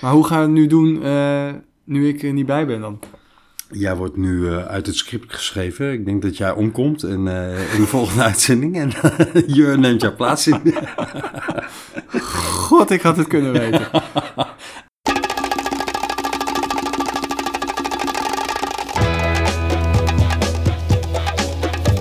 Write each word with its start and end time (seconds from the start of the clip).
Maar 0.00 0.12
hoe 0.12 0.26
gaan 0.26 0.38
we 0.38 0.44
het 0.44 0.52
nu 0.52 0.66
doen 0.66 1.02
eh, 1.02 1.48
nu 1.84 2.08
ik 2.08 2.22
er 2.22 2.32
niet 2.32 2.46
bij 2.46 2.66
ben 2.66 2.80
dan? 2.80 2.98
Jij 3.70 3.96
wordt 3.96 4.16
nu 4.16 4.40
uh, 4.40 4.66
uit 4.66 4.86
het 4.86 4.96
script 4.96 5.34
geschreven. 5.34 5.92
Ik 5.92 6.04
denk 6.04 6.22
dat 6.22 6.36
jij 6.36 6.50
omkomt 6.50 7.02
en, 7.02 7.26
uh, 7.26 7.74
in 7.74 7.80
de 7.80 7.86
volgende 7.86 8.22
uitzending. 8.30 8.76
En 8.76 8.92
Jur 9.46 9.78
neemt 9.78 10.00
jouw 10.00 10.14
plaats 10.14 10.46
in. 10.46 10.74
God, 12.20 12.90
ik 12.90 13.02
had 13.02 13.16
het 13.16 13.26
kunnen 13.26 13.52
weten. 13.52 13.88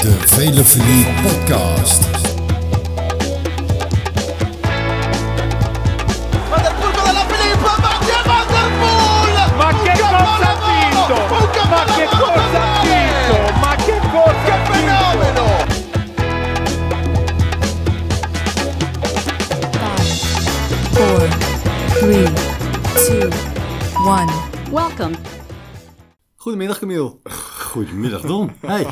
De 0.02 0.14
Vele 0.26 0.64
Podcast. 1.24 2.17
Goedemiddag 26.48 26.80
Camille. 26.80 27.16
Goedemiddag 27.60 28.22
Don. 28.22 28.52
Hey, 28.66 28.88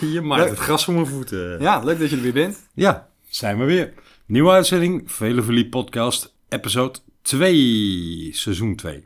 je 0.12 0.20
maakt 0.20 0.50
het 0.50 0.58
gras 0.58 0.84
voor 0.84 0.94
mijn 0.94 1.06
voeten. 1.06 1.60
Ja, 1.60 1.78
leuk 1.78 1.98
dat 1.98 2.10
je 2.10 2.16
er 2.16 2.22
weer 2.22 2.32
bent. 2.32 2.68
Ja, 2.74 3.08
zijn 3.28 3.58
we 3.58 3.64
weer. 3.64 3.94
Nieuwe 4.26 4.50
uitzending, 4.50 5.12
Vele 5.12 5.42
Verliep 5.42 5.70
podcast, 5.70 6.34
episode 6.48 6.98
2, 7.22 8.30
seizoen 8.32 8.76
2. 8.76 9.02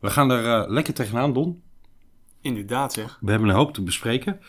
We 0.00 0.10
gaan 0.10 0.30
er 0.30 0.44
uh, 0.44 0.70
lekker 0.70 0.94
tegenaan, 0.94 1.32
Don. 1.32 1.62
Inderdaad 2.40 2.92
zeg. 2.92 3.18
We 3.20 3.30
hebben 3.30 3.48
een 3.48 3.54
hoop 3.54 3.74
te 3.74 3.82
bespreken. 3.82 4.40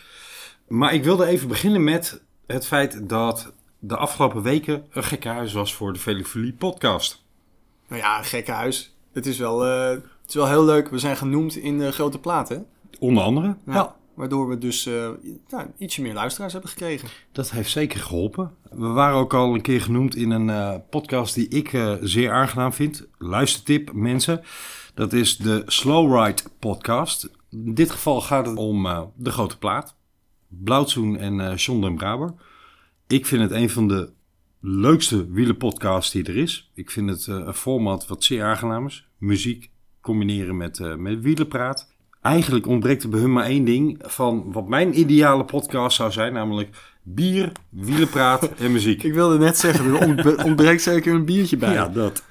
Maar 0.67 0.93
ik 0.93 1.03
wilde 1.03 1.25
even 1.25 1.47
beginnen 1.47 1.83
met 1.83 2.21
het 2.47 2.67
feit 2.67 3.09
dat 3.09 3.53
de 3.79 3.97
afgelopen 3.97 4.41
weken 4.41 4.85
een 4.91 5.03
gekke 5.03 5.29
huis 5.29 5.53
was 5.53 5.73
voor 5.73 5.93
de 5.93 5.99
Velifolie 5.99 6.53
podcast. 6.53 7.23
Nou 7.88 8.01
ja, 8.01 8.17
een 8.17 8.25
gekke 8.25 8.51
huis. 8.51 8.95
Het 9.13 9.25
is 9.25 9.38
wel, 9.38 9.67
uh, 9.67 9.89
het 9.89 10.27
is 10.27 10.35
wel 10.35 10.47
heel 10.47 10.66
leuk. 10.66 10.89
We 10.89 10.99
zijn 10.99 11.17
genoemd 11.17 11.55
in 11.55 11.77
de 11.79 11.91
grote 11.91 12.19
platen. 12.19 12.67
Onder 12.99 13.23
andere. 13.23 13.55
Ja. 13.65 13.73
ja. 13.73 13.95
Waardoor 14.15 14.49
we 14.49 14.57
dus 14.57 14.88
uh, 14.88 15.09
nou, 15.49 15.67
ietsje 15.77 16.01
meer 16.01 16.13
luisteraars 16.13 16.53
hebben 16.53 16.71
gekregen. 16.71 17.09
Dat 17.31 17.51
heeft 17.51 17.69
zeker 17.69 17.99
geholpen. 17.99 18.51
We 18.71 18.88
waren 18.88 19.17
ook 19.17 19.33
al 19.33 19.53
een 19.53 19.61
keer 19.61 19.81
genoemd 19.81 20.15
in 20.15 20.31
een 20.31 20.47
uh, 20.47 20.75
podcast 20.89 21.35
die 21.35 21.47
ik 21.47 21.73
uh, 21.73 21.93
zeer 22.01 22.31
aangenaam 22.31 22.73
vind. 22.73 23.07
Luistertip, 23.17 23.93
mensen. 23.93 24.41
Dat 24.93 25.13
is 25.13 25.38
de 25.38 25.63
Slow 25.66 26.17
Ride 26.17 26.41
podcast. 26.59 27.29
In 27.49 27.73
dit 27.73 27.91
geval 27.91 28.21
gaat 28.21 28.45
het 28.45 28.57
om 28.57 28.85
uh, 28.85 29.01
de 29.16 29.31
grote 29.31 29.57
plaat. 29.57 29.95
Blauwtsoen 30.47 31.17
en 31.17 31.39
uh, 31.39 31.55
John 31.55 31.81
den 31.81 31.95
Braber. 31.95 32.33
Ik 33.07 33.25
vind 33.25 33.41
het 33.41 33.51
een 33.51 33.69
van 33.69 33.88
de 33.88 34.11
leukste 34.59 35.31
wielenpodcasts 35.31 36.11
die 36.11 36.23
er 36.23 36.38
is. 36.38 36.71
Ik 36.73 36.91
vind 36.91 37.09
het 37.09 37.27
uh, 37.27 37.35
een 37.35 37.53
format 37.53 38.07
wat 38.07 38.23
zeer 38.23 38.43
aangenaam 38.43 38.85
is. 38.85 39.07
Muziek 39.17 39.69
combineren 40.01 40.57
met, 40.57 40.97
met 40.97 41.21
wielenpraat. 41.21 41.93
Eigenlijk 42.25 42.67
ontbreekt 42.67 43.03
er 43.03 43.09
bij 43.09 43.19
hun 43.19 43.33
maar 43.33 43.45
één 43.45 43.65
ding 43.65 43.99
van 44.01 44.51
wat 44.51 44.67
mijn 44.67 44.99
ideale 44.99 45.45
podcast 45.45 45.95
zou 45.95 46.11
zijn. 46.11 46.33
Namelijk 46.33 46.95
bier, 47.03 47.51
wielenpraat 47.69 48.53
en 48.59 48.71
muziek. 48.71 49.03
Ik 49.03 49.13
wilde 49.13 49.37
net 49.37 49.57
zeggen, 49.57 50.17
er 50.17 50.45
ontbreekt 50.45 50.81
zeker 50.81 51.13
een 51.13 51.25
biertje 51.25 51.57
bij. 51.57 51.73
Ja, 51.79 51.87
dat. 51.87 52.23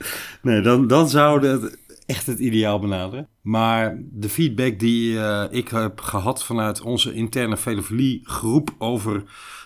Nee, 0.43 0.61
dan, 0.61 0.87
dan 0.87 1.09
zou 1.09 1.47
het 1.47 1.79
echt 2.07 2.27
het 2.27 2.39
ideaal 2.39 2.79
benaderen. 2.79 3.29
Maar 3.41 3.99
de 4.11 4.29
feedback 4.29 4.79
die 4.79 5.13
uh, 5.13 5.45
ik 5.51 5.69
heb 5.69 6.01
gehad 6.01 6.45
vanuit 6.45 6.81
onze 6.81 7.13
interne 7.13 7.57
Velofilie 7.57 8.21
groep 8.23 8.75
over 8.79 9.23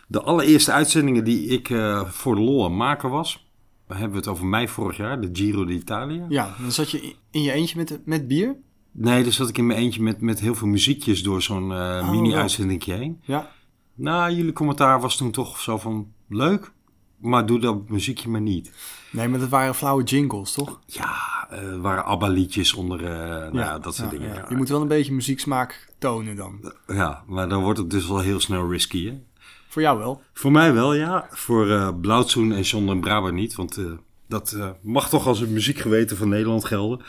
de 0.08 0.20
allereerste 0.20 0.72
uitzendingen 0.72 1.24
die 1.24 1.46
ik 1.46 1.68
uh, 1.68 2.04
voor 2.04 2.34
de 2.34 2.40
lol 2.40 2.64
aan 2.64 2.76
maken 2.76 3.10
was. 3.10 3.46
We 3.86 3.94
hebben 3.94 4.18
het 4.18 4.28
over 4.28 4.46
mei 4.46 4.68
vorig 4.68 4.96
jaar, 4.96 5.20
de 5.20 5.28
Giro 5.32 5.64
d'Italia. 5.64 6.26
Ja, 6.28 6.54
dan 6.60 6.72
zat 6.72 6.90
je 6.90 7.14
in 7.30 7.42
je 7.42 7.52
eentje 7.52 7.76
met, 7.76 8.00
met 8.04 8.28
bier? 8.28 8.56
Nee, 8.92 9.22
dan 9.22 9.32
zat 9.32 9.48
ik 9.48 9.58
in 9.58 9.66
mijn 9.66 9.78
eentje 9.78 10.02
met, 10.02 10.20
met 10.20 10.40
heel 10.40 10.54
veel 10.54 10.66
muziekjes 10.66 11.22
door 11.22 11.42
zo'n 11.42 11.70
uh, 11.70 12.00
oh, 12.02 12.10
mini-uitzending 12.10 12.84
heen. 12.84 13.20
Ja. 13.22 13.50
Nou, 13.94 14.32
jullie 14.32 14.52
commentaar 14.52 15.00
was 15.00 15.16
toen 15.16 15.30
toch 15.30 15.60
zo 15.60 15.78
van 15.78 16.12
leuk, 16.28 16.72
maar 17.16 17.46
doe 17.46 17.58
dat 17.58 17.88
muziekje 17.88 18.28
maar 18.28 18.40
niet. 18.40 18.72
Nee, 19.10 19.28
maar 19.28 19.38
dat 19.38 19.48
waren 19.48 19.74
flauwe 19.74 20.02
jingles, 20.02 20.52
toch? 20.52 20.80
Ja, 20.86 21.48
uh, 21.52 21.80
waren 21.80 22.04
ABBA-liedjes 22.04 22.74
onder, 22.74 23.02
uh, 23.02 23.08
ja, 23.08 23.50
nou, 23.52 23.80
dat 23.80 23.94
soort 23.94 24.10
ja, 24.10 24.18
dingen. 24.18 24.34
Ja. 24.34 24.46
Je 24.48 24.56
moet 24.56 24.68
wel 24.68 24.80
een 24.80 24.88
beetje 24.88 25.12
muzieksmaak 25.12 25.92
tonen 25.98 26.36
dan. 26.36 26.72
Ja, 26.86 27.22
maar 27.26 27.48
dan 27.48 27.62
wordt 27.62 27.78
het 27.78 27.90
dus 27.90 28.08
wel 28.08 28.18
heel 28.18 28.40
snel 28.40 28.70
risky, 28.70 29.06
hè? 29.06 29.20
Voor 29.68 29.82
jou 29.82 29.98
wel? 29.98 30.22
Voor 30.32 30.52
mij 30.52 30.72
wel, 30.72 30.94
ja. 30.94 31.26
Voor 31.30 31.66
uh, 31.66 31.88
en 32.34 32.60
John 32.60 32.86
den 32.86 33.00
Braber 33.00 33.32
niet, 33.32 33.54
want 33.54 33.78
dat 34.28 34.56
mag 34.82 35.08
toch 35.08 35.26
als 35.26 35.40
het 35.40 35.50
muziekgeweten 35.50 36.16
van 36.16 36.28
Nederland 36.28 36.64
gelden. 36.64 37.00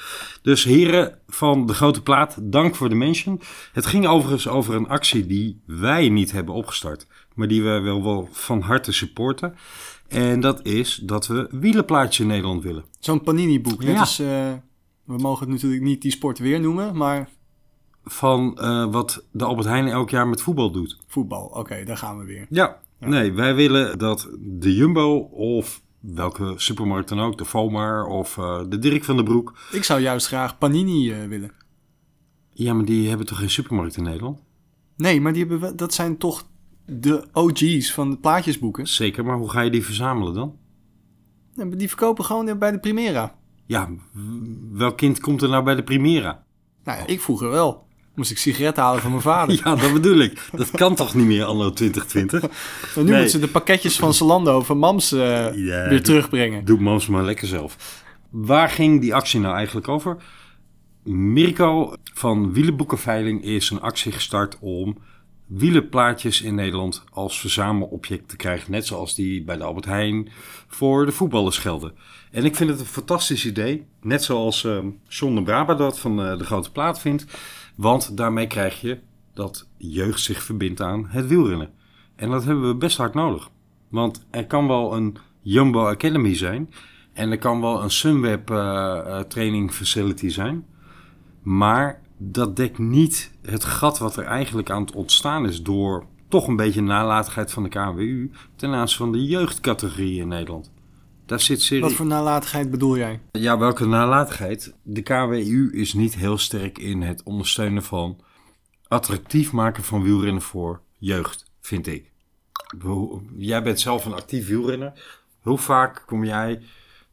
Dus 0.41 0.63
heren 0.63 1.19
van 1.27 1.65
de 1.65 1.73
grote 1.73 2.03
plaat, 2.03 2.37
dank 2.41 2.75
voor 2.75 2.89
de 2.89 2.95
mention. 2.95 3.41
Het 3.73 3.85
ging 3.85 4.07
overigens 4.07 4.47
over 4.47 4.75
een 4.75 4.87
actie 4.87 5.25
die 5.25 5.61
wij 5.65 6.09
niet 6.09 6.31
hebben 6.31 6.53
opgestart, 6.53 7.07
maar 7.35 7.47
die 7.47 7.63
we 7.63 7.79
wel, 7.79 8.03
wel 8.03 8.29
van 8.31 8.61
harte 8.61 8.91
supporten. 8.91 9.55
En 10.07 10.39
dat 10.39 10.65
is 10.65 10.95
dat 11.03 11.27
we 11.27 11.47
wielenplaatje 11.51 12.23
in 12.23 12.29
Nederland 12.29 12.63
willen. 12.63 12.83
Zo'n 12.99 13.21
Panini-boek. 13.21 13.83
Ja. 13.83 14.01
Is, 14.01 14.19
uh, 14.19 14.27
we 15.03 15.17
mogen 15.17 15.45
het 15.45 15.49
natuurlijk 15.53 15.81
niet 15.81 16.01
die 16.01 16.11
sport 16.11 16.39
weer 16.39 16.59
noemen, 16.59 16.97
maar... 16.97 17.29
Van 18.03 18.57
uh, 18.61 18.91
wat 18.91 19.25
de 19.31 19.43
Albert 19.45 19.67
Heijn 19.67 19.87
elk 19.87 20.09
jaar 20.09 20.27
met 20.27 20.41
voetbal 20.41 20.71
doet. 20.71 20.97
Voetbal, 21.07 21.45
oké, 21.45 21.59
okay, 21.59 21.85
daar 21.85 21.97
gaan 21.97 22.17
we 22.17 22.25
weer. 22.25 22.45
Ja. 22.49 22.79
ja, 22.99 23.07
nee, 23.07 23.33
wij 23.33 23.55
willen 23.55 23.97
dat 23.97 24.29
de 24.39 24.75
Jumbo 24.75 25.17
of 25.31 25.81
welke 25.99 26.53
supermarkt 26.55 27.09
dan 27.09 27.19
ook, 27.19 27.37
de 27.37 27.45
Vomar 27.45 28.05
of 28.05 28.37
uh, 28.37 28.61
de 28.69 28.79
Dirk 28.79 29.03
van 29.03 29.15
den 29.15 29.25
Broek... 29.25 29.57
Ik 29.71 29.83
zou 29.83 30.01
juist 30.01 30.27
graag 30.27 30.57
Panini 30.57 31.27
willen. 31.27 31.51
Ja, 32.49 32.73
maar 32.73 32.85
die 32.85 33.07
hebben 33.07 33.27
toch 33.27 33.37
geen 33.37 33.49
supermarkt 33.49 33.97
in 33.97 34.03
Nederland? 34.03 34.39
Nee, 34.95 35.21
maar 35.21 35.33
die 35.33 35.45
hebben, 35.45 35.77
dat 35.77 35.93
zijn 35.93 36.17
toch 36.17 36.47
de 36.85 37.27
OG's 37.33 37.93
van 37.93 38.09
de 38.09 38.17
plaatjesboeken. 38.17 38.87
Zeker, 38.87 39.25
maar 39.25 39.37
hoe 39.37 39.49
ga 39.49 39.61
je 39.61 39.69
die 39.69 39.85
verzamelen 39.85 40.33
dan? 40.33 40.57
Ja, 41.53 41.65
die 41.65 41.87
verkopen 41.87 42.25
gewoon 42.25 42.59
bij 42.59 42.71
de 42.71 42.79
Primera. 42.79 43.35
Ja, 43.65 43.89
welk 44.71 44.97
kind 44.97 45.19
komt 45.19 45.41
er 45.41 45.49
nou 45.49 45.63
bij 45.63 45.75
de 45.75 45.83
Primera? 45.83 46.43
Nou 46.83 46.99
ja, 46.99 47.05
ik 47.07 47.21
vroeger 47.21 47.49
wel. 47.49 47.87
Moest 48.19 48.31
ik 48.31 48.37
sigaretten 48.37 48.83
halen 48.83 49.01
van 49.01 49.09
mijn 49.11 49.21
vader. 49.21 49.55
ja, 49.63 49.75
dat 49.75 49.93
bedoel 49.93 50.17
ik. 50.17 50.41
Dat 50.51 50.71
kan 50.71 50.95
toch 50.95 51.15
niet 51.15 51.25
meer 51.25 51.43
anno 51.43 51.73
2020? 51.73 52.43
En 52.43 52.49
nu 52.95 53.03
nee. 53.03 53.11
moeten 53.11 53.29
ze 53.29 53.39
de 53.39 53.47
pakketjes 53.47 53.95
van 53.95 54.13
Zalando 54.13 54.61
van 54.61 54.77
Mams 54.77 55.13
uh, 55.13 55.19
ja, 55.19 55.51
weer 55.53 55.89
doe, 55.89 56.01
terugbrengen. 56.01 56.65
Doe 56.65 56.79
Mams 56.79 57.07
maar 57.07 57.23
lekker 57.23 57.47
zelf. 57.47 58.03
Waar 58.29 58.69
ging 58.69 59.01
die 59.01 59.15
actie 59.15 59.39
nou 59.39 59.55
eigenlijk 59.55 59.87
over? 59.87 60.17
Mirko 61.03 61.93
van 62.13 62.53
Wielenboekenveiling 62.53 63.43
is 63.43 63.69
een 63.69 63.81
actie 63.81 64.11
gestart 64.11 64.57
om 64.59 64.97
wielenplaatjes 65.45 66.41
in 66.41 66.55
Nederland 66.55 67.03
als 67.09 67.39
verzamelobject 67.39 68.29
te 68.29 68.35
krijgen. 68.35 68.71
Net 68.71 68.85
zoals 68.85 69.15
die 69.15 69.43
bij 69.43 69.57
de 69.57 69.63
Albert 69.63 69.85
Heijn 69.85 70.29
voor 70.67 71.05
de 71.05 71.11
voetballers 71.11 71.57
gelden. 71.57 71.93
En 72.31 72.45
ik 72.45 72.55
vind 72.55 72.69
het 72.69 72.79
een 72.79 72.85
fantastisch 72.85 73.45
idee. 73.45 73.85
Net 74.01 74.23
zoals 74.23 74.63
uh, 74.63 74.77
John 75.07 75.35
de 75.35 75.43
Braba 75.43 75.73
dat 75.73 75.99
van 75.99 76.25
uh, 76.25 76.37
de 76.37 76.43
Grote 76.43 76.71
Plaat 76.71 76.99
vindt. 76.99 77.25
Want 77.79 78.17
daarmee 78.17 78.47
krijg 78.47 78.81
je 78.81 78.99
dat 79.33 79.67
jeugd 79.77 80.21
zich 80.21 80.43
verbindt 80.43 80.81
aan 80.81 81.05
het 81.07 81.27
wielrennen. 81.27 81.69
En 82.15 82.29
dat 82.29 82.43
hebben 82.45 82.67
we 82.67 82.75
best 82.75 82.97
hard 82.97 83.13
nodig. 83.13 83.49
Want 83.89 84.25
er 84.29 84.47
kan 84.47 84.67
wel 84.67 84.95
een 84.95 85.17
Jumbo 85.41 85.85
Academy 85.85 86.35
zijn. 86.35 86.73
En 87.13 87.31
er 87.31 87.37
kan 87.37 87.61
wel 87.61 87.83
een 87.83 87.91
Sunweb 87.91 88.49
uh, 88.49 89.19
training 89.19 89.71
facility 89.71 90.29
zijn. 90.29 90.65
Maar 91.41 92.01
dat 92.17 92.55
dekt 92.55 92.77
niet 92.77 93.31
het 93.41 93.63
gat 93.63 93.97
wat 93.97 94.15
er 94.15 94.25
eigenlijk 94.25 94.69
aan 94.69 94.81
het 94.81 94.95
ontstaan 94.95 95.45
is 95.45 95.63
door 95.63 96.05
toch 96.27 96.47
een 96.47 96.55
beetje 96.55 96.81
nalatigheid 96.81 97.51
van 97.51 97.63
de 97.63 97.69
KWU 97.69 98.31
ten 98.55 98.73
aanzien 98.73 98.97
van 98.97 99.11
de 99.11 99.25
jeugdcategorie 99.25 100.19
in 100.19 100.27
Nederland. 100.27 100.71
Daar 101.29 101.39
zit 101.39 101.61
serie... 101.61 101.83
Wat 101.83 101.93
voor 101.93 102.05
nalatigheid 102.05 102.71
bedoel 102.71 102.97
jij? 102.97 103.19
Ja, 103.31 103.57
welke 103.57 103.85
nalatigheid? 103.85 104.73
De 104.83 105.01
KWU 105.01 105.71
is 105.71 105.93
niet 105.93 106.15
heel 106.15 106.37
sterk 106.37 106.77
in 106.77 107.01
het 107.01 107.23
ondersteunen 107.23 107.83
van 107.83 108.19
attractief 108.87 109.51
maken 109.51 109.83
van 109.83 110.03
wielrennen 110.03 110.41
voor 110.41 110.81
jeugd, 110.97 111.45
vind 111.61 111.87
ik. 111.87 112.11
Jij 113.37 113.63
bent 113.63 113.79
zelf 113.79 114.05
een 114.05 114.13
actief 114.13 114.47
wielrenner. 114.47 114.93
Hoe 115.39 115.57
vaak 115.57 116.03
kom 116.05 116.25
jij 116.25 116.61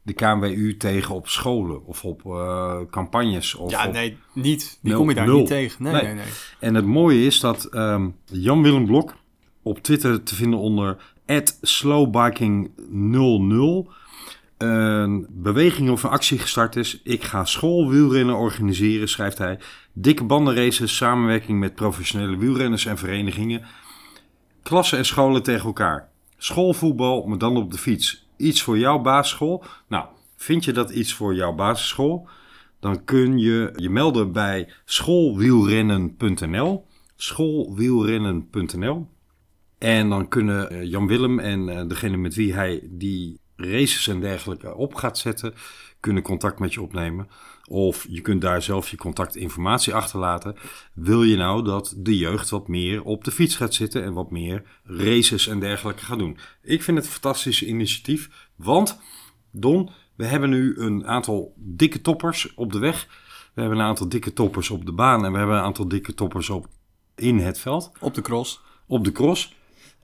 de 0.01 0.13
KNWU 0.13 0.77
tegen 0.77 1.15
op 1.15 1.27
scholen 1.27 1.85
of 1.85 2.05
op 2.05 2.23
uh, 2.25 2.79
campagnes. 2.89 3.55
Of 3.55 3.71
ja, 3.71 3.87
op... 3.87 3.93
nee, 3.93 4.17
niet. 4.33 4.79
Die 4.81 4.93
kom 4.93 5.09
je 5.09 5.15
daar 5.15 5.25
nul. 5.25 5.37
niet 5.37 5.47
tegen. 5.47 5.83
Nee, 5.83 5.93
nee, 5.93 6.03
nee, 6.03 6.13
nee. 6.13 6.25
En 6.59 6.75
het 6.75 6.85
mooie 6.85 7.25
is 7.25 7.39
dat 7.39 7.73
um, 7.73 8.15
Jan-Willem 8.25 8.85
Blok 8.85 9.15
op 9.61 9.83
Twitter 9.83 10.23
te 10.23 10.35
vinden 10.35 10.59
onder 10.59 11.15
slowbiking00 11.61 13.95
een 14.57 15.27
beweging 15.29 15.89
of 15.89 16.03
een 16.03 16.09
actie 16.09 16.39
gestart 16.39 16.75
is. 16.75 17.01
Ik 17.03 17.23
ga 17.23 17.45
schoolwielrennen 17.45 18.35
organiseren, 18.35 19.09
schrijft 19.09 19.37
hij. 19.37 19.59
Dikke 19.93 20.23
bandenraces, 20.23 20.95
samenwerking 20.95 21.59
met 21.59 21.75
professionele 21.75 22.37
wielrenners 22.37 22.85
en 22.85 22.97
verenigingen. 22.97 23.65
Klassen 24.63 24.97
en 24.97 25.05
scholen 25.05 25.43
tegen 25.43 25.65
elkaar. 25.65 26.09
Schoolvoetbal, 26.37 27.27
maar 27.27 27.37
dan 27.37 27.57
op 27.57 27.71
de 27.71 27.77
fiets. 27.77 28.27
Iets 28.37 28.61
voor 28.61 28.77
jouw 28.77 28.99
basisschool? 28.99 29.63
Nou, 29.87 30.05
vind 30.35 30.65
je 30.65 30.71
dat 30.71 30.89
iets 30.89 31.13
voor 31.13 31.35
jouw 31.35 31.53
basisschool? 31.53 32.27
Dan 32.79 33.03
kun 33.03 33.37
je 33.37 33.73
je 33.75 33.89
melden 33.89 34.31
bij 34.31 34.69
schoolwielrennen.nl. 34.85 36.85
Schoolwielrennen.nl. 37.15 39.07
En 39.77 40.09
dan 40.09 40.27
kunnen 40.27 40.69
eh, 40.69 40.83
Jan 40.83 41.07
Willem 41.07 41.39
en 41.39 41.69
eh, 41.69 41.87
degene 41.87 42.17
met 42.17 42.35
wie 42.35 42.53
hij 42.53 42.87
die 42.89 43.39
races 43.57 44.07
en 44.07 44.19
dergelijke 44.19 44.75
op 44.75 44.95
gaat 44.95 45.17
zetten, 45.17 45.53
kunnen 45.99 46.23
contact 46.23 46.59
met 46.59 46.73
je 46.73 46.81
opnemen. 46.81 47.29
Of 47.69 48.05
je 48.09 48.21
kunt 48.21 48.41
daar 48.41 48.61
zelf 48.61 48.89
je 48.89 48.97
contactinformatie 48.97 49.93
achterlaten. 49.93 50.55
Wil 50.93 51.23
je 51.23 51.37
nou 51.37 51.63
dat 51.63 51.93
de 51.97 52.17
jeugd 52.17 52.49
wat 52.49 52.67
meer 52.67 53.03
op 53.03 53.23
de 53.23 53.31
fiets 53.31 53.55
gaat 53.55 53.73
zitten 53.73 54.03
en 54.03 54.13
wat 54.13 54.31
meer 54.31 54.63
races 54.83 55.47
en 55.47 55.59
dergelijke 55.59 56.05
gaat 56.05 56.19
doen? 56.19 56.37
Ik 56.61 56.83
vind 56.83 56.97
het 56.97 57.05
een 57.05 57.11
fantastisch 57.11 57.63
initiatief, 57.63 58.29
want 58.55 58.99
Don, 59.51 59.89
we 60.15 60.25
hebben 60.25 60.49
nu 60.49 60.77
een 60.77 61.07
aantal 61.07 61.53
dikke 61.55 62.01
toppers 62.01 62.53
op 62.53 62.71
de 62.71 62.79
weg. 62.79 63.07
We 63.53 63.61
hebben 63.61 63.79
een 63.79 63.85
aantal 63.85 64.09
dikke 64.09 64.33
toppers 64.33 64.69
op 64.69 64.85
de 64.85 64.91
baan 64.91 65.25
en 65.25 65.31
we 65.31 65.37
hebben 65.37 65.55
een 65.55 65.63
aantal 65.63 65.87
dikke 65.87 66.13
toppers 66.13 66.49
op 66.49 66.67
in 67.15 67.39
het 67.39 67.59
veld 67.59 67.91
Op 67.99 68.13
de 68.13 68.21
cross. 68.21 68.61
op 68.87 69.03
de 69.03 69.11
cross. 69.11 69.55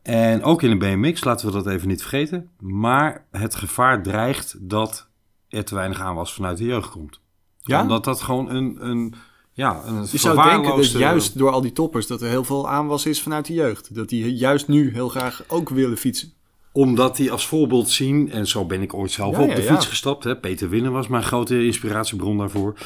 En 0.03 0.43
ook 0.43 0.61
in 0.61 0.69
de 0.69 0.77
BMX, 0.77 1.23
laten 1.23 1.45
we 1.47 1.51
dat 1.51 1.67
even 1.67 1.87
niet 1.87 2.01
vergeten. 2.01 2.49
Maar 2.59 3.25
het 3.31 3.55
gevaar 3.55 4.03
dreigt 4.03 4.55
dat 4.59 5.09
er 5.49 5.63
te 5.63 5.75
weinig 5.75 6.01
aanwas 6.01 6.33
vanuit 6.33 6.57
de 6.57 6.63
jeugd 6.63 6.89
komt. 6.89 7.19
Ja? 7.61 7.81
Omdat 7.81 8.03
dat 8.03 8.21
gewoon 8.21 8.49
een, 8.49 8.77
een, 8.79 9.13
ja, 9.53 9.81
een 9.85 10.07
Je 10.11 10.17
zou 10.17 10.49
denken 10.49 10.75
dat 10.75 10.91
juist 10.91 11.37
door 11.37 11.51
al 11.51 11.61
die 11.61 11.73
toppers 11.73 12.07
dat 12.07 12.21
er 12.21 12.29
heel 12.29 12.43
veel 12.43 12.69
aanwas 12.69 13.05
is 13.05 13.21
vanuit 13.21 13.45
de 13.45 13.53
jeugd. 13.53 13.95
Dat 13.95 14.09
die 14.09 14.35
juist 14.35 14.67
nu 14.67 14.93
heel 14.93 15.09
graag 15.09 15.43
ook 15.47 15.69
willen 15.69 15.97
fietsen. 15.97 16.33
Omdat 16.71 17.15
die 17.15 17.31
als 17.31 17.47
voorbeeld 17.47 17.89
zien, 17.89 18.31
en 18.31 18.47
zo 18.47 18.65
ben 18.65 18.81
ik 18.81 18.93
ooit 18.93 19.11
zelf 19.11 19.35
Ja, 19.35 19.41
op 19.41 19.55
de 19.55 19.61
ja. 19.61 19.73
fiets 19.73 19.85
gestapt. 19.85 20.23
Hè. 20.23 20.37
Peter 20.37 20.69
Winnen 20.69 20.91
was 20.91 21.07
mijn 21.07 21.23
grote 21.23 21.65
inspiratiebron 21.65 22.37
daarvoor. 22.37 22.77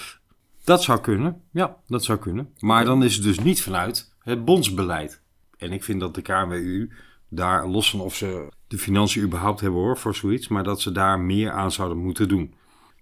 Dat 0.63 0.83
zou 0.83 0.99
kunnen, 0.99 1.41
ja, 1.51 1.77
dat 1.87 2.03
zou 2.03 2.19
kunnen. 2.19 2.49
Maar 2.59 2.85
dan 2.85 3.03
is 3.03 3.15
het 3.15 3.23
dus 3.23 3.39
niet 3.39 3.61
vanuit 3.61 4.13
het 4.19 4.45
bondsbeleid. 4.45 5.21
En 5.57 5.71
ik 5.71 5.83
vind 5.83 5.99
dat 5.99 6.15
de 6.15 6.21
KNWU 6.21 6.89
daar, 7.29 7.67
los 7.67 7.89
van 7.89 7.99
of 7.99 8.15
ze 8.15 8.47
de 8.67 8.77
financiën 8.77 9.23
überhaupt 9.23 9.59
hebben 9.59 9.79
hoor, 9.79 9.97
voor 9.97 10.15
zoiets, 10.15 10.47
maar 10.47 10.63
dat 10.63 10.81
ze 10.81 10.91
daar 10.91 11.19
meer 11.19 11.51
aan 11.51 11.71
zouden 11.71 11.97
moeten 11.97 12.27
doen. 12.27 12.53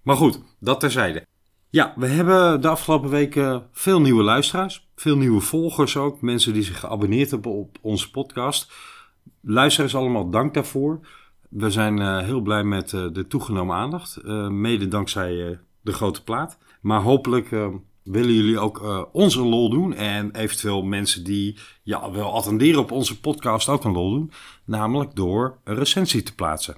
Maar 0.02 0.16
goed, 0.16 0.42
dat 0.58 0.80
terzijde. 0.80 1.26
Ja, 1.70 1.92
we 1.96 2.06
hebben 2.06 2.60
de 2.60 2.68
afgelopen 2.68 3.10
weken 3.10 3.66
veel 3.72 4.00
nieuwe 4.00 4.22
luisteraars, 4.22 4.88
veel 4.94 5.16
nieuwe 5.16 5.40
volgers 5.40 5.96
ook, 5.96 6.20
mensen 6.20 6.52
die 6.52 6.62
zich 6.62 6.80
geabonneerd 6.80 7.30
hebben 7.30 7.52
op 7.52 7.78
onze 7.80 8.10
podcast. 8.10 8.72
Luisteraars 9.40 9.94
allemaal, 9.94 10.30
dank 10.30 10.54
daarvoor. 10.54 11.00
We 11.48 11.70
zijn 11.70 11.98
eh, 11.98 12.18
heel 12.18 12.40
blij 12.40 12.64
met 12.64 12.92
eh, 12.92 13.06
de 13.12 13.26
toegenomen 13.26 13.76
aandacht, 13.76 14.16
eh, 14.16 14.48
mede 14.48 14.88
dankzij 14.88 15.58
de 15.80 15.92
grote 15.92 16.22
plaat. 16.22 16.58
Maar 16.80 17.00
hopelijk 17.00 17.50
willen 18.06 18.34
jullie 18.34 18.58
ook 18.58 18.82
eh, 18.82 19.02
ons 19.12 19.34
een 19.34 19.48
lol 19.48 19.70
doen 19.70 19.94
en 19.94 20.36
eventueel 20.36 20.82
mensen 20.82 21.24
die 21.24 21.58
ja, 21.82 22.10
wel 22.10 22.34
attenderen 22.34 22.80
op 22.80 22.90
onze 22.90 23.20
podcast 23.20 23.68
ook 23.68 23.84
een 23.84 23.92
lol 23.92 24.10
doen. 24.10 24.30
Namelijk 24.64 25.14
door 25.14 25.58
een 25.64 25.74
recensie 25.74 26.22
te 26.22 26.34
plaatsen. 26.34 26.76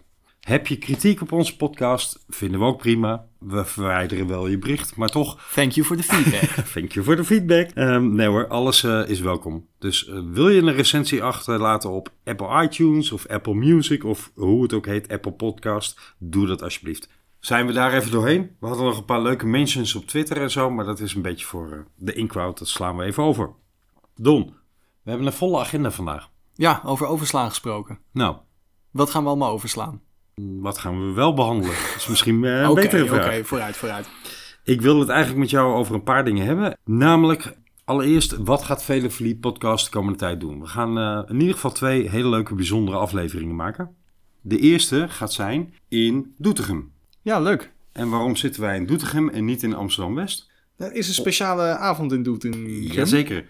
Heb 0.49 0.67
je 0.67 0.77
kritiek 0.77 1.21
op 1.21 1.33
onze 1.33 1.57
podcast? 1.57 2.25
Vinden 2.29 2.61
we 2.61 2.67
ook 2.67 2.79
prima. 2.79 3.27
We 3.39 3.65
verwijderen 3.65 4.27
wel 4.27 4.47
je 4.49 4.59
bericht, 4.59 4.97
maar 4.97 5.09
toch 5.09 5.51
Thank 5.55 5.73
you 5.73 5.87
for 5.87 5.97
the 5.97 6.03
feedback. 6.03 6.65
Thank 6.75 6.93
you 6.93 7.05
voor 7.05 7.17
de 7.17 7.25
feedback. 7.25 7.71
Ehm, 7.71 8.15
nee 8.15 8.27
hoor, 8.27 8.49
alles 8.49 8.85
eh, 8.85 9.09
is 9.09 9.21
welkom. 9.21 9.67
Dus 9.79 10.07
eh, 10.07 10.19
wil 10.33 10.49
je 10.49 10.61
een 10.61 10.75
recensie 10.75 11.23
achterlaten 11.23 11.91
op 11.91 12.13
Apple 12.25 12.63
iTunes 12.63 13.13
of 13.13 13.27
Apple 13.27 13.55
Music 13.55 14.05
of 14.05 14.31
hoe 14.35 14.63
het 14.63 14.73
ook 14.73 14.87
heet, 14.87 15.09
Apple 15.09 15.33
Podcast, 15.33 16.15
doe 16.19 16.47
dat 16.47 16.63
alsjeblieft. 16.63 17.09
Zijn 17.39 17.67
we 17.67 17.73
daar 17.73 17.93
even 17.93 18.11
doorheen? 18.11 18.57
We 18.61 18.67
hadden 18.67 18.85
nog 18.87 18.99
een 18.99 19.05
paar 19.05 19.23
leuke 19.23 19.47
mentions 19.47 19.95
op 19.95 20.07
Twitter 20.07 20.41
en 20.43 20.51
zo, 20.51 20.71
maar 20.71 20.85
dat 20.85 21.01
is 21.01 21.15
een 21.15 21.23
beetje 21.23 21.47
voor 21.47 21.73
eh, 21.73 21.79
de 21.97 22.13
in-crowd. 22.13 22.59
Dat 22.59 22.69
slaan 22.69 22.97
we 22.97 23.05
even 23.05 23.23
over. 23.23 23.51
Don, 24.17 24.45
we 25.03 25.11
hebben 25.11 25.27
een 25.27 25.33
volle 25.33 25.59
agenda 25.61 25.91
vandaag. 25.91 26.29
ja, 26.55 26.83
over 26.85 27.07
overslaan 27.07 27.49
gesproken. 27.49 27.99
Nou, 28.13 28.37
Wat 28.91 29.11
gaan 29.11 29.23
we 29.23 29.29
allemaal 29.29 29.51
overslaan? 29.53 30.01
wat 30.61 30.79
gaan 30.79 31.07
we 31.07 31.13
wel 31.13 31.35
behandelen? 31.35 31.75
Dat 31.75 31.95
is 31.97 32.07
misschien 32.09 32.45
eh, 32.45 32.61
een 32.61 32.69
Oké, 32.71 32.81
betere 32.81 33.03
oké, 33.05 33.13
vraag. 33.23 33.47
vooruit, 33.47 33.77
vooruit. 33.77 34.09
Ik 34.65 34.81
wil 34.81 35.01
het 35.01 35.09
eigenlijk 35.09 35.41
met 35.41 35.51
jou 35.51 35.75
over 35.75 35.95
een 35.95 36.03
paar 36.03 36.25
dingen 36.25 36.47
hebben. 36.47 36.79
Namelijk, 36.85 37.59
allereerst, 37.85 38.37
wat 38.37 38.63
gaat 38.63 38.85
Vele 38.85 39.11
Verliep 39.11 39.41
podcast 39.41 39.85
de 39.85 39.91
komende 39.91 40.19
tijd 40.19 40.41
doen? 40.41 40.61
We 40.61 40.67
gaan 40.67 40.99
eh, 40.99 41.31
in 41.31 41.41
ieder 41.41 41.55
geval 41.55 41.73
twee 41.73 42.09
hele 42.11 42.29
leuke, 42.29 42.55
bijzondere 42.55 42.97
afleveringen 42.97 43.57
maken. 43.57 43.97
De 44.41 44.59
eerste 44.59 45.07
gaat 45.09 45.33
zijn 45.33 45.75
in 45.89 46.35
Doetinchem. 46.39 46.93
Ja, 47.29 47.41
leuk. 47.41 47.73
En 47.93 48.09
waarom 48.09 48.37
zitten 48.37 48.61
wij 48.61 48.77
in 48.77 48.87
Doetinchem 48.87 49.29
en 49.29 49.45
niet 49.45 49.63
in 49.63 49.75
Amsterdam-West? 49.75 50.51
Er 50.77 50.93
is 50.93 51.09
een 51.09 51.15
speciale 51.15 51.63
avond 51.63 52.13
in 52.13 52.23
Doetinchem. 52.23 52.67
Jazeker. 52.69 53.47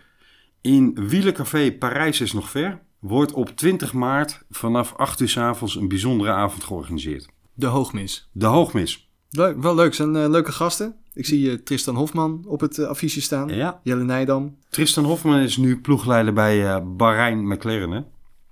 In 0.60 1.08
Wielencafé 1.08 1.72
Parijs 1.72 2.20
is 2.20 2.32
nog 2.32 2.50
ver 2.50 2.80
wordt 2.98 3.32
op 3.32 3.56
20 3.56 3.92
maart 3.92 4.42
vanaf 4.50 4.94
8 4.94 5.20
uur 5.20 5.28
's 5.28 5.36
avonds 5.36 5.76
een 5.76 5.88
bijzondere 5.88 6.30
avond 6.30 6.64
georganiseerd. 6.64 7.28
De 7.54 7.66
Hoogmis. 7.66 8.28
De 8.32 8.46
Hoogmis. 8.46 9.10
Leuk, 9.30 9.62
wel 9.62 9.74
leuk. 9.74 9.94
zijn 9.94 10.16
eh, 10.16 10.28
leuke 10.28 10.52
gasten. 10.52 10.96
Ik 11.12 11.26
zie 11.26 11.50
eh, 11.50 11.58
Tristan 11.58 11.94
Hofman 11.94 12.44
op 12.46 12.60
het 12.60 12.78
eh, 12.78 12.86
affiche 12.86 13.20
staan. 13.20 13.48
Ja. 13.48 13.80
Jelle 13.82 14.04
Nijdam. 14.04 14.56
Tristan 14.68 15.04
Hofman 15.04 15.38
is 15.38 15.56
nu 15.56 15.80
ploegleider 15.80 16.32
bij 16.32 16.84
Bahrein 16.84 17.48
McLaren. 17.48 17.90
Hè? 17.90 18.00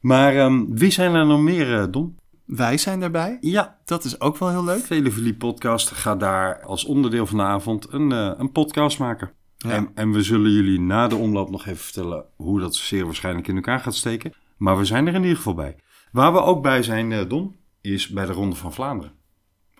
Maar 0.00 0.36
ehm, 0.36 0.64
wie 0.68 0.90
zijn 0.90 1.14
er 1.14 1.26
nog 1.26 1.40
meer, 1.40 1.78
eh, 1.80 1.86
Don? 1.90 2.16
Wij 2.44 2.76
zijn 2.78 3.00
daarbij. 3.00 3.38
Ja, 3.40 3.78
Dat 3.84 4.04
is 4.04 4.20
ook 4.20 4.36
wel 4.36 4.48
heel 4.50 4.64
leuk. 4.64 4.84
Vele 4.84 5.10
Verliep 5.10 5.38
podcast 5.38 5.90
gaat 5.90 6.20
daar 6.20 6.62
als 6.62 6.84
onderdeel 6.84 7.26
van 7.26 7.36
de 7.38 7.42
avond 7.44 7.92
een, 7.92 8.12
eh, 8.12 8.32
een 8.36 8.52
podcast 8.52 8.98
maken. 8.98 9.30
Ja. 9.56 9.70
En, 9.70 9.90
en 9.94 10.10
we 10.12 10.22
zullen 10.22 10.50
jullie 10.50 10.80
na 10.80 11.08
de 11.08 11.16
omloop 11.16 11.50
nog 11.50 11.66
even 11.66 11.84
vertellen 11.84 12.24
hoe 12.36 12.60
dat 12.60 12.74
zeer 12.76 13.04
waarschijnlijk 13.04 13.48
in 13.48 13.54
elkaar 13.54 13.80
gaat 13.80 13.94
steken. 13.94 14.32
Maar 14.56 14.78
we 14.78 14.84
zijn 14.84 15.06
er 15.06 15.14
in 15.14 15.22
ieder 15.22 15.36
geval 15.36 15.54
bij. 15.54 15.76
Waar 16.12 16.32
we 16.32 16.40
ook 16.40 16.62
bij 16.62 16.82
zijn, 16.82 17.12
eh, 17.12 17.28
Don, 17.28 17.56
is 17.80 18.08
bij 18.08 18.26
de 18.26 18.32
Ronde 18.32 18.56
van 18.56 18.72
Vlaanderen. 18.72 19.12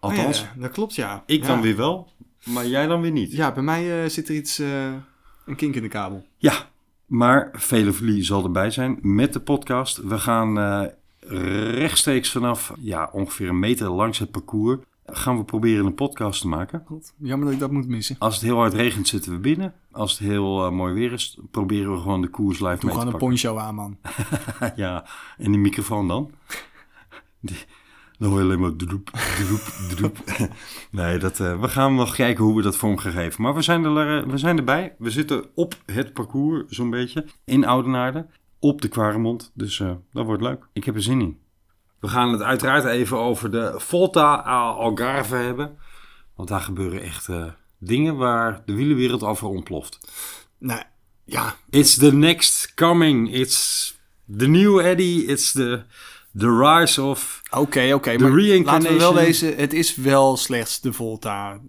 Althans, 0.00 0.40
Oh 0.40 0.46
ja, 0.54 0.60
dat 0.60 0.70
klopt 0.70 0.94
ja. 0.94 1.22
ik 1.26 1.40
ja. 1.40 1.46
dan 1.46 1.60
weer 1.60 1.76
wel, 1.76 2.12
maar 2.44 2.66
jij 2.66 2.86
dan 2.86 3.00
weer 3.00 3.10
niet. 3.10 3.32
Ja, 3.32 3.52
bij 3.52 3.62
mij 3.62 4.02
eh, 4.02 4.08
zit 4.08 4.28
er 4.28 4.34
iets, 4.34 4.58
eh, 4.58 4.92
een 5.46 5.56
kink 5.56 5.74
in 5.74 5.82
de 5.82 5.88
kabel. 5.88 6.26
Ja, 6.36 6.70
maar 7.06 7.48
Vele 7.52 7.92
Verlie 7.92 8.22
zal 8.22 8.44
erbij 8.44 8.70
zijn 8.70 8.98
met 9.02 9.32
de 9.32 9.40
podcast. 9.40 9.96
We 9.96 10.18
gaan 10.18 10.58
eh, 10.58 11.70
rechtstreeks 11.70 12.30
vanaf 12.30 12.72
ja, 12.80 13.08
ongeveer 13.12 13.48
een 13.48 13.58
meter 13.58 13.90
langs 13.90 14.18
het 14.18 14.30
parcours 14.30 14.78
gaan 15.10 15.36
we 15.36 15.44
proberen 15.44 15.86
een 15.86 15.94
podcast 15.94 16.40
te 16.40 16.48
maken. 16.48 16.82
God, 16.86 17.12
Jammer 17.16 17.44
dat 17.46 17.54
ik 17.54 17.60
dat 17.60 17.70
moet 17.70 17.88
missen. 17.88 18.16
Als 18.18 18.34
het 18.34 18.44
heel 18.44 18.56
hard 18.56 18.74
regent 18.74 19.08
zitten 19.08 19.32
we 19.32 19.38
binnen. 19.38 19.74
Als 19.92 20.10
het 20.10 20.28
heel 20.28 20.72
mooi 20.72 20.94
weer 20.94 21.12
is, 21.12 21.38
proberen 21.50 21.92
we 21.92 21.98
gewoon 21.98 22.20
de 22.20 22.28
koers 22.28 22.60
live 22.60 22.76
Doe 22.76 22.84
mee 22.84 22.94
te 22.94 23.00
gewoon 23.00 23.06
een 23.06 23.10
pakken. 23.12 23.28
poncho 23.28 23.56
aan, 23.56 23.74
man. 23.74 23.96
ja, 24.76 25.06
en 25.38 25.50
die 25.50 25.60
microfoon 25.60 26.08
dan? 26.08 26.30
Die, 27.40 27.56
dan 28.18 28.28
hoor 28.28 28.38
je 28.38 28.44
alleen 28.44 28.60
maar 28.60 28.76
droep, 28.76 29.10
droep, 29.10 29.60
droep. 29.96 30.18
nee, 30.90 31.18
dat, 31.18 31.40
eh, 31.40 31.60
we 31.60 31.68
gaan 31.68 31.94
nog 31.94 32.14
kijken 32.14 32.44
hoe 32.44 32.56
we 32.56 32.62
dat 32.62 32.76
vorm 32.76 32.98
gaan 32.98 33.12
geven. 33.12 33.42
Maar 33.42 33.54
we 33.54 33.62
zijn, 33.62 33.84
er, 33.84 34.18
eh, 34.18 34.30
we 34.30 34.38
zijn 34.38 34.56
erbij. 34.58 34.94
We 34.98 35.10
zitten 35.10 35.44
op 35.54 35.74
het 35.86 36.12
parcours, 36.12 36.64
zo'n 36.68 36.90
beetje, 36.90 37.24
in 37.44 37.66
Oudenaarde. 37.66 38.26
Op 38.60 38.82
de 38.82 38.88
Quaremont. 38.88 39.50
Dus 39.54 39.80
eh, 39.80 39.90
dat 40.12 40.26
wordt 40.26 40.42
leuk. 40.42 40.68
Ik 40.72 40.84
heb 40.84 40.94
er 40.94 41.02
zin 41.02 41.20
in. 41.20 41.38
We 42.00 42.08
gaan 42.08 42.32
het 42.32 42.42
uiteraard 42.42 42.84
even 42.84 43.18
over 43.18 43.50
de 43.50 43.74
Volta 43.76 44.44
a 44.46 44.70
Algarve 44.70 45.34
hebben. 45.34 45.78
Want 46.34 46.48
daar 46.48 46.60
gebeuren 46.60 47.02
echt 47.02 47.28
dingen 47.78 48.16
waar 48.16 48.62
de 48.64 48.74
wielenwereld 48.74 49.22
over 49.22 49.48
ontploft. 49.48 49.98
Nou, 50.58 50.82
ja, 51.24 51.54
It's 51.70 51.96
the 51.96 52.12
next 52.12 52.74
coming. 52.74 53.32
It's 53.32 53.94
the 54.36 54.46
new 54.46 54.80
Eddie. 54.80 55.24
It's 55.24 55.52
the, 55.52 55.82
the 56.38 56.58
rise 56.58 57.02
of... 57.02 57.42
oké, 57.50 57.92
oké. 57.94 58.18
Maar 58.18 58.30
reincarnation- 58.30 58.64
laten 58.64 58.92
we 58.92 58.98
wel 58.98 59.14
wezen, 59.14 59.56
het 59.56 59.72
is 59.72 59.96
wel 59.96 60.36
slechts 60.36 60.80
de 60.80 60.92
Volta 60.92 61.60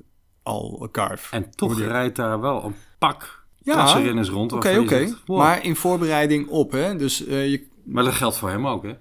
al 0.43 0.89
Carve. 0.91 1.35
En 1.35 1.51
toch 1.55 1.79
rijdt 1.79 2.15
daar 2.15 2.39
wel 2.39 2.63
een 2.63 2.75
pak 2.99 3.43
Ja, 3.57 3.93
rond. 4.21 4.53
Oké, 4.53 4.77
oké. 4.79 5.15
wow. 5.25 5.37
Maar 5.37 5.63
in 5.63 5.75
voorbereiding 5.75 6.47
op, 6.47 6.71
hè. 6.71 6.95
Dus 6.95 7.25
eh, 7.25 7.49
je, 7.51 7.67
Maar 7.85 8.03
dat 8.03 8.13
geldt 8.13 8.37
voor 8.37 8.49
hem 8.49 8.67
ook, 8.67 8.83
hè? 8.83 8.93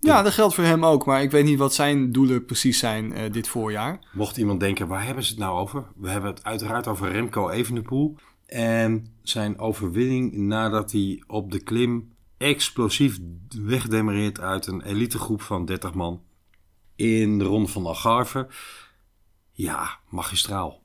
ja, 0.00 0.22
dat 0.22 0.32
geldt 0.32 0.54
voor 0.54 0.64
hem 0.64 0.84
ook. 0.84 1.06
Maar 1.06 1.22
ik 1.22 1.30
weet 1.30 1.44
niet 1.44 1.58
wat 1.58 1.74
zijn 1.74 2.12
doelen 2.12 2.44
precies 2.44 2.78
zijn 2.78 3.12
eh, 3.12 3.32
dit 3.32 3.48
voorjaar. 3.48 3.98
Mocht 4.12 4.36
iemand 4.36 4.60
denken, 4.60 4.86
waar 4.88 5.04
hebben 5.04 5.24
ze 5.24 5.30
het 5.30 5.40
nou 5.40 5.58
over? 5.58 5.84
We 5.96 6.08
hebben 6.10 6.30
het 6.30 6.44
uiteraard 6.44 6.86
over 6.86 7.10
Remco 7.12 7.48
Evenepoel. 7.48 8.16
En 8.46 9.06
zijn 9.22 9.58
overwinning 9.58 10.32
nadat 10.32 10.92
hij 10.92 11.22
op 11.26 11.52
de 11.52 11.62
klim 11.62 12.12
explosief 12.38 13.18
wegdemereert 13.62 14.40
uit 14.40 14.66
een 14.66 14.82
elitegroep 14.82 15.42
van 15.42 15.64
30 15.64 15.94
man. 15.94 16.22
In 16.96 17.38
de 17.38 17.44
ronde 17.44 17.68
van 17.68 17.86
Algarve. 17.86 18.48
Ja, 19.52 19.98
magistraal. 20.08 20.82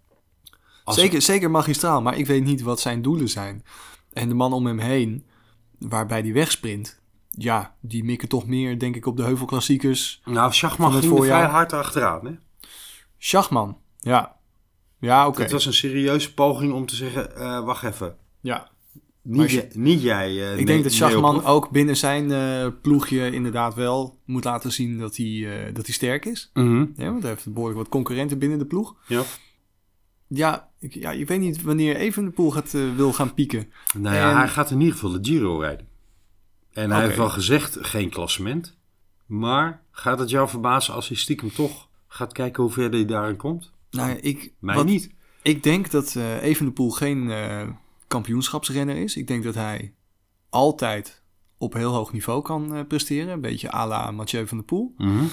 Als- 0.83 0.95
Zeker, 0.95 1.21
zeker 1.21 1.51
magistraal, 1.51 2.01
maar 2.01 2.17
ik 2.17 2.25
weet 2.25 2.43
niet 2.43 2.61
wat 2.61 2.79
zijn 2.79 3.01
doelen 3.01 3.29
zijn. 3.29 3.65
En 4.13 4.27
de 4.27 4.35
man 4.35 4.53
om 4.53 4.65
hem 4.65 4.79
heen, 4.79 5.25
waarbij 5.79 6.21
die 6.21 6.33
wegsprint... 6.33 7.01
Ja, 7.37 7.75
die 7.79 8.03
mikken 8.03 8.27
toch 8.29 8.45
meer, 8.47 8.79
denk 8.79 8.95
ik, 8.95 9.05
op 9.05 9.17
de 9.17 9.23
heuvelklassiekers. 9.23 10.21
Nou, 10.25 10.53
Schachman 10.53 10.91
ging 10.91 11.03
voorjaar. 11.05 11.39
vrij 11.39 11.51
hard 11.51 11.73
achteraan, 11.73 12.25
hè? 12.25 12.31
Schachman, 13.17 13.77
ja. 13.99 14.35
Ja, 14.99 15.27
oké. 15.27 15.41
Het 15.41 15.51
was 15.51 15.65
een 15.65 15.73
serieuze 15.73 16.33
poging 16.33 16.73
om 16.73 16.85
te 16.85 16.95
zeggen, 16.95 17.35
eh, 17.35 17.63
wacht 17.63 17.83
even. 17.83 18.17
Ja. 18.41 18.71
Niet, 19.23 19.51
je- 19.51 19.67
niet 19.73 20.01
jij. 20.01 20.27
eh, 20.53 20.57
Ik 20.59 20.65
denk 20.65 20.83
dat 20.83 20.91
Schachman 20.91 21.43
ook 21.45 21.69
binnen 21.69 21.97
zijn 21.97 22.31
eh, 22.31 22.67
ploegje 22.81 23.31
inderdaad 23.31 23.73
wel 23.75 24.19
moet 24.25 24.43
laten 24.43 24.71
zien 24.71 24.97
dat 24.97 25.17
hij, 25.17 25.65
eh, 25.67 25.73
dat 25.75 25.85
hij 25.85 25.93
sterk 25.95 26.25
is. 26.25 26.49
Mhm, 26.53 26.85
Ja, 26.95 27.05
want 27.11 27.21
hij 27.21 27.31
heeft 27.31 27.53
behoorlijk 27.53 27.79
wat 27.79 27.89
concurrenten 27.89 28.39
binnen 28.39 28.57
de 28.59 28.65
ploeg. 28.65 28.95
Ja. 29.07 29.21
Ja, 30.27 30.69
ik, 30.79 30.93
ja, 30.93 31.11
je 31.11 31.25
weet 31.25 31.39
niet 31.39 31.61
wanneer 31.61 31.95
Evenepoel 31.95 32.51
gaat, 32.51 32.71
wil 32.95 33.13
gaan 33.13 33.33
pieken. 33.33 33.71
Nou 33.97 34.15
ja, 34.15 34.29
En- 34.29 34.37
hij 34.37 34.47
gaat 34.47 34.71
in 34.71 34.79
ieder 34.79 34.93
geval 34.93 35.11
de 35.11 35.19
Giro 35.21 35.59
rijden. 35.59 35.87
En 36.71 36.91
hij 36.91 37.03
heeft 37.03 37.17
wel 37.17 37.29
gezegd, 37.29 37.77
geen 37.81 38.09
klassement. 38.09 38.77
Maar 39.25 39.81
gaat 39.91 40.19
het 40.19 40.29
jou 40.29 40.49
verbazen 40.49 40.93
als 40.93 41.07
hij 41.07 41.17
stiekem 41.17 41.51
toch 41.53 41.87
gaat 42.07 42.33
kijken 42.33 42.63
hoe 42.63 42.71
ver 42.71 42.89
hij 42.89 43.05
daarin 43.05 43.35
komt? 43.35 43.71
Nou, 43.91 44.11
ik, 44.11 44.53
Mij 44.59 44.75
wat- 44.75 44.85
niet. 44.85 45.09
Ik 45.41 45.63
denk 45.63 45.91
dat 45.91 46.15
Evenepoel 46.41 46.89
geen 46.91 47.29
kampioenschapsrenner 48.13 48.95
is. 48.95 49.15
Ik 49.15 49.27
denk 49.27 49.43
dat 49.43 49.55
hij 49.55 49.93
altijd 50.49 51.23
op 51.57 51.73
heel 51.73 51.93
hoog 51.93 52.11
niveau 52.11 52.41
kan 52.41 52.75
eh, 52.75 52.85
presteren. 52.87 53.33
Een 53.33 53.41
beetje 53.41 53.73
à 53.73 53.87
la 53.87 54.11
Mathieu 54.11 54.47
van 54.47 54.57
der 54.57 54.65
Poel. 54.65 54.93
Mhm. 54.97 55.25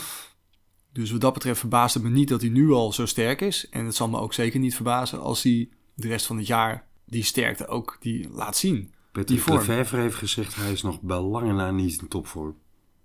Dus 0.92 1.10
wat 1.10 1.20
dat 1.20 1.32
betreft 1.34 1.60
verbaast 1.60 1.94
het 1.94 2.02
me 2.02 2.08
niet 2.08 2.28
dat 2.28 2.40
hij 2.40 2.50
nu 2.50 2.70
al 2.70 2.92
zo 2.92 3.06
sterk 3.06 3.40
is. 3.40 3.68
En 3.68 3.84
het 3.84 3.94
zal 3.94 4.08
me 4.08 4.18
ook 4.18 4.34
zeker 4.34 4.60
niet 4.60 4.74
verbazen 4.74 5.20
als 5.20 5.42
hij 5.42 5.68
de 5.94 6.08
rest 6.08 6.26
van 6.26 6.36
het 6.36 6.46
jaar 6.46 6.86
die 7.04 7.22
sterkte 7.22 7.66
ook 7.66 7.96
die 8.00 8.28
laat 8.30 8.56
zien. 8.56 8.92
Vorm. 9.12 9.56
Lefevre 9.56 10.00
heeft 10.00 10.16
gezegd, 10.16 10.54
hij 10.56 10.72
is 10.72 10.82
nog 10.82 11.00
bij 11.00 11.20
lange 11.20 11.52
na 11.52 11.70
niet 11.70 12.00
in 12.00 12.08
topvorm. 12.08 12.56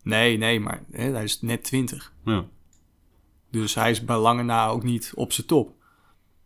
Nee, 0.04 0.38
nee, 0.38 0.60
maar 0.60 0.84
hè, 0.92 1.12
hij 1.12 1.24
is 1.24 1.42
net 1.42 1.64
20. 1.64 2.14
Ja. 2.26 2.46
Dus 3.52 3.76
hij 3.76 3.92
is 3.92 4.06
bij 4.06 4.18
lange 4.18 4.44
na 4.44 4.68
ook 4.68 4.84
niet 4.84 5.12
op 5.16 5.32
zijn 5.32 5.48
top. 5.48 5.74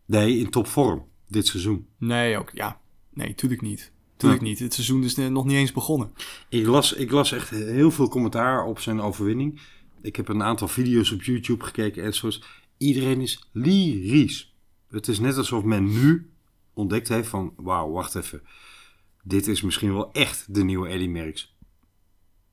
Nee, 0.05 0.37
in 0.37 0.49
topvorm, 0.49 1.05
dit 1.27 1.47
seizoen. 1.47 1.87
Nee, 1.97 2.37
ook, 2.37 2.49
ja. 2.53 2.79
Nee, 3.19 3.35
tuurlijk 3.35 3.61
niet. 3.61 3.91
Tuurlijk 4.17 4.41
niet. 4.41 4.59
Het 4.59 4.73
seizoen 4.73 5.03
is 5.03 5.17
eh, 5.17 5.27
nog 5.27 5.45
niet 5.45 5.55
eens 5.55 5.71
begonnen. 5.71 6.11
Ik 6.49 6.65
las, 6.65 6.93
ik 6.93 7.11
las 7.11 7.31
echt 7.31 7.49
heel 7.49 7.91
veel 7.91 8.09
commentaar 8.09 8.65
op 8.65 8.79
zijn 8.79 9.01
overwinning. 9.01 9.61
Ik 10.01 10.15
heb 10.15 10.27
een 10.27 10.43
aantal 10.43 10.67
video's 10.67 11.11
op 11.11 11.23
YouTube 11.23 11.63
gekeken 11.63 12.03
en 12.03 12.13
zoals. 12.13 12.43
Iedereen 12.77 13.21
is 13.21 13.49
lyrisch. 13.51 14.55
Het 14.89 15.07
is 15.07 15.19
net 15.19 15.37
alsof 15.37 15.63
men 15.63 15.83
nu 15.83 16.29
ontdekt 16.73 17.07
heeft 17.07 17.27
van... 17.27 17.53
Wauw, 17.57 17.91
wacht 17.91 18.15
even. 18.15 18.41
Dit 19.23 19.47
is 19.47 19.61
misschien 19.61 19.93
wel 19.93 20.11
echt 20.11 20.53
de 20.53 20.63
nieuwe 20.63 20.87
Eddy 20.87 21.07
Merckx. 21.07 21.55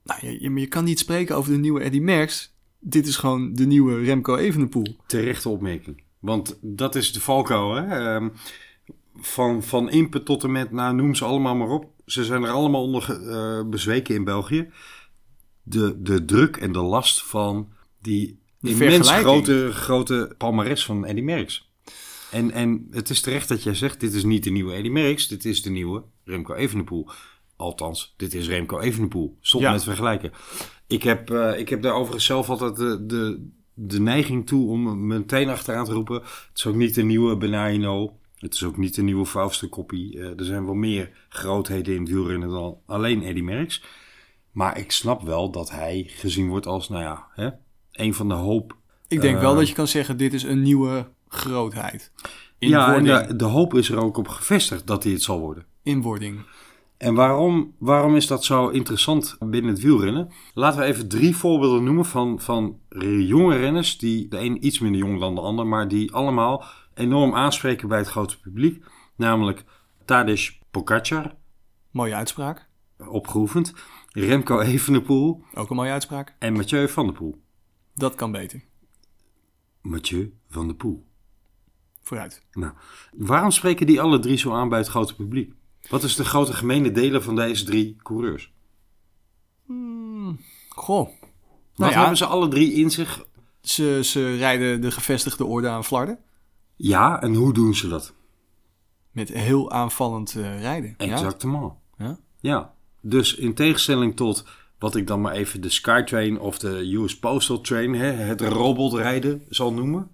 Nou, 0.03 0.25
je, 0.25 0.41
je, 0.41 0.49
maar 0.49 0.61
je 0.61 0.67
kan 0.67 0.83
niet 0.83 0.99
spreken 0.99 1.35
over 1.35 1.51
de 1.51 1.57
nieuwe 1.57 1.83
Eddy 1.83 1.99
Merckx. 1.99 2.53
Dit 2.79 3.07
is 3.07 3.15
gewoon 3.15 3.53
de 3.53 3.65
nieuwe 3.65 4.03
Remco 4.03 4.35
Evenepoel. 4.35 4.95
Terechte 5.05 5.49
opmerking. 5.49 6.03
Want 6.19 6.57
dat 6.61 6.95
is 6.95 7.13
de 7.13 7.21
valkuil, 7.21 7.73
hè. 7.73 8.15
Ehm, 8.15 8.29
van, 9.19 9.63
van 9.63 9.89
Impe 9.89 10.23
tot 10.23 10.43
en 10.43 10.51
met, 10.51 10.71
nou 10.71 10.95
noem 10.95 11.15
ze 11.15 11.25
allemaal 11.25 11.55
maar 11.55 11.69
op. 11.69 11.85
Ze 12.05 12.23
zijn 12.25 12.43
er 12.43 12.49
allemaal 12.49 12.83
onder 12.83 13.29
eh, 13.29 13.69
bezweken 13.69 14.15
in 14.15 14.23
België. 14.23 14.69
De, 15.63 16.01
de 16.01 16.25
druk 16.25 16.57
en 16.57 16.71
de 16.71 16.81
last 16.81 17.23
van 17.23 17.69
die 18.01 18.39
De 18.59 18.69
immens 18.69 19.11
grote, 19.11 19.69
grote 19.71 20.35
palmares 20.37 20.85
van 20.85 21.05
Eddy 21.05 21.21
Merckx. 21.21 21.71
En, 22.31 22.51
en 22.51 22.87
het 22.91 23.09
is 23.09 23.21
terecht 23.21 23.47
dat 23.47 23.63
jij 23.63 23.73
zegt, 23.73 23.99
dit 23.99 24.13
is 24.13 24.23
niet 24.23 24.43
de 24.43 24.49
nieuwe 24.49 24.73
Eddy 24.73 24.89
Merckx, 24.89 25.27
dit 25.27 25.45
is 25.45 25.61
de 25.61 25.69
nieuwe 25.69 26.03
Remco 26.23 26.53
Evenepoel. 26.53 27.09
Althans, 27.55 28.13
dit 28.17 28.33
is 28.33 28.47
Remco 28.47 28.79
Evenepoel. 28.79 29.37
Stop 29.41 29.61
Ja. 29.61 29.71
met 29.71 29.83
vergelijken. 29.83 30.31
Ik 30.87 31.03
heb, 31.03 31.29
eh, 31.29 31.59
ik 31.59 31.69
heb 31.69 31.81
daar 31.81 31.93
overigens 31.93 32.25
zelf 32.25 32.49
altijd 32.49 32.75
de, 32.75 33.05
de, 33.05 33.49
de 33.73 33.99
neiging 33.99 34.47
toe 34.47 34.69
om 34.69 35.07
meteen 35.07 35.49
achteraan 35.49 35.85
te 35.85 35.93
roepen. 35.93 36.15
Het 36.15 36.51
is 36.53 36.65
ook 36.65 36.75
niet 36.75 36.95
de 36.95 37.03
nieuwe 37.03 37.37
Benaino. 37.37 38.17
Het 38.37 38.53
is 38.53 38.63
ook 38.63 38.77
niet 38.77 38.95
de 38.95 39.01
nieuwe 39.01 39.25
Fauste 39.25 39.69
Koppie. 39.69 40.19
Eh, 40.19 40.39
er 40.39 40.45
zijn 40.45 40.65
wel 40.65 40.73
meer 40.73 41.09
grootheden 41.29 41.93
in 41.95 42.01
het 42.01 42.09
wielrennen 42.11 42.49
dan 42.49 42.77
alleen 42.85 43.23
Eddy 43.23 43.41
Merckx. 43.41 43.83
Maar 44.51 44.77
ik 44.77 44.91
snap 44.91 45.21
wel 45.21 45.51
dat 45.51 45.71
hij 45.71 46.03
gezien 46.07 46.47
wordt 46.47 46.65
als, 46.65 46.89
nou 46.89 47.03
ja, 47.03 47.27
hè, 47.33 47.49
een 47.91 48.13
van 48.13 48.27
de 48.27 48.33
hoop. 48.33 48.75
Ik 49.07 49.21
denk 49.21 49.35
Eh, 49.35 49.41
wel 49.41 49.55
dat 49.55 49.67
je 49.67 49.73
kan 49.73 49.87
zeggen, 49.87 50.17
dit 50.17 50.33
is 50.33 50.43
een 50.43 50.61
nieuwe 50.61 51.07
grootheid. 51.27 52.11
Ja, 52.59 52.95
en 52.95 53.03
de, 53.03 53.35
de 53.35 53.45
hoop 53.45 53.73
is 53.73 53.89
er 53.89 53.97
ook 53.97 54.17
op 54.17 54.27
gevestigd 54.27 54.87
dat 54.87 55.03
hij 55.03 55.11
het 55.13 55.21
zal 55.21 55.39
worden. 55.39 55.65
In 55.83 56.01
wording. 56.01 56.39
En 56.97 57.13
waarom, 57.13 57.73
waarom 57.79 58.15
is 58.15 58.27
dat 58.27 58.43
zo 58.43 58.67
interessant 58.67 59.37
binnen 59.39 59.71
het 59.71 59.81
wielrennen? 59.81 60.31
Laten 60.53 60.79
we 60.79 60.85
even 60.85 61.07
drie 61.07 61.35
voorbeelden 61.35 61.83
noemen 61.83 62.05
van, 62.05 62.39
van 62.39 62.79
jonge 63.19 63.57
renners. 63.57 63.97
Die 63.97 64.27
de 64.27 64.39
een 64.39 64.65
iets 64.65 64.79
minder 64.79 65.01
jong 65.01 65.19
dan 65.19 65.35
de 65.35 65.41
ander, 65.41 65.67
maar 65.67 65.87
die 65.87 66.11
allemaal 66.13 66.63
enorm 66.97 67.35
aanspreken 67.35 67.87
bij 67.87 67.97
het 67.97 68.07
grote 68.07 68.39
publiek. 68.39 68.85
Namelijk 69.15 69.63
Tadej 70.05 70.59
Pogacar, 70.71 71.35
Mooie 71.91 72.15
uitspraak. 72.15 72.67
opgeoefend. 72.97 73.73
Remco 74.11 74.59
Evenepoel 74.59 75.43
Ook 75.53 75.69
een 75.69 75.75
mooie 75.75 75.91
uitspraak. 75.91 76.35
en 76.39 76.53
Mathieu 76.53 76.87
van 76.89 77.05
der 77.05 77.15
Poel. 77.15 77.41
Dat 77.93 78.15
kan 78.15 78.31
beter. 78.31 78.61
Mathieu 79.81 80.33
van 80.49 80.67
der 80.67 80.75
Poel. 80.75 81.05
Vooruit. 82.01 82.45
Nou, 82.51 82.73
waarom 83.13 83.51
spreken 83.51 83.85
die 83.87 84.01
alle 84.01 84.19
drie 84.19 84.37
zo 84.37 84.51
aan 84.53 84.69
bij 84.69 84.77
het 84.79 84.87
grote 84.87 85.15
publiek? 85.15 85.53
Wat 85.89 86.03
is 86.03 86.15
de 86.15 86.25
grote 86.25 86.53
gemene 86.53 86.91
delen 86.91 87.23
van 87.23 87.35
deze 87.35 87.65
drie 87.65 87.95
coureurs? 88.03 88.53
Goh. 90.69 91.07
Wat 91.07 91.17
Nou 91.75 91.91
ja, 91.91 91.97
hebben 91.97 92.17
ze 92.17 92.25
alle 92.25 92.47
drie 92.47 92.71
in 92.73 92.91
zich? 92.91 93.25
ze, 93.61 93.99
ze 94.03 94.35
rijden 94.35 94.81
de 94.81 94.91
gevestigde 94.91 95.45
orde 95.45 95.69
aan 95.69 95.83
Flarden. 95.83 96.19
Ja, 96.77 97.21
en 97.21 97.33
hoe 97.33 97.53
doen 97.53 97.75
ze 97.75 97.87
dat? 97.87 98.13
Met 99.11 99.29
heel 99.29 99.71
aanvallend 99.71 100.35
eh, 100.35 100.61
rijden. 100.61 100.93
Exactement. 100.97 101.73
Ja. 101.97 102.17
Ja, 102.39 102.73
dus 103.01 103.35
in 103.35 103.53
tegenstelling 103.53 104.15
tot 104.15 104.45
wat 104.79 104.95
ik 104.95 105.07
dan 105.07 105.21
maar 105.21 105.33
even 105.33 105.61
de 105.61 105.69
Skytrain 105.69 106.39
of 106.39 106.59
de 106.59 106.95
US 106.95 107.19
Postal 107.19 107.61
Train, 107.61 107.93
hè, 107.93 108.11
het 108.11 108.41
robotrijden 108.41 109.43
zal 109.49 109.73
noemen, 109.73 110.09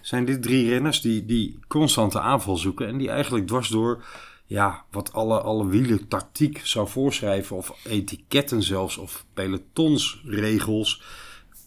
zijn 0.00 0.24
dit 0.24 0.42
drie 0.42 0.68
renners 0.68 1.00
die, 1.00 1.24
die 1.24 1.58
constante 1.68 2.20
aanval 2.20 2.56
zoeken 2.56 2.86
en 2.86 2.98
die 2.98 3.10
eigenlijk 3.10 3.46
dwars 3.46 3.68
door 3.68 4.04
ja, 4.46 4.84
wat 4.90 5.12
alle, 5.12 5.40
alle 5.40 5.66
wielen 5.66 6.08
tactiek 6.08 6.60
zou 6.64 6.88
voorschrijven 6.88 7.56
of 7.56 7.74
etiketten 7.84 8.62
zelfs 8.62 8.96
of 8.96 9.24
pelotonsregels, 9.34 11.02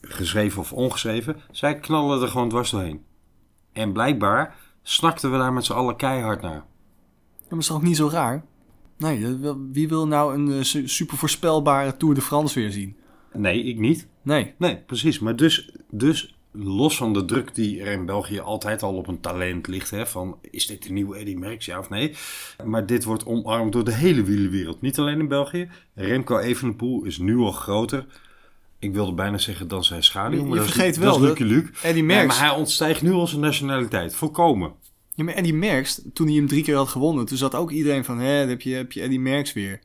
geschreven 0.01 0.62
of 0.62 0.74
ongeschreven, 0.74 1.41
zij 1.51 1.79
knallen 1.79 2.21
er 2.21 2.27
gewoon 2.27 2.50
dwars 2.50 2.69
doorheen. 2.69 3.03
En 3.73 3.91
blijkbaar 3.93 4.55
snakten 4.81 5.31
we 5.31 5.37
daar 5.37 5.53
met 5.53 5.65
z'n 5.65 5.73
allen 5.73 5.95
keihard 5.95 6.41
naar. 6.41 6.63
Ja, 7.39 7.47
maar 7.49 7.59
is 7.59 7.71
ook 7.71 7.81
niet 7.83 7.95
zo 7.97 8.07
raar? 8.11 8.45
Nee, 8.97 9.37
wie 9.71 9.87
wil 9.87 10.07
nou 10.07 10.33
een 10.33 10.51
eh, 10.51 10.63
su- 10.63 10.87
super 10.87 11.17
voorspelbare 11.17 11.97
Tour 11.97 12.15
de 12.15 12.21
France 12.21 12.59
weer 12.59 12.71
zien? 12.71 12.95
Nee, 13.33 13.63
ik 13.63 13.79
niet. 13.79 14.07
Nee. 14.21 14.53
Nee, 14.57 14.77
precies. 14.77 15.19
Maar 15.19 15.35
dus, 15.35 15.71
dus 15.89 16.35
los 16.51 16.97
van 16.97 17.13
de 17.13 17.25
druk 17.25 17.55
die 17.55 17.81
er 17.81 17.91
in 17.91 18.05
België 18.05 18.39
altijd 18.39 18.83
al 18.83 18.95
op 18.95 19.07
een 19.07 19.19
talent 19.19 19.67
ligt, 19.67 19.89
hè, 19.89 20.05
van 20.07 20.37
is 20.41 20.67
dit 20.67 20.83
de 20.83 20.91
nieuwe 20.91 21.17
Eddy 21.17 21.35
Merckx, 21.35 21.65
ja 21.65 21.79
of 21.79 21.89
nee? 21.89 22.15
Maar 22.65 22.85
dit 22.85 23.03
wordt 23.03 23.25
omarmd 23.25 23.71
door 23.71 23.83
de 23.83 23.93
hele 23.93 24.23
wielerwereld, 24.23 24.81
niet 24.81 24.99
alleen 24.99 25.19
in 25.19 25.27
België. 25.27 25.69
Remco 25.95 26.37
Evenepoel 26.37 27.03
is 27.03 27.17
nu 27.17 27.37
al 27.37 27.51
groter. 27.51 28.05
Ik 28.81 28.93
wilde 28.93 29.13
bijna 29.13 29.38
zeggen 29.38 29.67
dan 29.67 29.83
zijn 29.83 30.03
schaduw, 30.03 30.38
Je 30.39 30.43
maar 30.45 30.57
dat 30.57 30.65
is- 30.67 30.71
vergeet 30.73 30.93
dat 30.95 31.03
wel 31.03 31.13
is 31.13 31.19
dat 31.19 31.27
Lucky 31.27 31.43
Luke. 31.43 31.69
Eddy 31.81 31.93
Nee, 32.00 32.03
Merckx... 32.03 32.38
maar 32.39 32.47
hij 32.50 32.57
ontstijgt 32.57 33.01
nu 33.01 33.11
al 33.11 33.27
zijn 33.27 33.41
nationaliteit, 33.41 34.15
volkomen. 34.15 34.73
Ja, 35.15 35.23
maar 35.23 35.33
Eddy 35.33 35.51
Merckx, 35.51 36.01
toen 36.13 36.27
hij 36.27 36.35
hem 36.35 36.47
drie 36.47 36.63
keer 36.63 36.75
had 36.75 36.88
gewonnen, 36.89 37.25
toen 37.25 37.38
zat 37.38 37.55
ook 37.55 37.71
iedereen 37.71 38.05
van, 38.05 38.19
hè, 38.19 38.31
heb 38.31 38.61
je, 38.61 38.73
heb 38.73 38.91
je 38.91 39.01
Eddy 39.01 39.17
Merckx 39.17 39.53
weer. 39.53 39.79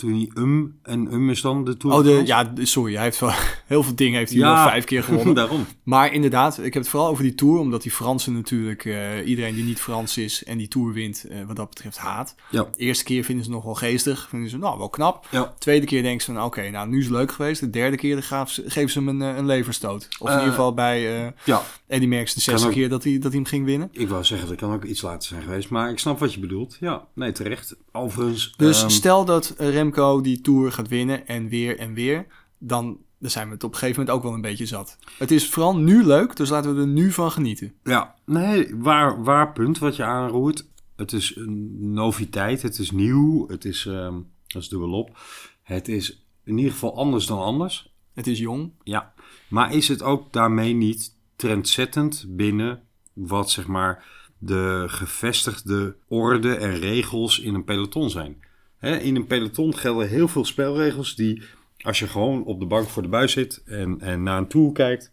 Toen 0.00 0.12
hij 0.14 0.30
um 0.42 0.78
en 0.82 1.12
um 1.12 1.30
is 1.30 1.40
dan 1.40 1.64
de 1.64 1.76
Tour 1.76 1.96
Oh, 1.96 2.04
de 2.04 2.22
ja, 2.24 2.52
sorry, 2.62 2.94
hij 2.94 3.02
heeft 3.02 3.20
wel 3.20 3.32
heel 3.66 3.82
veel 3.82 3.94
dingen 3.94 4.18
heeft 4.18 4.30
hij 4.30 4.40
Ja. 4.40 4.54
wel 4.54 4.68
vijf 4.70 4.84
keer 4.84 5.02
gewonnen. 5.08 5.34
Daarom. 5.34 5.66
Maar 5.82 6.12
inderdaad, 6.12 6.58
ik 6.58 6.64
heb 6.74 6.82
het 6.82 6.88
vooral 6.88 7.08
over 7.08 7.22
die 7.22 7.34
Tour, 7.34 7.58
omdat 7.58 7.82
die 7.82 7.90
Fransen 7.92 8.32
natuurlijk, 8.32 8.84
eh, 8.84 9.26
iedereen 9.28 9.54
die 9.54 9.64
niet 9.64 9.80
Frans 9.80 10.18
is 10.18 10.44
en 10.44 10.58
die 10.58 10.68
Tour 10.68 10.92
wint, 10.92 11.24
eh, 11.30 11.38
wat 11.46 11.56
dat 11.56 11.68
betreft 11.68 11.98
haat. 11.98 12.34
Ja. 12.50 12.62
De 12.62 12.78
eerste 12.78 13.04
keer 13.04 13.24
vinden 13.24 13.44
ze 13.44 13.50
nog 13.50 13.64
wel 13.64 13.74
geestig, 13.74 14.26
vinden 14.28 14.50
ze 14.50 14.58
nou 14.58 14.78
wel 14.78 14.88
knap. 14.88 15.26
Ja. 15.30 15.54
Tweede 15.58 15.86
keer 15.86 16.02
denken 16.02 16.24
ze 16.26 16.32
van, 16.32 16.44
oké, 16.44 16.70
nou 16.70 16.88
nu 16.88 16.98
is 16.98 17.04
het 17.04 17.14
leuk 17.14 17.32
geweest. 17.32 17.60
De 17.60 17.70
derde 17.70 17.96
keer 17.96 18.22
ze, 18.46 18.62
geven 18.66 18.90
ze 18.90 18.98
hem 18.98 19.08
een, 19.08 19.22
eh, 19.22 19.36
een 19.36 19.46
leverstoot. 19.46 20.08
Of 20.18 20.28
in 20.28 20.34
ieder 20.34 20.48
geval 20.50 20.74
bij 20.74 21.00
Ja, 21.44 21.62
Eddy 21.86 22.06
Merckx 22.06 22.34
de 22.34 22.40
zesde 22.40 22.66
ook. 22.66 22.72
keer 22.72 22.88
dat 22.88 23.04
hij, 23.04 23.12
dat 23.12 23.22
hij 23.22 23.40
hem 23.40 23.44
ging 23.44 23.64
winnen. 23.64 23.88
ik 23.92 24.08
wou 24.08 24.24
zeggen, 24.24 24.48
dat 24.48 24.56
kan 24.56 24.72
ook 24.72 24.84
iets 24.84 25.02
later 25.02 25.28
zijn 25.28 25.42
geweest, 25.42 25.68
maar 25.70 25.90
ik 25.90 25.98
snap 25.98 26.18
wat 26.18 26.34
je 26.34 26.40
bedoelt. 26.40 26.76
Ja, 26.80 27.04
nee, 27.14 27.32
terecht. 27.32 27.76
Overigens... 27.92 28.54
Dus 28.56 28.80
ehm, 28.80 28.88
stel 28.90 29.24
dat 29.24 29.54
Remco 29.94 30.20
die 30.20 30.40
Tour 30.40 30.72
gaat 30.72 30.88
winnen 30.88 31.26
en 31.26 31.48
weer 31.48 31.78
en 31.78 31.94
weer, 31.94 32.26
dan, 32.58 32.98
dan 33.18 33.30
zijn 33.30 33.46
we 33.46 33.54
het 33.54 33.64
op 33.64 33.72
een 33.72 33.78
gegeven 33.78 34.00
moment 34.00 34.16
ook 34.16 34.24
wel 34.24 34.34
een 34.34 34.40
beetje 34.40 34.66
zat. 34.66 34.98
Het 35.18 35.30
is 35.30 35.48
vooral 35.48 35.76
nu 35.76 36.04
leuk, 36.04 36.36
dus 36.36 36.48
laten 36.48 36.74
we 36.74 36.80
er 36.80 36.86
nu 36.86 37.12
van 37.12 37.30
genieten. 37.30 37.74
Ja, 37.84 38.14
nee, 38.24 38.76
waar, 38.76 39.22
waar 39.22 39.52
punt 39.52 39.78
wat 39.78 39.96
je 39.96 40.04
aanroert. 40.04 40.68
Het 40.96 41.12
is 41.12 41.36
een 41.36 41.92
noviteit, 41.92 42.62
het 42.62 42.78
is 42.78 42.90
nieuw, 42.90 43.48
het 43.48 43.64
is, 43.64 43.86
ehm 43.86 44.14
dat 44.46 44.62
is 44.62 44.68
dubbelop. 44.68 45.18
Het 45.62 45.88
is 45.88 46.24
in 46.44 46.56
ieder 46.56 46.72
geval 46.72 46.96
anders 46.96 47.26
dan 47.26 47.38
anders. 47.38 47.92
Het 48.14 48.26
is 48.26 48.38
jong. 48.38 48.72
Ja, 48.82 49.12
maar 49.48 49.74
is 49.74 49.88
het 49.88 50.02
ook 50.02 50.32
daarmee 50.32 50.72
niet 50.72 51.16
trendzettend 51.36 52.24
binnen 52.28 52.82
wat 53.12 53.50
zeg 53.50 53.66
maar 53.66 54.04
de 54.38 54.84
gevestigde 54.86 55.96
orde 56.08 56.54
en 56.54 56.78
regels 56.78 57.40
in 57.40 57.54
een 57.54 57.64
peloton 57.64 58.10
zijn? 58.10 58.42
In 58.80 59.16
een 59.16 59.26
peloton 59.26 59.76
gelden 59.76 60.08
heel 60.08 60.28
veel 60.28 60.44
spelregels 60.44 61.14
die 61.14 61.42
als 61.80 61.98
je 61.98 62.06
gewoon 62.06 62.44
op 62.44 62.60
de 62.60 62.66
bank 62.66 62.88
voor 62.88 63.02
de 63.02 63.08
buis 63.08 63.32
zit 63.32 63.62
en, 63.66 64.00
en 64.00 64.22
naar 64.22 64.38
een 64.38 64.48
tour 64.48 64.72
kijkt, 64.72 65.12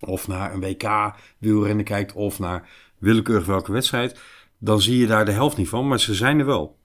of 0.00 0.28
naar 0.28 0.54
een 0.54 0.60
WK 0.60 1.14
wielrennen 1.38 1.84
kijkt, 1.84 2.12
of 2.12 2.38
naar 2.38 2.68
willekeurig 2.98 3.46
welke 3.46 3.72
wedstrijd, 3.72 4.20
dan 4.58 4.80
zie 4.80 4.98
je 4.98 5.06
daar 5.06 5.24
de 5.24 5.30
helft 5.30 5.56
niet 5.56 5.68
van, 5.68 5.88
maar 5.88 6.00
ze 6.00 6.14
zijn 6.14 6.38
er 6.38 6.46
wel. 6.46 6.78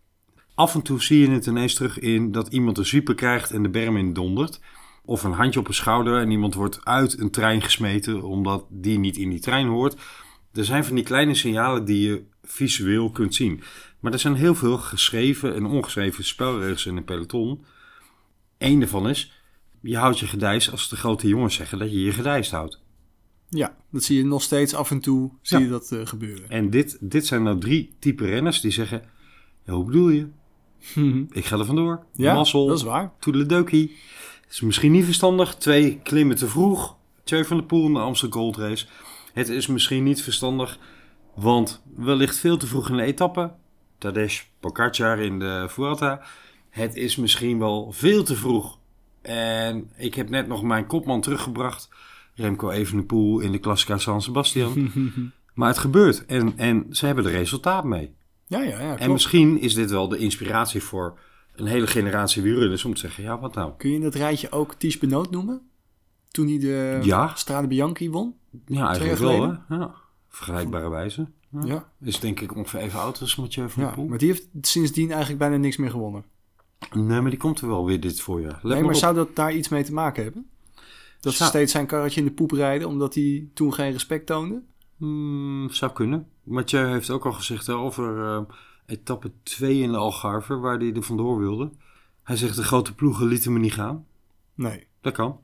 Af 0.55 0.75
en 0.75 0.81
toe 0.81 1.01
zie 1.01 1.19
je 1.19 1.29
het 1.29 1.45
ineens 1.45 1.73
terug 1.73 1.99
in 1.99 2.31
dat 2.31 2.47
iemand 2.47 2.77
een 2.77 2.85
zwieper 2.85 3.15
krijgt 3.15 3.51
en 3.51 3.63
de 3.63 3.69
berm 3.69 3.97
in 3.97 4.13
dondert. 4.13 4.59
Of 5.05 5.23
een 5.23 5.31
handje 5.31 5.59
op 5.59 5.67
een 5.67 5.73
schouder 5.73 6.19
en 6.19 6.31
iemand 6.31 6.53
wordt 6.53 6.85
uit 6.85 7.19
een 7.19 7.31
trein 7.31 7.61
gesmeten 7.61 8.23
omdat 8.23 8.65
die 8.69 8.99
niet 8.99 9.17
in 9.17 9.29
die 9.29 9.39
trein 9.39 9.67
hoort. 9.67 9.95
Er 10.53 10.65
zijn 10.65 10.85
van 10.85 10.95
die 10.95 11.03
kleine 11.03 11.35
signalen 11.35 11.85
die 11.85 12.07
je 12.07 12.23
visueel 12.43 13.11
kunt 13.11 13.35
zien. 13.35 13.61
Maar 14.05 14.13
er 14.13 14.19
zijn 14.19 14.35
heel 14.35 14.55
veel 14.55 14.77
geschreven 14.77 15.55
en 15.55 15.65
ongeschreven 15.65 16.23
spelregels 16.23 16.85
in 16.85 16.97
een 16.97 17.03
peloton. 17.03 17.65
Eén 18.57 18.79
daarvan 18.79 19.09
is, 19.09 19.31
je 19.81 19.97
houdt 19.97 20.19
je 20.19 20.27
gedijs 20.27 20.71
als 20.71 20.89
de 20.89 20.95
grote 20.95 21.27
jongens 21.27 21.55
zeggen 21.55 21.77
dat 21.79 21.91
je 21.91 22.01
je 22.03 22.11
gedijst 22.11 22.51
houdt. 22.51 22.81
Ja, 23.49 23.75
dat 23.91 24.03
zie 24.03 24.17
je 24.17 24.25
nog 24.25 24.41
steeds 24.41 24.73
af 24.73 24.91
en 24.91 24.99
toe, 24.99 25.31
zie 25.41 25.57
Ja. 25.57 25.63
je 25.63 25.69
dat 25.69 25.91
eh, 25.91 26.05
gebeuren. 26.05 26.49
En 26.49 26.69
dit, 26.69 26.97
dit 27.01 27.25
zijn 27.25 27.43
nou 27.43 27.59
drie 27.59 27.95
type 27.99 28.25
renners 28.25 28.61
die 28.61 28.71
zeggen, 28.71 29.03
ja, 29.65 29.73
hoe 29.73 29.85
bedoel 29.85 30.09
je? 30.09 30.27
Ik 31.31 31.45
ga 31.45 31.57
er 31.57 31.65
vandoor. 31.65 32.05
Ja, 32.13 32.33
Mazzel. 32.33 32.67
dat 32.67 32.77
is 32.77 32.83
waar. 32.83 33.13
Toedeledokie. 33.19 33.95
is 34.49 34.61
misschien 34.61 34.91
niet 34.91 35.05
verstandig. 35.05 35.55
Twee, 35.55 35.99
klimmen 36.03 36.35
te 36.35 36.47
vroeg. 36.47 36.95
Tjeu 37.23 37.43
van 37.45 37.57
der 37.57 37.65
Poel 37.65 37.85
in 37.85 37.93
de 37.93 37.99
Amsterdam 37.99 38.39
Gold 38.41 38.57
Race. 38.57 38.85
Het 39.33 39.49
is 39.49 39.67
misschien 39.67 40.03
niet 40.03 40.21
verstandig, 40.21 40.79
want 41.35 41.83
wellicht 41.95 42.37
veel 42.37 42.57
te 42.57 42.67
vroeg 42.67 42.89
in 42.89 42.95
de 42.97 43.03
etappe. 43.03 43.51
Tadej 43.97 44.41
Pogacar 44.59 45.19
in 45.19 45.39
de 45.39 45.65
Vuelta. 45.69 46.21
Het 46.69 46.95
is 46.95 47.15
misschien 47.15 47.59
wel 47.59 47.91
veel 47.91 48.23
te 48.23 48.35
vroeg. 48.35 48.77
En 49.21 49.91
ik 49.95 50.15
heb 50.15 50.29
net 50.29 50.47
nog 50.47 50.63
mijn 50.63 50.85
kopman 50.85 51.21
teruggebracht. 51.21 51.89
Remco 52.33 52.69
Evenepoel 52.69 53.39
in 53.39 53.51
de 53.51 53.59
Classica 53.59 53.97
San 53.97 54.21
Sebastian. 54.21 54.91
maar 55.53 55.67
het 55.67 55.77
gebeurt. 55.77 56.25
En, 56.25 56.53
en 56.57 56.85
ze 56.89 57.05
hebben 57.05 57.25
er 57.25 57.31
resultaat 57.31 57.83
mee. 57.83 58.13
Ja, 58.47 58.61
ja, 58.61 58.79
ja. 58.81 58.97
En 58.97 59.11
misschien 59.11 59.59
is 59.59 59.73
dit 59.73 59.91
wel 59.91 60.07
de 60.07 60.17
inspiratie 60.17 60.81
voor 60.83 61.19
een 61.55 61.65
hele 61.65 61.87
generatie 61.87 62.41
wielrenners 62.41 62.85
om 62.85 62.93
te 62.93 62.99
zeggen, 62.99 63.23
ja, 63.23 63.39
wat 63.39 63.55
nou? 63.55 63.71
Kun 63.77 63.89
je 63.89 63.95
in 63.95 64.01
dat 64.01 64.15
rijtje 64.15 64.51
ook 64.51 64.73
Ties 64.73 64.97
Benoot 64.97 65.31
noemen? 65.31 65.61
Toen 66.31 66.47
hij 66.47 66.59
de 66.59 66.99
Ja. 67.01 67.31
Strade 67.35 67.67
Bianchi 67.67 68.09
won? 68.09 68.35
Ja, 68.65 68.87
eigenlijk 68.87 69.19
wel, 69.19 69.41
hè? 69.41 69.75
Ja. 69.75 69.95
Vergelijkbare 70.29 70.89
wijze. 70.89 71.27
Ja. 71.63 71.73
Ja. 71.73 71.89
Is 72.01 72.19
denk 72.19 72.39
ik 72.39 72.55
ongeveer 72.55 72.79
even 72.79 72.99
oud 72.99 73.21
als 73.21 73.35
Mathieu 73.35 73.69
van 73.69 73.81
ja. 73.81 73.87
der 73.87 73.97
Poel. 73.97 74.07
Maar 74.07 74.17
die 74.17 74.27
heeft 74.27 74.47
sindsdien 74.61 75.09
eigenlijk 75.09 75.39
bijna 75.39 75.57
niks 75.57 75.77
meer 75.77 75.89
gewonnen. 75.89 76.25
Nee, 76.93 77.21
maar 77.21 77.29
die 77.29 77.39
komt 77.39 77.61
er 77.61 77.67
wel 77.67 77.85
weer 77.85 77.99
dit 77.99 78.21
voorjaar. 78.21 78.51
Let 78.51 78.63
nee, 78.63 78.73
maar 78.73 78.85
maar 78.85 78.95
zou 78.95 79.15
dat 79.15 79.35
daar 79.35 79.53
iets 79.53 79.69
mee 79.69 79.83
te 79.83 79.93
maken 79.93 80.23
hebben? 80.23 80.49
Dat 81.19 81.33
ze 81.33 81.43
steeds 81.43 81.71
zijn 81.71 81.85
karretje 81.85 82.19
in 82.19 82.25
de 82.25 82.33
poep 82.33 82.51
rijden, 82.51 82.87
omdat 82.87 83.13
hij 83.15 83.47
toen 83.53 83.73
geen 83.73 83.91
respect 83.91 84.25
toonde? 84.25 84.61
Hmm, 84.97 85.69
zou 85.71 85.91
kunnen. 85.91 86.27
Mathieu 86.43 86.87
heeft 86.87 87.09
ook 87.09 87.25
al 87.25 87.33
gezegd 87.33 87.67
hè, 87.67 87.73
over 87.73 88.25
eh, 88.25 88.41
etappe 88.85 89.31
2 89.43 89.81
in 89.81 89.91
de 89.91 89.97
Algarve, 89.97 90.57
waar 90.57 90.77
hij 90.77 90.93
er 90.93 91.03
vandoor 91.03 91.39
wilde. 91.39 91.71
Hij 92.23 92.35
zegt, 92.35 92.55
de 92.55 92.63
grote 92.63 92.95
ploegen 92.95 93.27
lieten 93.27 93.53
me 93.53 93.59
niet 93.59 93.73
gaan. 93.73 94.05
Nee. 94.53 94.87
Dat 95.01 95.13
kan. 95.13 95.39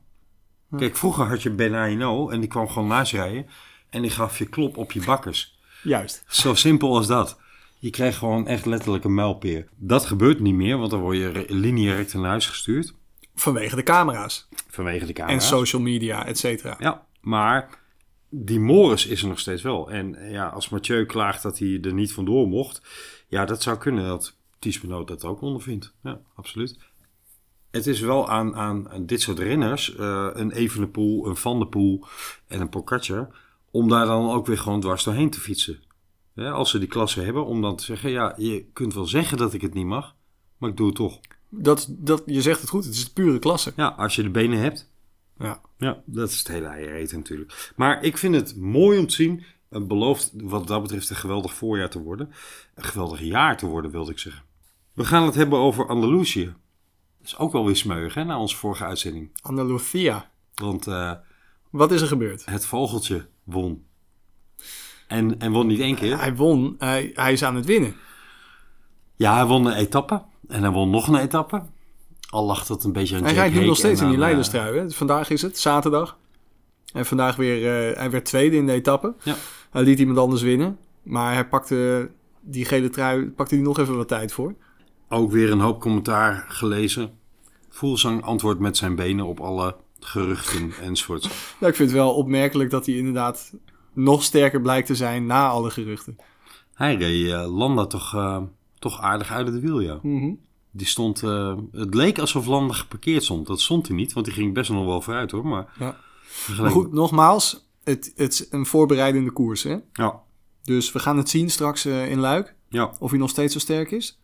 Kijk, 0.76 0.96
vroeger 0.96 1.26
had 1.26 1.42
je 1.42 1.50
Ben 1.50 1.74
Aino 1.74 2.28
en 2.28 2.40
die 2.40 2.48
kwam 2.48 2.68
gewoon 2.68 2.88
naast 2.88 3.12
rijden. 3.12 3.46
En 3.90 4.02
die 4.02 4.10
gaf 4.10 4.38
je 4.38 4.46
klop 4.46 4.76
op 4.76 4.92
je 4.92 5.04
bakkers. 5.04 5.58
Juist. 5.82 6.24
Zo 6.28 6.54
simpel 6.54 6.96
als 6.96 7.06
dat. 7.06 7.40
Je 7.78 7.90
krijgt 7.90 8.18
gewoon 8.18 8.46
echt 8.46 8.66
letterlijk 8.66 9.04
een 9.04 9.14
mijlpeer. 9.14 9.68
Dat 9.76 10.06
gebeurt 10.06 10.40
niet 10.40 10.54
meer, 10.54 10.78
want 10.78 10.90
dan 10.90 11.00
word 11.00 11.16
je 11.16 11.44
lineair 11.48 12.06
naar 12.12 12.30
huis 12.30 12.46
gestuurd. 12.46 12.94
Vanwege 13.34 13.76
de 13.76 13.82
camera's. 13.82 14.48
Vanwege 14.68 15.06
de 15.06 15.06
En 15.06 15.14
camera's. 15.14 15.48
social 15.48 15.82
media, 15.82 16.26
et 16.26 16.38
cetera. 16.38 16.76
Ja, 16.78 17.06
maar 17.20 17.68
die 18.28 18.60
Morris 18.60 19.06
is 19.06 19.22
er 19.22 19.28
nog 19.28 19.38
steeds 19.38 19.62
wel. 19.62 19.90
En 19.90 20.30
ja, 20.30 20.46
als 20.46 20.68
Mathieu 20.68 21.06
klaagt 21.06 21.42
dat 21.42 21.58
hij 21.58 21.78
er 21.82 21.92
niet 21.92 22.12
vandoor 22.12 22.48
mocht. 22.48 22.82
Ja, 23.28 23.44
dat 23.44 23.62
zou 23.62 23.78
kunnen 23.78 24.06
dat 24.06 24.36
Ties 24.58 24.80
Benoot 24.80 25.08
dat 25.08 25.24
ook 25.24 25.40
ondervindt. 25.40 25.94
Ja, 26.02 26.20
absoluut. 26.34 26.78
Het 27.70 27.86
is 27.86 28.00
wel 28.00 28.28
aan, 28.28 28.54
aan, 28.54 29.06
dit 29.06 29.20
soort 29.20 29.38
renners, 29.38 29.96
eh, 29.96 30.28
een 30.32 30.50
Evenepoel, 30.52 31.26
een 31.26 31.36
Van 31.36 31.58
der 31.58 31.68
Poel 31.68 32.06
en 32.46 32.60
een 32.60 32.68
Pogacar, 32.68 33.28
om 33.72 33.88
daar 33.88 34.06
dan 34.06 34.30
ook 34.30 34.46
weer 34.46 34.58
gewoon 34.58 34.80
dwars 34.80 35.04
doorheen 35.04 35.30
te 35.30 35.40
fietsen. 35.40 35.82
Ja, 36.34 36.50
als 36.50 36.70
ze 36.70 36.78
die 36.78 36.88
klasse 36.88 37.20
hebben, 37.20 37.46
om 37.46 37.62
dan 37.62 37.76
te 37.76 37.84
zeggen, 37.84 38.10
ja, 38.10 38.34
je 38.36 38.64
kunt 38.72 38.94
wel 38.94 39.06
zeggen 39.06 39.38
dat 39.38 39.54
ik 39.54 39.60
het 39.60 39.74
niet 39.74 39.86
mag, 39.86 40.14
maar 40.58 40.70
ik 40.70 40.76
doe 40.76 40.86
het 40.86 40.94
toch. 40.96 41.20
Dat, 41.48 41.86
dat, 41.90 42.22
je 42.26 42.42
zegt 42.42 42.60
het 42.60 42.70
goed, 42.70 42.84
het 42.84 42.94
is 42.94 43.04
de 43.04 43.12
pure 43.12 43.38
klasse. 43.38 43.72
Ja, 43.76 43.88
als 43.88 44.14
je 44.14 44.22
de 44.22 44.30
benen 44.30 44.58
hebt, 44.58 44.90
Ja. 45.38 45.60
ja, 45.78 46.02
dat 46.06 46.28
is 46.30 46.38
het 46.38 46.48
hele 46.48 46.66
eieren 46.66 47.16
natuurlijk. 47.18 47.72
Maar 47.76 48.02
ik 48.02 48.18
vind 48.18 48.34
het 48.34 48.56
mooi 48.56 48.98
om 48.98 49.06
te 49.06 49.14
zien. 49.14 49.44
Het 49.68 49.88
belooft 49.88 50.32
wat 50.34 50.66
dat 50.66 50.82
betreft 50.82 51.10
een 51.10 51.16
geweldig 51.16 51.54
voorjaar 51.54 51.90
te 51.90 52.02
worden. 52.02 52.32
Een 52.74 52.84
geweldig 52.84 53.20
jaar 53.20 53.56
te 53.56 53.66
worden, 53.66 53.90
wilde 53.90 54.10
ik 54.10 54.18
zeggen. 54.18 54.42
We 54.92 55.04
gaan 55.04 55.24
het 55.24 55.34
hebben 55.34 55.58
over 55.58 55.88
Andalusië. 55.88 56.44
Dat 57.18 57.26
is 57.26 57.38
ook 57.38 57.52
wel 57.52 57.64
weer 57.64 57.76
smeuig, 57.76 58.14
hè, 58.14 58.24
na 58.24 58.38
onze 58.38 58.56
vorige 58.56 58.84
uitzending. 58.84 59.30
Andalusia. 59.40 60.30
Want 60.54 60.86
eh, 60.86 61.12
Wat 61.72 61.92
is 61.92 62.00
er 62.00 62.06
gebeurd? 62.06 62.44
het 62.44 62.66
vogeltje 62.66 63.26
won. 63.44 63.84
En, 65.08 65.38
en 65.38 65.52
won 65.52 65.66
niet 65.66 65.80
één 65.80 65.94
keer. 65.94 66.18
Hij 66.18 66.34
won, 66.34 66.74
hij, 66.78 67.10
hij 67.14 67.32
is 67.32 67.44
aan 67.44 67.54
het 67.54 67.64
winnen. 67.64 67.94
Ja, 69.16 69.34
hij 69.34 69.46
won 69.46 69.66
een 69.66 69.76
etappe. 69.76 70.22
En 70.48 70.62
hij 70.62 70.70
won 70.70 70.90
nog 70.90 71.08
een 71.08 71.16
etappe. 71.16 71.62
Al 72.30 72.46
lag 72.46 72.66
dat 72.66 72.84
een 72.84 72.92
beetje 72.92 73.16
aan 73.16 73.24
Hij 73.24 73.32
rijdt 73.32 73.54
nu 73.54 73.64
nog 73.64 73.76
steeds 73.76 74.00
en 74.00 74.06
in 74.06 74.12
die 74.12 74.22
aan, 74.22 74.24
eh, 74.24 74.28
leiderstrui. 74.28 74.78
Hè? 74.78 74.90
Vandaag 74.90 75.30
is 75.30 75.42
het, 75.42 75.58
zaterdag. 75.58 76.16
En 76.92 77.06
vandaag 77.06 77.36
weer, 77.36 77.56
eh, 77.56 77.96
hij 77.96 78.10
werd 78.10 78.24
tweede 78.24 78.56
in 78.56 78.66
de 78.66 78.72
etappe. 78.72 79.14
Ja. 79.22 79.34
Hij 79.70 79.82
liet 79.82 79.98
iemand 79.98 80.18
anders 80.18 80.42
winnen. 80.42 80.78
Maar 81.02 81.32
hij 81.32 81.48
pakte 81.48 82.10
die 82.40 82.64
gele 82.64 82.90
trui, 82.90 83.30
pakte 83.30 83.54
hij 83.54 83.64
nog 83.64 83.78
even 83.78 83.96
wat 83.96 84.08
tijd 84.08 84.32
voor. 84.32 84.54
Ook 85.08 85.30
weer 85.30 85.50
een 85.50 85.60
hoop 85.60 85.80
commentaar 85.80 86.44
gelezen. 86.48 87.10
Voelsang 87.68 88.22
antwoordt 88.22 88.60
met 88.60 88.76
zijn 88.76 88.94
benen 88.94 89.26
op 89.26 89.40
alle 89.40 89.76
geruchten 90.04 90.72
enzovoorts. 90.80 91.28
Nou, 91.58 91.70
ik 91.72 91.76
vind 91.76 91.90
het 91.90 91.98
wel 91.98 92.14
opmerkelijk 92.14 92.70
dat 92.70 92.86
hij 92.86 92.94
inderdaad 92.94 93.52
nog 93.92 94.22
sterker 94.22 94.60
blijkt 94.60 94.86
te 94.86 94.94
zijn 94.94 95.26
na 95.26 95.48
alle 95.48 95.70
geruchten. 95.70 96.16
Hij 96.74 96.94
reed 96.96 97.32
eh, 97.32 97.56
Landa 97.56 97.86
toch, 97.86 98.14
eh, 98.14 98.42
toch 98.78 99.00
aardig 99.00 99.30
uit 99.30 99.46
het 99.46 99.60
wiel, 99.60 99.80
ja. 99.80 99.98
Mhm. 100.02 100.32
Die 100.70 100.86
stond, 100.86 101.22
eh, 101.22 101.56
het 101.72 101.94
leek 101.94 102.18
alsof 102.18 102.46
Landa 102.46 102.74
geparkeerd 102.74 103.24
stond. 103.24 103.46
Dat 103.46 103.60
stond 103.60 103.86
hij 103.86 103.96
niet, 103.96 104.12
want 104.12 104.26
die 104.26 104.34
ging 104.34 104.54
best 104.54 104.70
nog 104.70 104.84
wel 104.84 105.00
vooruit 105.00 105.30
hoor. 105.30 105.46
Maar, 105.46 105.72
Ja. 105.78 105.96
Maar 106.60 106.70
goed, 106.70 106.92
nogmaals, 106.92 107.68
het, 107.84 108.12
het 108.16 108.32
is 108.32 108.46
een 108.50 108.66
voorbereidende 108.66 109.30
koers. 109.30 109.62
Hè? 109.62 109.76
Ja, 109.92 110.20
Dus 110.64 110.92
we 110.92 110.98
gaan 110.98 111.16
het 111.16 111.28
zien 111.28 111.50
straks 111.50 111.86
in 111.86 112.18
Luik, 112.18 112.54
ja. 112.68 112.92
of 112.98 113.10
hij 113.10 113.18
nog 113.18 113.30
steeds 113.30 113.52
zo 113.52 113.58
sterk 113.58 113.90
is. 113.90 114.20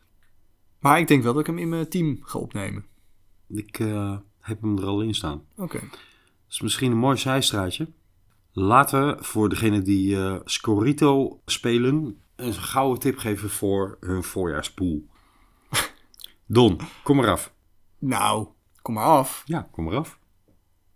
Maar 0.81 0.99
ik 0.99 1.09
denk 1.09 1.23
wel 1.23 1.33
dat 1.33 1.41
ik 1.41 1.47
hem 1.47 1.59
in 1.59 1.69
mijn 1.69 1.89
team 1.89 2.19
ga 2.23 2.39
opnemen. 2.39 2.85
ik 3.49 3.81
heb 4.49 4.61
hem 4.63 4.79
er 4.79 4.85
al 4.85 5.01
in 5.01 5.15
staan. 5.15 5.43
Oké. 5.57 5.81
Dat 5.81 5.99
is 6.49 6.61
misschien 6.61 6.91
een 6.91 6.99
mooi 6.99 7.17
zijstraatje. 7.17 7.93
Laten 8.53 9.07
we 9.07 9.25
voor 9.25 9.49
degenen 9.49 9.85
die 9.85 10.17
eh 10.17 10.37
Scorito 10.45 11.41
spelen 11.45 12.23
een 12.37 12.55
gouden 12.55 13.01
tip 13.01 13.19
geven 13.19 13.51
voor 13.51 13.97
hun 14.01 14.23
voorjaarspool. 14.23 15.07
Don, 16.47 16.81
kom 17.03 17.17
maar 17.17 17.31
af. 17.31 17.53
Nou, 17.99 18.49
kom 18.83 18.95
maar 18.95 19.05
af. 19.05 19.43
Ja, 19.47 19.69
kom 19.73 19.85
maar 19.85 19.97
af. 19.97 20.19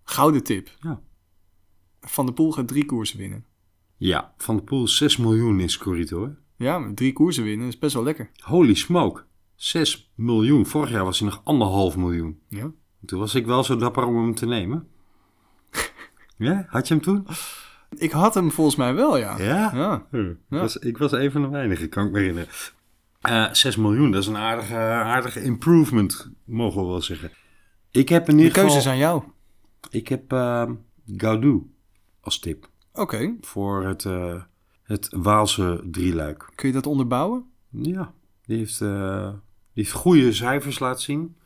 Gouden 0.04 0.42
tip. 0.42 0.70
Ja. 0.80 1.00
Van 2.00 2.26
de 2.26 2.32
Poel 2.32 2.52
gaat 2.52 2.68
drie 2.68 2.84
koersen 2.84 3.18
winnen. 3.18 3.44
Ja, 4.02 4.34
van 4.36 4.56
de 4.56 4.62
pool 4.62 4.88
6 4.88 5.16
miljoen 5.16 5.60
in 5.60 5.68
Scorito. 5.68 6.24
Hè? 6.24 6.30
Ja, 6.64 6.78
maar 6.78 6.94
drie 6.94 7.12
koersen 7.12 7.44
winnen 7.44 7.66
is 7.66 7.78
best 7.78 7.94
wel 7.94 8.02
lekker. 8.02 8.30
Holy 8.40 8.74
smoke. 8.74 9.24
6 9.54 10.12
miljoen. 10.14 10.66
Vorig 10.66 10.90
jaar 10.90 11.04
was 11.04 11.18
hij 11.18 11.28
nog 11.28 11.40
anderhalf 11.44 11.96
miljoen. 11.96 12.40
Ja. 12.48 12.72
Toen 13.06 13.18
was 13.18 13.34
ik 13.34 13.46
wel 13.46 13.64
zo 13.64 13.76
dapper 13.76 14.04
om 14.04 14.16
hem 14.16 14.34
te 14.34 14.46
nemen. 14.46 14.88
Ja, 16.36 16.66
had 16.68 16.88
je 16.88 16.94
hem 16.94 17.02
toen? 17.02 17.26
Ik 17.96 18.10
had 18.10 18.34
hem 18.34 18.50
volgens 18.50 18.76
mij 18.76 18.94
wel, 18.94 19.16
ja. 19.16 19.38
Ja? 19.38 19.70
Ja. 19.74 20.06
Ik, 20.18 20.36
was, 20.48 20.76
ik 20.76 20.98
was 20.98 21.12
een 21.12 21.30
van 21.30 21.42
de 21.42 21.48
weinigen, 21.48 21.88
kan 21.88 22.06
ik 22.06 22.12
me 22.12 22.18
herinneren. 22.18 22.48
Eh 23.20 23.52
6 23.52 23.76
miljoen, 23.76 24.10
dat 24.10 24.22
is 24.22 24.28
een 24.28 24.36
aardige, 24.36 24.76
aardige 24.76 25.42
improvement, 25.42 26.30
mogen 26.44 26.82
we 26.82 26.88
wel 26.88 27.02
zeggen. 27.02 27.30
Ik 27.90 28.08
heb 28.08 28.28
in 28.28 28.36
De 28.36 28.42
ieder 28.42 28.58
keuze 28.58 28.76
is 28.76 28.86
aan 28.86 28.96
jou. 28.98 29.22
Ik 29.90 30.08
heb 30.08 30.32
eh 30.32 30.70
Gaudu 31.16 31.70
als 32.20 32.38
tip 32.38 32.68
Oké. 32.92 33.34
voor 33.40 33.84
het, 33.84 34.04
eh, 34.04 34.42
het 34.82 35.08
Waalse 35.10 35.84
drieluik. 35.90 36.50
Kun 36.54 36.68
je 36.68 36.74
dat 36.74 36.86
onderbouwen? 36.86 37.44
Ja, 37.70 38.12
die 38.44 38.58
heeft, 38.58 38.80
eh, 38.80 39.28
die 39.28 39.84
heeft 39.84 39.92
goede 39.92 40.32
cijfers 40.32 40.78
laten 40.78 41.02
zien. 41.02 41.36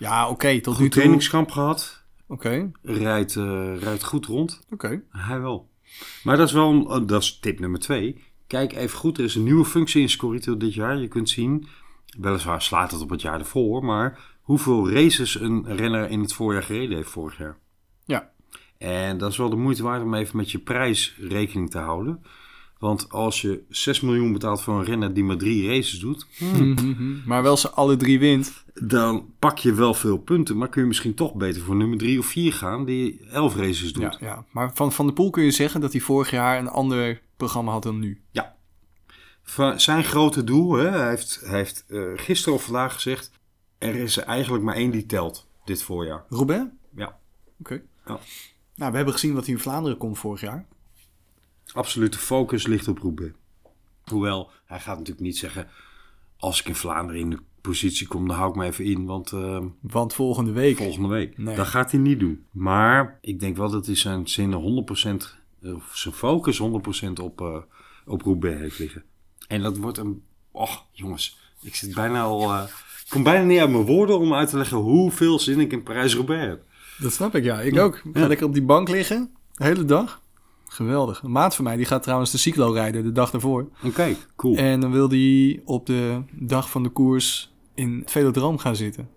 Ja, 0.00 0.28
oké. 0.28 0.60
tot 0.60 0.72
nu 0.72 0.72
Goed 0.72 0.78
toe. 0.78 0.88
trainingskamp 0.88 1.50
gehad. 1.50 2.02
Oké. 2.26 2.70
Rijdt, 2.82 3.36
eh, 3.36 3.76
rijdt 3.78 4.04
goed 4.04 4.26
rond. 4.26 4.60
Oké. 4.70 5.02
Hij 5.10 5.40
wel. 5.40 5.68
Maar 6.22 6.36
dat 6.36 6.46
is 6.46 6.52
wel, 6.52 6.82
oh, 6.82 7.06
dat 7.06 7.22
is 7.22 7.38
tip 7.38 7.58
nummer 7.58 7.80
twee. 7.80 8.22
Kijk 8.46 8.72
even 8.72 8.98
goed, 8.98 9.18
er 9.18 9.24
is 9.24 9.34
een 9.34 9.42
nieuwe 9.42 9.64
functie 9.64 10.02
in 10.02 10.08
Scorito 10.08 10.56
dit 10.56 10.74
jaar. 10.74 10.96
Je 10.98 11.08
kunt 11.08 11.28
zien, 11.28 11.66
weliswaar 12.18 12.62
slaat 12.62 12.90
het 12.90 13.00
op 13.00 13.10
het 13.10 13.20
jaar 13.22 13.38
ervoor, 13.38 13.84
maar 13.84 14.18
hoeveel 14.40 14.90
races 14.90 15.40
een 15.40 15.76
renner 15.76 16.10
in 16.10 16.20
het 16.20 16.32
voorjaar 16.32 16.62
gereden 16.62 16.96
heeft 16.96 17.10
vorig 17.10 17.38
jaar. 17.38 17.56
Ja. 18.04 18.30
En 18.78 19.18
dat 19.18 19.30
is 19.30 19.36
wel 19.36 19.50
de 19.50 19.56
moeite 19.56 19.82
waard 19.82 20.02
om 20.02 20.14
even 20.14 20.36
met 20.36 20.50
je 20.50 20.58
prijs 20.58 21.16
rekening 21.18 21.70
te 21.70 21.78
houden. 21.78 22.22
Want 22.80 23.10
als 23.10 23.40
je 23.40 23.62
6 23.68 24.00
miljoen 24.00 24.32
betaalt 24.32 24.62
voor 24.62 24.78
een 24.78 24.84
renner 24.84 25.14
die 25.14 25.24
maar 25.24 25.36
drie 25.36 25.68
races 25.68 25.98
doet, 25.98 26.26
Mhm. 26.38 27.18
Maar 27.26 27.42
wel 27.42 27.56
ze 27.56 27.70
alle 27.70 27.96
drie 27.96 28.18
wint. 28.18 28.64
dan 28.74 29.32
pak 29.38 29.58
je 29.58 29.74
wel 29.74 29.94
veel 29.94 30.18
punten. 30.18 30.56
Maar 30.56 30.68
kun 30.68 30.80
je 30.82 30.88
misschien 30.88 31.14
toch 31.14 31.34
beter 31.34 31.62
voor 31.62 31.76
nummer 31.76 31.98
drie 31.98 32.18
of 32.18 32.26
vier 32.26 32.52
gaan 32.52 32.84
die 32.84 33.20
11 33.30 33.56
races 33.56 33.92
doet. 33.92 34.02
Ja, 34.02 34.16
ja. 34.20 34.44
Maar 34.50 34.70
van 34.74 34.92
Van 34.92 35.06
de 35.06 35.12
Poel 35.12 35.30
kun 35.30 35.42
je 35.44 35.50
zeggen 35.50 35.80
dat 35.80 35.92
hij 35.92 36.00
vorig 36.00 36.30
jaar 36.30 36.58
een 36.58 36.68
ander 36.68 37.22
programma 37.36 37.72
had 37.72 37.82
dan 37.82 37.98
nu. 37.98 38.20
Ja. 38.30 38.56
Van 39.42 39.80
zijn 39.80 40.04
grote 40.04 40.44
doel, 40.44 40.72
hè, 40.72 40.88
hij 40.88 41.08
heeft, 41.08 41.40
hij 41.44 41.56
heeft 41.58 41.84
eh, 41.88 42.02
gisteren 42.16 42.54
of 42.54 42.64
vandaag 42.64 42.92
gezegd... 42.94 43.30
er 43.78 43.94
is 43.94 44.16
er 44.16 44.22
eigenlijk 44.24 44.64
maar 44.64 44.74
één 44.74 44.90
die 44.90 45.06
telt 45.06 45.46
dit 45.64 45.82
voorjaar. 45.82 46.24
Roubaix? 46.28 46.64
Ja, 46.96 47.18
Oké. 47.60 47.82
Ja. 48.06 48.18
Nou, 48.76 48.90
we 48.90 48.96
hebben 48.96 49.14
gezien 49.14 49.34
wat 49.34 49.44
hij 49.46 49.54
in 49.54 49.60
Vlaanderen 49.60 49.98
kon 49.98 50.16
vorig 50.16 50.40
jaar. 50.40 50.66
Absolute 51.74 52.18
focus 52.18 52.66
ligt 52.66 52.88
op 52.88 52.98
Roubaix. 52.98 53.32
Hoewel, 54.04 54.50
hij 54.64 54.80
gaat 54.80 54.98
natuurlijk 54.98 55.26
niet 55.26 55.38
zeggen... 55.38 55.68
als 56.36 56.60
ik 56.60 56.66
in 56.68 56.74
Vlaanderen 56.74 57.20
in 57.20 57.30
de 57.30 57.38
positie 57.60 58.06
kom, 58.06 58.28
dan 58.28 58.36
hou 58.36 58.50
ik 58.50 58.56
me 58.56 58.64
even 58.64 58.84
in. 58.84 59.04
Want 59.04 59.32
eh, 59.32 59.64
Want 59.80 60.14
volgende 60.14 60.52
week. 60.52 60.76
volgende 60.76 61.08
week, 61.08 61.38
Nee. 61.38 61.56
dat 61.56 61.66
gaat 61.66 61.90
hij 61.90 62.00
niet 62.00 62.18
doen. 62.20 62.44
Maar 62.50 63.18
ik 63.20 63.40
denk 63.40 63.56
wel 63.56 63.70
dat 63.70 63.86
hij 63.86 63.94
zijn 63.96 64.28
zinnen 64.28 64.60
100%... 64.60 65.38
eh, 65.62 65.74
of 65.74 65.90
zijn 65.96 66.14
focus 66.14 66.60
100% 66.60 66.64
op, 67.22 67.40
eh, 67.40 67.56
op 68.06 68.22
Roubaix 68.22 68.60
heeft 68.60 68.78
liggen. 68.78 69.04
En 69.48 69.62
dat 69.62 69.76
wordt 69.76 69.98
een... 69.98 70.22
Och, 70.50 70.84
jongens. 70.92 71.38
Ik 71.62 71.74
zit 71.74 71.94
bijna 71.94 72.22
al... 72.22 72.52
eh, 72.52 72.62
ik 73.04 73.10
kom 73.10 73.22
bijna 73.22 73.44
niet 73.44 73.58
uit 73.60 73.70
mijn 73.70 73.84
woorden 73.84 74.18
om 74.18 74.34
uit 74.34 74.48
te 74.48 74.56
leggen 74.56 74.76
hoeveel 74.76 75.38
zin 75.38 75.60
ik 75.60 75.72
in 75.72 75.82
Parijs-Roubaix 75.82 76.46
heb. 76.46 76.62
Dat 76.98 77.12
snap 77.12 77.34
ik, 77.34 77.44
ja. 77.44 77.60
Ik 77.60 77.78
ook. 77.78 77.96
Ik 77.96 78.02
ga 78.12 78.20
Ja. 78.20 78.26
lekker 78.26 78.46
op 78.46 78.52
die 78.52 78.62
bank 78.62 78.88
liggen. 78.88 79.30
De 79.52 79.64
hele 79.64 79.84
dag. 79.84 80.19
Geweldig. 80.72 81.22
Een 81.22 81.30
maat 81.30 81.54
van 81.54 81.64
mij 81.64 81.76
die 81.76 81.86
gaat 81.86 82.02
trouwens 82.02 82.30
de 82.30 82.38
cyclo 82.38 82.72
rijden 82.72 83.02
de 83.02 83.12
dag 83.12 83.30
daarvoor. 83.30 83.68
Oké, 83.84 84.16
cool. 84.36 84.56
En 84.56 84.80
dan 84.80 84.90
wil 84.92 85.08
hij 85.08 85.60
op 85.64 85.86
de 85.86 86.22
dag 86.32 86.70
van 86.70 86.82
de 86.82 86.88
koers 86.88 87.52
in 87.74 87.98
het 87.98 88.10
velodroom 88.10 88.58
gaan 88.58 88.76
zitten. 88.76 89.08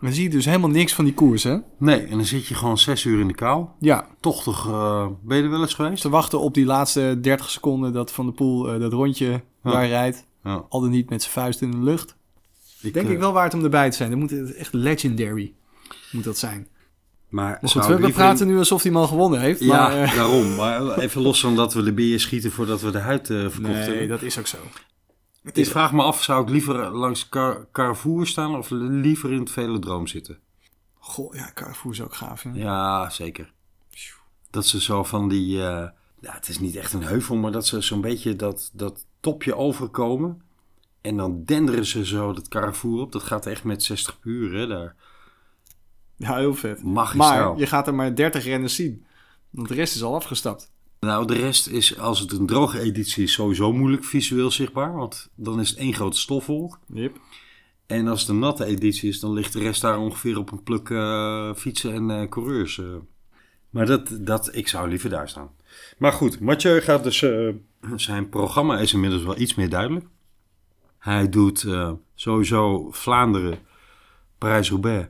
Dan 0.00 0.12
zie 0.12 0.22
je 0.22 0.30
dus 0.30 0.44
helemaal 0.44 0.70
niks 0.70 0.92
van 0.94 1.04
die 1.04 1.14
koers, 1.14 1.42
hè? 1.42 1.56
Nee, 1.78 2.00
en 2.00 2.16
dan 2.16 2.24
zit 2.24 2.46
je 2.46 2.54
gewoon 2.54 2.78
zes 2.78 3.04
uur 3.04 3.20
in 3.20 3.28
de 3.28 3.34
kou. 3.34 3.66
Ja, 3.78 4.06
Toch 4.20 4.42
toch, 4.42 4.68
eh, 4.68 5.06
ben 5.22 5.36
je 5.36 5.42
er 5.42 5.50
wel 5.50 5.60
eens 5.60 5.74
geweest? 5.74 6.02
te 6.02 6.08
wachten 6.08 6.40
op 6.40 6.54
die 6.54 6.64
laatste 6.64 7.18
30 7.20 7.50
seconden 7.50 7.92
dat 7.92 8.12
Van 8.12 8.24
der 8.24 8.34
Poel 8.34 8.72
eh, 8.72 8.80
dat 8.80 8.92
rondje 8.92 9.42
daar 9.62 9.86
rijdt. 9.86 10.26
Ja. 10.44 10.64
Al 10.68 10.80
dan 10.80 10.90
niet 10.90 11.10
met 11.10 11.22
zijn 11.22 11.32
vuist 11.32 11.60
in 11.60 11.70
de 11.70 11.76
lucht. 11.82 12.16
Ik, 12.80 12.94
Denk 12.94 13.06
eh, 13.06 13.12
ik 13.12 13.18
wel 13.18 13.32
waard 13.32 13.54
om 13.54 13.64
erbij 13.64 13.90
te 13.90 13.96
zijn. 13.96 14.10
Dat 14.10 14.18
moet 14.18 14.30
het 14.30 14.54
echt 14.54 14.72
legendary 14.72 15.54
moet 16.12 16.24
dat 16.24 16.38
zijn. 16.38 16.68
Maar 17.28 17.58
zou 17.62 17.86
we, 17.86 17.92
ik 17.92 17.98
we 17.98 18.04
liever 18.04 18.22
praten 18.22 18.46
nu 18.46 18.58
alsof 18.58 18.82
hij 18.82 18.90
hem 18.92 19.00
al 19.00 19.06
gewonnen 19.06 19.40
heeft. 19.40 19.60
Ja, 19.60 19.88
maar, 19.88 20.02
eh, 20.02 20.14
daarom. 20.14 20.54
Maar 20.54 20.98
even 20.98 21.22
los 21.22 21.40
van 21.40 21.56
dat 21.56 21.74
we 21.74 21.82
de 21.82 21.92
bier 21.92 22.20
schieten 22.20 22.52
voordat 22.52 22.80
we 22.80 22.90
de 22.90 22.98
huid 22.98 23.30
eh, 23.30 23.36
verkocht 23.48 23.86
nee, 23.86 24.08
dat 24.08 24.22
is 24.22 24.38
ook 24.38 24.46
zo. 24.46 24.56
Ik 25.52 25.66
vraag 25.66 25.92
me 25.92 26.02
af, 26.02 26.22
zou 26.22 26.42
ik 26.42 26.48
liever 26.48 26.90
langs 26.90 27.28
Car 27.28 27.66
Carrefour 27.72 28.26
staan 28.26 28.56
of 28.56 28.70
liever 28.70 29.32
in 29.32 29.38
het 29.38 29.50
velodroom 29.50 30.06
zitten? 30.06 30.38
Goh, 30.98 31.34
ja, 31.34 31.50
Carrefour 31.54 31.94
is 31.94 32.00
ook 32.00 32.14
gaaf. 32.14 32.42
Ja. 32.42 32.50
Ja, 32.54 33.10
zeker. 33.10 33.52
Dat 34.50 34.66
ze 34.66 34.80
zo 34.80 35.04
van 35.04 35.28
die... 35.28 35.58
eh, 35.58 35.88
ja, 36.20 36.32
het 36.32 36.48
is 36.48 36.58
niet 36.58 36.76
echt 36.76 36.92
een 36.92 37.02
heuvel, 37.02 37.36
maar 37.36 37.52
dat 37.52 37.66
ze 37.66 37.80
zo'n 37.80 38.00
beetje 38.00 38.36
dat, 38.36 38.70
dat 38.72 39.06
topje 39.20 39.56
overkomen. 39.56 40.42
En 41.00 41.16
dan 41.16 41.44
denderen 41.44 41.86
ze 41.86 42.06
zo 42.06 42.32
dat 42.32 42.48
Carrefour 42.48 43.00
op. 43.00 43.12
Dat 43.12 43.22
gaat 43.22 43.46
echt 43.46 43.64
met 43.64 43.82
60 43.82 44.20
per 44.20 44.30
uur, 44.30 44.58
hè, 44.58 44.66
daar. 44.66 44.94
Ja, 46.16 46.36
heel 46.36 46.54
vet. 46.54 46.82
Magistraal. 46.82 47.50
Maar 47.50 47.60
je 47.60 47.66
gaat 47.66 47.86
er 47.86 47.94
maar 47.94 48.14
30 48.14 48.44
renners 48.44 48.74
zien. 48.74 49.04
Want 49.50 49.68
de 49.68 49.74
rest 49.74 49.94
is 49.94 50.02
al 50.02 50.14
afgestapt. 50.14 50.72
Nou, 51.00 51.26
de 51.26 51.34
rest 51.34 51.66
is, 51.66 51.98
als 51.98 52.20
het 52.20 52.32
een 52.32 52.46
droge 52.46 52.80
editie 52.80 53.22
is, 53.22 53.32
sowieso 53.32 53.72
moeilijk 53.72 54.04
visueel 54.04 54.50
zichtbaar. 54.50 54.94
Want 54.94 55.30
dan 55.34 55.60
is 55.60 55.68
het 55.68 55.78
één 55.78 55.94
grote 55.94 56.18
stofwolk. 56.18 56.78
Yep. 56.92 57.16
En 57.86 58.08
als 58.08 58.20
het 58.20 58.28
een 58.28 58.38
natte 58.38 58.64
editie 58.64 59.08
is, 59.08 59.20
dan 59.20 59.32
ligt 59.32 59.52
de 59.52 59.58
rest 59.58 59.80
daar 59.80 59.98
ongeveer 59.98 60.38
op 60.38 60.52
een 60.52 60.62
pluk 60.62 60.90
eh, 60.90 61.54
fietsen 61.54 61.92
en 61.92 62.10
eh, 62.10 62.28
coureurs. 62.28 62.78
eh. 62.78 62.86
Maar 63.70 63.86
dat, 63.86 64.18
dat, 64.20 64.54
ik 64.54 64.68
zou 64.68 64.88
liever 64.88 65.10
daar 65.10 65.28
staan. 65.28 65.50
Maar 65.98 66.12
goed, 66.12 66.40
Mathieu 66.40 66.80
gaat 66.80 67.04
dus... 67.04 67.24
zijn 67.96 68.28
programma 68.28 68.78
is 68.78 68.92
inmiddels 68.92 69.22
wel 69.22 69.38
iets 69.38 69.54
meer 69.54 69.68
duidelijk. 69.68 70.06
Hij 70.98 71.28
doet 71.28 71.66
sowieso 72.14 72.90
Vlaanderen, 72.90 73.58
Parijs-Roubaix. 74.38 75.08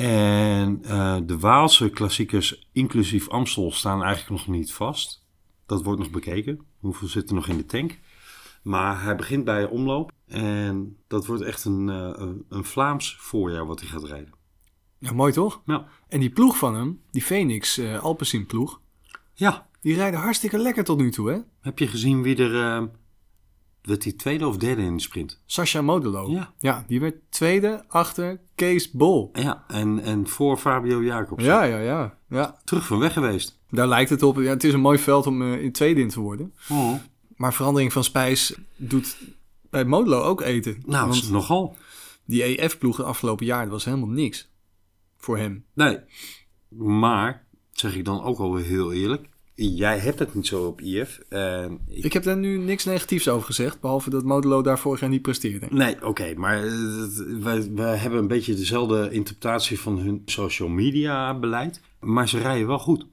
En 0.00 0.84
eh, 0.84 1.16
de 1.24 1.38
Waalse 1.38 1.90
klassiekers, 1.90 2.68
inclusief 2.72 3.28
Amstel, 3.28 3.72
staan 3.72 4.02
eigenlijk 4.02 4.30
nog 4.46 4.56
niet 4.56 4.72
vast. 4.72 5.26
Dat 5.66 5.82
wordt 5.82 6.00
nog 6.00 6.10
bekeken. 6.10 6.60
Hoeveel 6.78 7.08
zit 7.08 7.28
er 7.28 7.34
nog 7.34 7.48
in 7.48 7.56
de 7.56 7.66
tank? 7.66 7.98
Maar 8.62 9.02
hij 9.02 9.16
begint 9.16 9.44
bij 9.44 9.64
omloop. 9.66 10.12
En 10.26 10.96
dat 11.06 11.26
wordt 11.26 11.42
echt 11.42 11.64
een, 11.64 11.88
eh, 11.88 12.10
een, 12.12 12.44
een 12.48 12.64
Vlaams 12.64 13.16
voorjaar 13.18 13.66
wat 13.66 13.80
hij 13.80 13.88
gaat 13.88 14.04
rijden. 14.04 14.32
Ja, 14.98 15.12
mooi 15.12 15.32
toch? 15.32 15.62
Nou, 15.64 15.82
En 16.08 16.20
die 16.20 16.30
ploeg 16.30 16.56
van 16.58 16.74
hem, 16.74 17.00
die 17.10 17.22
Phoenix 17.22 17.78
uh, 17.78 18.02
Alpecin 18.02 18.46
ploeg, 18.46 18.80
ja. 19.34 19.68
die 19.80 19.94
rijden 19.94 20.20
hartstikke 20.20 20.58
lekker 20.58 20.84
tot 20.84 20.98
nu 20.98 21.10
toe, 21.10 21.30
hè? 21.30 21.38
Heb 21.60 21.78
je 21.78 21.86
gezien 21.86 22.22
wie 22.22 22.36
er... 22.36 22.88
eh 23.82 23.88
werd 23.88 24.04
hij 24.04 24.12
tweede 24.12 24.46
of 24.46 24.56
derde 24.56 24.82
in 24.82 24.96
de 24.96 25.02
sprint? 25.02 25.40
Sascha 25.46 25.82
Modelo. 25.82 26.30
Ja. 26.30 26.52
Ja, 26.58 26.84
die 26.86 27.00
werd 27.00 27.14
tweede 27.28 27.84
achter 27.88 28.40
Kees 28.54 28.90
Bol. 28.90 29.30
Ja, 29.32 29.64
en, 29.68 29.98
en 30.02 30.28
voor 30.28 30.56
Fabio 30.56 31.02
Jacobs. 31.02 31.44
Ja, 31.44 31.62
ja, 31.62 31.78
ja. 31.78 32.18
ja. 32.28 32.60
Terug 32.64 32.86
van 32.86 32.98
weg 32.98 33.12
geweest. 33.12 33.58
Daar 33.70 33.88
lijkt 33.88 34.10
het 34.10 34.22
op. 34.22 34.36
Ja, 34.36 34.50
het 34.50 34.64
is 34.64 34.72
een 34.72 34.80
mooi 34.80 34.98
veld 34.98 35.26
om 35.26 35.42
uh, 35.42 35.62
in 35.62 35.72
tweede 35.72 36.00
in 36.00 36.08
te 36.08 36.20
worden. 36.20 36.54
Oh. 36.68 36.94
Maar 37.36 37.54
verandering 37.54 37.92
van 37.92 38.04
spijs 38.04 38.54
doet 38.76 39.16
bij 39.70 39.84
Modelo 39.84 40.22
ook 40.22 40.40
eten. 40.40 40.82
Nou, 40.86 41.08
Want 41.08 41.30
nogal. 41.30 41.76
die 42.24 42.42
EF-ploeg 42.42 42.96
het 42.96 43.06
afgelopen 43.06 43.46
jaar, 43.46 43.62
dat 43.62 43.72
was 43.72 43.84
helemaal 43.84 44.08
niks 44.08 44.50
voor 45.16 45.38
hem. 45.38 45.64
Nee. 45.74 45.98
Maar, 46.78 47.46
zeg 47.72 47.96
ik 47.96 48.04
dan 48.04 48.22
ook 48.22 48.38
alweer 48.38 48.64
heel 48.64 48.92
eerlijk, 48.92 49.28
jij 49.68 49.98
hebt 49.98 50.18
het 50.18 50.34
niet 50.34 50.46
zo 50.46 50.64
op 50.66 50.80
IF. 50.80 51.20
En 51.28 51.80
ik, 51.88 52.04
Ik 52.04 52.12
heb 52.12 52.22
daar 52.22 52.36
nu 52.36 52.56
niks 52.58 52.84
negatiefs 52.84 53.28
over 53.28 53.46
gezegd, 53.46 53.80
behalve 53.80 54.10
dat 54.10 54.24
Modelo 54.24 54.62
daar 54.62 54.78
vorig 54.78 55.00
jaar 55.00 55.08
niet 55.10 55.22
presteerde. 55.22 55.66
Nee, 55.70 56.06
oké, 56.06 56.34
maar 56.36 56.64
eh, 56.64 56.72
dat- 56.98 57.24
wij, 57.40 57.70
wij 57.74 57.96
hebben 57.96 58.18
een 58.18 58.28
beetje 58.28 58.54
dezelfde 58.54 59.10
interpretatie 59.10 59.80
van 59.80 59.98
hun 59.98 60.22
social 60.24 60.68
media 60.68 61.38
beleid. 61.38 61.80
Maar 62.00 62.28
ze 62.28 62.38
rijden 62.38 62.66
wel 62.66 62.78
goed. 62.78 63.06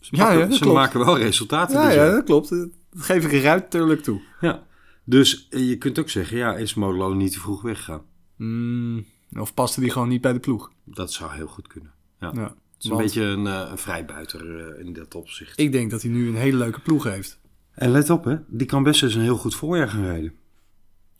Ze, 0.00 0.16
Ja, 0.16 0.22
pakken- 0.22 0.38
ja, 0.40 0.46
dat 0.46 0.58
ze 0.58 0.66
maken 0.66 1.04
wel 1.04 1.18
resultaten. 1.18 1.80
Ja, 1.80 1.86
dit 1.86 1.94
ja, 1.94 2.10
dat 2.10 2.24
klopt. 2.24 2.48
Dat 2.48 2.68
geef 2.96 3.24
ik 3.32 3.42
ruiterlijk 3.42 4.02
toe. 4.02 4.20
ja. 4.40 4.66
Dus 5.04 5.46
eh, 5.50 5.68
je 5.68 5.76
kunt 5.78 5.98
ook 5.98 6.08
zeggen, 6.10 6.36
ja, 6.36 6.56
is 6.56 6.74
Modelo 6.74 7.14
niet 7.14 7.32
te 7.32 7.40
vroeg 7.40 7.62
weggegaan? 7.62 8.02
Mm, 8.36 9.04
of 9.38 9.54
paste 9.54 9.80
die 9.80 9.90
gewoon 9.90 10.08
niet 10.08 10.20
bij 10.20 10.32
de 10.32 10.38
ploeg? 10.40 10.70
Dat 10.84 11.12
zou 11.12 11.32
heel 11.34 11.46
goed 11.46 11.66
kunnen. 11.66 11.90
Ja. 12.20 12.30
Ja. 12.34 12.54
Het 12.78 12.86
is 12.86 12.90
een 12.90 12.96
beetje 12.96 13.22
een, 13.22 13.46
eh, 13.46 13.68
een 13.70 13.78
vrijbuiter 13.78 14.74
eh, 14.74 14.86
in 14.86 14.92
dat 14.92 15.14
opzicht. 15.14 15.58
Ik 15.58 15.72
denk 15.72 15.90
dat 15.90 16.02
hij 16.02 16.10
nu 16.10 16.28
een 16.28 16.34
hele 16.36 16.56
leuke 16.56 16.80
ploeg 16.80 17.04
heeft. 17.04 17.38
En 17.70 17.90
let 17.90 18.10
op, 18.10 18.24
hè, 18.24 18.36
die 18.46 18.66
kan 18.66 18.82
best 18.82 19.02
eens 19.02 19.14
een 19.14 19.20
heel 19.20 19.36
goed 19.36 19.54
voorjaar 19.54 19.88
gaan 19.88 20.04
rijden. 20.04 20.32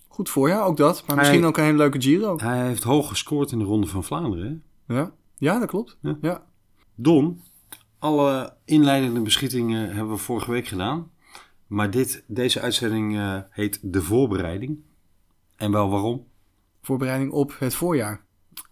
Goed 0.09 0.29
voorjaar, 0.31 0.65
ook 0.65 0.77
dat. 0.77 0.97
Maar 1.07 1.17
Hij- 1.17 1.17
misschien 1.17 1.45
ook 1.45 1.57
een 1.57 1.65
hele 1.65 1.77
leuke 1.77 2.01
Giro. 2.01 2.39
Hij 2.39 2.67
heeft 2.67 2.83
hoog 2.83 3.09
gescoord 3.09 3.53
in 3.53 3.59
de 3.59 3.65
Ronde 3.65 3.87
van 3.87 4.05
Vlaanderen. 4.05 4.63
Hè? 4.87 4.95
Ja, 4.95 5.13
ja 5.37 5.59
dat 5.59 5.69
klopt. 5.69 5.97
Ja. 6.03 6.19
Ja. 6.21 6.47
Don, 6.95 7.41
alle 7.99 8.55
inleidende 8.65 9.21
beschietingen 9.21 9.95
hebben 9.95 10.13
we 10.13 10.19
vorige 10.19 10.51
week 10.51 10.67
gedaan. 10.67 11.11
Maar 11.67 11.91
dit, 11.91 12.25
deze 12.27 12.61
uitzending 12.61 13.17
eh, 13.17 13.39
heet 13.51 13.79
De 13.83 14.03
Voorbereiding. 14.03 14.79
En 15.57 15.73
wel 15.73 15.91
waarom? 15.91 16.27
Voorbereiding 16.83 17.33
op 17.33 17.55
het 17.59 17.75
voorjaar. 17.75 18.25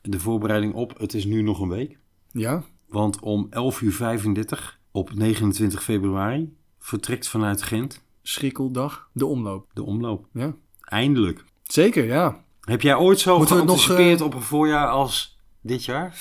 De 0.02 0.20
voorbereiding 0.20 0.74
op, 0.74 0.98
het 0.98 1.14
is 1.14 1.24
nu 1.24 1.42
nog 1.42 1.60
een 1.60 1.68
week. 1.68 1.98
Ja, 2.32 2.62
Want 2.88 3.20
om 3.20 3.48
11.35 3.50 3.82
uur 3.82 4.78
op 4.90 5.14
29 5.14 5.82
februari 5.82 6.56
vertrekt 6.78 7.28
vanuit 7.28 7.62
Gent 7.62 8.04
schrikkeldag, 8.22 9.08
de 9.12 9.26
omloop. 9.26 9.70
de 9.74 9.82
omloop. 9.82 10.26
Ja. 10.32 10.54
Eindelijk. 10.80 11.44
Zeker, 11.62 12.04
ja. 12.04 12.44
Heb 12.60 12.82
jij 12.82 12.96
ooit 12.96 13.20
zo 13.20 13.36
Moeten 13.38 13.66
nog, 13.66 13.90
eh, 13.90 14.20
op 14.22 14.34
een 14.34 14.42
voorjaar 14.42 14.88
als 14.88 15.38
dit 15.60 15.84
jaar? 15.84 16.18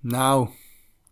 Nou, 0.00 0.48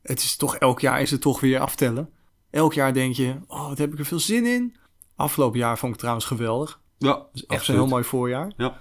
het 0.02 0.18
is 0.18 0.36
toch 0.36 0.56
elk 0.56 0.80
jaar 0.80 1.00
is 1.00 1.10
het 1.10 1.20
toch 1.20 1.40
weer 1.40 1.60
aftellen. 1.60 2.10
Elk 2.50 2.74
jaar 2.74 2.92
denk 2.92 3.14
je, 3.14 3.36
oh, 3.46 3.68
wat 3.68 3.78
heb 3.78 3.92
ik 3.92 3.98
er 3.98 4.04
veel 4.04 4.18
zin 4.18 4.46
in. 4.46 4.76
Afgelopen 5.16 5.58
jaar 5.58 5.78
vond 5.78 5.82
ik 5.82 5.88
het 5.90 5.98
trouwens 5.98 6.26
geweldig. 6.26 6.80
Ja, 6.98 7.16
Het 7.16 7.28
is 7.32 7.46
echt 7.46 7.68
een 7.68 7.74
heel 7.74 7.86
mooi 7.86 8.04
voorjaar. 8.04 8.52
Ja. 8.56 8.80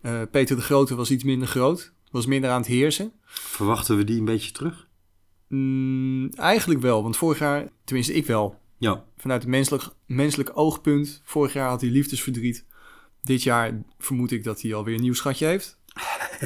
Eh, 0.00 0.22
Peter 0.30 0.56
de 0.56 0.62
Grote 0.62 0.94
was 0.94 1.10
iets 1.10 1.24
minder 1.24 1.48
groot. 1.48 1.92
Was 2.10 2.26
minder 2.26 2.50
aan 2.50 2.60
het 2.60 2.66
heersen. 2.66 3.12
Verwachten 3.24 3.96
we 3.96 4.04
die 4.04 4.18
een 4.18 4.24
beetje 4.24 4.52
terug? 4.52 4.87
Mm, 5.48 6.30
eigenlijk 6.34 6.80
wel, 6.80 7.02
want 7.02 7.16
vorig 7.16 7.38
jaar, 7.38 7.68
tenminste 7.84 8.12
ik 8.14 8.26
wel, 8.26 8.58
Ja. 8.78 9.04
vanuit 9.16 9.42
het 9.42 9.50
menselijk, 9.50 9.84
menselijk 10.06 10.50
oogpunt. 10.54 11.20
Vorig 11.24 11.52
jaar 11.52 11.68
had 11.68 11.80
hij 11.80 11.90
liefdesverdriet. 11.90 12.64
Dit 13.22 13.42
jaar 13.42 13.82
vermoed 13.98 14.30
ik 14.30 14.44
dat 14.44 14.62
hij 14.62 14.74
alweer 14.74 14.94
een 14.94 15.00
nieuw 15.00 15.14
schatje 15.14 15.46
heeft. 15.46 15.78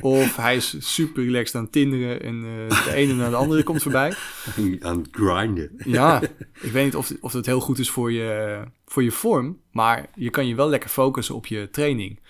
Of 0.00 0.36
hij 0.36 0.56
is 0.56 0.76
super 0.78 1.24
relaxed 1.24 1.54
aan 1.54 1.70
tinderen 1.70 2.22
en 2.22 2.34
eh, 2.68 2.84
de 2.84 2.92
ene 2.94 3.12
naar 3.14 3.30
de 3.30 3.36
andere 3.36 3.62
komt 3.62 3.82
voorbij. 3.82 4.14
Aan 4.80 4.98
het 4.98 5.08
grinden. 5.10 5.70
Ja, 5.84 6.22
ik 6.60 6.72
weet 6.72 6.84
niet 6.84 6.96
of, 6.96 7.12
of 7.20 7.32
dat 7.32 7.46
heel 7.46 7.60
goed 7.60 7.78
is 7.78 7.90
voor 7.90 8.12
je, 8.12 8.60
voor 8.86 9.02
je 9.02 9.10
vorm, 9.10 9.58
maar 9.72 10.10
je 10.14 10.30
kan 10.30 10.46
je 10.46 10.54
wel 10.54 10.68
lekker 10.68 10.90
focussen 10.90 11.34
op 11.34 11.46
je 11.46 11.68
training. 11.70 12.20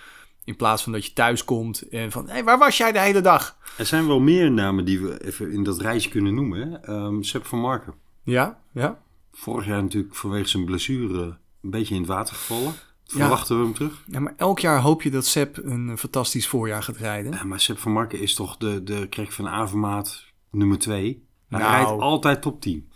In 0.49 0.57
plaats 0.57 0.83
van 0.83 0.93
dat 0.93 1.07
je 1.07 1.13
thuis 1.13 1.45
komt 1.45 1.89
en 1.89 2.11
van, 2.11 2.27
hé, 2.27 2.33
hey, 2.33 2.45
waar 2.45 2.59
was 2.59 2.77
jij 2.77 2.93
de 2.93 3.01
hele 3.01 3.21
dag? 3.21 3.57
Er 3.79 3.87
zijn 3.87 4.07
wel 4.07 4.21
meer 4.21 4.51
namen 4.51 4.85
die 4.85 5.01
we 5.01 5.25
even 5.25 5.53
in 5.53 5.63
dat 5.65 5.81
rijtje 5.81 6.11
kunnen 6.11 6.35
noemen. 6.35 6.81
Sepp 7.25 7.47
van 7.47 7.59
Marken. 7.59 7.95
Ja, 8.23 8.61
ja. 8.73 9.03
Vorig 9.33 9.67
jaar 9.67 9.83
natuurlijk 9.83 10.15
vanwege 10.15 10.49
zijn 10.49 10.65
blessure 10.65 11.39
een 11.63 11.71
beetje 11.71 11.95
in 11.95 12.01
het 12.01 12.11
water 12.11 12.35
gevallen. 12.35 12.73
Ja. 13.05 13.17
Verwachten 13.17 13.59
we 13.59 13.65
hem 13.65 13.75
terug? 13.75 14.05
ja 14.07 14.21
maar 14.21 14.35
elk 14.37 14.59
jaar 14.59 14.81
hoop 14.81 15.03
je 15.03 15.11
dat 15.11 15.27
Sepp 15.27 15.57
een 15.57 15.89
eh, 15.91 15.97
fantastisch 15.97 16.49
voorjaar 16.49 16.83
gaat 16.83 16.97
rijden. 16.97 17.33
Ja, 17.33 17.45
maar 17.45 17.61
Sepp 17.61 17.79
van 17.79 17.93
Marken 17.93 18.21
is 18.21 18.35
toch 18.35 18.57
de, 18.57 18.83
de 18.83 19.07
Krek 19.09 19.33
van 19.33 19.49
Avermaat 19.49 20.25
nummer 20.51 20.79
2. 20.79 21.25
Hij 21.49 21.61
Nou. 21.61 21.73
rijdt 21.73 22.01
altijd 22.01 22.43
top 22.43 22.61
10. 22.61 22.91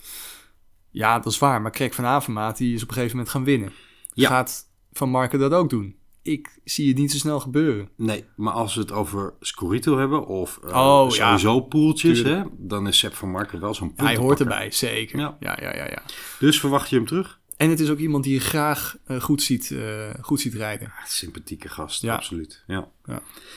Ja, 0.91 1.19
dat 1.19 1.33
is 1.33 1.39
waar, 1.39 1.63
maar 1.63 1.71
Krek 1.71 1.95
van 1.95 2.05
Avermaat 2.05 2.57
die 2.57 2.75
is 2.75 2.83
op 2.83 2.89
een 2.89 2.95
gegeven 2.95 3.17
moment 3.17 3.35
gaan 3.35 3.45
winnen. 3.45 3.73
Ja. 4.15 4.29
Gaat 4.29 4.71
Van 4.93 5.11
Marken 5.11 5.39
dat 5.39 5.53
ook 5.53 5.71
doen? 5.71 6.01
Ik 6.23 6.59
zie 6.65 6.89
het 6.89 6.97
niet 6.99 7.11
zo 7.13 7.17
snel 7.19 7.41
gebeuren. 7.41 7.89
Nee, 7.97 8.25
maar 8.37 8.53
als 8.53 8.75
we 8.75 8.81
het 8.81 8.93
over 8.93 9.33
Scorito 9.41 9.99
hebben 9.99 10.27
of 10.27 10.61
eh, 10.65 10.77
Oh, 10.77 11.11
ja. 11.11 11.15
sowieso 11.39 11.61
poeltjes, 11.61 12.23
hè, 12.23 12.43
dan 12.59 12.87
is 12.87 12.99
Sepp 12.99 13.15
van 13.15 13.31
Marken 13.31 13.61
wel 13.61 13.75
zo'n 13.75 13.93
Hij 13.97 14.17
hoort 14.17 14.41
erbij, 14.41 14.71
zeker. 14.71 15.19
Ja. 15.19 15.37
Ja. 15.41 15.59
Ja, 15.61 15.75
ja, 15.75 15.85
ja, 15.87 16.03
Dus 16.39 16.61
verwacht 16.61 16.91
je 16.91 16.97
hem 16.97 17.07
terug? 17.07 17.41
En 17.57 17.71
het 17.71 17.81
is 17.81 17.91
ook 17.91 17.99
iemand 17.99 18.25
die 18.25 18.33
je 18.33 18.41
graag 18.41 18.97
eh, 19.05 19.21
goed, 19.21 19.43
ziet, 19.43 19.71
eh, 19.71 20.11
goed 20.21 20.41
ziet 20.41 20.55
rijden. 20.55 20.87
Ja, 20.99 21.05
sympathieke 21.07 21.69
gast, 21.69 22.03
Ja. 22.03 22.15
absoluut. 22.15 22.65
Ja. 22.67 22.89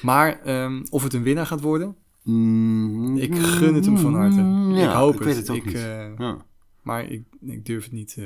Maar 0.02 0.42
ehm, 0.42 0.84
of 0.90 1.04
het 1.04 1.14
een 1.14 1.24
winnaar 1.24 1.46
gaat 1.48 1.62
worden, 1.62 1.96
Mm, 2.24 3.18
ik 3.18 3.36
gun 3.36 3.74
het 3.76 3.86
hem 3.86 3.98
van 3.98 4.16
harte. 4.16 4.42
Ja, 4.80 4.90
ik 4.90 4.96
hoop 4.96 5.14
ik 5.14 5.20
het. 5.20 5.28
weet 5.28 5.36
het 5.38 5.50
ook 5.50 5.56
ik, 5.56 5.66
niet. 5.66 5.78
Ja. 6.18 6.38
Maar 6.82 7.04
ik, 7.12 7.24
ik 7.42 7.66
durf 7.66 7.84
het 7.84 7.92
niet. 7.92 8.18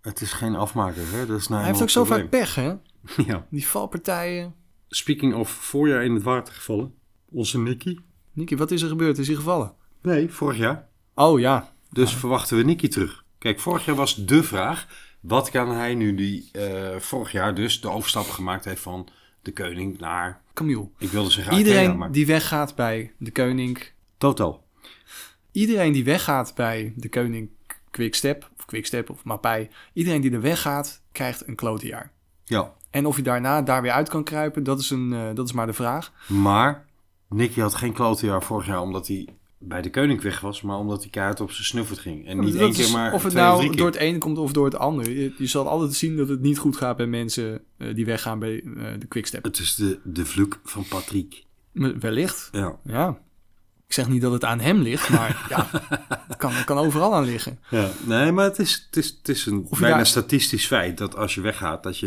Het 0.00 0.20
is 0.20 0.32
geen 0.32 0.54
afmaker, 0.54 1.02
hè? 1.06 1.26
Dat 1.26 1.38
is 1.38 1.48
nou 1.48 1.60
Hij 1.60 1.70
heeft 1.70 1.82
ook 1.82 1.90
zo 1.90 2.04
vaak 2.04 2.28
pech, 2.30 2.54
hè? 2.54 2.74
Ja. 3.26 3.46
Die 3.50 3.66
valpartijen. 3.66 4.54
Speaking 4.88 5.34
of 5.34 5.50
voorjaar 5.50 6.04
in 6.04 6.14
het 6.14 6.22
water 6.22 6.54
gevallen. 6.54 6.94
Onze 7.30 7.58
Nicky. 7.58 7.98
Nicky, 8.32 8.56
wat 8.56 8.70
is 8.70 8.82
er 8.82 8.88
gebeurd? 8.88 9.18
Is 9.18 9.26
hij 9.26 9.36
gevallen? 9.36 9.74
Nee, 10.02 10.30
vorig 10.30 10.58
jaar. 10.58 10.88
Oh 11.14 11.40
ja. 11.40 11.72
Dus 11.90 12.14
verwachten 12.14 12.56
we 12.56 12.62
Nicky 12.62 12.88
terug. 12.88 13.24
Kijk, 13.38 13.60
vorig 13.60 13.84
jaar 13.84 13.96
was 13.96 14.14
de 14.26 14.42
vraag. 14.42 14.86
Wat 15.20 15.50
kan 15.50 15.70
hij 15.70 15.94
nu 15.94 16.14
die 16.14 16.48
eh, 16.52 16.96
vorig 16.98 17.32
jaar 17.32 17.54
dus 17.54 17.80
de 17.80 17.90
overstap 17.90 18.28
gemaakt 18.28 18.64
heeft 18.64 18.82
van 18.82 19.08
de 19.42 19.52
koning 19.52 19.98
naar... 19.98 20.40
Camille. 20.54 20.88
Ik 20.98 21.10
wilde 21.10 21.30
zeggen 21.30 21.56
Iedereen 21.56 21.98
maar... 21.98 22.12
die 22.12 22.26
weggaat 22.26 22.74
bij 22.74 23.12
de 23.18 23.32
koning. 23.32 23.90
Total. 24.18 24.66
Iedereen 25.52 25.92
die 25.92 26.04
weggaat 26.04 26.54
bij 26.54 26.92
de 26.96 27.08
koning 27.08 27.50
Quickstep. 27.90 28.50
Of 28.58 28.64
Quickstep 28.64 29.10
of 29.10 29.24
Mapai. 29.24 29.68
Iedereen 29.92 30.20
die 30.20 30.32
er 30.32 30.40
weggaat, 30.40 31.02
krijgt 31.12 31.48
een 31.48 31.54
klote 31.54 31.86
jaar. 31.86 32.12
Ja. 32.44 32.74
En 32.90 33.06
of 33.06 33.16
je 33.16 33.22
daarna 33.22 33.62
daar 33.62 33.82
weer 33.82 33.92
uit 33.92 34.08
kan 34.08 34.24
kruipen, 34.24 34.62
dat 34.62 34.80
is, 34.80 34.90
een, 34.90 35.12
eh, 35.12 35.34
dat 35.34 35.46
is 35.46 35.52
maar 35.52 35.66
de 35.66 35.72
vraag. 35.72 36.12
Maar 36.26 36.86
Nicky 37.28 37.60
had 37.60 37.74
geen 37.74 37.92
klote 37.92 38.26
jaar 38.26 38.42
vorig 38.42 38.66
jaar 38.66 38.80
omdat 38.80 39.06
hij 39.06 39.28
bij 39.58 39.82
de 39.82 39.90
koning 39.90 40.22
weg 40.22 40.40
was. 40.40 40.62
Maar 40.62 40.76
omdat 40.76 41.00
hij 41.02 41.10
kaart 41.10 41.40
op 41.40 41.50
zijn 41.50 41.64
snuffert 41.66 41.98
ging. 41.98 42.26
En 42.26 42.38
niet 42.40 42.52
Dat 42.52 42.60
één 42.62 42.70
is- 42.70 42.76
keer 42.76 42.92
maar 42.92 43.12
of 43.12 43.22
het 43.22 43.32
of 43.32 43.38
nou 43.38 43.66
keer. 43.68 43.76
door 43.76 43.86
het 43.86 43.96
ene 43.96 44.18
komt 44.18 44.38
of 44.38 44.52
door 44.52 44.64
het 44.64 44.76
ander. 44.78 45.10
Je, 45.10 45.34
je 45.38 45.46
zal 45.46 45.68
altijd 45.68 45.94
zien 45.94 46.16
dat 46.16 46.28
het 46.28 46.40
niet 46.40 46.58
goed 46.58 46.76
gaat 46.76 46.96
bij 46.96 47.06
mensen 47.06 47.60
eh, 47.76 47.94
die 47.94 48.04
weggaan 48.04 48.38
bij 48.38 48.62
eh, 48.62 48.84
de 48.98 49.06
Quickstep. 49.08 49.44
Het 49.44 49.58
is 49.58 49.74
de, 49.74 49.98
de 50.04 50.26
vloek 50.26 50.60
van 50.64 50.84
Patrick. 50.88 51.44
Wellicht, 51.72 52.48
Ja. 52.52 52.76
ja. 52.84 53.18
Ik 53.88 53.94
zeg 53.94 54.08
niet 54.08 54.20
dat 54.22 54.32
het 54.32 54.44
aan 54.44 54.60
hem 54.60 54.78
ligt, 54.82 55.08
maar 55.08 55.44
ja, 55.48 55.68
het 56.28 56.36
kan, 56.36 56.52
het 56.52 56.64
kan 56.64 56.78
overal 56.78 57.14
aan 57.14 57.24
liggen. 57.24 57.58
Ja, 57.70 57.90
nee, 58.06 58.32
maar 58.32 58.44
het 58.44 58.58
is, 58.58 58.86
het 58.86 58.96
is, 58.96 59.14
het 59.18 59.28
is 59.28 59.46
een 59.46 59.66
bijna 59.80 59.96
daar- 59.96 60.06
statistisch 60.06 60.66
feit 60.66 60.98
dat 60.98 61.16
als 61.16 61.34
je 61.34 61.40
weggaat, 61.40 61.82
dat 61.82 61.98
je 61.98 62.06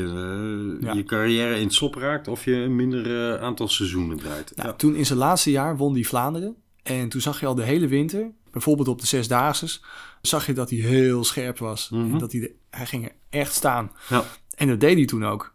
eh, 0.79 0.83
Ja. 0.87 0.93
je 0.93 1.03
carrière 1.03 1.55
in 1.55 1.63
het 1.63 1.73
slop 1.73 1.95
raakt 1.95 2.27
of 2.27 2.45
je 2.45 2.53
een 2.53 2.75
minder 2.75 3.33
eh, 3.33 3.41
aantal 3.43 3.67
seizoenen 3.67 4.17
draait. 4.17 4.51
Nou, 4.55 4.69
Ja. 4.69 4.75
Toen 4.75 4.95
in 4.95 5.05
zijn 5.05 5.19
laatste 5.19 5.51
jaar 5.51 5.77
won 5.77 5.93
hij 5.93 6.03
Vlaanderen. 6.03 6.55
En 6.83 7.09
toen 7.09 7.21
zag 7.21 7.39
je 7.39 7.45
al 7.45 7.55
de 7.55 7.63
hele 7.63 7.87
winter, 7.87 8.31
bijvoorbeeld 8.51 8.87
op 8.87 8.99
de 8.99 9.07
Zesdaagses, 9.07 9.83
zag 10.21 10.45
je 10.45 10.53
dat 10.53 10.69
hij 10.69 10.79
heel 10.79 11.23
scherp 11.23 11.57
was. 11.57 11.89
Mhm. 11.89 12.11
En 12.13 12.17
dat 12.17 12.31
hij, 12.31 12.41
de- 12.41 12.53
hij 12.69 12.85
ging 12.85 13.05
er 13.05 13.11
echt 13.29 13.53
staan. 13.53 13.91
Ja. 14.09 14.23
En 14.55 14.67
dat 14.67 14.79
deed 14.79 14.95
hij 14.95 15.05
toen 15.05 15.25
ook. 15.25 15.53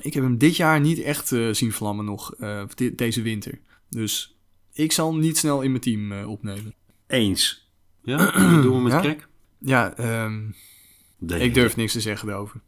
Ik 0.00 0.14
heb 0.14 0.22
hem 0.22 0.38
dit 0.38 0.56
jaar 0.56 0.80
niet 0.80 1.00
echt 1.02 1.32
eh, 1.32 1.48
zien 1.52 1.72
vlammen 1.72 2.04
nog, 2.04 2.34
di- 2.74 2.94
deze 2.94 3.22
winter. 3.22 3.58
Dus 3.90 4.36
ik 4.78 4.92
zal 4.92 5.10
hem 5.10 5.20
niet 5.20 5.38
snel 5.38 5.62
in 5.62 5.70
mijn 5.70 5.82
team 5.82 6.12
eh, 6.12 6.28
opnemen. 6.30 6.74
Eens. 7.06 7.70
Ja, 8.02 8.16
wat 8.52 8.62
doen 8.62 8.74
we 8.76 8.80
met 8.82 8.92
Ja? 8.92 9.00
Krek? 9.00 9.28
Ja, 9.58 9.94
ehm, 9.96 10.50
ik 11.26 11.54
durf 11.54 11.76
niks 11.76 11.92
te 11.92 12.00
zeggen 12.00 12.28
erover. 12.28 12.60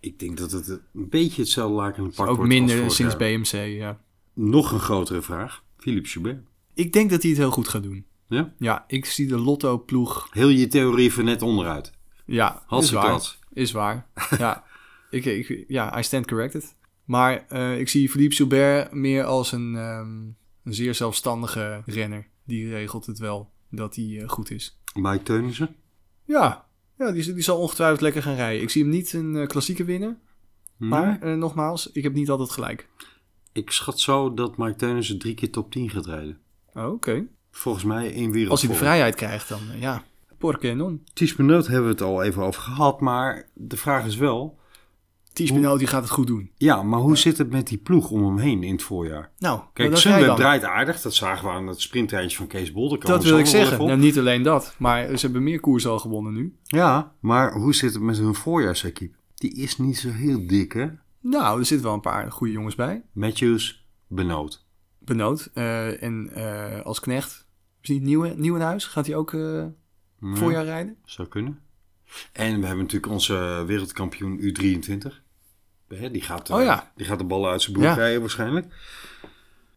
Ik 0.00 0.18
denk 0.18 0.36
dat 0.36 0.52
het 0.52 0.68
een 0.68 0.80
beetje 0.92 1.42
hetzelfde 1.42 1.74
laken 1.74 2.02
in 2.02 2.08
de 2.08 2.14
pak 2.14 2.26
Ook 2.28 2.36
wordt 2.36 2.52
als 2.52 2.60
minder 2.60 2.90
sinds 2.90 3.16
jaar. 3.18 3.38
BMC, 3.38 3.78
ja. 3.78 4.00
Nog 4.34 4.72
een 4.72 4.80
grotere 4.80 5.22
vraag. 5.22 5.64
Philippe 5.76 6.08
Joubert. 6.08 6.46
Ik 6.74 6.92
denk 6.92 7.10
dat 7.10 7.22
hij 7.22 7.30
het 7.30 7.40
heel 7.40 7.50
goed 7.50 7.68
gaat 7.68 7.82
doen. 7.82 8.04
Ja? 8.28 8.54
Ja, 8.58 8.84
ik 8.86 9.04
zie 9.04 9.26
de 9.26 9.38
Lotto-ploeg. 9.38 10.28
Heel 10.30 10.48
je 10.48 10.66
theorie 10.66 11.12
van 11.12 11.24
net 11.24 11.42
onderuit. 11.42 11.92
Ja, 12.26 12.54
is 12.54 12.62
Hartstikke 12.66 13.06
waar. 13.06 13.36
Is 13.52 13.72
waar. 13.72 14.06
ja, 14.38 14.64
ik, 15.10 15.24
ik, 15.24 15.64
ja, 15.68 15.98
I 15.98 16.02
stand 16.02 16.26
corrected. 16.26 16.74
Maar 17.04 17.46
eh, 17.48 17.78
ik 17.78 17.88
zie 17.88 18.10
Philippe 18.10 18.34
Gilbert 18.34 18.92
meer 18.92 19.24
als 19.24 19.52
een, 19.52 19.76
ehm, 19.76 20.28
een 20.64 20.74
zeer 20.74 20.94
zelfstandige 20.94 21.82
renner. 21.86 22.28
Die 22.44 22.68
regelt 22.68 23.06
het 23.06 23.18
wel 23.18 23.52
dat 23.70 23.96
hij 23.96 24.20
eh, 24.20 24.28
goed 24.28 24.50
is. 24.50 24.80
Mike 24.94 25.22
Teunissen. 25.22 25.76
Ja, 26.24 26.66
ja 26.98 27.12
die, 27.12 27.34
die 27.34 27.42
zal 27.42 27.58
ongetwijfeld 27.58 28.00
lekker 28.00 28.22
gaan 28.22 28.34
rijden. 28.34 28.62
Ik 28.62 28.70
zie 28.70 28.82
hem 28.82 28.90
niet 28.90 29.12
een 29.12 29.36
eh, 29.36 29.46
klassieke 29.46 29.84
winnen. 29.84 30.18
Maar 30.76 31.22
eh, 31.22 31.34
nogmaals, 31.34 31.90
ik 31.92 32.02
heb 32.02 32.12
niet 32.12 32.30
altijd 32.30 32.50
gelijk. 32.50 32.88
Ik 33.52 33.70
schat 33.70 34.00
zo 34.00 34.34
dat 34.34 34.56
Mike 34.56 34.76
Teunissen 34.76 35.18
drie 35.18 35.34
keer 35.34 35.50
top 35.50 35.72
10 35.72 35.90
gaat 35.90 36.06
rijden. 36.06 36.38
Oh, 36.74 36.92
Oké. 36.92 37.26
Volgens 37.50 37.84
mij 37.84 38.08
in 38.08 38.32
wereld. 38.32 38.50
Als 38.50 38.60
hij 38.60 38.70
de 38.70 38.76
vrijheid 38.76 39.14
krijgt 39.14 39.48
dan, 39.48 39.60
ja. 39.78 40.04
Porque 40.38 40.74
non? 40.74 41.04
Ties 41.12 41.34
Benoot 41.34 41.66
hebben 41.66 41.84
we 41.84 41.90
het 41.90 42.02
al 42.02 42.22
even 42.22 42.42
over 42.42 42.62
gehad, 42.62 43.00
maar 43.00 43.48
de 43.54 43.76
vraag 43.76 44.06
is 44.06 44.16
wel... 44.16 44.58
Ties 45.32 45.52
Benoot 45.52 45.78
die 45.78 45.88
gaat 45.88 46.02
het 46.02 46.10
goed 46.10 46.26
doen. 46.26 46.50
Ja, 46.56 46.82
maar 46.82 47.00
hoe 47.00 47.16
zit 47.16 47.38
het 47.38 47.50
met 47.50 47.66
die 47.66 47.78
ploeg 47.78 48.10
om 48.10 48.24
hem 48.24 48.38
heen 48.38 48.62
in 48.62 48.72
het 48.72 48.82
voorjaar? 48.82 49.30
Nou, 49.38 49.60
Kijk, 49.72 49.88
jij 49.90 49.98
Sunweb 49.98 50.36
draait 50.36 50.64
aardig. 50.64 51.00
Dat 51.00 51.14
zagen 51.14 51.44
we 51.48 51.50
aan 51.52 51.66
het 51.66 51.80
sprinttreintje 51.80 52.36
van 52.36 52.46
Kees 52.46 52.72
Bol. 52.72 52.88
Daar 52.88 52.98
komen 52.98 53.16
Dat 53.16 53.26
wil 53.28 53.38
ik 53.38 53.46
zeggen. 53.46 53.86
Nou, 53.86 53.98
niet 53.98 54.18
alleen 54.18 54.42
dat, 54.42 54.74
maar 54.78 55.18
ze 55.18 55.24
hebben 55.24 55.42
meer 55.42 55.60
koers 55.60 55.86
al 55.86 55.98
gewonnen 55.98 56.32
nu. 56.32 56.56
Ja, 56.62 57.12
maar 57.20 57.52
hoe 57.52 57.74
zit 57.74 57.92
het 57.94 58.02
met 58.02 58.18
hun 58.18 58.34
voorjaarsequipe? 58.34 59.16
Die 59.34 59.54
is 59.54 59.78
niet 59.78 59.98
zo 59.98 60.08
heel 60.10 60.46
dik, 60.46 60.72
hè? 60.72 60.86
Nou, 61.20 61.58
er 61.58 61.66
zitten 61.66 61.86
wel 61.86 61.94
een 61.94 62.00
paar 62.00 62.32
goede 62.32 62.52
jongens 62.52 62.74
bij. 62.74 63.02
Matthews, 63.12 63.86
Benoot. 64.06 64.66
Benoot. 64.98 65.50
eh, 65.54 66.02
en 66.02 66.30
eh, 66.34 66.80
als 66.84 67.00
knecht. 67.00 67.46
Is 67.80 67.88
niet 67.88 68.02
nieuwe, 68.02 68.34
Nieuwenhuis? 68.36 68.84
Gaat 68.84 69.06
hij 69.06 69.16
ook 69.16 69.32
eh, 69.34 69.40
Ja, 69.40 69.70
voorjaar 70.34 70.64
rijden? 70.64 70.96
Zou 71.04 71.28
kunnen. 71.28 71.58
En 72.32 72.60
we 72.60 72.66
hebben 72.66 72.84
natuurlijk 72.84 73.12
onze 73.12 73.64
wereldkampioen 73.66 74.40
U23. 74.40 75.06
Hè, 75.88 76.10
Die 76.10 76.22
gaat, 76.22 76.48
eh, 76.50 76.56
Oh 76.56 76.62
ja. 76.62 76.92
die 76.96 77.06
gaat 77.06 77.18
de 77.18 77.24
ballen 77.24 77.50
uit 77.50 77.62
zijn 77.62 77.76
broek 77.76 77.94
rijden 77.94 78.20
waarschijnlijk. 78.20 78.74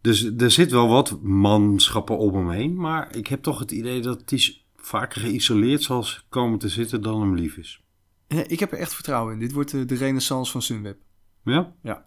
Dus 0.01 0.23
er 0.37 0.51
zit 0.51 0.71
wel 0.71 0.87
wat 0.87 1.21
manschappen 1.21 2.17
om 2.17 2.35
hem 2.35 2.49
heen. 2.49 2.75
Maar 2.75 3.15
ik 3.15 3.27
heb 3.27 3.43
toch 3.43 3.59
het 3.59 3.71
idee 3.71 4.01
dat 4.01 4.21
hij 4.25 4.57
vaker 4.75 5.21
geïsoleerd 5.21 5.83
zal 5.83 6.05
komen 6.29 6.59
te 6.59 6.69
zitten 6.69 7.01
dan 7.01 7.21
hem 7.21 7.35
lief 7.35 7.57
is. 7.57 7.81
Eh, 8.27 8.39
ik 8.47 8.59
heb 8.59 8.71
er 8.71 8.77
echt 8.77 8.93
vertrouwen 8.93 9.33
in. 9.33 9.39
Dit 9.39 9.51
wordt 9.51 9.73
eh, 9.73 9.81
de 9.87 9.95
renaissance 9.95 10.51
van 10.51 10.61
Sunweb. 10.61 10.97
Ja? 11.43 11.73
Ja. 11.81 12.05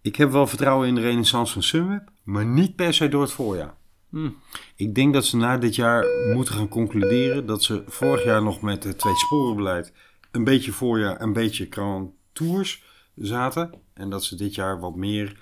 Ik 0.00 0.16
heb 0.16 0.30
wel 0.30 0.46
vertrouwen 0.46 0.88
in 0.88 0.94
de 0.94 1.00
renaissance 1.00 1.52
van 1.52 1.62
Sunweb, 1.62 2.08
maar 2.22 2.46
niet 2.46 2.76
per 2.76 2.94
se 2.94 3.08
door 3.08 3.22
het 3.22 3.32
voorjaar. 3.32 3.74
Hmm. 4.08 4.36
Ik 4.76 4.94
denk 4.94 5.12
dat 5.12 5.24
ze 5.24 5.36
na 5.36 5.58
dit 5.58 5.74
jaar 5.74 6.04
moeten 6.34 6.54
gaan 6.54 6.68
concluderen 6.68 7.46
dat 7.46 7.62
ze 7.62 7.82
vorig 7.86 8.24
jaar 8.24 8.42
nog 8.42 8.60
met 8.60 8.84
het 8.84 8.98
twee 8.98 9.14
sporenbeleid 9.16 9.92
een 10.30 10.44
beetje 10.44 10.72
voorjaar, 10.72 11.20
een 11.20 11.32
beetje 11.32 11.66
Grand 11.70 12.10
Tours 12.32 12.82
zaten. 13.14 13.70
En 13.94 14.10
dat 14.10 14.24
ze 14.24 14.36
dit 14.36 14.54
jaar 14.54 14.80
wat 14.80 14.96
meer 14.96 15.40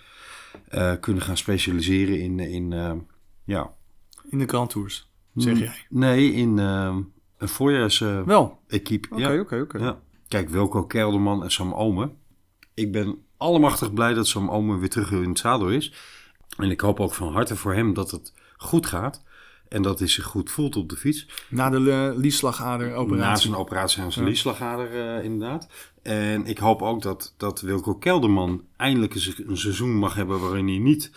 eh, 0.68 0.92
kunnen 1.00 1.22
gaan 1.22 1.36
specialiseren 1.36 2.20
in, 2.20 2.38
in 2.40 2.72
eh, 2.72 2.92
ja, 3.44 3.72
In 4.30 4.38
de 4.38 4.46
Grand 4.46 4.70
Tours, 4.70 5.10
zeg 5.34 5.54
Mm, 5.54 5.58
jij. 5.60 5.86
Nee, 5.88 6.32
in 6.32 6.58
eh, 6.58 6.96
een 7.38 7.48
voorjaars 7.48 7.98
Wel. 7.98 8.58
equipe. 8.68 9.08
Oké, 9.10 9.28
ja. 9.32 9.40
oké, 9.40 9.60
oké. 9.60 9.78
Ja. 9.78 10.00
Kijk, 10.28 10.48
Wilco 10.48 10.84
Kelderman 10.84 11.42
en 11.42 11.50
Sam 11.50 11.74
Omen. 11.74 12.16
Ik 12.74 12.92
ben 12.92 13.18
allemachtig 13.36 13.92
blij 13.92 14.14
dat 14.14 14.26
Sam 14.26 14.50
Omen 14.50 14.78
weer 14.78 14.88
terug 14.90 15.10
in 15.10 15.28
het 15.28 15.38
zadel 15.38 15.68
is. 15.68 15.92
En 16.56 16.70
ik 16.70 16.80
hoop 16.80 17.00
ook 17.00 17.14
van 17.14 17.32
harte 17.32 17.56
voor 17.56 17.74
hem 17.74 17.94
dat 17.94 18.10
het 18.10 18.32
goed 18.56 18.86
gaat. 18.86 19.24
En 19.68 19.82
dat 19.82 19.98
hij 19.98 20.08
zich 20.08 20.24
goed 20.24 20.50
voelt 20.50 20.76
op 20.76 20.88
de 20.88 20.96
fiets. 20.96 21.26
Na 21.48 21.70
de 21.70 21.78
uh, 21.78 22.18
liesslagader 22.20 22.88
Na 22.88 22.94
operatie. 22.94 23.42
zijn 23.48 23.60
operatie 23.60 24.02
aan 24.02 24.12
zijn 24.12 24.24
Ja. 24.24 24.30
lieslagader 24.30 25.16
eh, 25.16 25.24
inderdaad. 25.24 25.68
En 26.02 26.46
ik 26.46 26.58
hoop 26.58 26.82
ook 26.82 27.02
dat, 27.02 27.34
dat 27.36 27.60
Wilco 27.60 27.94
Kelderman 27.94 28.64
eindelijk 28.76 29.14
eens 29.14 29.38
een 29.46 29.56
seizoen 29.56 29.94
mag 29.94 30.14
hebben... 30.14 30.40
waarin 30.40 30.66
hij 30.68 30.78
niet 30.78 31.10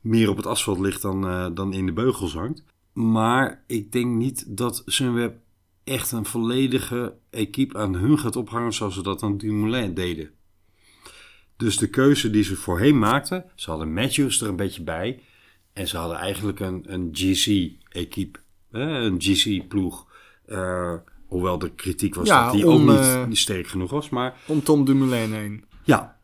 meer 0.00 0.28
op 0.30 0.36
het 0.36 0.46
asfalt 0.46 0.78
ligt 0.78 1.02
dan, 1.02 1.26
eh, 1.28 1.46
dan 1.54 1.72
in 1.72 1.86
de 1.86 1.92
beugels 1.92 2.34
hangt. 2.34 2.62
Maar 2.92 3.62
ik 3.66 3.92
denk 3.92 4.14
niet 4.16 4.44
dat 4.56 4.82
Sunweb 4.86 5.36
echt 5.84 6.12
een 6.12 6.24
volledige 6.26 7.14
equipe 7.30 7.78
aan 7.78 7.94
hun 7.94 8.18
gaat 8.18 8.36
ophangen... 8.36 8.72
zoals 8.72 8.94
ze 8.94 9.02
dat 9.02 9.22
aan 9.22 9.36
Dumoulin 9.38 9.94
deden. 9.94 10.30
Dus 11.56 11.76
de 11.78 11.88
keuze 11.88 12.30
die 12.30 12.42
ze 12.44 12.56
voorheen 12.56 12.98
maakten... 12.98 13.44
ze 13.54 13.70
hadden 13.70 13.92
Matthews 13.92 14.40
er 14.40 14.48
een 14.48 14.56
beetje 14.56 14.82
bij... 14.82 15.20
en 15.76 15.88
ze 15.88 15.96
hadden 15.96 16.16
eigenlijk 16.16 16.60
een, 16.60 16.84
een 16.92 17.08
GC-equipe. 17.12 18.38
Een 18.70 19.16
GC-ploeg... 19.18 20.06
Eh, 20.46 20.94
hoewel 21.26 21.58
de 21.58 21.70
kritiek 21.74 22.14
was 22.14 22.28
Ja, 22.28 22.44
dat 22.44 22.52
die 22.54 22.68
om, 22.68 22.90
ook 22.90 22.96
eh, 22.98 23.18
niet, 23.18 23.28
niet 23.28 23.38
sterk 23.38 23.66
genoeg 23.66 23.90
was. 23.90 24.08
Maar 24.08 24.36
Om 24.46 24.62
Tom 24.62 24.84
Dumoulin 24.84 25.32
heen. 25.32 25.64
ja, 25.84 26.18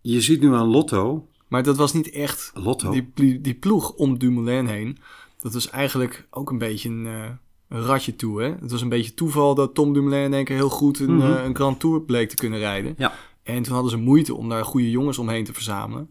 je 0.00 0.20
ziet 0.20 0.40
nu 0.40 0.54
aan 0.54 0.66
Lotto. 0.66 1.28
Maar 1.48 1.62
dat 1.62 1.76
was 1.76 1.92
niet 1.92 2.10
echt 2.10 2.50
Lotto? 2.54 2.90
die, 3.14 3.40
die 3.40 3.54
ploeg 3.54 3.92
om 3.92 4.18
Dumoulin 4.18 4.66
heen. 4.66 4.98
Dat 5.38 5.52
was 5.54 5.70
eigenlijk 5.70 6.26
ook 6.30 6.50
een 6.50 6.58
beetje 6.58 6.88
een, 6.88 7.06
eh, 7.06 7.30
een 7.68 7.82
ratje 7.82 8.16
toe. 8.16 8.42
Hè? 8.42 8.48
Het 8.60 8.70
was 8.70 8.82
een 8.82 8.88
beetje 8.88 9.14
toeval 9.14 9.54
dat 9.54 9.74
Tom 9.74 9.92
Dumoulin 9.92 10.22
in 10.24 10.34
één 10.34 10.44
keer 10.44 10.56
heel 10.56 10.68
goed 10.68 10.98
een, 10.98 11.16
Mhm. 11.16 11.32
eh, 11.32 11.44
een 11.44 11.54
Grand 11.56 11.80
Tour 11.80 12.00
bleek 12.02 12.28
te 12.28 12.36
kunnen 12.36 12.58
rijden. 12.58 12.94
Ja. 12.98 13.12
En 13.42 13.62
toen 13.62 13.72
hadden 13.74 13.90
ze 13.90 13.96
moeite 13.96 14.34
om 14.34 14.48
daar 14.48 14.64
goede 14.64 14.90
jongens 14.90 15.18
omheen 15.18 15.44
te 15.44 15.52
verzamelen. 15.54 16.10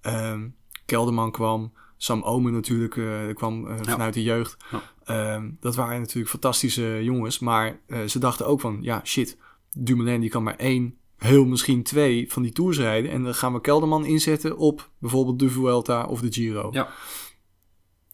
Ehm, 0.00 0.46
Kelderman 0.88 1.30
kwam, 1.30 1.72
Sam 1.96 2.22
Omen 2.22 2.52
natuurlijk 2.52 2.96
eh, 2.96 3.34
kwam 3.34 3.66
eh, 3.66 3.74
vanuit 3.82 4.14
de 4.14 4.22
jeugd. 4.22 4.56
Ja. 4.70 4.82
Ehm, 5.04 5.50
dat 5.60 5.74
waren 5.74 6.00
natuurlijk 6.00 6.30
fantastische 6.30 6.98
jongens. 7.02 7.38
Maar 7.38 7.80
eh, 7.86 8.02
ze 8.04 8.18
dachten 8.18 8.46
ook 8.46 8.60
van, 8.60 8.78
ja 8.80 9.00
shit, 9.04 9.36
Dumoulin 9.72 10.20
die 10.20 10.30
kan 10.30 10.42
maar 10.42 10.56
één, 10.56 10.94
heel 11.16 11.44
misschien 11.44 11.82
twee 11.82 12.32
van 12.32 12.42
die 12.42 12.52
tours 12.52 12.78
rijden. 12.78 13.10
En 13.10 13.24
dan 13.24 13.34
gaan 13.34 13.52
we 13.52 13.60
Kelderman 13.60 14.04
inzetten 14.04 14.56
op 14.56 14.90
bijvoorbeeld 14.98 15.38
de 15.38 15.50
Vuelta 15.50 16.04
of 16.04 16.20
de 16.20 16.32
Giro. 16.32 16.68
Ja. 16.72 16.88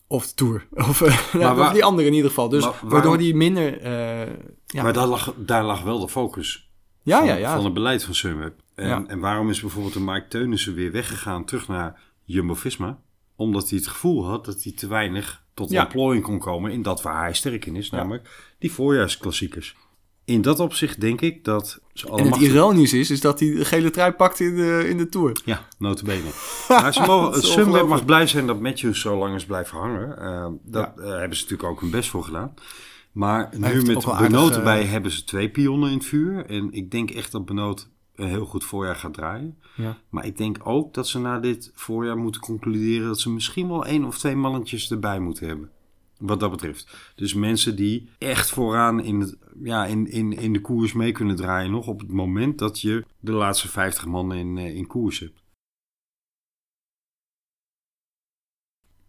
Of 0.07 0.27
de 0.27 0.35
Tour. 0.35 0.67
Of, 0.89 0.99
waar- 1.33 1.59
of 1.61 1.73
die 1.73 1.85
andere 1.85 2.09
in 2.09 2.15
ieder 2.15 2.29
geval. 2.29 2.49
Dus 2.49 2.63
Maar 2.63 2.71
waarom- 2.73 2.91
waardoor 2.91 3.19
die 3.19 3.35
minder... 3.35 3.89
ja. 4.67 4.83
Maar 4.83 4.93
daar 4.93 5.07
lag, 5.07 5.35
daar 5.37 5.65
lag 5.65 5.83
wel 5.83 5.99
de 6.01 6.09
focus 6.09 6.71
ja, 7.03 7.19
van, 7.19 7.27
ja, 7.27 7.35
ja. 7.35 7.55
van 7.55 7.65
het 7.65 7.75
beleid 7.75 8.05
van 8.05 8.15
Sunweb. 8.15 8.61
En, 8.75 9.09
en 9.09 9.19
waarom 9.21 9.51
is 9.51 9.61
bijvoorbeeld 9.61 9.95
de 9.95 10.01
Mike 10.01 10.27
Teunissen 10.29 10.75
weer 10.75 10.93
weggegaan 10.93 11.45
terug 11.45 11.69
naar 11.69 12.01
Jumbo-Visma? 12.25 12.99
Omdat 13.37 13.69
hij 13.69 13.79
het 13.79 13.89
gevoel 13.89 14.27
had 14.27 14.45
dat 14.45 14.63
hij 14.63 14.73
te 14.73 14.87
weinig 14.87 15.45
tot 15.55 15.71
Ja. 15.71 15.83
ontplooiing 15.83 16.25
kon 16.25 16.39
komen 16.39 16.73
in 16.73 16.83
dat 16.83 17.03
waar 17.03 17.21
hij 17.23 17.35
sterk 17.35 17.67
in 17.67 17.77
is. 17.77 17.91
Namelijk 17.91 18.55
die 18.59 18.73
voorjaarsklassiekers. 18.73 19.77
In 20.25 20.43
dat 20.43 20.61
opzicht 20.61 21.01
denk 21.01 21.21
ik 21.21 21.45
dat 21.45 21.81
ze 21.93 22.07
En 22.07 22.13
allemaal... 22.13 22.39
het 22.39 22.49
ironisch 22.49 22.93
is, 22.93 23.11
is 23.11 23.21
dat 23.21 23.41
hij 23.41 23.51
de 23.51 23.65
gele 23.65 23.91
trui 23.91 24.13
pakt 24.13 24.41
in 24.41 24.57
de, 24.57 24.85
in 24.89 24.97
de 24.97 25.09
Tour. 25.09 25.41
Ja, 25.45 25.67
notabene. 25.79 26.31
maar 26.69 26.93
ze 26.93 27.01
mogen, 27.01 27.43
Sunweb 27.43 27.87
mag 27.87 28.05
blij 28.05 28.27
zijn 28.27 28.47
dat 28.47 28.61
Matthews 28.61 29.01
zo 29.01 29.19
lang 29.19 29.35
is 29.35 29.45
blijven 29.45 29.79
hangen. 29.79 30.19
Eh, 30.19 30.47
dat 30.63 30.93
eh, 30.97 31.05
hebben 31.05 31.37
ze 31.37 31.43
natuurlijk 31.43 31.69
ook 31.69 31.81
hun 31.81 31.91
best 31.91 32.11
voor 32.11 32.25
gedaan. 32.25 32.55
Maar 33.13 33.49
nu 33.57 33.83
met 33.83 33.85
Benoot 33.85 34.07
aardig, 34.07 34.57
erbij 34.57 34.83
eh, 34.83 34.91
hebben 34.91 35.11
ze 35.11 35.25
twee 35.25 35.51
pionnen 35.51 35.91
in 35.91 35.97
het 35.97 36.07
vuur. 36.07 36.47
En 36.47 36.73
ik 36.73 36.91
denk 36.91 37.11
echt 37.11 37.33
dat 37.33 37.45
Benoot 37.45 37.89
een 38.15 38.29
heel 38.29 38.45
goed 38.45 38.65
voorjaar 38.65 38.97
gaat 38.97 39.15
draaien. 39.15 39.59
Ja. 39.77 39.99
Maar 40.09 40.27
ik 40.27 40.37
denk 40.37 40.59
ook 40.63 40.95
dat 40.95 41.09
ze 41.09 41.19
na 41.19 41.39
dit 41.39 41.71
voorjaar 41.75 42.17
moeten 42.17 42.41
concluderen... 42.41 43.07
dat 43.07 43.21
ze 43.21 43.31
misschien 43.31 43.69
wel 43.69 43.87
één 43.87 44.05
of 44.05 44.19
twee 44.19 44.37
mannetjes 44.37 44.91
erbij 44.91 45.21
moeten 45.21 45.47
hebben. 45.47 45.71
Wat 46.19 46.41
dat 46.41 46.51
betreft. 46.51 47.13
Dus 47.15 47.35
mensen 47.35 47.77
die 47.77 48.09
echt 48.19 48.51
vooraan 48.51 49.01
in, 49.01 49.21
het, 49.21 49.37
ja, 49.63 49.87
in, 49.87 50.07
in, 50.07 50.33
in 50.33 50.53
de 50.53 50.61
koers 50.61 50.93
mee 50.93 51.13
kunnen 51.13 51.37
draaien... 51.37 51.71
nog 51.71 51.87
op 51.87 52.01
het 52.01 52.13
moment 52.13 52.59
dat 52.59 52.81
je 52.81 53.05
de 53.21 53.33
laatste 53.33 53.69
50 53.69 54.07
man 54.07 54.35
in, 54.35 54.59
eh, 54.59 54.75
in 54.77 54.87
koers 54.87 55.19
hebt. 55.19 55.43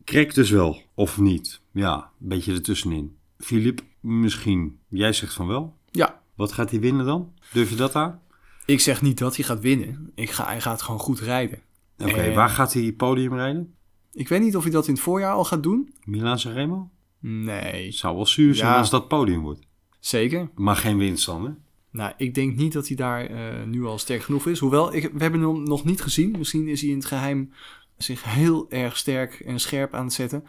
Krek 0.03 0.33
dus 0.33 0.49
wel, 0.49 0.81
of 0.93 1.17
niet. 1.17 1.61
Ja, 1.71 2.11
een 2.21 2.27
beetje 2.27 2.53
ertussenin. 2.53 3.17
Filip, 3.37 3.81
misschien. 3.99 4.79
Jij 4.87 5.13
zegt 5.13 5.33
van 5.33 5.47
wel. 5.47 5.77
Ja, 5.91 6.21
Wat 6.35 6.51
gaat 6.51 6.71
hij 6.71 6.79
winnen 6.79 7.05
dan? 7.05 7.33
Durf 7.53 7.69
je 7.69 7.75
dat 7.75 7.95
aan? 7.95 8.21
Ik 8.65 8.79
zeg 8.79 9.01
niet 9.01 9.17
dat 9.17 9.35
hij 9.35 9.45
gaat 9.45 9.59
winnen. 9.59 10.11
Ik 10.15 10.29
ga, 10.29 10.45
hij 10.45 10.61
gaat 10.61 10.81
gewoon 10.81 10.99
goed 10.99 11.19
rijden. 11.19 11.59
Oké, 11.97 12.11
En- 12.11 12.33
waar 12.33 12.49
gaat 12.49 12.73
hij 12.73 12.91
podium 12.91 13.33
rijden? 13.33 13.73
Ik 14.13 14.27
weet 14.27 14.41
niet 14.41 14.55
of 14.55 14.63
hij 14.63 14.71
dat 14.71 14.87
in 14.87 14.93
het 14.93 15.01
voorjaar 15.03 15.33
al 15.33 15.45
gaat 15.45 15.63
doen. 15.63 15.93
Milaan 16.03 16.39
Sanremo? 16.39 16.89
Nee, 17.19 17.91
zou 17.91 18.15
wel 18.15 18.25
zuur 18.25 18.55
zijn 18.55 18.71
Ja. 18.71 18.77
als 18.77 18.89
dat 18.89 19.07
podium 19.07 19.41
wordt. 19.41 19.59
zeker. 19.99 20.49
Maar 20.55 20.75
geen 20.75 20.97
winst 20.97 21.25
dan, 21.25 21.45
hè? 21.45 21.51
Nou, 21.91 22.13
ik 22.17 22.33
denk 22.35 22.55
niet 22.55 22.73
dat 22.73 22.87
hij 22.87 22.95
daar 22.95 23.25
eh, 23.25 23.63
nu 23.65 23.85
al 23.85 23.97
sterk 23.97 24.21
genoeg 24.23 24.45
is. 24.47 24.59
Hoewel, 24.59 24.93
ik, 24.95 25.11
we 25.13 25.21
hebben 25.21 25.41
hem 25.41 25.63
nog 25.63 25.83
niet 25.85 26.01
gezien. 26.01 26.35
Misschien 26.37 26.67
is 26.67 26.81
hij 26.81 26.89
in 26.89 26.95
het 26.97 27.05
geheim 27.05 27.51
zich 27.97 28.23
heel 28.23 28.69
erg 28.69 28.97
sterk 28.97 29.39
en 29.39 29.59
scherp 29.59 29.93
aan 29.93 30.03
het 30.03 30.13
zetten. 30.13 30.43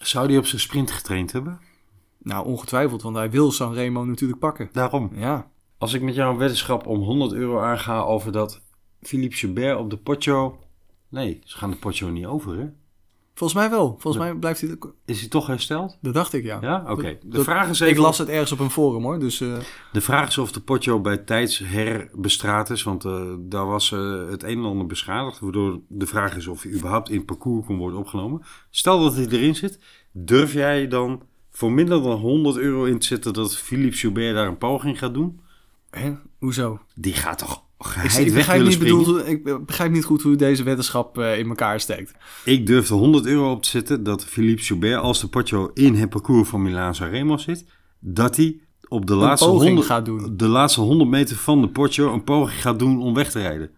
Zou 0.00 0.26
hij 0.28 0.38
op 0.38 0.46
zijn 0.46 0.60
sprint 0.60 0.90
getraind 0.90 1.32
hebben? 1.32 1.60
Nou, 2.18 2.46
ongetwijfeld, 2.46 3.02
want 3.02 3.16
hij 3.16 3.30
wil 3.30 3.52
Sanremo 3.52 4.04
natuurlijk 4.04 4.40
pakken. 4.40 4.68
Daarom. 4.72 5.10
Ja, 5.14 5.50
Als 5.78 5.92
ik 5.92 6.02
met 6.02 6.14
jou 6.14 6.32
een 6.32 6.38
weddenschap 6.38 6.86
om 6.86 7.00
100 7.00 7.32
euro 7.32 7.60
aanga 7.60 8.00
over 8.00 8.32
dat 8.32 8.62
Philippe 9.00 9.36
Gilbert 9.36 9.78
op 9.78 9.90
de 9.90 9.96
Poggio... 9.96 10.58
Nee, 11.08 11.40
ze 11.44 11.56
gaan 11.58 11.70
de 11.70 11.76
Poggio 11.76 12.08
niet 12.08 12.26
over, 12.26 12.58
hè? 12.58 12.66
volgens 13.38 13.58
mij 13.58 13.70
wel. 13.70 13.96
Volgens 13.98 14.22
mij 14.24 14.34
blijft 14.34 14.60
hij... 14.60 14.76
Is 15.04 15.20
hij 15.20 15.28
toch 15.28 15.46
hersteld? 15.46 15.98
Dat 16.00 16.14
dacht 16.14 16.32
ik, 16.32 16.44
ja. 16.44 16.58
Ja? 16.60 16.84
Oké. 16.88 17.18
De, 17.22 17.28
Dat- 17.28 17.44
vraag 17.44 17.68
is 17.68 17.80
Ik 17.80 17.96
las 17.96 18.18
het 18.18 18.28
ergens 18.28 18.52
op 18.52 18.58
een 18.58 18.70
forum, 18.70 19.02
hoor. 19.02 19.18
Dus 19.18 19.40
eh, 19.40 19.58
De 19.92 20.00
vraag 20.00 20.28
is 20.28 20.38
of 20.38 20.52
de 20.52 20.60
Poggio 20.60 21.00
bij 21.00 21.16
tijds 21.16 21.58
herbestraat 21.58 22.70
is, 22.70 22.82
want 22.82 23.04
eh, 23.04 23.32
daar 23.38 23.66
was 23.66 23.92
eh, 23.92 24.28
het 24.28 24.42
een 24.42 24.58
en 24.58 24.64
ander 24.64 24.86
beschadigd. 24.86 25.38
Waardoor 25.38 25.80
de 25.88 26.06
vraag 26.06 26.36
is 26.36 26.46
of 26.46 26.62
hij 26.62 26.72
überhaupt 26.72 27.08
in 27.08 27.16
het 27.16 27.26
parcours 27.26 27.66
kon 27.66 27.76
worden 27.78 27.98
opgenomen. 27.98 28.42
Stel 28.70 29.02
dat 29.02 29.14
hij 29.14 29.26
erin 29.26 29.54
zit, 29.54 29.78
durf 30.12 30.52
jij 30.52 30.88
dan 30.88 31.22
voor 31.50 31.72
minder 31.72 32.02
dan 32.02 32.18
100 32.18 32.56
euro 32.56 32.84
in 32.84 32.98
te 32.98 33.06
zetten 33.06 33.32
dat 33.32 33.56
Philippe 33.56 33.96
Joubert 33.96 34.34
daar 34.34 34.48
een 34.48 34.58
poging 34.58 34.98
gaat 34.98 35.14
doen? 35.14 35.40
Hè? 35.90 36.12
hoezo? 36.38 36.80
Die 36.94 37.12
gaat 37.12 37.38
toch 37.38 37.66
geheid 37.78 38.18
ik, 38.18 38.24
weg 38.24 38.34
begrijp 38.34 38.62
niet 38.62 38.78
bedoeld, 38.78 39.26
ik 39.26 39.66
begrijp 39.66 39.92
niet 39.92 40.04
goed 40.04 40.22
hoe 40.22 40.36
deze 40.36 40.62
weddenschap 40.62 41.18
eh, 41.18 41.38
in 41.38 41.48
elkaar 41.48 41.80
steekt. 41.80 42.14
Ik 42.44 42.66
durf 42.66 42.88
er 42.88 42.96
100 42.96 43.26
euro 43.26 43.50
op 43.50 43.62
te 43.62 43.68
zetten 43.68 44.02
dat 44.02 44.24
Philippe 44.24 44.62
Joubert, 44.62 45.00
als 45.00 45.20
de 45.20 45.28
Poggio 45.28 45.70
in 45.74 45.94
het 45.94 46.08
parcours 46.08 46.48
van 46.48 46.62
Milaan 46.62 46.94
Sanremo 46.94 47.36
zit, 47.36 47.64
dat 47.98 48.36
hij 48.36 48.60
op 48.88 49.06
de 49.06 49.14
laatste, 49.14 49.48
poging 49.48 49.68
100, 49.68 49.86
gaat 49.86 50.04
doen. 50.04 50.36
de 50.36 50.46
laatste 50.46 50.80
100 50.80 51.10
meter 51.10 51.36
van 51.36 51.60
de 51.60 51.68
Poggio 51.68 52.12
een 52.12 52.24
poging 52.24 52.60
gaat 52.60 52.78
doen 52.78 53.00
om 53.00 53.14
weg 53.14 53.30
te 53.30 53.40
rijden. 53.40 53.70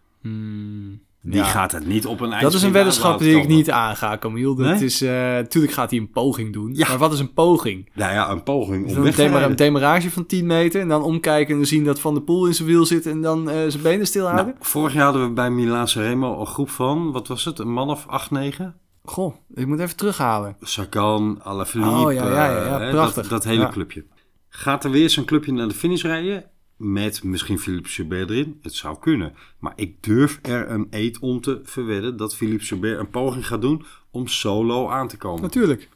Die 1.23 1.35
ja. 1.35 1.45
gaat 1.45 1.73
het 1.73 1.87
niet 1.87 2.07
op 2.07 2.21
een 2.21 2.41
Dat 2.41 2.55
is 2.55 2.63
een 2.63 2.73
weddenschap 2.73 3.19
die 3.19 3.37
ik 3.37 3.49
niet 3.49 3.71
aanga, 3.71 4.19
Camille. 4.19 4.57
Dat 4.57 4.67
Nee? 4.67 4.85
is, 4.85 5.03
eh 5.03 5.39
tuurlijk 5.39 5.73
gaat 5.73 5.91
hij 5.91 5.99
een 5.99 6.11
poging 6.11 6.53
doen. 6.53 6.75
Ja. 6.75 6.89
Maar 6.89 6.99
wat 6.99 7.13
is 7.13 7.19
een 7.19 7.33
poging? 7.33 7.91
Nou 7.95 8.13
ja, 8.13 8.31
een 8.31 8.43
poging 8.43 8.97
om 8.97 9.11
te 9.11 9.25
een, 9.25 9.43
een 9.43 9.57
demarage 9.57 10.11
van 10.11 10.27
10 10.27 10.47
meter 10.47 10.81
en 10.81 10.89
dan 10.89 11.03
omkijken 11.03 11.59
en 11.59 11.67
zien 11.67 11.85
dat 11.85 12.01
Van 12.01 12.15
der 12.15 12.23
Poel 12.23 12.47
in 12.47 12.55
zijn 12.55 12.69
wiel 12.69 12.87
zit 12.87 13.07
en 13.07 13.21
dan 13.21 13.51
eh, 13.51 13.57
zijn 13.69 13.83
benen 13.83 14.07
stilhouden. 14.07 14.45
Nou, 14.47 14.57
vorig 14.61 14.93
jaar 14.93 15.05
hadden 15.05 15.23
we 15.23 15.31
bij 15.33 15.51
Milaan 15.51 15.87
Remo 15.87 16.41
een 16.41 16.47
groep 16.47 16.71
van, 16.71 17.13
wat 17.13 17.29
was 17.29 17.45
het, 17.45 17.59
een 17.59 17.73
man 17.73 17.91
of 17.91 18.07
8, 18.07 18.31
9? 18.31 18.75
Goh, 19.05 19.35
ik 19.55 19.67
moet 19.67 19.79
even 19.81 19.97
terughalen. 19.97 20.57
Sagan, 20.61 21.41
Alaphilippe. 21.43 21.95
Oh, 21.95 22.13
ja, 22.13 22.29
ja, 22.29 22.51
ja, 22.51 22.65
ja, 22.65 22.81
eh, 22.81 22.91
prachtig. 22.91 23.15
Dat, 23.15 23.31
dat 23.31 23.45
hele 23.45 23.69
clubje. 23.69 24.05
Gaat 24.49 24.85
er 24.85 24.91
weer 24.91 25.11
zo'n 25.11 25.25
clubje 25.25 25.53
naar 25.53 25.69
de 25.69 25.75
finish 25.75 26.03
rijden? 26.03 26.45
Met 26.83 27.23
misschien 27.23 27.59
Philippe 27.59 27.89
Joubert 27.89 28.31
erin? 28.31 28.59
Het 28.63 28.75
zou 28.75 28.99
kunnen. 28.99 29.35
Maar 29.59 29.73
ik 29.77 30.03
durf 30.03 30.39
er 30.43 30.71
een 30.71 30.87
eet 30.91 31.19
om 31.19 31.41
te 31.41 31.61
verwedden 31.63 32.17
dat 32.17 32.37
Philippe 32.37 32.65
Joubert 32.65 32.99
een 32.99 33.11
poging 33.11 33.47
gaat 33.47 33.61
doen 33.61 33.85
om 34.11 34.27
solo 34.27 34.89
aan 34.89 35.09
te 35.09 35.17
komen. 35.17 35.43
Natuurlijk. 35.43 35.89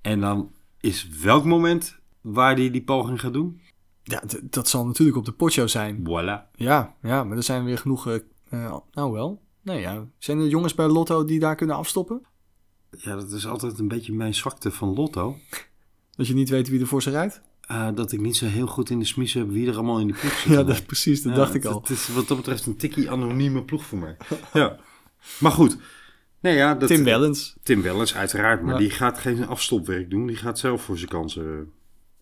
En 0.00 0.20
dan 0.20 0.52
is 0.80 1.08
welk 1.08 1.44
moment 1.44 1.98
waar 2.20 2.54
hij 2.54 2.70
die 2.70 2.82
poging 2.82 3.20
gaat 3.20 3.32
doen? 3.32 3.60
Ja, 4.02 4.22
dat 4.42 4.68
zal 4.68 4.86
natuurlijk 4.86 5.16
op 5.16 5.24
de 5.24 5.32
potjo 5.32 5.66
zijn. 5.66 5.98
Voilà. 5.98 6.50
Ja, 6.54 6.94
ja, 7.02 7.24
maar 7.24 7.36
er 7.36 7.42
zijn 7.42 7.64
weer 7.64 7.78
genoeg... 7.78 8.06
eh, 8.08 8.14
eh, 8.50 8.76
nou 8.92 9.12
wel. 9.12 9.42
Nee, 9.62 9.80
ja. 9.80 10.06
Zijn 10.18 10.38
er 10.38 10.46
jongens 10.48 10.74
bij 10.74 10.86
Lotto 10.86 11.24
die 11.24 11.40
daar 11.40 11.56
kunnen 11.56 11.76
afstoppen? 11.76 12.22
Ja, 12.90 13.14
dat 13.14 13.32
is 13.32 13.46
altijd 13.46 13.78
een 13.78 13.88
beetje 13.88 14.12
mijn 14.12 14.34
zwakte 14.34 14.70
van 14.70 14.94
Lotto. 14.94 15.36
Dat 16.10 16.26
je 16.26 16.34
niet 16.34 16.48
weet 16.48 16.68
wie 16.68 16.80
er 16.80 16.86
voor 16.86 17.02
ze 17.02 17.10
rijdt? 17.10 17.40
Eh, 17.66 17.88
dat 17.94 18.12
ik 18.12 18.20
niet 18.20 18.36
zo 18.36 18.46
heel 18.46 18.66
goed 18.66 18.90
in 18.90 18.98
de 18.98 19.04
smies 19.04 19.32
heb 19.32 19.48
wie 19.50 19.68
er 19.68 19.74
allemaal 19.74 20.00
in 20.00 20.06
de 20.06 20.12
ploeg 20.12 20.32
zit. 20.32 20.52
Ja, 20.56 20.62
dat, 20.62 20.86
precies. 20.86 21.22
Dat 21.22 21.32
Ja, 21.32 21.38
dacht 21.38 21.54
ik 21.54 21.64
al. 21.64 21.80
Het 21.80 21.90
is 21.90 22.08
wat 22.08 22.28
dat 22.28 22.36
betreft 22.36 22.66
een 22.66 22.76
tikkie 22.76 23.10
anonieme 23.10 23.62
ploeg 23.62 23.84
voor 23.84 23.98
mij. 23.98 24.16
ja. 24.52 24.76
Maar 25.40 25.52
goed. 25.52 25.76
Nee, 26.40 26.56
ja, 26.56 26.74
dat, 26.74 26.88
Tim 26.88 27.04
Wellens. 27.04 27.56
Tim 27.62 27.82
Wellens, 27.82 28.14
uiteraard. 28.14 28.62
Maar 28.62 28.72
Ja. 28.72 28.78
die 28.78 28.90
gaat 28.90 29.18
geen 29.18 29.46
afstopwerk 29.46 30.10
doen. 30.10 30.26
Die 30.26 30.36
gaat 30.36 30.58
zelf 30.58 30.82
voor 30.82 30.96
zijn 30.98 31.10
kansen. 31.10 31.72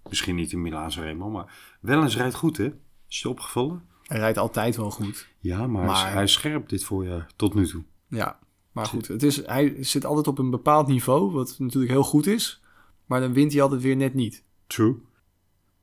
Misschien 0.08 0.34
niet 0.34 0.52
in 0.52 0.62
Milaan 0.62 0.90
Remo, 0.90 1.30
maar 1.30 1.52
Wellens 1.80 2.16
rijdt 2.16 2.34
goed, 2.34 2.56
hè? 2.56 2.72
Is 3.08 3.20
je 3.20 3.28
opgevallen? 3.28 3.82
Hij 4.02 4.18
rijdt 4.18 4.38
altijd 4.38 4.76
wel 4.76 4.90
goed. 4.90 5.28
Ja, 5.38 5.66
maar, 5.66 5.84
Maar- 5.84 6.12
hij 6.12 6.22
is 6.22 6.32
scherp 6.32 6.68
dit 6.68 6.84
voorjaar, 6.84 7.26
tot 7.36 7.54
nu 7.54 7.66
toe. 7.66 7.82
Ja, 8.08 8.38
maar 8.72 8.86
goed. 8.86 9.08
Het 9.08 9.22
is, 9.22 9.46
hij 9.46 9.76
zit 9.80 10.04
altijd 10.04 10.26
op 10.26 10.38
een 10.38 10.50
bepaald 10.50 10.86
niveau, 10.88 11.32
wat 11.32 11.54
natuurlijk 11.58 11.92
heel 11.92 12.02
goed 12.02 12.26
is. 12.26 12.62
Maar 13.06 13.20
dan 13.20 13.32
wint 13.32 13.52
hij 13.52 13.62
altijd 13.62 13.82
weer 13.82 13.96
net 13.96 14.14
niet. 14.14 14.42
True. 14.66 14.96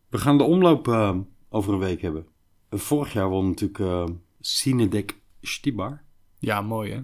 We 0.09 0.17
gaan 0.17 0.37
de 0.37 0.43
omloop 0.43 0.87
eh, 0.87 1.17
over 1.49 1.73
een 1.73 1.79
week 1.79 2.01
hebben. 2.01 2.25
Eh, 2.69 2.79
Vorig 2.79 3.13
jaar 3.13 3.29
won 3.29 3.47
natuurlijk 3.47 3.79
eh 3.79 4.05
Sinedek 4.39 5.17
Stibar. 5.41 6.03
Ja, 6.39 6.61
mooi 6.61 6.91
hè? 6.91 7.01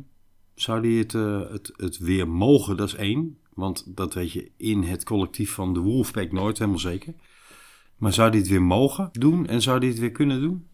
Zou 0.53 0.81
die 0.81 0.99
het, 0.99 1.11
het, 1.51 1.73
het 1.77 1.97
weer 1.97 2.27
mogen? 2.29 2.77
Dat 2.77 2.87
is 2.87 2.95
één. 2.95 3.37
Want 3.53 3.95
dat 3.95 4.13
weet 4.13 4.31
je 4.31 4.51
in 4.57 4.83
het 4.83 5.03
collectief 5.03 5.51
van 5.51 5.73
de 5.73 5.79
Wolfpack 5.79 6.31
nooit 6.31 6.57
helemaal 6.57 6.79
zeker. 6.79 7.13
Maar 7.97 8.13
zou 8.13 8.31
die 8.31 8.39
het 8.39 8.49
weer 8.49 8.61
mogen 8.61 9.09
doen? 9.11 9.47
En 9.47 9.61
zou 9.61 9.79
die 9.79 9.89
het 9.89 9.99
weer 9.99 10.11
kunnen 10.11 10.41
doen? 10.41 10.67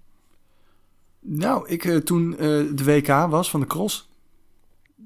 Nou, 1.20 1.68
ik, 1.68 1.84
toen 2.06 2.32
de 2.32 2.84
WK 2.84 3.08
was 3.08 3.50
van 3.50 3.60
de 3.60 3.66
cross, 3.66 4.10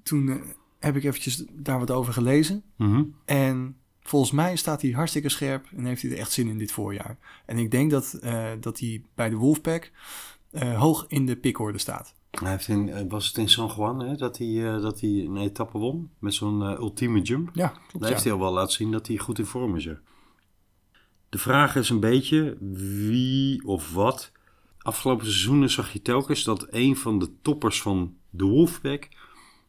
toen 0.03 0.41
heb 0.79 0.95
ik 0.95 1.03
eventjes 1.03 1.45
daar 1.51 1.79
wat 1.79 1.91
over 1.91 2.13
gelezen. 2.13 2.63
Mhm. 2.75 3.03
En 3.25 3.77
volgens 4.07 4.31
mij 4.31 4.55
staat 4.55 4.81
hij 4.81 4.91
hartstikke 4.91 5.29
scherp 5.29 5.65
en 5.75 5.85
heeft 5.85 6.01
hij 6.01 6.11
er 6.11 6.17
echt 6.17 6.31
zin 6.31 6.47
in 6.47 6.57
dit 6.57 6.71
voorjaar. 6.71 7.17
En 7.45 7.57
ik 7.57 7.71
denk 7.71 7.91
dat, 7.91 8.13
eh, 8.13 8.51
dat 8.59 8.79
hij 8.79 9.01
bij 9.15 9.29
de 9.29 9.35
Wolfpack 9.35 9.91
eh, 10.51 10.79
hoog 10.79 11.05
in 11.07 11.25
de 11.25 11.35
pickorde 11.35 11.77
staat. 11.77 12.13
Hij 12.31 12.51
heeft 12.51 12.67
in, 12.67 12.89
eh, 12.89 13.05
was 13.09 13.27
het 13.27 13.37
in 13.37 13.49
San 13.49 13.71
Juan 13.75 13.99
hè, 13.99 14.15
dat, 14.15 14.37
hij, 14.37 14.79
dat 14.79 15.01
hij 15.01 15.09
een 15.09 15.37
etappe 15.37 15.77
won? 15.77 16.09
Met 16.19 16.33
zo'n 16.33 16.61
ultieme 16.61 17.21
jump? 17.21 17.49
Ja, 17.53 17.67
klopt. 17.67 17.91
Daar 17.91 18.01
Ja. 18.01 18.07
heeft 18.07 18.23
hij 18.23 18.33
al 18.33 18.39
wel 18.39 18.53
laten 18.53 18.73
zien 18.73 18.91
dat 18.91 19.07
hij 19.07 19.17
goed 19.17 19.39
in 19.39 19.45
vorm 19.45 19.75
is. 19.75 19.89
De 21.29 21.37
vraag 21.37 21.75
is 21.75 21.89
een 21.89 21.99
beetje 21.99 22.57
wie 23.07 23.65
of 23.67 23.93
wat. 23.93 24.31
Afgelopen 24.77 25.25
seizoenen 25.25 25.69
zag 25.69 25.93
je 25.93 26.01
telkens 26.01 26.43
dat 26.43 26.67
een 26.69 26.95
van 26.95 27.19
de 27.19 27.29
toppers 27.41 27.81
van 27.81 28.15
de 28.29 28.43
Wolfpack 28.43 29.09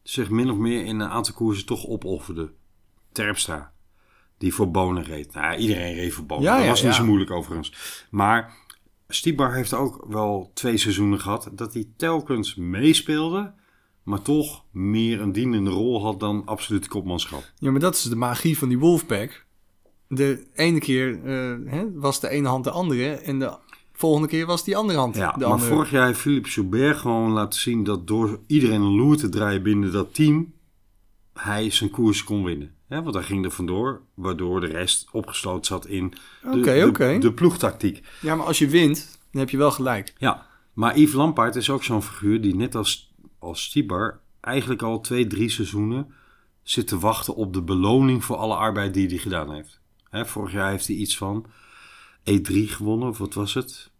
zich 0.03 0.29
min 0.29 0.49
of 0.49 0.57
meer 0.57 0.85
in 0.85 0.99
een 0.99 1.09
aantal 1.09 1.33
koersen 1.33 1.65
toch 1.65 1.85
opofferde. 1.85 2.51
Terpstra, 3.11 3.73
die 4.37 4.53
voor 4.53 4.71
Bonen 4.71 5.03
reed. 5.03 5.33
Nou, 5.33 5.57
iedereen 5.57 5.93
reed 5.93 6.13
voor 6.13 6.25
Bonen. 6.25 6.43
Ja, 6.43 6.57
dat 6.57 6.67
was 6.67 6.83
niet 6.83 6.93
zo 6.93 7.05
moeilijk 7.05 7.31
overigens. 7.31 7.73
Maar 8.11 8.53
Stibar 9.07 9.53
heeft 9.53 9.73
ook 9.73 10.05
wel 10.07 10.51
twee 10.53 10.77
seizoenen 10.77 11.19
gehad 11.19 11.49
dat 11.53 11.73
hij 11.73 11.87
telkens 11.97 12.55
meespeelde, 12.55 13.53
maar 14.03 14.21
toch 14.21 14.63
meer 14.71 15.21
een 15.21 15.31
dienende 15.31 15.69
rol 15.69 16.03
had 16.03 16.19
dan 16.19 16.41
absoluut 16.45 16.87
kopmanschap. 16.87 17.51
Ja, 17.55 17.71
maar 17.71 17.79
dat 17.79 17.95
is 17.95 18.03
de 18.03 18.15
magie 18.15 18.57
van 18.57 18.67
die 18.69 18.79
Wolfpack. 18.79 19.45
De 20.07 20.47
ene 20.53 20.79
keer 20.79 21.19
eh, 21.23 21.71
hè, 21.71 21.91
was 21.93 22.19
de 22.19 22.29
ene 22.29 22.47
hand 22.47 22.63
de 22.63 22.71
andere 22.71 23.09
en 23.09 23.39
de 23.39 23.57
volgende 23.93 24.27
keer 24.27 24.45
was 24.45 24.63
die 24.63 24.77
andere 24.77 24.99
hand 24.99 25.15
Ja, 25.15 25.31
de 25.31 25.39
maar 25.39 25.47
andere. 25.47 25.69
vorig 25.73 25.91
jaar 25.91 26.05
heeft 26.05 26.19
Philippe 26.19 26.49
Joubert 26.49 26.97
gewoon 26.97 27.31
laten 27.31 27.59
zien 27.59 27.83
dat 27.83 28.07
door 28.07 28.39
iedereen 28.47 28.81
een 28.81 28.95
loer 28.95 29.17
te 29.17 29.29
draaien 29.29 29.63
binnen 29.63 29.91
dat 29.91 30.13
team, 30.13 30.53
hij 31.33 31.69
zijn 31.69 31.89
koers 31.89 32.23
kon 32.23 32.43
winnen. 32.43 32.75
Ja, 32.89 33.01
want 33.03 33.15
hij 33.15 33.23
ging 33.23 33.45
er 33.45 33.51
vandoor, 33.51 34.01
waardoor 34.13 34.59
de 34.61 34.67
rest 34.67 35.07
opgesloten 35.11 35.65
zat 35.65 35.85
in 35.87 36.13
de, 36.41 36.59
de- 37.19 37.33
ploegtactiek. 37.33 38.07
Ja, 38.21 38.35
maar 38.35 38.45
als 38.45 38.57
je 38.59 38.67
wint, 38.67 39.19
dan 39.31 39.41
heb 39.41 39.49
je 39.49 39.57
wel 39.57 39.71
gelijk. 39.71 40.13
Ja, 40.17 40.45
maar 40.73 40.99
Yves 40.99 41.13
Lampaard 41.13 41.55
is 41.55 41.69
ook 41.69 41.83
zo'n 41.83 42.01
figuur 42.03 42.41
die 42.41 42.55
net 42.55 42.75
als, 42.75 43.13
als 43.39 43.63
Stibar 43.63 44.19
eigenlijk 44.41 44.81
al 44.81 45.01
twee, 45.01 45.27
drie 45.27 45.49
seizoenen 45.49 46.13
zit 46.63 46.87
te 46.87 46.99
wachten 46.99 47.35
op 47.35 47.53
de 47.53 47.61
beloning 47.61 48.23
voor 48.23 48.35
alle 48.35 48.55
arbeid 48.55 48.93
die 48.93 49.07
hij 49.07 49.17
gedaan 49.17 49.53
heeft. 49.53 49.79
Hè, 50.09 50.25
vorig 50.25 50.51
jaar 50.51 50.69
heeft 50.69 50.87
hij 50.87 50.95
iets 50.95 51.17
van 51.17 51.45
E3 52.31 52.53
gewonnen, 52.53 53.09
of 53.09 53.17
wat 53.17 53.33
was 53.33 53.53
het? 53.53 53.91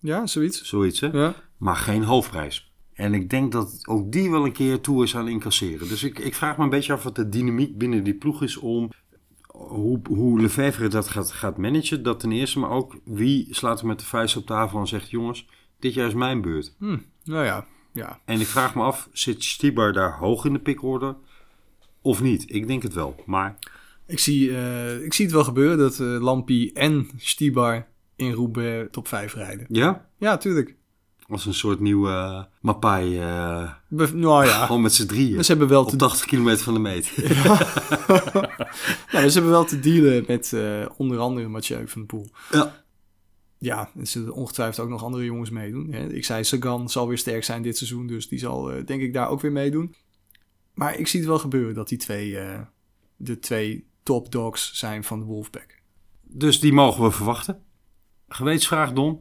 Ja, 0.00 0.26
zoiets. 0.26 0.62
Zoiets, 0.64 1.00
hè? 1.00 1.06
Ja. 1.06 1.34
maar 1.56 1.76
geen 1.76 2.02
hoofdprijs. 2.04 2.65
En 2.96 3.14
ik 3.14 3.30
denk 3.30 3.52
dat 3.52 3.86
ook 3.88 4.12
die 4.12 4.30
wel 4.30 4.44
een 4.44 4.52
keer 4.52 4.80
toe 4.80 5.02
is 5.02 5.16
aan 5.16 5.28
incasseren. 5.28 5.88
Dus 5.88 6.02
ik, 6.02 6.18
ik 6.18 6.34
vraag 6.34 6.56
me 6.56 6.64
een 6.64 6.70
beetje 6.70 6.92
af 6.92 7.02
wat 7.02 7.16
de 7.16 7.28
dynamiek 7.28 7.78
binnen 7.78 8.04
die 8.04 8.14
ploeg 8.14 8.42
is 8.42 8.56
om 8.56 8.90
hoe, 9.46 10.00
hoe 10.08 10.40
Lefevre 10.40 10.88
dat 10.88 11.08
gaat, 11.08 11.32
gaat 11.32 11.56
managen. 11.56 12.02
Dat 12.02 12.20
ten 12.20 12.32
eerste, 12.32 12.58
maar 12.58 12.70
ook 12.70 12.96
wie 13.04 13.46
slaat 13.50 13.80
er 13.80 13.86
met 13.86 13.98
de 13.98 14.04
vuist 14.04 14.36
op 14.36 14.46
tafel 14.46 14.78
en 14.78 14.86
zegt: 14.86 15.10
jongens, 15.10 15.48
dit 15.78 15.94
jaar 15.94 16.06
is 16.06 16.14
mijn 16.14 16.40
beurt. 16.40 16.74
Hm, 16.78 16.98
nou 17.24 17.44
ja, 17.44 17.66
ja. 17.92 18.20
En 18.24 18.40
ik 18.40 18.46
vraag 18.46 18.74
me 18.74 18.82
af, 18.82 19.08
zit 19.12 19.44
Stibar 19.44 19.92
daar 19.92 20.18
hoog 20.18 20.44
in 20.44 20.52
de 20.52 20.58
pickorde 20.58 21.16
of 22.00 22.22
niet? 22.22 22.44
Ik 22.46 22.66
denk 22.66 22.82
het 22.82 22.94
wel, 22.94 23.22
maar 23.26 23.58
Ik 24.06 24.18
zie, 24.18 24.56
eh, 24.56 25.02
ik 25.02 25.14
zie 25.14 25.24
het 25.24 25.34
wel 25.34 25.44
gebeuren 25.44 25.78
dat 25.78 26.00
eh 26.00 26.06
Lampie 26.06 26.72
en 26.72 27.08
Stibar 27.16 27.86
in 28.16 28.32
Roubaix 28.32 28.88
top 28.90 29.08
5 29.08 29.34
rijden. 29.34 29.66
ja, 29.68 30.08
Ja, 30.18 30.36
tuurlijk. 30.36 30.76
Als 31.28 31.46
een 31.46 31.54
soort 31.54 31.80
nieuwe 31.80 32.08
uh, 32.10 32.42
Mapai, 32.60 33.20
uh, 33.20 33.72
Be- 33.88 34.10
nou 34.14 34.44
ja, 34.46 34.66
gewoon 34.66 34.82
met 34.82 34.94
z'n 34.94 35.06
drieën. 35.06 35.44
ze 35.44 35.50
hebben 35.50 35.68
wel 35.68 35.82
op 35.82 35.88
te, 35.88 35.96
80 35.96 36.26
kilometer 36.26 36.64
van 36.64 36.74
de 36.74 36.80
meet. 36.80 37.16
nou, 39.12 39.28
ze 39.28 39.32
hebben 39.32 39.50
wel 39.50 39.64
te 39.64 39.80
dealen 39.80 40.24
met 40.28 40.52
eh, 40.52 40.86
onder 40.96 41.18
andere 41.18 41.48
Mathieu 41.48 41.88
van 41.88 42.00
der 42.00 42.06
Poel. 42.18 42.30
ja. 42.50 42.84
Ja, 43.58 43.90
er 43.98 44.06
zullen 44.06 44.32
ongetwijfeld 44.34 44.78
ook 44.86 44.92
nog 44.92 45.04
andere 45.04 45.24
jongens 45.24 45.50
meedoen. 45.50 45.92
hè. 45.92 46.06
Ik 46.12 46.24
zei, 46.24 46.44
Sagan 46.44 46.88
zal 46.90 47.08
weer 47.08 47.18
sterk 47.18 47.44
zijn 47.44 47.62
dit 47.62 47.76
seizoen, 47.76 48.06
dus 48.06 48.28
die 48.28 48.38
zal 48.38 48.72
eh, 48.72 48.84
denk 48.86 49.02
ik 49.02 49.12
daar 49.12 49.28
ook 49.28 49.40
weer 49.40 49.52
meedoen. 49.52 49.94
Maar 50.74 50.98
ik 50.98 51.06
zie 51.06 51.20
het 51.20 51.28
wel 51.28 51.38
gebeuren 51.38 51.74
dat 51.74 51.88
die 51.88 51.98
twee, 51.98 52.38
eh, 52.38 52.60
de 53.16 53.38
twee 53.38 53.86
top 54.02 54.32
dogs 54.32 54.70
zijn 54.74 55.04
van 55.04 55.18
de 55.18 55.24
Wolfpack. 55.24 55.80
Dus 56.22 56.60
die 56.60 56.72
mogen 56.72 57.02
we 57.04 57.10
verwachten. 57.10 57.62
Gewetensvraag, 58.28 58.92
Don. 58.92 59.20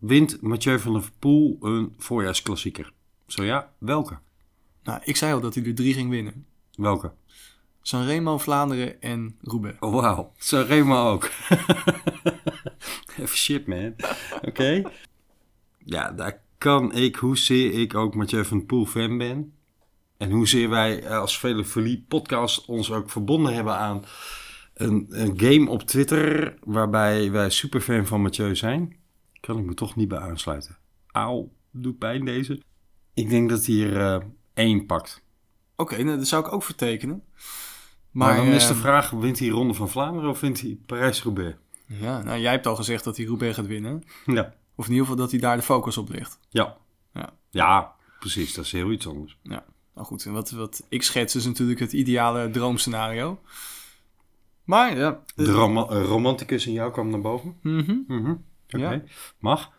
Wint 0.00 0.40
Mathieu 0.40 0.78
van 0.78 0.92
der 0.92 1.10
Poel 1.18 1.58
een 1.60 1.94
voorjaarsklassieker? 1.98 2.92
Zo 3.26 3.44
ja, 3.44 3.72
welke? 3.78 4.18
Nou, 4.82 5.00
ik 5.04 5.16
zei 5.16 5.32
al 5.32 5.40
dat 5.40 5.54
hij 5.54 5.64
er 5.64 5.74
drie 5.74 5.94
ging 5.94 6.10
winnen. 6.10 6.46
Welke? 6.74 7.12
Sanremo, 7.82 8.38
Vlaanderen 8.38 9.02
en 9.02 9.36
Roubaix. 9.42 9.76
Oh, 9.80 9.94
wauw. 9.94 10.32
Zo 10.38 10.64
Remo 10.68 11.10
ook. 11.10 11.30
Even 13.20 13.36
shit, 13.36 13.66
man. 13.66 13.94
Oké. 14.42 14.82
Ja, 15.84 16.10
daar 16.12 16.42
kan 16.58 16.94
ik, 16.94 17.16
hoezeer 17.16 17.72
ik 17.72 17.94
ook 17.94 18.14
Mathieu 18.14 18.44
van 18.44 18.56
der 18.56 18.66
Poel 18.66 18.86
fan 18.86 19.18
ben. 19.18 19.52
En 20.16 20.30
hoezeer 20.30 20.68
wij 20.68 21.10
als 21.10 21.38
Vele 21.38 21.64
Verlie 21.64 22.04
podcast 22.08 22.64
ons 22.64 22.92
ook 22.92 23.10
verbonden 23.10 23.54
hebben 23.54 23.76
aan 23.76 24.04
een, 24.74 25.06
een 25.10 25.40
game 25.40 25.70
op 25.70 25.82
Twitter. 25.82 26.54
Waarbij 26.64 27.30
wij 27.30 27.50
superfan 27.50 28.06
van 28.06 28.22
Mathieu 28.22 28.56
zijn. 28.56 28.99
Kan 29.40 29.58
ik 29.58 29.64
me 29.64 29.74
toch 29.74 29.96
niet 29.96 30.08
bij 30.08 30.18
aansluiten. 30.18 30.78
Auw, 31.06 31.52
doet 31.70 31.98
pijn 31.98 32.24
deze. 32.24 32.62
Ik 33.14 33.28
denk 33.28 33.50
dat 33.50 33.66
hij 33.66 33.90
er 33.90 34.20
eh, 34.20 34.26
één 34.54 34.86
pakt. 34.86 35.22
Oké, 35.76 36.02
nou, 36.02 36.18
dat 36.18 36.28
zou 36.28 36.46
ik 36.46 36.52
ook 36.52 36.62
vertekenen. 36.62 37.22
Maar, 38.10 38.28
Maar, 38.28 38.36
dan 38.36 38.46
is 38.54 38.66
de 38.66 38.72
eh, 38.72 38.80
vraag, 38.80 39.10
wint 39.10 39.38
hij 39.38 39.48
Ronde 39.48 39.74
van 39.74 39.88
Vlaanderen 39.88 40.30
of 40.30 40.40
wint 40.40 40.60
hij 40.60 40.78
Parijs-Roubaix? 40.86 41.56
Ja, 41.86 42.22
nou, 42.22 42.40
jij 42.40 42.50
hebt 42.50 42.66
al 42.66 42.76
gezegd 42.76 43.04
dat 43.04 43.16
hij 43.16 43.26
Roubaix 43.26 43.56
gaat 43.56 43.66
winnen. 43.66 44.02
Ja. 44.26 44.54
Of 44.74 44.84
in 44.84 44.90
ieder 44.90 45.06
geval 45.06 45.20
dat 45.20 45.30
hij 45.30 45.40
daar 45.40 45.56
de 45.56 45.62
focus 45.62 45.96
op 45.96 46.08
ligt. 46.08 46.38
Ja. 46.48 46.76
Ja. 47.12 47.32
Ja, 47.50 47.94
precies. 48.18 48.54
Dat 48.54 48.64
is 48.64 48.72
heel 48.72 48.92
iets 48.92 49.08
anders. 49.08 49.38
Ja, 49.42 49.64
nou 49.94 50.06
goed. 50.06 50.24
En 50.24 50.32
wat, 50.32 50.50
wat 50.50 50.86
ik 50.88 51.02
schets 51.02 51.34
is 51.34 51.44
natuurlijk 51.44 51.80
het 51.80 51.92
ideale 51.92 52.50
droomscenario. 52.50 53.40
Maar 54.64 54.96
ja. 54.96 55.22
De 55.34 55.44
eh, 55.44 56.04
romanticus 56.04 56.66
in 56.66 56.72
jou 56.72 56.92
kwam 56.92 57.10
naar 57.10 57.20
boven. 57.20 57.56
Mhm. 57.62 57.96
Mhm. 58.06 58.34
Oké. 58.70 58.90
Ja. 58.90 59.02
Mag. 59.38 59.72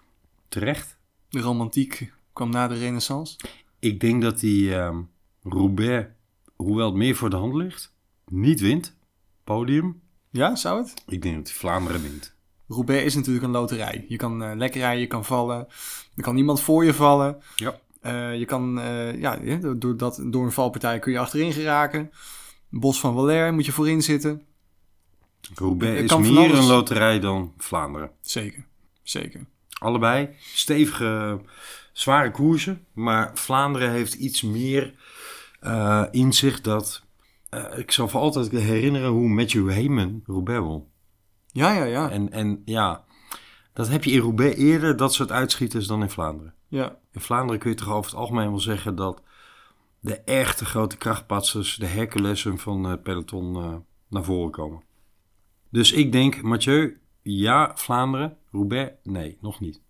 Terecht. 0.47 0.97
De 1.29 1.39
romantiek 1.39 2.13
kwam 2.33 2.49
na 2.49 2.67
de 2.67 2.75
renaissance. 2.75 3.39
Ik 3.79 3.99
denk 3.99 4.21
dat 4.21 4.39
die 4.39 4.75
ehm 4.75 5.01
Roubaix, 5.43 6.07
hoewel 6.55 6.85
het 6.85 6.95
meer 6.95 7.15
voor 7.15 7.29
de 7.29 7.35
hand 7.35 7.53
ligt, 7.53 7.93
niet 8.25 8.59
wint. 8.59 8.95
Podium. 9.43 10.01
Ja, 10.29 10.55
zou 10.55 10.81
het? 10.81 11.03
Ik 11.07 11.21
denk 11.21 11.35
dat 11.35 11.51
Vlaanderen 11.51 12.01
wint. 12.01 12.35
Roubaix 12.67 13.03
is 13.03 13.15
natuurlijk 13.15 13.45
een 13.45 13.51
loterij. 13.51 14.05
Je 14.07 14.15
kan 14.15 14.43
eh, 14.43 14.51
lekker 14.55 14.79
rijden, 14.81 15.01
je 15.01 15.07
kan 15.07 15.25
vallen. 15.25 15.67
Er 16.15 16.23
kan 16.23 16.35
niemand 16.35 16.61
voor 16.61 16.85
je 16.85 16.93
vallen. 16.93 17.41
Ja. 17.55 17.79
Eh, 18.01 18.37
je 18.37 18.45
kan, 18.45 18.79
eh, 18.79 19.19
ja, 19.19 19.35
door, 19.75 19.97
dat, 19.97 20.23
door 20.25 20.45
een 20.45 20.51
valpartij 20.51 20.99
kun 20.99 21.11
je 21.11 21.19
achterin 21.19 21.53
geraken. 21.53 22.11
Bos 22.69 22.99
van 22.99 23.13
Valère 23.13 23.51
moet 23.51 23.65
je 23.65 23.71
voorin 23.71 24.01
zitten. 24.01 24.45
Roubaix 25.55 26.01
is 26.01 26.17
meer 26.17 26.53
een 26.53 26.65
loterij 26.65 27.19
dan 27.19 27.53
Vlaanderen. 27.57 28.11
Zeker, 28.21 28.65
zeker. 29.03 29.45
Allebei 29.79 30.29
stevige, 30.39 31.41
zware 31.91 32.31
koersen. 32.31 32.85
Maar 32.93 33.31
Vlaanderen 33.33 33.91
heeft 33.91 34.13
iets 34.13 34.41
meer 34.41 34.93
eh, 35.59 36.05
in 36.11 36.33
zich 36.33 36.61
dat... 36.61 37.03
eh, 37.49 37.77
ik 37.77 37.91
zal 37.91 38.07
voor 38.07 38.19
altijd 38.21 38.51
herinneren 38.51 39.09
hoe 39.09 39.29
Matthew 39.29 39.69
Heyman 39.69 40.23
Roubaix 40.25 40.59
won. 40.61 40.87
Ja, 41.47 41.73
ja, 41.73 41.83
ja. 41.83 42.09
En, 42.09 42.31
en 42.31 42.61
ja, 42.65 43.03
dat 43.73 43.87
heb 43.89 44.03
je 44.03 44.11
in 44.11 44.19
Roubaix 44.19 44.57
eerder, 44.57 44.97
dat 44.97 45.13
soort 45.13 45.31
uitschieters, 45.31 45.87
dan 45.87 46.01
in 46.01 46.09
Vlaanderen. 46.09 46.53
ja. 46.67 46.99
In 47.13 47.21
Vlaanderen 47.21 47.59
kun 47.59 47.69
je 47.69 47.75
toch 47.75 47.89
over 47.91 48.11
het 48.11 48.19
algemeen 48.19 48.49
wel 48.49 48.59
zeggen 48.59 48.95
dat 48.95 49.21
de 49.99 50.17
echte 50.17 50.65
grote 50.65 50.97
krachtpatsers, 50.97 51.75
de 51.75 51.85
Herculessen 51.85 52.57
van 52.57 52.83
het 52.83 53.03
peloton, 53.03 53.55
eh, 53.55 53.75
naar 54.09 54.23
voren 54.23 54.51
komen. 54.51 54.83
Dus 55.69 55.91
ik 55.91 56.11
denk, 56.11 56.41
Mathieu, 56.41 57.01
ja, 57.21 57.71
Vlaanderen, 57.75 58.37
Roubaix, 58.51 58.91
nee, 59.03 59.37
nog 59.41 59.59
niet. 59.59 59.81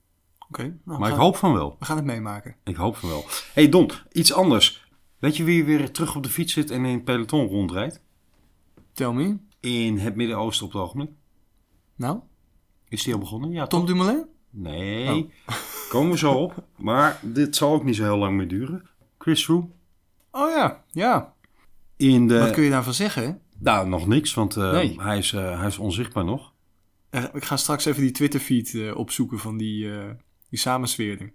Oké, 0.49 0.80
nou, 0.86 0.99
Maar 0.99 1.09
ik 1.12 1.16
hoop 1.18 1.36
van 1.36 1.53
wel. 1.53 1.76
We 1.80 1.86
gaan 1.86 1.95
het 1.97 2.05
meemaken. 2.05 2.55
Ik 2.64 2.76
hoop 2.76 2.95
van 2.97 3.09
wel. 3.09 3.24
hey 3.53 3.70
Don, 3.70 3.89
iets 4.12 4.34
anders. 4.34 4.89
Weet 5.20 5.38
je 5.38 5.43
wie 5.43 5.64
weer 5.66 5.91
terug 5.91 6.16
op 6.16 6.24
de 6.24 6.30
fiets 6.30 6.53
zit 6.53 6.72
en 6.72 6.86
in 6.86 6.93
het 6.93 7.03
peloton 7.03 7.47
rondrijdt? 7.47 8.01
Tell 8.93 9.12
me. 9.12 9.38
In 9.59 9.97
het 9.97 10.16
Midden-Oosten 10.16 10.66
op 10.66 10.72
het 10.72 10.82
ogenblik. 10.82 11.09
Nou, 11.95 12.20
Is 12.89 13.03
die 13.03 13.14
al 13.14 13.20
begonnen? 13.20 13.51
Ja, 13.51 13.68
Tom 13.68 13.80
toch? 13.80 13.89
Dumoulin? 13.89 14.26
Nee, 14.49 15.30
komen 15.89 16.12
we 16.12 16.18
zo 16.18 16.34
op. 16.34 16.64
Maar 16.78 17.20
dit 17.22 17.55
zal 17.55 17.74
ook 17.74 17.84
niet 17.84 17.95
zo 17.95 18.03
heel 18.03 18.18
lang 18.18 18.38
meer 18.38 18.47
duren. 18.47 18.89
Chris 19.18 19.43
Froome. 19.45 19.68
Oh 20.32 20.49
ja, 20.49 20.84
ja. 20.91 21.34
In 21.97 22.28
de... 22.28 22.39
Wat 22.39 22.51
kun 22.51 22.64
je 22.64 22.70
daarvan 22.70 22.93
zeggen? 22.93 23.41
Nou, 23.59 23.88
nog 23.88 24.07
niks, 24.07 24.34
want 24.34 24.55
eh, 24.57 24.72
Nee. 24.72 25.01
hij, 25.01 25.18
is, 25.18 25.34
eh, 25.34 25.57
hij 25.59 25.68
is 25.68 25.78
onzichtbaar 25.78 26.26
nog. 26.26 26.51
Eh, 27.12 27.24
Ik 27.34 27.43
ga 27.43 27.57
straks 27.57 27.86
even 27.86 28.01
die 28.01 28.12
Twitter-feed 28.12 28.74
eh, 28.76 28.97
opzoeken 28.97 29.39
van 29.39 29.57
die, 29.57 29.91
eh 29.91 30.09
die 30.49 30.59
samensweerder. 30.59 31.32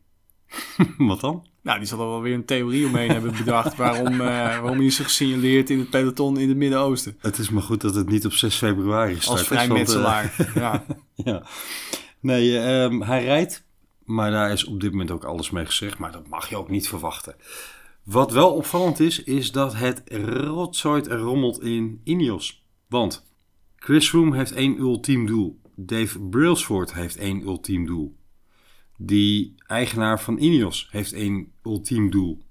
Wat 0.98 1.20
dan? 1.20 1.46
Nou, 1.62 1.78
die 1.78 1.88
zal 1.88 2.00
er 2.00 2.06
wel 2.06 2.20
weer 2.22 2.34
een 2.34 2.44
theorie 2.44 2.86
omheen 2.86 3.10
hebben 3.10 3.36
bedacht 3.36 3.76
waarom, 3.84 4.12
eh, 4.12 4.18
waarom 4.60 4.76
hij 4.76 4.86
is 4.86 4.98
gesignaleerd 4.98 5.70
in 5.70 5.78
het 5.78 5.90
peloton 5.90 6.38
in 6.38 6.48
het 6.48 6.56
Midden-Oosten. 6.56 7.16
Het 7.18 7.38
is 7.38 7.50
maar 7.50 7.62
goed 7.62 7.80
dat 7.80 7.94
het 7.94 8.08
niet 8.08 8.26
op 8.26 8.32
6 8.32 8.56
februari 8.56 9.14
start. 9.14 9.38
Als 9.38 9.46
vrijmetselaar. 9.46 10.34
ja. 10.54 10.84
ja. 11.14 11.42
Nee, 12.20 12.58
ehm, 12.58 13.00
hij 13.00 13.24
rijdt, 13.24 13.66
maar 14.04 14.30
daar 14.30 14.52
is 14.52 14.64
op 14.64 14.80
dit 14.80 14.90
moment 14.90 15.10
ook 15.10 15.24
alles 15.24 15.50
mee 15.50 15.66
gezegd. 15.66 15.98
Maar 15.98 16.12
dat 16.12 16.28
mag 16.28 16.48
je 16.48 16.56
ook 16.56 16.68
niet 16.70 16.88
verwachten. 16.88 17.36
Wat 18.02 18.32
wel 18.32 18.54
opvallend 18.54 19.00
is, 19.00 19.22
is 19.22 19.52
dat 19.52 19.74
het 19.74 20.02
rotzooit 20.34 21.06
rommelt 21.06 21.62
in 21.62 22.00
Ineos. 22.04 22.64
Want 22.88 23.26
Chris 23.76 24.08
Froome 24.08 24.36
heeft 24.36 24.52
één 24.52 24.78
ultiem 24.78 25.26
doel. 25.26 25.60
Dave 25.76 26.20
Brailsford 26.20 26.94
heeft 26.94 27.16
één 27.16 27.42
ultiem 27.42 27.86
doel. 27.86 28.16
Die 28.98 29.54
eigenaar 29.66 30.20
van 30.20 30.38
Ineos 30.38 30.88
heeft 30.90 31.12
één 31.12 31.52
ultiem 31.64 32.10
doel. 32.10 32.44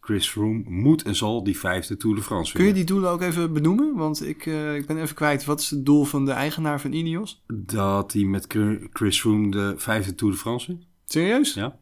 Chris 0.00 0.28
Froome 0.28 0.62
moet 0.66 1.02
en 1.02 1.14
zal 1.14 1.44
die 1.44 1.58
vijfde 1.58 1.96
Tour 1.96 2.16
de 2.16 2.22
France 2.22 2.52
Kun 2.52 2.64
je 2.64 2.66
winnen. 2.66 2.86
die 2.86 2.94
doelen 2.94 3.12
ook 3.12 3.20
even 3.20 3.52
benoemen? 3.52 3.94
Want 3.94 4.26
ik, 4.26 4.46
eh, 4.46 4.76
ik 4.76 4.86
ben 4.86 5.02
even 5.02 5.14
kwijt. 5.14 5.44
Wat 5.44 5.60
is 5.60 5.70
het 5.70 5.86
doel 5.86 6.04
van 6.04 6.24
de 6.24 6.30
eigenaar 6.30 6.80
van 6.80 6.92
Ineos? 6.92 7.42
Dat 7.46 8.12
hij 8.12 8.22
met 8.22 8.46
Chris 8.92 9.20
Froome 9.20 9.50
de 9.50 9.74
vijfde 9.76 10.14
Tour 10.14 10.32
de 10.32 10.38
France 10.40 10.66
wint. 10.66 10.86
Serieus? 11.04 11.54
Ja. 11.54 11.78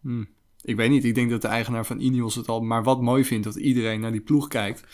Hm. 0.00 0.24
Ik 0.62 0.76
weet 0.76 0.90
niet. 0.90 1.04
Ik 1.04 1.14
denk 1.14 1.30
dat 1.30 1.42
de 1.42 1.48
eigenaar 1.48 1.86
van 1.86 2.00
Ineos 2.00 2.34
het 2.34 2.48
al 2.48 2.60
maar 2.60 2.82
wat 2.82 3.00
mooi 3.00 3.24
vindt 3.24 3.44
dat 3.44 3.56
iedereen 3.56 4.00
naar 4.00 4.12
die 4.12 4.20
ploeg 4.20 4.48
kijkt. 4.48 4.84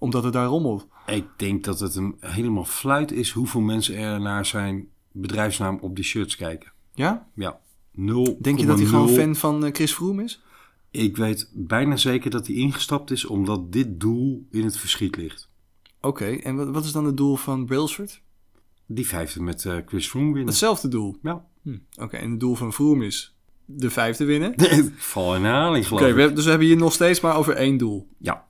Omdat 0.00 0.24
het 0.24 0.32
daar 0.32 0.46
rommelt. 0.46 0.86
Ik 1.06 1.26
denk 1.36 1.64
dat 1.64 1.80
het 1.80 1.94
hem 1.94 2.16
helemaal 2.20 2.64
fluit 2.64 3.12
is 3.12 3.30
hoeveel 3.30 3.60
mensen 3.60 3.96
er 3.96 4.20
naar 4.20 4.46
zijn 4.46 4.88
bedrijfsnaam 5.12 5.78
op 5.80 5.96
die 5.96 6.04
shirts 6.04 6.36
kijken. 6.36 6.72
Ja? 6.94 7.28
Ja, 7.34 7.60
0. 7.92 8.38
Denk 8.40 8.58
je 8.58 8.66
dat 8.66 8.78
hij 8.78 8.86
gewoon 8.86 9.08
fan 9.08 9.36
van 9.36 9.64
eh, 9.64 9.72
Chris 9.72 9.92
Froome 9.92 10.24
is? 10.24 10.42
Ik 10.90 11.16
weet 11.16 11.50
bijna 11.54 11.96
zeker 11.96 12.30
dat 12.30 12.46
hij 12.46 12.56
ingestapt 12.56 13.10
is 13.10 13.24
omdat 13.24 13.72
dit 13.72 14.00
doel 14.00 14.46
in 14.50 14.64
het 14.64 14.76
verschiet 14.76 15.16
ligt. 15.16 15.48
Oké. 16.00 16.24
En 16.24 16.56
wat, 16.56 16.68
wat 16.68 16.84
is 16.84 16.92
dan 16.92 17.04
het 17.04 17.16
doel 17.16 17.36
van 17.36 17.66
Brailsford? 17.66 18.22
Die 18.86 19.06
vijfde 19.06 19.42
met 19.42 19.64
eh, 19.64 19.76
Chris 19.86 20.08
Froome 20.08 20.26
winnen. 20.26 20.46
Hetzelfde 20.46 20.88
doel. 20.88 21.16
Ja. 21.22 21.44
Hm. 21.62 21.78
Oké. 21.96 22.16
En 22.16 22.30
het 22.30 22.40
doel 22.40 22.54
van 22.54 22.72
Froome 22.72 23.06
is 23.06 23.34
de 23.64 23.90
vijfde 23.90 24.24
winnen. 24.24 24.54
Val 24.96 25.34
in 25.36 25.84
geloof 25.84 25.90
Oké, 25.90 26.32
dus 26.32 26.44
we 26.44 26.50
hebben 26.50 26.68
hier 26.68 26.76
nog 26.76 26.92
steeds 26.92 27.20
maar 27.20 27.36
over 27.36 27.54
één 27.54 27.76
doel. 27.76 28.08
Ja. 28.18 28.48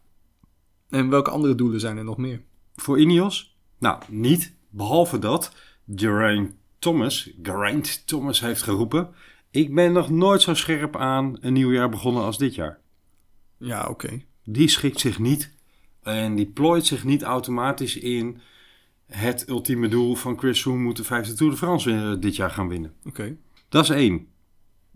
En 0.90 1.08
welke 1.08 1.30
andere 1.30 1.54
doelen 1.54 1.80
zijn 1.80 1.96
er 1.96 2.04
nog 2.04 2.16
meer? 2.16 2.42
Voor 2.76 3.00
Ineos? 3.00 3.56
Nou, 3.78 4.02
niet. 4.08 4.54
Behalve 4.70 5.18
dat 5.18 5.54
Geraint 5.94 6.54
Thomas, 6.78 7.30
Geraint 7.42 8.06
Thomas 8.06 8.40
heeft 8.40 8.62
geroepen... 8.62 9.14
Ik 9.50 9.74
ben 9.74 9.92
nog 9.92 10.10
nooit 10.10 10.42
zo 10.42 10.54
scherp 10.54 10.96
aan 10.96 11.36
een 11.40 11.52
nieuw 11.52 11.72
jaar 11.72 11.88
begonnen 11.88 12.22
als 12.22 12.38
dit 12.38 12.54
jaar. 12.54 12.78
Ja, 13.56 13.86
oké. 13.88 14.22
die 14.44 14.68
schikt 14.68 15.00
zich 15.00 15.18
niet 15.18 15.54
en 16.02 16.34
die 16.34 16.46
plooit 16.46 16.86
zich 16.86 17.04
niet 17.04 17.22
automatisch 17.22 17.96
in 17.96 18.40
het 19.06 19.48
ultieme 19.48 19.88
doel 19.88 20.14
van 20.14 20.38
Chris 20.38 20.60
Froome 20.60 20.82
moet 20.82 20.96
de 20.96 21.04
vijfde 21.04 21.34
Tour 21.34 21.52
de 21.52 21.58
France 21.58 21.92
eh, 21.92 22.14
dit 22.20 22.36
jaar 22.36 22.50
gaan 22.50 22.68
winnen. 22.68 22.92
Oké. 23.04 23.36
Dat 23.68 23.82
is 23.82 23.90
één. 23.90 24.28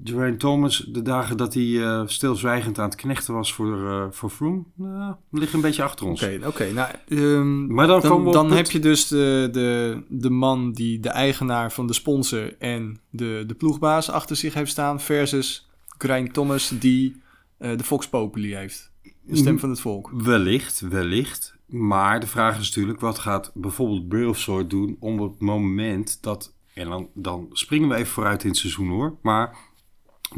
Geraint 0.02 0.40
Thomas, 0.40 0.78
de 0.78 1.02
dagen 1.02 1.36
dat 1.36 1.54
hij 1.54 1.82
eh, 1.82 2.02
stilzwijgend 2.06 2.78
aan 2.78 2.88
het 2.88 2.94
knechten 2.94 3.34
was 3.34 3.52
voor, 3.52 3.90
eh 3.90 4.06
voor 4.10 4.30
Froome, 4.30 4.62
nou, 4.74 5.14
liggen 5.30 5.54
een 5.56 5.64
beetje 5.64 5.82
achter 5.82 6.06
ons. 6.06 6.22
Oké, 6.22 6.46
oké. 6.46 6.72
Nou, 6.72 6.90
ehm, 7.08 7.74
Maar 7.74 7.86
dan, 7.86 8.32
dan, 8.32 8.52
heb 8.52 8.70
je 8.70 8.78
dus 8.78 9.08
de, 9.08 9.48
de, 9.52 10.02
de 10.08 10.30
man 10.30 10.72
die 10.72 11.00
de 11.00 11.08
eigenaar 11.08 11.72
van 11.72 11.86
de 11.86 11.92
sponsor 11.92 12.58
en 12.58 13.00
de, 13.10 13.44
de 13.46 13.54
ploegbaas 13.54 14.10
achter 14.10 14.36
zich 14.36 14.54
heeft 14.54 14.70
staan... 14.70 15.00
versus 15.00 15.70
Grijn 15.98 16.32
Thomas 16.32 16.72
die 16.78 17.22
eh, 17.58 17.76
de 17.76 17.84
Fox 17.84 18.08
Populi 18.08 18.54
heeft. 18.54 18.92
De 19.22 19.36
stem 19.36 19.58
van 19.58 19.70
het 19.70 19.80
volk. 19.80 20.10
Wellicht, 20.12 20.80
wellicht. 20.80 21.56
Maar 21.66 22.20
de 22.20 22.26
vraag 22.26 22.58
is 22.58 22.68
natuurlijk, 22.68 23.00
wat 23.00 23.18
gaat 23.18 23.50
bijvoorbeeld 23.54 24.08
Brailsford 24.08 24.70
doen 24.70 24.96
om 25.00 25.20
op 25.20 25.30
het 25.30 25.40
moment 25.40 26.18
dat... 26.22 26.52
En 26.74 26.88
dan, 26.88 27.08
dan 27.14 27.48
springen 27.52 27.88
we 27.88 27.94
even 27.94 28.12
vooruit 28.12 28.42
in 28.42 28.48
het 28.48 28.58
seizoen 28.58 28.88
hoor. 28.88 29.16
Maar 29.22 29.56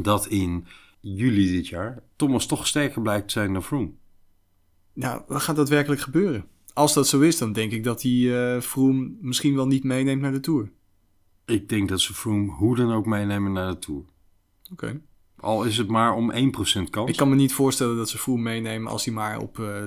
dat 0.05 0.26
in 0.26 0.66
juli 1.01 1.53
dit 1.53 1.68
jaar 1.68 2.03
Thomas 2.16 2.47
toch 2.47 2.66
sterker 2.66 3.03
blijkt 3.03 3.26
te 3.26 3.32
zijn 3.32 3.53
dan 3.53 3.62
Froome. 3.62 3.90
Nou, 4.92 5.22
wat 5.26 5.42
gaat 5.42 5.57
daadwerkelijk 5.57 6.01
gebeuren? 6.01 6.47
Als 6.72 6.94
dat 6.94 7.09
zo 7.09 7.20
is, 7.20 7.38
dan 7.38 7.53
denk 7.53 7.72
ik 7.72 7.84
dat 7.84 8.03
hij 8.03 8.55
eh 8.55 8.61
Froome 8.61 9.16
misschien 9.20 9.55
wel 9.55 9.66
niet 9.66 9.84
meeneemt 9.84 10.20
naar 10.20 10.32
de 10.32 10.40
Tour. 10.40 10.70
Ik 11.44 11.68
denk 11.68 11.88
dat 11.88 12.01
ze 12.01 12.14
Froome 12.14 12.51
hoe 12.51 12.76
dan 12.76 12.92
ook 12.92 13.07
meenemen 13.07 13.53
naar 13.53 13.70
de 13.70 13.78
Tour. 13.78 14.05
Oké. 14.72 15.01
Al 15.41 15.64
is 15.64 15.78
het 15.78 15.89
maar 15.89 16.14
om 16.14 16.32
1% 16.32 16.91
kans. 16.91 17.11
Ik 17.11 17.16
kan 17.16 17.28
me 17.28 17.34
niet 17.34 17.53
voorstellen 17.53 17.97
dat 17.97 18.09
ze 18.09 18.18
Froome 18.18 18.43
meenemen 18.43 18.91
als 18.91 19.05
hij 19.05 19.14
maar 19.14 19.39
op 19.39 19.59
eh 19.59 19.82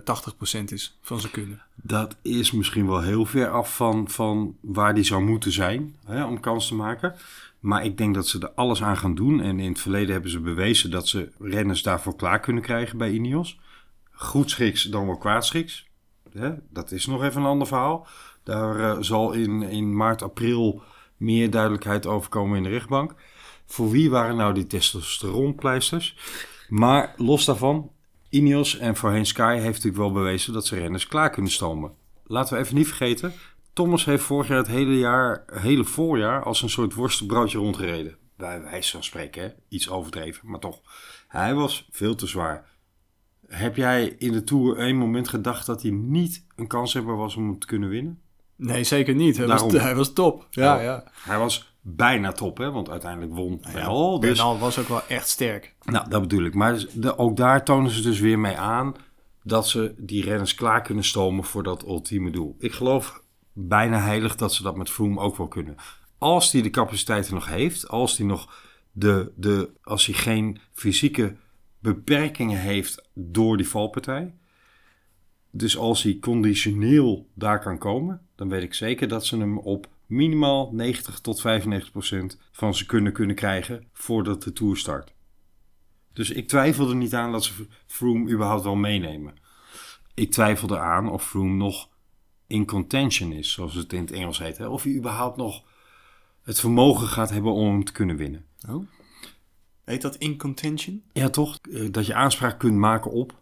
80% 0.62 0.64
is 0.66 0.98
van 1.02 1.20
zijn 1.20 1.32
kunnen. 1.32 1.62
Dat 1.76 2.16
is 2.22 2.52
misschien 2.52 2.88
wel 2.88 3.02
heel 3.02 3.26
ver 3.26 3.50
af 3.50 3.76
van, 3.76 4.10
van 4.10 4.56
waar 4.62 4.96
die 4.96 5.04
zou 5.04 5.24
moeten 5.24 5.52
zijn 5.52 5.96
hè, 6.06 6.26
om 6.26 6.40
kans 6.40 6.68
te 6.68 6.76
maken. 6.76 7.16
Maar 7.60 7.86
ik 7.86 7.98
denk 7.98 8.16
dat 8.16 8.28
ze 8.28 8.40
er 8.40 8.52
alles 8.52 8.84
aan 8.84 8.98
gaan 8.98 9.16
doen. 9.16 9.42
En 9.42 9.60
in 9.60 9.70
het 9.70 9.80
verleden 9.80 10.12
hebben 10.12 10.32
ze 10.32 10.40
bewezen 10.40 10.92
dat 10.92 11.08
ze 11.08 11.32
renners 11.40 11.84
daarvoor 11.84 12.16
klaar 12.16 12.40
kunnen 12.40 12.64
krijgen 12.64 12.98
bij 12.98 13.12
Ineos. 13.12 13.60
Goed 14.12 14.50
schiks 14.50 14.84
dan 14.84 15.06
wel 15.06 15.18
kwaad 15.18 15.46
schiks. 15.46 15.88
Hè, 16.32 16.52
dat 16.70 16.92
is 16.92 17.06
nog 17.06 17.24
even 17.24 17.42
een 17.42 17.48
ander 17.48 17.68
verhaal. 17.68 18.08
Daar 18.44 18.80
eh, 18.80 18.98
zal 19.00 19.32
in, 19.32 19.62
in 19.62 19.96
maart, 19.96 20.22
april 20.22 20.82
meer 21.18 21.50
duidelijkheid 21.50 22.06
over 22.06 22.30
komen 22.30 22.58
in 22.58 22.64
de 22.64 22.70
rechtbank. 22.70 23.16
Voor 23.70 23.90
wie 23.90 24.10
waren 24.10 24.36
nou 24.36 24.54
die 24.54 24.68
testosteronpleisters? 24.68 26.18
Maar 26.70 27.14
los 27.18 27.46
daarvan, 27.46 27.92
Ineos 28.30 28.78
en 28.78 28.96
voorheen 28.96 29.26
Sky 29.26 29.54
heeft 29.54 29.66
natuurlijk 29.66 29.98
wel 29.98 30.12
bewezen 30.12 30.54
dat 30.54 30.66
ze 30.66 30.80
renners 30.80 31.08
klaar 31.08 31.30
kunnen 31.30 31.52
stomen. 31.52 31.92
Laten 32.24 32.54
we 32.54 32.64
even 32.64 32.76
niet 32.76 32.88
vergeten, 32.88 33.34
Thomas 33.74 34.06
heeft 34.06 34.24
vorig 34.24 34.48
jaar 34.48 34.58
het 34.58 34.68
hele 34.68 34.98
jaar, 34.98 35.44
hele 35.52 35.84
voorjaar 35.84 36.44
als 36.44 36.62
een 36.62 36.70
soort 36.70 36.94
worstenbroodje 36.94 37.58
rondgereden. 37.58 38.18
Bij 38.38 38.62
wijze 38.62 38.92
van 38.92 39.04
spreken, 39.04 39.42
hè? 39.42 39.50
iets 39.68 39.90
overdreven, 39.90 40.50
maar 40.50 40.60
toch. 40.60 40.82
Hij 41.28 41.54
was 41.54 41.88
veel 41.92 42.16
te 42.16 42.28
zwaar. 42.28 42.68
Heb 43.48 43.76
jij 43.76 44.06
in 44.18 44.32
de 44.32 44.44
Tour 44.44 44.78
één 44.78 44.96
moment 44.96 45.28
gedacht 45.28 45.66
dat 45.66 45.82
hij 45.82 45.92
niet 45.92 46.46
een 46.56 46.68
kanshebber 46.68 47.16
was 47.16 47.36
om 47.36 47.48
hem 47.48 47.60
te 47.60 47.68
kunnen 47.68 47.90
winnen? 47.90 48.22
Nee, 48.56 48.84
zeker 48.84 49.16
niet. 49.16 49.38
Hij, 49.38 49.48
was, 49.48 49.72
hij 49.74 49.96
was 49.96 50.14
top. 50.14 50.48
Ja, 50.50 50.76
Ja. 50.76 50.82
ja. 50.82 51.12
Hij 51.24 51.38
was 51.38 51.74
bijna 51.96 52.32
top, 52.32 52.58
hè? 52.58 52.72
want 52.72 52.90
uiteindelijk 52.90 53.34
won 53.34 53.62
wel. 53.74 54.20
Dus, 54.20 54.30
Bernal 54.30 54.60
was 54.60 54.80
ook 54.80 54.88
wel 54.88 55.02
echt 55.08 55.28
sterk. 55.28 55.76
nou, 55.84 56.10
dat 56.10 56.22
bedoel 56.22 56.44
ik. 56.44 56.54
Maar 56.54 56.74
dus 56.74 56.88
de, 56.92 57.18
ook 57.18 57.38
daar 57.38 57.64
tonen 57.66 57.92
ze 57.92 58.02
dus 58.02 58.20
weer 58.20 58.40
mee 58.40 58.58
aan 58.58 58.96
dat 59.44 59.68
ze 59.68 59.94
die 59.98 60.24
renners 60.24 60.56
klaar 60.56 60.82
kunnen 60.82 61.04
stomen 61.04 61.44
voor 61.44 61.64
dat 61.64 61.84
ultieme 61.84 62.32
doel. 62.32 62.56
Ik 62.60 62.72
geloof 62.72 63.24
bijna 63.54 64.00
heilig 64.00 64.36
dat 64.36 64.54
ze 64.54 64.64
dat 64.64 64.78
met 64.78 64.90
Froome 64.90 65.20
ook 65.20 65.38
wel 65.38 65.48
kunnen. 65.48 65.76
Als 66.18 66.52
hij 66.52 66.62
de 66.62 66.70
capaciteiten 66.70 67.34
nog 67.34 67.48
heeft, 67.48 67.88
als 67.88 68.18
hij 68.18 68.28
nog 68.28 68.54
de, 68.92 69.32
de 69.36 69.70
als 69.84 70.06
hij 70.06 70.16
geen 70.16 70.60
fysieke 70.72 71.36
beperkingen 71.80 72.60
heeft 72.60 73.10
door 73.14 73.58
die 73.58 73.68
valpartij. 73.68 74.34
Dus 75.52 75.78
als 75.78 76.04
hij 76.04 76.18
conditioneel 76.22 77.28
daar 77.34 77.60
kan 77.60 77.78
komen, 77.78 78.22
dan 78.36 78.50
weet 78.50 78.64
ik 78.64 78.74
zeker 78.74 79.08
dat 79.08 79.26
ze 79.26 79.38
hem 79.38 79.58
op 79.58 79.88
minimaal 80.10 80.70
90 80.74 81.20
tot 81.20 81.42
95 81.42 81.92
procent 81.92 82.38
van 82.52 82.76
ze 82.76 82.86
kunnen 82.86 83.14
kunnen 83.14 83.36
krijgen 83.36 83.88
voordat 83.94 84.44
de 84.44 84.54
Tour 84.54 84.78
start. 84.78 85.14
Dus 86.14 86.30
ik 86.30 86.48
twijfel 86.48 86.90
er 86.90 86.96
niet 86.96 87.14
aan 87.14 87.32
dat 87.32 87.44
ze 87.44 87.68
Froome 87.88 88.32
überhaupt 88.32 88.64
wel 88.64 88.76
meenemen. 88.76 89.34
Ik 90.14 90.32
twijfel 90.32 90.70
eraan 90.70 91.10
of 91.12 91.28
Froome 91.28 91.54
nog 91.54 91.90
in 92.48 92.66
contention 92.66 93.32
is, 93.32 93.52
zoals 93.52 93.74
het 93.74 93.94
in 93.94 94.02
het 94.02 94.12
Engels 94.12 94.40
heet. 94.40 94.58
Hè? 94.58 94.68
Of 94.68 94.84
hij 94.84 94.94
überhaupt 94.94 95.38
nog 95.38 95.64
het 96.44 96.60
vermogen 96.60 97.08
gaat 97.08 97.30
hebben 97.30 97.54
om 97.54 97.68
hem 97.68 97.84
te 97.84 97.92
kunnen 97.92 98.16
winnen. 98.16 98.46
Oh. 98.70 98.88
Heet 99.84 100.02
dat 100.02 100.16
in 100.16 100.38
contention? 100.38 101.04
Ja, 101.14 101.30
toch? 101.30 101.60
Eh, 101.72 101.92
Dat 101.92 102.06
je 102.06 102.14
aanspraak 102.14 102.60
kunt 102.60 102.76
maken 102.76 103.12
op. 103.12 103.42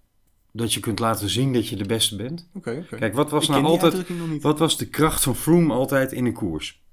Dat 0.51 0.73
je 0.73 0.79
kunt 0.79 0.99
laten 0.99 1.29
zien 1.29 1.53
dat 1.53 1.67
je 1.67 1.75
de 1.75 1.85
beste 1.85 2.15
bent. 2.15 2.49
Oké. 2.53 2.85
Kijk, 2.89 3.13
wat 3.13 3.29
was 3.29 3.43
Ik 3.43 3.49
nou 3.49 3.63
altijd. 3.63 4.07
Wat 4.41 4.59
was 4.59 4.77
de 4.77 4.87
kracht 4.87 5.23
van 5.23 5.35
Froome 5.35 5.73
altijd 5.73 6.11
in 6.11 6.25
een 6.25 6.33
koers? 6.33 6.85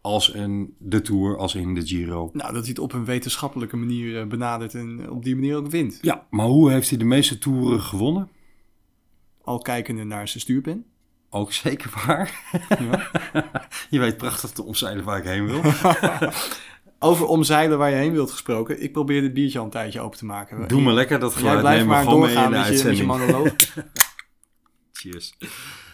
Als 0.00 0.30
in 0.30 0.74
de 0.78 1.02
Tour, 1.02 1.36
als 1.36 1.54
in 1.54 1.74
de 1.74 1.86
Giro. 1.86 2.30
Nou, 2.32 2.52
dat 2.52 2.60
hij 2.60 2.68
het 2.68 2.78
op 2.78 2.92
een 2.92 3.04
wetenschappelijke 3.04 3.76
manier 3.76 4.20
eh, 4.20 4.26
benadert 4.26 4.74
en 4.74 5.10
op 5.10 5.24
die 5.24 5.34
manier 5.34 5.56
ook 5.56 5.70
wint. 5.70 5.98
Ja, 6.00 6.26
maar 6.30 6.46
hoe 6.46 6.70
heeft 6.70 6.88
hij 6.88 6.98
de 6.98 7.04
meeste 7.04 7.38
toeren 7.38 7.80
gewonnen? 7.80 8.28
Al 9.42 9.58
kijkende 9.58 10.04
naar 10.04 10.28
zijn 10.28 10.40
stuurpen. 10.40 10.84
Ook 11.30 11.52
zeker 11.52 12.02
waar. 12.06 12.58
Ja. 12.68 13.10
je 13.90 13.98
weet 13.98 14.16
prachtig 14.16 14.50
te 14.50 14.62
omzeilen 14.62 15.04
waar 15.04 15.18
ik 15.18 15.24
heen 15.24 15.46
wil. 15.46 15.60
Over 16.98 17.26
omzeilen 17.26 17.78
waar 17.78 17.90
je 17.90 17.96
heen 17.96 18.12
wilt 18.12 18.30
gesproken. 18.30 18.82
Ik 18.82 18.92
probeer 18.92 19.20
dit 19.20 19.34
biertje 19.34 19.58
al 19.58 19.64
een 19.64 19.70
tijdje 19.70 20.00
open 20.00 20.18
te 20.18 20.24
maken. 20.24 20.68
Doe 20.68 20.80
maar 20.80 20.94
lekker 20.94 21.18
dat 21.18 21.32
Jij 21.32 21.40
geluid 21.40 21.60
blijft 21.60 21.78
nemen 21.78 21.98
we 21.98 22.04
maar 22.04 22.12
gewoon 22.12 22.20
mee 22.20 22.28
in 22.28 22.34
doorgaan 22.34 22.52
de 22.52 22.58
met 22.58 22.78
je, 22.78 22.84
met 22.84 22.96
je 22.96 23.06
uitzending. 23.06 23.32
monoloog. 23.32 23.54
Cheers. 24.92 25.34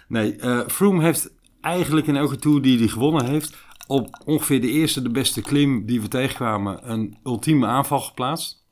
Nee, 0.09 0.36
eh 0.36 0.68
Froome 0.68 1.02
heeft 1.02 1.32
eigenlijk 1.61 2.07
in 2.07 2.16
elke 2.16 2.36
Tour 2.36 2.62
die 2.62 2.78
hij 2.78 2.88
gewonnen 2.88 3.26
heeft... 3.26 3.57
op 3.86 4.22
ongeveer 4.24 4.61
de 4.61 4.70
eerste, 4.70 5.02
de 5.02 5.11
beste 5.11 5.40
klim 5.40 5.86
die 5.86 6.00
we 6.00 6.09
tegenkwamen... 6.09 6.90
een 6.90 7.18
ultieme 7.24 7.66
aanval 7.66 8.00
geplaatst. 8.00 8.64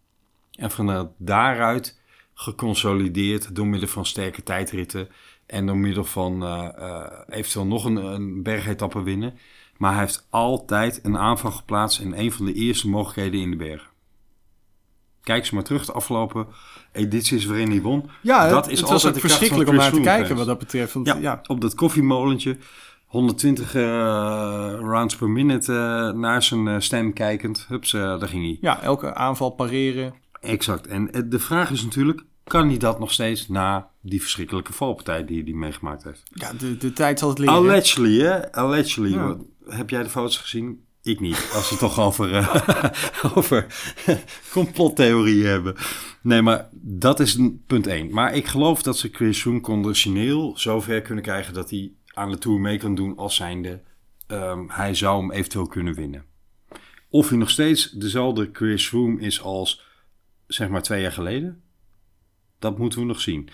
En 0.52 0.70
vanuit 0.70 1.08
daaruit 1.18 2.00
geconsolideerd 2.34 3.54
door 3.54 3.66
middel 3.66 3.88
van 3.88 4.06
sterke 4.06 4.42
tijdritten... 4.42 5.08
en 5.46 5.66
door 5.66 5.76
middel 5.76 6.04
van 6.04 6.42
eh, 6.42 6.68
eh, 6.76 7.12
eventueel 7.28 7.66
nog 7.66 7.84
een, 7.84 7.96
een 7.96 8.42
bergetappe 8.42 9.02
winnen. 9.02 9.38
Maar 9.82 9.92
hij 9.92 10.00
heeft 10.00 10.26
altijd 10.30 11.00
een 11.02 11.18
aanval 11.18 11.50
geplaatst... 11.50 12.00
in 12.00 12.12
een 12.12 12.32
van 12.32 12.46
de 12.46 12.52
eerste 12.52 12.88
mogelijkheden 12.88 13.40
in 13.40 13.50
de 13.50 13.56
bergen. 13.56 13.88
Kijk 15.22 15.38
eens 15.38 15.50
maar 15.50 15.62
terug 15.62 15.84
de 15.86 15.92
afgelopen 15.92 16.46
edities 16.92 17.44
waarin 17.44 17.70
hij 17.70 17.80
won. 17.80 18.10
Ja, 18.20 18.48
dat 18.48 18.64
het 18.64 18.72
is 18.72 18.80
was 18.80 19.06
ook 19.06 19.14
de 19.14 19.20
kracht 19.20 19.20
verschrikkelijk 19.20 19.70
om 19.70 19.76
naar 19.76 19.92
te 19.92 20.00
kijken 20.00 20.26
fans. 20.26 20.38
wat 20.38 20.46
dat 20.46 20.58
betreft. 20.58 20.92
Want, 20.92 21.06
Ja, 21.06 21.16
ja. 21.16 21.40
op 21.46 21.60
dat 21.60 21.74
koffiemolentje. 21.74 22.56
120 23.06 23.74
eh, 23.74 23.82
rounds 24.80 25.16
per 25.16 25.30
minute 25.30 25.72
eh, 25.72 26.18
naar 26.18 26.42
zijn 26.42 26.68
eh, 26.68 26.78
stem 26.78 27.12
kijkend. 27.12 27.66
Hups, 27.68 27.90
daar 27.90 28.28
ging 28.28 28.42
hij. 28.42 28.58
ja, 28.60 28.82
elke 28.82 29.14
aanval 29.14 29.50
pareren. 29.50 30.14
Exact. 30.40 30.86
En 30.86 31.10
de 31.28 31.38
vraag 31.38 31.70
is 31.70 31.82
natuurlijk, 31.82 32.24
kan 32.44 32.68
hij 32.68 32.78
dat 32.78 32.98
nog 32.98 33.12
steeds 33.12 33.48
na 33.48 33.90
die 34.00 34.20
verschrikkelijke 34.20 34.72
valpartij 34.72 35.24
die 35.24 35.42
hij 35.42 35.52
meegemaakt 35.52 36.04
heeft? 36.04 36.22
Ja, 36.24 36.52
de, 36.58 36.76
de 36.76 36.92
tijd 36.92 37.18
zal 37.18 37.28
het 37.28 37.38
leren. 37.38 37.54
Allegedly, 37.54 38.20
hè? 38.20 38.52
Allegedly. 38.52 39.14
Ja. 39.14 39.36
Heb 39.66 39.90
jij 39.90 40.02
de 40.02 40.08
foto's 40.08 40.36
gezien? 40.36 40.84
Ik 41.02 41.20
niet. 41.20 41.50
Als 41.54 41.64
we 41.64 41.70
het 41.70 41.78
toch 41.78 42.00
over, 42.00 42.34
eh, 42.34 42.84
over 43.36 43.66
complottheorieën 44.50 45.46
hebben. 45.46 45.74
Nee, 46.22 46.42
maar 46.42 46.68
dat 46.72 47.20
is 47.20 47.38
punt 47.66 47.86
één. 47.86 48.12
Maar 48.12 48.34
ik 48.34 48.46
geloof 48.46 48.82
dat 48.82 48.98
ze 48.98 49.08
Chris 49.12 49.40
Froome 49.40 49.60
conditioneel 49.60 50.58
zover 50.58 51.02
kunnen 51.02 51.24
krijgen 51.24 51.54
dat 51.54 51.70
hij 51.70 51.92
aan 52.14 52.30
de 52.30 52.38
Tour 52.38 52.60
mee 52.60 52.78
kan 52.78 52.94
doen 52.94 53.16
als 53.16 53.36
zijnde. 53.36 53.82
ehm, 54.26 54.64
hij 54.68 54.94
zou 54.94 55.20
hem 55.20 55.32
eventueel 55.32 55.66
kunnen 55.66 55.94
winnen. 55.94 56.24
Of 57.08 57.28
hij 57.28 57.38
nog 57.38 57.50
steeds 57.50 57.90
dezelfde 57.90 58.50
Chris 58.52 58.88
Froome 58.88 59.20
is 59.20 59.42
als 59.42 59.82
zeg 60.46 60.68
maar 60.68 60.82
twee 60.82 61.02
jaar 61.02 61.12
geleden. 61.12 61.62
Dat 62.58 62.78
moeten 62.78 62.98
we 62.98 63.04
nog 63.04 63.20
zien. 63.20 63.48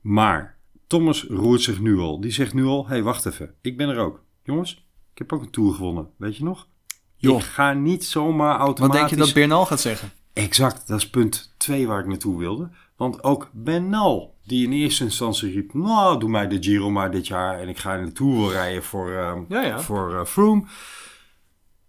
Maar 0.00 0.58
Thomas 0.86 1.24
roert 1.24 1.60
zich 1.62 1.80
nu 1.80 1.98
al. 1.98 2.20
Die 2.20 2.30
zegt 2.30 2.54
nu 2.54 2.64
al, 2.64 2.88
hey, 2.88 3.02
wacht 3.02 3.26
even, 3.26 3.54
ik 3.60 3.76
ben 3.76 3.88
er 3.88 3.98
ook. 3.98 4.22
Jongens, 4.42 4.83
ik 5.14 5.20
heb 5.20 5.32
ook 5.32 5.42
een 5.42 5.50
Tour 5.50 5.74
gewonnen, 5.74 6.10
weet 6.16 6.36
je 6.36 6.44
nog? 6.44 6.68
Joh. 7.16 7.38
Ik 7.38 7.44
ga 7.44 7.72
niet 7.72 8.04
zomaar 8.04 8.58
Wat 8.58 8.66
automatisch... 8.66 8.98
denk 8.98 9.10
je 9.10 9.16
dat 9.16 9.32
Bernal 9.32 9.66
gaat 9.66 9.80
zeggen? 9.80 10.12
Exact, 10.32 10.86
dat 10.86 10.98
is 10.98 11.10
punt 11.10 11.54
2 11.56 11.86
waar 11.86 12.00
ik 12.00 12.06
naartoe 12.06 12.38
wilde. 12.38 12.70
Want 12.96 13.22
ook 13.22 13.50
Bernal, 13.52 14.34
die 14.44 14.66
in 14.66 14.72
eerste 14.72 15.04
instantie 15.04 15.52
riep... 15.52 15.74
Nou, 15.74 16.18
doe 16.20 16.28
mij 16.28 16.48
de 16.48 16.62
Giro 16.62 16.90
maar 16.90 17.10
dit 17.10 17.26
jaar 17.26 17.60
en 17.60 17.68
ik 17.68 17.78
ga 17.78 17.94
in 17.94 18.04
de 18.04 18.12
Tour 18.12 18.52
rijden 18.52 18.82
voor, 18.82 19.10
Ja, 19.48 19.62
ja. 19.62 19.80
voor 19.80 20.14
eh, 20.14 20.24
Froome. 20.24 20.64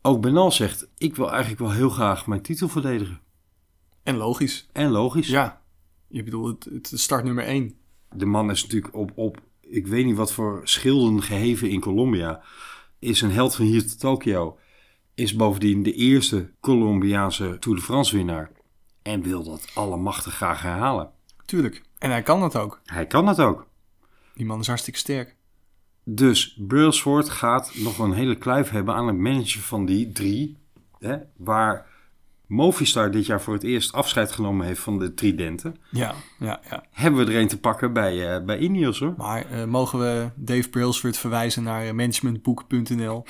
Ook 0.01 0.21
Bernal 0.21 0.51
zegt, 0.51 0.87
ik 0.97 1.15
wil 1.15 1.29
eigenlijk 1.29 1.59
wel 1.59 1.71
heel 1.71 1.89
graag 1.89 2.27
mijn 2.27 2.41
titel 2.41 2.69
verdedigen. 2.69 3.19
En 4.03 4.17
logisch. 4.17 4.67
En 4.71 4.89
logisch. 4.89 5.27
Ja. 5.27 5.61
Je 6.07 6.23
bedoelt 6.23 6.63
het, 6.63 6.89
het 6.91 6.99
start 6.99 7.23
nummer 7.23 7.43
1. 7.43 7.75
de 8.15 8.25
man 8.25 8.49
is 8.49 8.63
natuurlijk 8.63 8.95
op, 8.95 9.11
op, 9.15 9.41
ik 9.61 9.87
weet 9.87 10.05
niet 10.05 10.15
wat 10.15 10.33
voor 10.33 10.61
schilden 10.63 11.21
geheven 11.21 11.69
in 11.69 11.79
Colombia. 11.79 12.43
Is 13.05 13.21
een 13.21 13.31
held 13.31 13.55
van 13.55 13.65
hier 13.65 13.87
tot 13.87 13.99
Tokio. 13.99 14.57
Is 15.15 15.35
bovendien 15.35 15.83
de 15.83 15.93
eerste 15.93 16.51
Colombiaanse 16.59 17.57
Tour 17.59 17.77
de 17.77 17.83
France 17.83 18.15
winnaar. 18.15 18.51
En 19.01 19.21
wil 19.21 19.43
dat 19.43 19.71
allemachtig 19.73 20.33
graag 20.33 20.61
herhalen. 20.61 21.09
Tuurlijk. 21.45 21.83
En 21.97 22.09
hij 22.09 22.21
kan 22.21 22.39
dat 22.39 22.57
ook. 22.57 22.81
Hij 22.85 23.07
kan 23.07 23.25
dat 23.25 23.39
ook. 23.39 23.67
Die 24.33 24.45
man 24.45 24.59
is 24.59 24.67
hartstikke 24.67 24.99
sterk. 24.99 25.35
Dus 26.03 26.57
Brailsford 26.67 27.29
gaat 27.29 27.71
nog 27.75 27.99
een 27.99 28.13
hele 28.13 28.37
kluif 28.37 28.69
hebben 28.69 28.95
aan 28.95 29.07
het 29.07 29.17
managen 29.17 29.61
van 29.61 29.85
die 29.85 30.11
drie. 30.11 30.57
Hè, 30.99 31.17
waar 31.37 31.87
Movistar 32.47 33.11
dit 33.11 33.25
jaar 33.25 33.41
voor 33.41 33.53
het 33.53 33.63
eerst 33.63 33.93
afscheid 33.93 34.31
genomen 34.31 34.65
heeft 34.65 34.81
van 34.81 34.99
de 34.99 35.13
tridenten. 35.13 35.75
Ja, 35.89 36.15
ja, 36.39 36.59
ja. 36.69 36.83
Hebben 36.91 37.25
we 37.25 37.31
er 37.31 37.39
een 37.39 37.47
te 37.47 37.59
pakken 37.59 37.93
bij, 37.93 38.35
eh 38.35 38.45
bij 38.45 38.57
Ineos 38.57 38.99
hoor. 38.99 39.13
Maar 39.17 39.45
eh, 39.51 39.63
mogen 39.63 39.99
we 39.99 40.29
Dave 40.35 40.69
Brailsford 40.69 41.17
verwijzen 41.17 41.63
naar 41.63 41.85
eh, 41.85 41.91
managementboek.nl? 41.91 43.25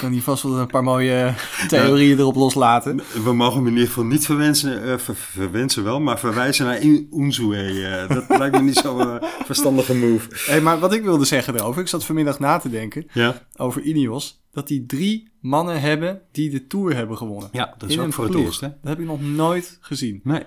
Kan 0.00 0.12
hij 0.12 0.20
vast 0.20 0.42
wel 0.42 0.58
een 0.58 0.66
paar 0.66 0.82
mooie 0.84 1.34
theorieën 1.68 2.18
erop 2.18 2.34
loslaten. 2.34 3.00
We 3.24 3.32
mogen 3.32 3.56
hem 3.56 3.66
in 3.66 3.72
ieder 3.72 3.86
geval 3.88 4.04
niet 4.04 4.24
verwensen, 4.26 4.82
eh, 4.92 4.98
ver- 4.98 5.14
verwensen 5.14 5.84
wel, 5.84 6.00
maar 6.00 6.18
verwijzen 6.18 6.66
naar 6.66 6.82
Unzue. 7.12 7.56
eh, 7.56 8.08
dat 8.08 8.28
lijkt 8.38 8.56
me 8.56 8.62
niet 8.62 8.76
zo'n 8.76 9.00
eh, 9.20 9.28
verstandige 9.44 9.94
move. 9.94 10.28
Hey, 10.50 10.60
maar 10.60 10.78
wat 10.78 10.92
ik 10.92 11.02
wilde 11.02 11.24
zeggen 11.24 11.54
erover, 11.54 11.82
ik 11.82 11.88
zat 11.88 12.04
vanmiddag 12.04 12.38
na 12.38 12.58
te 12.58 12.70
denken 12.70 13.06
Ja, 13.12 13.42
over 13.56 13.82
Ineos, 13.82 14.42
dat 14.50 14.68
die 14.68 14.86
drie 14.86 15.28
mannen 15.40 15.80
hebben 15.80 16.22
die 16.32 16.50
de 16.50 16.66
Tour 16.66 16.96
hebben 16.96 17.16
gewonnen. 17.16 17.48
ja 17.52 17.74
dat 17.78 17.88
is 17.88 17.96
In 17.96 18.02
ook 18.02 18.12
voor 18.12 18.24
het 18.24 18.34
eerst, 18.34 18.60
hè? 18.60 18.68
Dat 18.68 18.78
heb 18.88 18.98
ik 18.98 19.06
nog 19.06 19.22
nooit 19.22 19.78
gezien. 19.80 20.20
Nee, 20.24 20.42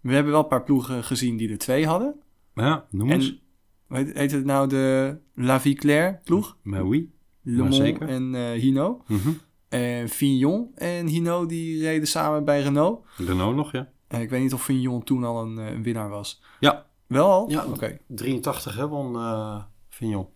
We 0.00 0.12
hebben 0.14 0.32
wel 0.32 0.42
een 0.42 0.48
paar 0.48 0.62
ploegen 0.64 1.04
gezien 1.04 1.36
die 1.36 1.50
er 1.50 1.58
twee 1.58 1.86
hadden. 1.86 2.14
maar 2.54 2.66
ja, 2.66 2.84
noem 2.90 3.10
eens. 3.10 3.42
En 3.88 3.96
heet, 3.96 4.16
heet 4.18 4.30
het 4.32 4.44
nou 4.44 4.68
de 4.68 5.16
La 5.34 5.60
Vie 5.60 5.74
Claire 5.74 6.18
ploeg? 6.24 6.56
Maar 6.62 6.82
oui. 6.84 7.08
Le 7.44 7.52
Maar 7.52 7.62
Mans 7.62 7.76
zeker. 7.76 8.08
en 8.08 8.34
eh 8.34 8.50
Hino. 8.60 9.02
Mhm. 9.06 9.30
En 9.68 10.08
Fignon 10.08 10.70
en 10.74 11.06
Hino 11.06 11.46
die 11.46 11.80
reden 11.82 12.08
samen 12.08 12.44
bij 12.44 12.62
Renault. 12.62 13.04
Renault 13.16 13.56
nog, 13.56 13.72
ja. 13.72 13.88
En 14.08 14.20
ik 14.20 14.30
weet 14.30 14.42
niet 14.42 14.52
of 14.54 14.64
Fignon 14.64 15.04
toen 15.04 15.24
al 15.24 15.42
een, 15.42 15.58
eh, 15.58 15.70
een 15.72 15.82
winnaar 15.82 16.08
was. 16.08 16.42
Ja, 16.60 16.86
Wel 17.06 17.30
al? 17.30 17.50
Ja. 17.50 17.64
Oké. 17.66 17.98
83 18.06 18.76
hè, 18.76 18.88
won 18.88 19.16
eh 19.16 19.62
Vignon. 19.88 20.26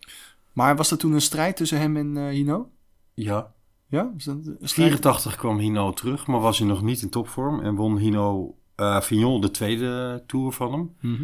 Maar 0.53 0.75
was 0.75 0.91
er 0.91 0.97
toen 0.97 1.13
een 1.13 1.21
strijd 1.21 1.55
tussen 1.57 1.79
hem 1.79 1.97
en 1.97 2.17
eh, 2.17 2.27
Hino? 2.27 2.69
Ja. 3.13 3.53
Ja? 3.87 4.11
Was 4.13 4.23
dat 4.23 4.35
een 4.35 4.43
strijd? 4.43 4.71
84 4.89 5.35
kwam 5.35 5.57
Hino 5.57 5.91
terug, 5.91 6.27
maar 6.27 6.39
was 6.39 6.57
hij 6.59 6.67
nog 6.67 6.81
niet 6.81 7.01
in 7.01 7.09
topvorm. 7.09 7.59
En 7.59 7.75
won 7.75 7.97
Hino 7.97 8.55
eh 8.75 9.01
Vignon 9.01 9.41
de 9.41 9.51
tweede 9.51 10.23
Tour 10.27 10.51
van 10.51 10.71
hem. 10.71 10.95
Mhm. 11.01 11.23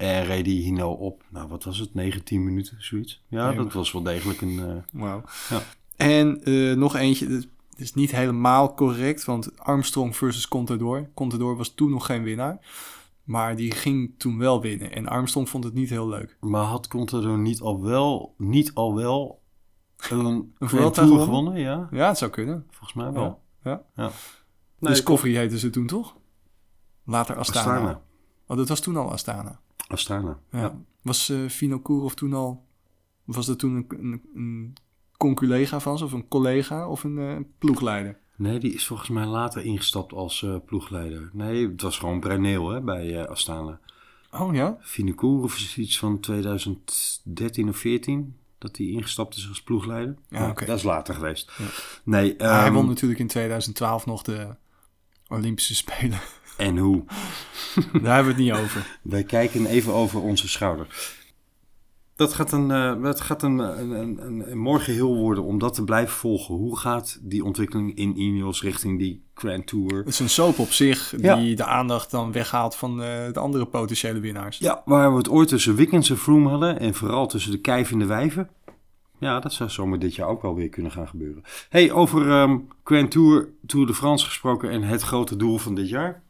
En 0.00 0.24
reed 0.24 0.44
die 0.44 0.62
Hino 0.62 0.90
op, 0.92 1.22
nou 1.28 1.48
wat 1.48 1.64
was 1.64 1.78
het, 1.78 1.94
19 1.94 2.44
minuten, 2.44 2.76
zoiets. 2.78 3.22
Ja, 3.28 3.48
Nee, 3.48 3.56
dat 3.56 3.72
was 3.72 3.92
wel 3.92 4.02
degelijk 4.02 4.40
een... 4.40 4.58
eh, 4.68 5.00
Wauw. 5.00 5.22
Ja. 5.50 5.62
En 5.96 6.42
eh, 6.44 6.76
nog 6.76 6.94
eentje, 6.96 7.26
dit 7.26 7.48
is 7.76 7.94
niet 7.94 8.10
helemaal 8.10 8.74
correct, 8.74 9.24
want 9.24 9.58
Armstrong 9.58 10.16
versus 10.16 10.48
Contador. 10.48 11.10
Contador 11.14 11.56
was 11.56 11.68
toen 11.74 11.90
nog 11.90 12.06
geen 12.06 12.22
winnaar, 12.22 12.58
maar 13.24 13.56
die 13.56 13.70
ging 13.72 14.14
toen 14.16 14.38
wel 14.38 14.60
winnen. 14.60 14.92
En 14.92 15.06
Armstrong 15.06 15.48
vond 15.48 15.64
het 15.64 15.74
niet 15.74 15.90
heel 15.90 16.08
leuk. 16.08 16.36
Maar 16.40 16.64
had 16.64 16.88
Contador 16.88 17.38
niet 17.38 17.60
al 17.60 17.82
wel, 17.82 18.34
niet 18.38 18.74
al 18.74 18.94
wel 18.94 19.42
een, 20.10 20.18
een 20.58 20.68
Tour 20.68 20.92
gewonnen? 20.92 21.20
gewonnen? 21.24 21.58
Ja, 21.60 21.88
Ja, 21.90 22.08
het 22.08 22.18
zou 22.18 22.30
kunnen. 22.30 22.66
volgens 22.70 22.92
mij 22.94 23.12
wel. 23.12 23.42
Ja. 23.64 23.82
Ja. 23.96 24.10
Discovery 24.78 25.36
heette 25.36 25.58
ze 25.58 25.70
toen 25.70 25.86
toch? 25.86 26.16
Later 27.04 27.36
Astana. 27.36 27.72
Astana. 27.74 28.02
Oh, 28.46 28.56
dat 28.56 28.68
was 28.68 28.80
toen 28.80 28.96
al 28.96 29.10
Astana. 29.10 29.60
Astana. 29.90 30.38
Ja. 30.50 30.78
Was 31.02 31.32
Vino 31.46 31.78
Kourov 31.78 32.12
toen 32.12 32.32
al... 32.32 32.64
Was 33.24 33.46
dat 33.46 33.58
toen 33.58 33.74
een, 33.74 33.86
een, 33.88 34.22
een 34.34 34.74
conculega 35.16 35.80
van 35.80 35.98
ze? 35.98 36.04
Of 36.04 36.12
een 36.12 36.28
collega? 36.28 36.88
Of 36.88 37.04
een 37.04 37.18
eh, 37.18 37.36
ploegleider? 37.58 38.18
Nee, 38.36 38.58
die 38.58 38.72
is 38.72 38.86
volgens 38.86 39.08
mij 39.08 39.24
later 39.24 39.64
ingestapt 39.64 40.12
als 40.12 40.42
eh, 40.42 40.56
ploegleider. 40.66 41.30
Nee, 41.32 41.68
het 41.68 41.82
was 41.82 41.98
gewoon 41.98 42.20
Bruneel 42.20 42.68
hè, 42.68 42.80
bij 42.80 43.28
Astana. 43.28 43.80
Oh 44.32 44.54
ja? 44.54 44.78
Finecour 44.80 45.44
is 45.44 45.76
iets 45.76 45.98
van 45.98 46.20
2013 46.20 47.68
of 47.68 47.76
14 47.76 48.36
dat 48.58 48.76
hij 48.76 48.86
ingestapt 48.86 49.36
is 49.36 49.48
als 49.48 49.62
ploegleider. 49.62 50.16
Ja, 50.28 50.48
oké. 50.48 50.64
Dat 50.64 50.76
is 50.76 50.82
later 50.82 51.14
geweest. 51.14 51.52
Nee, 52.04 52.34
Maar 52.38 52.48
hij 52.48 52.64
ehm, 52.64 52.72
won 52.72 52.86
natuurlijk 52.86 53.20
in 53.20 53.26
2012 53.26 54.06
nog 54.06 54.22
de 54.22 54.54
Olympische 55.28 55.74
Spelen. 55.74 56.20
En 56.60 56.78
hoe? 56.78 57.04
Daar 58.02 58.14
hebben 58.14 58.36
we 58.36 58.42
het 58.42 58.52
niet 58.52 58.52
over. 58.52 58.98
Wij 59.02 59.24
kijken 59.24 59.66
even 59.66 59.92
over 59.92 60.20
onze 60.20 60.48
schouder. 60.48 60.86
Dat 62.16 62.34
gaat 62.34 62.52
een, 62.52 62.70
eh, 62.70 63.02
dat 63.02 63.20
gaat 63.20 63.42
een, 63.42 63.58
een, 63.58 64.50
een, 64.50 64.58
mooi 64.58 64.80
geheel 64.80 65.16
worden 65.16 65.44
om 65.44 65.58
dat 65.58 65.74
te 65.74 65.84
blijven 65.84 66.14
volgen. 66.14 66.54
Hoe 66.54 66.78
gaat 66.78 67.18
die 67.22 67.44
ontwikkeling 67.44 67.96
in 67.96 68.20
Ineos 68.20 68.62
richting 68.62 68.98
die 68.98 69.22
Grand 69.34 69.66
Tour? 69.66 69.96
Het 69.96 70.08
is 70.08 70.18
een 70.18 70.28
soap 70.28 70.58
op 70.58 70.70
zich 70.70 71.08
die 71.16 71.22
Ja. 71.22 71.56
de 71.56 71.64
aandacht 71.64 72.10
dan 72.10 72.32
weghaalt 72.32 72.76
van 72.76 73.02
eh, 73.02 73.32
de 73.32 73.40
andere 73.40 73.64
potentiële 73.66 74.20
winnaars. 74.20 74.58
Ja, 74.58 74.82
waar 74.84 75.10
we 75.10 75.16
het 75.16 75.28
ooit 75.28 75.48
tussen 75.48 75.74
Wiggins 75.74 76.10
en 76.10 76.16
Froome 76.18 76.48
hadden 76.48 76.80
en 76.80 76.94
vooral 76.94 77.26
tussen 77.26 77.50
de 77.52 77.58
kijf 77.58 77.90
en 77.92 77.98
de 77.98 78.06
wijven. 78.06 78.48
Ja, 79.18 79.40
dat 79.40 79.52
zou 79.52 79.70
zomaar 79.70 79.98
dit 79.98 80.14
jaar 80.14 80.28
ook 80.28 80.42
wel 80.42 80.54
weer 80.54 80.68
kunnen 80.68 80.92
gaan 80.92 81.08
gebeuren. 81.08 81.42
hey, 81.68 81.92
over 81.92 82.30
ehm 82.30 82.56
Grand 82.84 83.10
Tour, 83.10 83.48
Tour 83.66 83.86
de 83.86 83.94
France 83.94 84.24
gesproken 84.26 84.70
en 84.70 84.82
het 84.82 85.02
grote 85.02 85.36
doel 85.36 85.58
van 85.58 85.74
dit 85.74 85.88
jaar. 85.88 86.22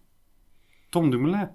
Tom 0.90 1.10
Dumoulin. 1.10 1.48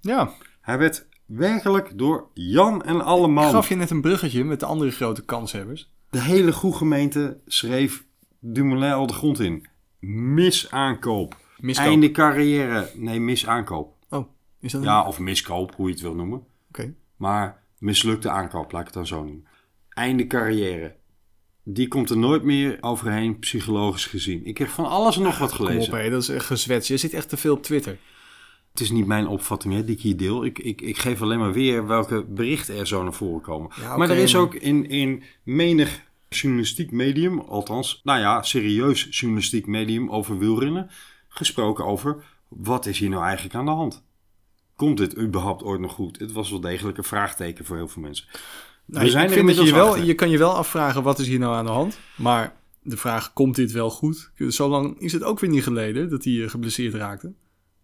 Ja, 0.00 0.30
Hij 0.60 0.78
werd 0.78 1.06
werkelijk 1.26 1.98
door 1.98 2.28
Jan 2.34 2.82
en 2.82 3.00
alle 3.04 3.26
ik 3.26 3.32
man. 3.32 3.50
gaf 3.50 3.68
je 3.68 3.74
net 3.74 3.90
een 3.90 4.00
bruggetje 4.00 4.44
met 4.44 4.60
de 4.60 4.66
andere 4.66 4.90
grote 4.90 5.24
kanshebbers. 5.24 5.90
De 6.10 6.20
hele 6.20 6.52
goede 6.52 6.76
gemeente 6.76 7.40
schreef 7.46 8.04
Dumoulin 8.40 8.92
al 8.92 9.06
de 9.06 9.12
grond 9.12 9.40
in. 9.40 9.66
Misaankoop. 10.00 11.36
Miskoop. 11.58 11.86
Einde 11.86 12.10
carrière. 12.10 12.90
Nee, 12.94 13.20
misaankoop. 13.20 13.94
Oh, 14.10 14.28
is 14.60 14.72
dat 14.72 14.80
een- 14.80 14.86
Ja, 14.86 15.06
of 15.06 15.18
miskoop, 15.18 15.74
hoe 15.74 15.86
je 15.86 15.92
het 15.92 16.02
wil 16.02 16.14
noemen. 16.14 16.42
Oké. 16.68 16.94
Maar 17.16 17.62
mislukte 17.78 18.30
aankoop, 18.30 18.72
laat 18.72 18.80
ik 18.80 18.86
het 18.86 18.94
dan 18.96 19.06
zo 19.06 19.24
noemen. 19.24 19.46
Einde 19.88 20.26
carrière. 20.26 20.96
Die 21.62 21.88
komt 21.88 22.10
er 22.10 22.16
nooit 22.18 22.42
meer 22.42 22.78
overheen, 22.80 23.38
psychologisch 23.38 24.06
gezien. 24.06 24.44
Ik 24.44 24.58
heb 24.58 24.68
van 24.68 24.86
alles 24.86 25.16
en 25.16 25.22
nog 25.22 25.38
wat 25.38 25.52
Kom 25.56 25.60
op, 25.66 25.72
gelezen. 25.72 25.98
hé, 25.98 26.10
dat 26.10 26.22
is 26.22 26.28
echt 26.28 26.46
gezwets. 26.46 26.88
Je 26.88 26.96
zit 26.96 27.12
echt 27.12 27.28
te 27.28 27.36
veel 27.36 27.54
op 27.54 27.62
Twitter. 27.62 27.98
Het 28.74 28.82
is 28.82 28.90
niet 28.90 29.06
mijn 29.06 29.26
opvatting 29.26 29.74
hè, 29.74 29.84
die 29.84 29.94
ik 29.96 30.00
hier 30.00 30.16
deel. 30.16 30.44
Ik, 30.44 30.58
ik, 30.58 30.80
ik 30.80 30.98
geef 30.98 31.22
alleen 31.22 31.38
maar 31.38 31.52
weer 31.52 31.86
welke 31.86 32.24
berichten 32.24 32.76
er 32.76 32.86
zo 32.86 33.02
naar 33.02 33.12
voren 33.12 33.40
komen. 33.40 33.70
Ja, 33.80 33.96
maar 33.96 34.10
er 34.10 34.16
is 34.16 34.36
ook 34.36 34.54
in, 34.54 34.88
in 34.88 35.22
menig 35.42 36.00
journalistiek 36.28 36.90
medium, 36.90 37.40
althans, 37.40 38.00
nou 38.04 38.20
ja, 38.20 38.42
serieus 38.42 39.06
journalistiek 39.10 39.66
medium 39.66 40.10
over 40.10 40.38
wielrennen, 40.38 40.90
gesproken 41.28 41.84
over 41.84 42.24
wat 42.48 42.86
is 42.86 42.98
hier 42.98 43.08
nou 43.08 43.24
eigenlijk 43.24 43.54
aan 43.54 43.64
de 43.64 43.70
hand? 43.70 44.04
Komt 44.76 44.98
dit 44.98 45.18
überhaupt 45.18 45.62
ooit 45.62 45.80
nog 45.80 45.92
goed? 45.92 46.18
Het 46.18 46.32
was 46.32 46.50
wel 46.50 46.60
degelijk 46.60 46.98
een 46.98 47.04
vraagteken 47.04 47.64
voor 47.64 47.76
heel 47.76 47.88
veel 47.88 48.02
mensen. 48.02 48.26
Nou, 48.84 49.04
We 49.04 49.10
zijn 49.10 49.26
ik 49.26 49.32
vind 49.32 49.56
dat 49.56 49.66
je, 49.66 49.72
wel, 49.72 49.96
je 49.98 50.14
kan 50.14 50.30
je 50.30 50.38
wel 50.38 50.54
afvragen, 50.54 51.02
wat 51.02 51.18
is 51.18 51.26
hier 51.26 51.38
nou 51.38 51.54
aan 51.54 51.64
de 51.64 51.70
hand? 51.70 51.98
Maar 52.16 52.56
de 52.82 52.96
vraag, 52.96 53.32
komt 53.32 53.56
dit 53.56 53.72
wel 53.72 53.90
goed? 53.90 54.30
Zo 54.48 54.68
lang 54.68 55.00
is 55.00 55.12
het 55.12 55.22
ook 55.22 55.40
weer 55.40 55.50
niet 55.50 55.62
geleden 55.62 56.10
dat 56.10 56.24
hij 56.24 56.42
eh, 56.42 56.50
geblesseerd 56.50 56.94
raakte. 56.94 57.32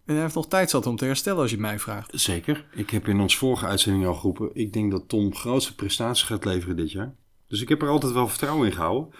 En 0.05 0.13
hij 0.13 0.23
heeft 0.23 0.35
nog 0.35 0.47
tijd 0.47 0.69
zat 0.69 0.85
om 0.85 0.95
te 0.95 1.05
herstellen 1.05 1.41
als 1.41 1.51
je 1.51 1.57
mij 1.57 1.79
vraagt. 1.79 2.11
Zeker. 2.19 2.65
Ik 2.73 2.89
heb 2.89 3.07
in 3.07 3.19
ons 3.19 3.37
vorige 3.37 3.65
uitzending 3.65 4.05
al 4.05 4.13
geroepen. 4.13 4.49
Ik 4.53 4.73
denk 4.73 4.91
dat 4.91 5.09
Tom 5.09 5.35
grootste 5.35 5.75
prestaties 5.75 6.23
gaat 6.23 6.45
leveren 6.45 6.75
dit 6.75 6.91
jaar. 6.91 7.15
Dus 7.47 7.61
ik 7.61 7.69
heb 7.69 7.81
er 7.81 7.89
altijd 7.89 8.13
wel 8.13 8.27
vertrouwen 8.27 8.67
in 8.67 8.73
gehouden. 8.73 9.13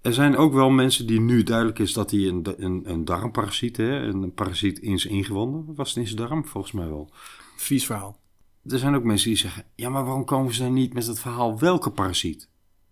Er 0.00 0.12
zijn 0.14 0.36
ook 0.36 0.52
wel 0.52 0.70
mensen 0.70 1.06
die 1.06 1.20
nu 1.20 1.42
duidelijk 1.42 1.78
is 1.78 1.92
dat 1.92 2.10
hij 2.10 2.20
een, 2.20 2.46
een, 2.56 2.82
een 2.84 3.04
darmparasiet, 3.04 3.76
hè, 3.76 4.00
een 4.00 4.32
parasiet 4.34 4.78
in 4.78 4.98
zijn 4.98 5.14
ingewanden, 5.14 5.74
was 5.74 5.88
het 5.88 5.96
in 5.96 6.06
zijn 6.06 6.28
darm? 6.28 6.46
Volgens 6.46 6.72
mij 6.72 6.88
wel. 6.88 7.10
Vies 7.56 7.86
verhaal. 7.86 8.20
Er 8.66 8.78
zijn 8.78 8.94
ook 8.94 9.04
mensen 9.04 9.28
die 9.28 9.38
zeggen, 9.38 9.64
ja 9.74 9.88
maar 9.88 10.04
waarom 10.04 10.24
komen 10.24 10.54
ze 10.54 10.62
dan 10.62 10.72
niet 10.72 10.94
met 10.94 11.06
het 11.06 11.20
verhaal 11.20 11.58
welke 11.58 11.90
parasiet? 11.90 12.48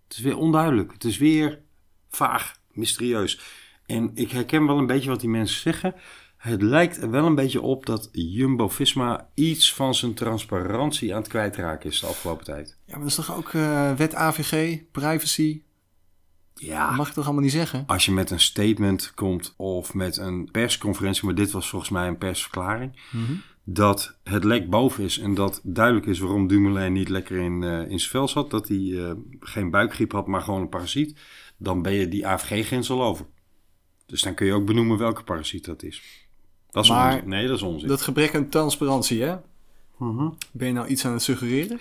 Het 0.08 0.16
is 0.16 0.22
weer 0.22 0.36
onduidelijk. 0.36 0.92
Het 0.92 1.04
is 1.04 1.18
weer 1.18 1.60
vaag, 2.08 2.60
mysterieus. 2.72 3.40
En 3.86 4.10
ik 4.14 4.30
herken 4.30 4.66
wel 4.66 4.78
een 4.78 4.86
beetje 4.86 5.10
wat 5.10 5.20
die 5.20 5.28
mensen 5.28 5.60
zeggen. 5.60 5.94
Het 6.38 6.62
lijkt 6.62 7.02
er 7.02 7.10
wel 7.10 7.26
een 7.26 7.34
beetje 7.34 7.60
op 7.60 7.86
dat 7.86 8.08
Jumbo-Visma 8.12 9.28
iets 9.34 9.74
van 9.74 9.94
zijn 9.94 10.14
transparantie 10.14 11.14
aan 11.14 11.20
het 11.20 11.28
kwijtraken 11.28 11.90
is 11.90 12.00
de 12.00 12.06
afgelopen 12.06 12.44
tijd. 12.44 12.76
Ja, 12.84 12.92
maar 12.92 13.00
dat 13.00 13.08
is 13.08 13.14
toch 13.14 13.36
ook 13.36 13.48
eh, 13.48 13.92
wet 13.92 14.14
AVG, 14.14 14.78
privacy? 14.92 15.62
Ja. 16.54 16.86
Dat 16.88 16.96
mag 16.96 17.08
je 17.08 17.14
toch 17.14 17.24
allemaal 17.24 17.42
niet 17.42 17.52
zeggen? 17.52 17.84
Als 17.86 18.04
je 18.04 18.12
met 18.12 18.30
een 18.30 18.40
statement 18.40 19.12
komt 19.14 19.54
of 19.56 19.94
met 19.94 20.16
een 20.16 20.48
persconferentie, 20.50 21.24
maar 21.24 21.34
dit 21.34 21.50
was 21.50 21.68
volgens 21.68 21.90
mij 21.90 22.08
een 22.08 22.18
persverklaring, 22.18 23.00
dat 23.64 24.18
het 24.24 24.44
lek 24.44 24.70
boven 24.70 25.04
is 25.04 25.18
en 25.18 25.34
dat 25.34 25.60
duidelijk 25.62 26.06
is 26.06 26.18
waarom 26.18 26.46
Dumoulin 26.46 26.92
niet 26.92 27.08
lekker 27.08 27.36
in, 27.36 27.62
eh, 27.62 27.90
in 27.90 27.98
zijn 27.98 28.10
vel 28.10 28.28
zat, 28.28 28.50
dat 28.50 28.68
hij 28.68 28.92
eh, 28.96 29.12
geen 29.40 29.70
buikgriep 29.70 30.12
had, 30.12 30.26
maar 30.26 30.42
gewoon 30.42 30.60
een 30.60 30.68
parasiet, 30.68 31.18
dan 31.56 31.82
ben 31.82 31.92
je 31.92 32.08
die 32.08 32.26
AVG-grens 32.26 32.90
al 32.90 33.02
over. 33.02 33.26
Dus 34.06 34.22
dan 34.22 34.34
kun 34.34 34.46
je 34.46 34.52
ook 34.52 34.66
benoemen 34.66 34.98
welke 34.98 35.24
parasiet 35.24 35.64
dat 35.64 35.82
is. 35.82 36.27
Dat 36.70 36.84
is 36.84 36.90
Maar 36.90 37.12
onzin. 37.12 37.28
Nee, 37.28 37.46
dat 37.46 37.56
is 37.56 37.62
onzin. 37.62 37.88
Dat 37.88 38.02
gebrek 38.02 38.34
aan 38.34 38.48
transparantie, 38.48 39.22
hè? 39.22 39.36
Mhm. 39.98 40.28
Ben 40.52 40.66
je 40.66 40.72
nou 40.72 40.86
iets 40.86 41.04
aan 41.04 41.12
het 41.12 41.22
suggereren? 41.22 41.80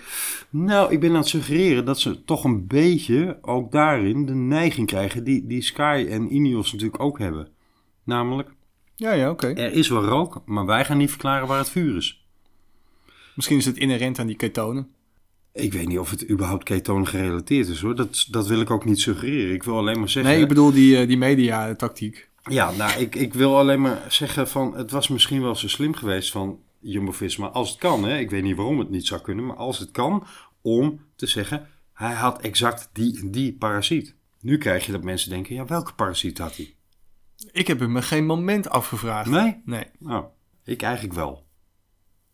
Nou, 0.50 0.92
ik 0.92 1.00
ben 1.00 1.10
aan 1.10 1.16
het 1.16 1.28
suggereren 1.28 1.84
dat 1.84 2.00
ze 2.00 2.24
toch 2.24 2.44
een 2.44 2.66
beetje 2.66 3.38
ook 3.42 3.72
daarin 3.72 4.26
de 4.26 4.34
neiging 4.34 4.86
krijgen 4.86 5.24
die, 5.24 5.46
die 5.46 5.62
Sky 5.62 6.06
en 6.10 6.34
Ineos 6.34 6.72
natuurlijk 6.72 7.02
ook 7.02 7.18
hebben. 7.18 7.48
Namelijk, 8.04 8.48
Ja, 8.96 9.12
ja, 9.12 9.30
oké. 9.30 9.46
Er 9.46 9.72
is 9.72 9.88
wel 9.88 10.04
rook, 10.04 10.42
maar 10.44 10.66
wij 10.66 10.84
gaan 10.84 10.96
niet 10.96 11.10
verklaren 11.10 11.48
waar 11.48 11.58
het 11.58 11.70
vuur 11.70 11.96
is. 11.96 12.26
Misschien 13.34 13.56
is 13.58 13.64
het 13.64 13.76
inherent 13.76 14.18
aan 14.18 14.26
die 14.26 14.36
ketonen. 14.36 14.88
Ik 15.52 15.72
weet 15.72 15.88
niet 15.88 15.98
of 15.98 16.10
het 16.10 16.30
überhaupt 16.30 16.64
ketonen 16.64 17.06
gerelateerd 17.06 17.68
is 17.68 17.80
hoor. 17.80 17.96
Dat, 17.96 18.26
dat 18.30 18.46
wil 18.46 18.60
ik 18.60 18.70
ook 18.70 18.84
niet 18.84 19.00
suggereren. 19.00 19.54
Ik 19.54 19.62
wil 19.62 19.76
alleen 19.76 19.98
maar 19.98 20.08
zeggen. 20.08 20.32
Nee, 20.32 20.42
ik 20.42 20.48
bedoel 20.48 20.72
die, 20.72 20.98
eh, 20.98 21.06
die 21.06 21.16
media-tactiek. 21.16 22.28
Ja, 22.42 22.70
nou, 22.70 23.00
ik, 23.00 23.14
ik 23.14 23.34
wil 23.34 23.58
alleen 23.58 23.80
maar 23.80 24.04
zeggen 24.08 24.48
van. 24.48 24.76
Het 24.76 24.90
was 24.90 25.08
misschien 25.08 25.42
wel 25.42 25.56
zo 25.56 25.68
slim 25.68 25.94
geweest 25.94 26.30
van 26.30 26.60
Jumbo 26.80 27.12
Visma. 27.12 27.46
Als 27.46 27.70
het 27.70 27.78
kan, 27.78 28.04
hè. 28.04 28.18
Ik 28.18 28.30
weet 28.30 28.42
niet 28.42 28.56
waarom 28.56 28.78
het 28.78 28.90
niet 28.90 29.06
zou 29.06 29.20
kunnen. 29.20 29.46
Maar 29.46 29.56
als 29.56 29.78
het 29.78 29.90
kan, 29.90 30.26
om 30.62 31.00
te 31.16 31.26
zeggen. 31.26 31.68
Hij 31.92 32.14
had 32.14 32.40
exact 32.40 32.90
die 32.92 33.20
en 33.20 33.30
die 33.30 33.52
parasiet. 33.52 34.14
Nu 34.40 34.58
krijg 34.58 34.86
je 34.86 34.92
dat 34.92 35.02
mensen 35.02 35.30
denken. 35.30 35.54
Ja, 35.54 35.64
welke 35.64 35.94
parasiet 35.94 36.38
had 36.38 36.56
hij? 36.56 36.74
Ik 37.52 37.66
heb 37.66 37.80
hem 37.80 37.96
geen 37.96 38.26
moment 38.26 38.68
afgevraagd. 38.68 39.30
Nee? 39.30 39.62
Nee. 39.64 39.84
Nou, 39.98 40.24
ik 40.64 40.82
eigenlijk 40.82 41.14
wel. 41.14 41.46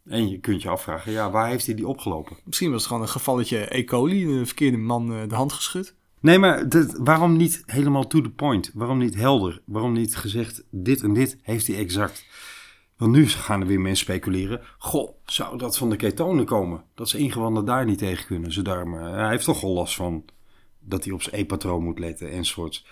En 0.05 0.29
je 0.29 0.39
kunt 0.39 0.63
je 0.63 0.69
afvragen. 0.69 1.13
Ja, 1.13 1.31
waar 1.31 1.49
heeft 1.49 1.67
hij 1.67 1.75
die 1.75 1.89
opgelopen? 1.89 2.37
Misschien 2.45 2.71
was 2.71 2.79
het 2.79 2.87
gewoon 2.87 3.03
een 3.03 3.09
gevalletje 3.09 3.77
E. 3.77 3.85
coli, 3.85 4.27
de 4.27 4.47
verkeerde 4.47 4.77
man 4.77 5.15
eh, 5.15 5.29
de 5.29 5.35
hand 5.35 5.53
geschud. 5.53 5.95
Nee, 6.25 6.39
maar 6.39 6.67
waarom 6.99 7.37
niet 7.37 7.63
helemaal 7.67 8.07
to 8.07 8.21
the 8.21 8.31
point? 8.31 8.71
Waarom 8.75 8.99
niet 8.99 9.15
helder? 9.15 9.63
Waarom 9.65 9.93
niet 9.93 10.17
gezegd, 10.17 10.65
dit 10.71 11.03
en 11.03 11.13
dit 11.13 11.39
heeft 11.43 11.67
hij 11.67 11.77
exact? 11.77 12.27
Want 12.97 13.13
nu 13.13 13.29
gaan 13.29 13.61
er 13.61 13.67
weer 13.67 13.81
mensen 13.81 14.05
speculeren. 14.05 14.61
Goh, 14.79 15.11
zou 15.25 15.59
dat 15.59 15.79
van 15.79 15.91
de 15.91 15.97
ketonen 15.97 16.45
komen? 16.45 16.85
Dat 16.95 17.09
ze 17.09 17.19
ingewanden 17.19 17.65
daar 17.65 17.85
niet 17.85 17.99
tegen 17.99 18.27
kunnen. 18.27 18.53
Ze 18.53 18.63
darmen. 18.63 19.15
Hij 19.15 19.29
heeft 19.29 19.45
toch 19.45 19.63
al 19.63 19.73
last 19.73 19.95
van 19.95 20.25
dat 20.79 21.05
hij 21.05 21.13
op 21.13 21.23
zijn 21.23 21.41
E-patroon 21.41 21.85
moet 21.85 21.99
letten 21.99 22.31
enzovoorts. 22.31 22.87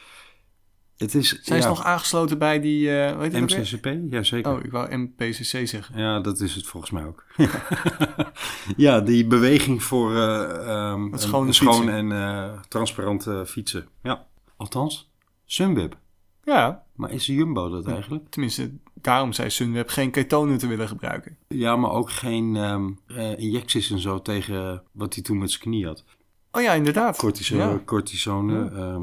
Het 1.02 1.14
is... 1.14 1.40
Zijn 1.42 1.58
ja, 1.58 1.62
ze 1.64 1.68
nog 1.70 1.82
aangesloten 1.84 2.38
bij 2.38 2.60
die, 2.60 3.00
eh 3.00 3.18
dat 3.20 3.32
weer? 3.32 3.42
MCCP? 3.60 4.12
Jazeker. 4.12 4.52
Oh, 4.52 4.64
ik 4.64 4.70
wou 4.70 4.96
MPCC 4.96 5.66
zeggen. 5.68 5.98
Ja, 5.98 6.20
dat 6.20 6.40
is 6.40 6.54
het 6.54 6.66
volgens 6.66 6.92
mij 6.92 7.04
ook. 7.04 7.24
ja, 8.76 9.00
die 9.00 9.26
beweging 9.26 9.82
voor 9.82 10.16
eh, 10.16 10.62
een- 10.66 11.18
schone 11.18 11.46
een 11.46 11.54
schoon 11.54 11.74
fietsen. 11.74 11.94
en 11.94 12.12
eh 12.12 12.60
transparant 12.68 13.26
eh, 13.26 13.44
fietsen. 13.44 13.86
Ja, 14.02 14.26
althans, 14.56 15.10
Sunweb. 15.44 15.96
Ja, 16.44 16.84
Maar 16.96 17.10
is 17.10 17.26
Jumbo 17.26 17.68
dat 17.70 17.86
eigenlijk? 17.86 18.30
tenminste, 18.30 18.70
daarom 18.94 19.32
zei 19.32 19.50
Sunweb 19.50 19.88
geen 19.88 20.10
ketonen 20.10 20.58
te 20.58 20.66
willen 20.66 20.88
gebruiken. 20.88 21.36
Ja, 21.48 21.76
maar 21.76 21.90
ook 21.90 22.10
geen 22.10 22.56
ehm, 22.56 22.90
eh, 23.06 23.38
injecties 23.38 23.90
en 23.90 23.98
zo 23.98 24.22
tegen 24.22 24.82
wat 24.92 25.14
hij 25.14 25.22
toen 25.22 25.38
met 25.38 25.50
zijn 25.50 25.62
knie 25.62 25.86
had. 25.86 26.04
Oh 26.50 26.62
ja, 26.62 26.72
inderdaad. 26.72 27.16
Cortiso 27.16 27.56
Ja. 27.56 27.80
Cortisone. 27.84 28.70
ehm, 28.70 29.02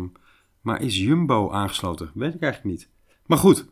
maar 0.61 0.81
is 0.81 0.97
Jumbo 0.97 1.51
aangesloten? 1.51 2.11
Weet 2.13 2.33
ik 2.33 2.41
eigenlijk 2.41 2.75
niet. 2.75 2.89
Maar 3.25 3.37
goed, 3.37 3.65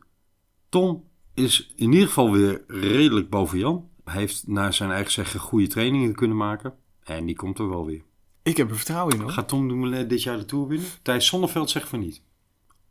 Tom 0.69 1.03
is 1.33 1.73
in 1.75 1.91
ieder 1.91 2.07
geval 2.07 2.31
weer 2.31 2.63
redelijk 2.67 3.29
boven 3.29 3.59
Jan. 3.59 3.89
Hij 4.03 4.19
heeft 4.19 4.47
naar 4.47 4.73
zijn 4.73 4.91
eigen 4.91 5.11
zeggen 5.11 5.39
goede 5.39 5.67
trainingen 5.67 6.15
kunnen 6.15 6.37
maken. 6.37 6.73
En 7.03 7.25
die 7.25 7.35
komt 7.35 7.59
er 7.59 7.69
wel 7.69 7.85
weer. 7.85 8.03
Ik 8.43 8.57
heb 8.57 8.69
er 8.69 8.75
vertrouwen 8.75 9.15
in 9.15 9.21
hoor. 9.21 9.31
Gaat 9.31 9.47
Tom 9.47 9.67
Dumoulin 9.67 10.07
dit 10.07 10.23
jaar 10.23 10.37
de 10.37 10.45
Tour 10.45 10.67
winnen? 10.67 10.87
Thijs 11.01 11.27
Zonneveld 11.27 11.69
zegt 11.69 11.89
van 11.89 11.99
niet. 11.99 12.21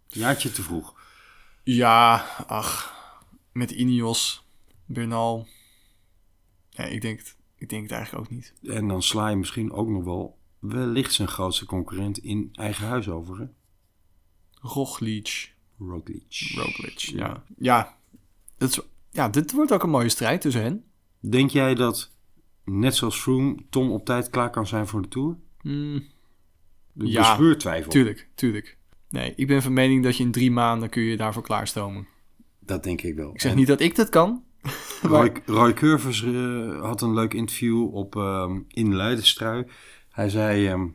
Jaartje 0.08 0.50
te 0.50 0.62
vroeg. 0.62 0.94
Ja, 1.62 2.26
ach, 2.46 2.94
met 3.52 3.70
Ineos, 3.70 4.46
Bernal. 4.84 5.46
Ja, 6.70 6.84
ik 6.84 7.00
denk, 7.00 7.18
het, 7.18 7.36
ik 7.56 7.68
denk 7.68 7.82
het 7.82 7.92
eigenlijk 7.92 8.24
ook 8.24 8.30
niet. 8.30 8.54
En 8.62 8.88
dan 8.88 9.02
sla 9.02 9.28
je 9.28 9.36
misschien 9.36 9.72
ook 9.72 9.88
nog 9.88 10.04
wel 10.04 10.38
wellicht 10.58 11.12
zijn 11.12 11.28
grootste 11.28 11.66
concurrent 11.66 12.18
in 12.18 12.48
eigen 12.52 12.86
huis 12.86 13.08
over. 13.08 13.38
Hè? 13.38 13.46
Roglic, 14.66 15.52
Roglic. 15.78 16.52
Roglic, 16.54 16.98
ja. 16.98 17.44
Ja, 17.58 17.96
het 18.58 18.84
ja, 19.10 19.28
dit 19.28 19.52
wordt 19.52 19.72
ook 19.72 19.82
een 19.82 19.90
mooie 19.90 20.08
strijd 20.08 20.40
tussen 20.40 20.62
hen. 20.62 20.84
Denk 21.20 21.50
jij 21.50 21.74
dat, 21.74 22.10
net 22.64 22.94
zoals 22.94 23.20
Froome, 23.20 23.56
Tom 23.70 23.90
op 23.90 24.04
tijd 24.04 24.30
klaar 24.30 24.50
kan 24.50 24.66
zijn 24.66 24.86
voor 24.86 25.02
de 25.02 25.08
Tour? 25.08 25.36
Ja, 26.92 27.28
bespeurt 27.28 27.60
twijfel. 27.60 27.90
tuurlijk, 27.90 28.28
tuurlijk. 28.34 28.76
Nee, 29.10 29.32
ik 29.36 29.46
ben 29.46 29.62
van 29.62 29.72
mening 29.72 30.02
dat 30.02 30.16
je 30.16 30.22
in 30.22 30.30
drie 30.30 30.50
maanden 30.50 30.88
kun 30.88 31.02
je 31.02 31.16
daarvoor 31.16 31.42
klaarstomen. 31.42 32.06
Dat 32.60 32.84
denk 32.84 33.02
ik 33.02 33.14
wel. 33.14 33.30
Ik 33.32 33.40
zeg 33.40 33.54
niet 33.54 33.66
dat 33.66 33.80
ik 33.80 33.96
dat 33.96 34.08
kan. 34.08 34.44
Roy, 35.02 35.32
Roy 35.46 35.72
Curvers 35.72 36.22
eh, 36.22 36.80
had 36.80 37.02
een 37.02 37.14
leuk 37.14 37.34
interview 37.34 37.94
op 37.94 38.16
ehm, 38.16 38.60
In 38.68 38.96
Leidenstrui. 38.96 39.64
Hij 40.10 40.28
zei, 40.28 40.66
ehm, 40.66 40.86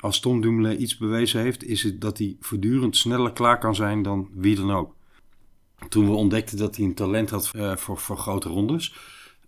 als 0.00 0.20
Tom 0.20 0.40
Dumoulin 0.40 0.82
iets 0.82 0.96
bewezen 0.96 1.40
heeft, 1.40 1.64
is 1.64 1.82
het 1.82 2.00
dat 2.00 2.18
hij 2.18 2.36
voortdurend 2.40 2.96
sneller 2.96 3.32
klaar 3.32 3.58
kan 3.58 3.74
zijn 3.74 4.02
dan 4.02 4.28
wie 4.34 4.56
dan 4.56 4.70
ook. 4.70 4.94
Toen 5.88 6.06
we 6.06 6.12
ontdekten 6.12 6.58
dat 6.58 6.76
hij 6.76 6.84
een 6.84 6.94
talent 6.94 7.30
had 7.30 7.50
eh, 7.54 7.76
voor, 7.76 7.98
voor 7.98 8.16
grote 8.16 8.48
rondes, 8.48 8.94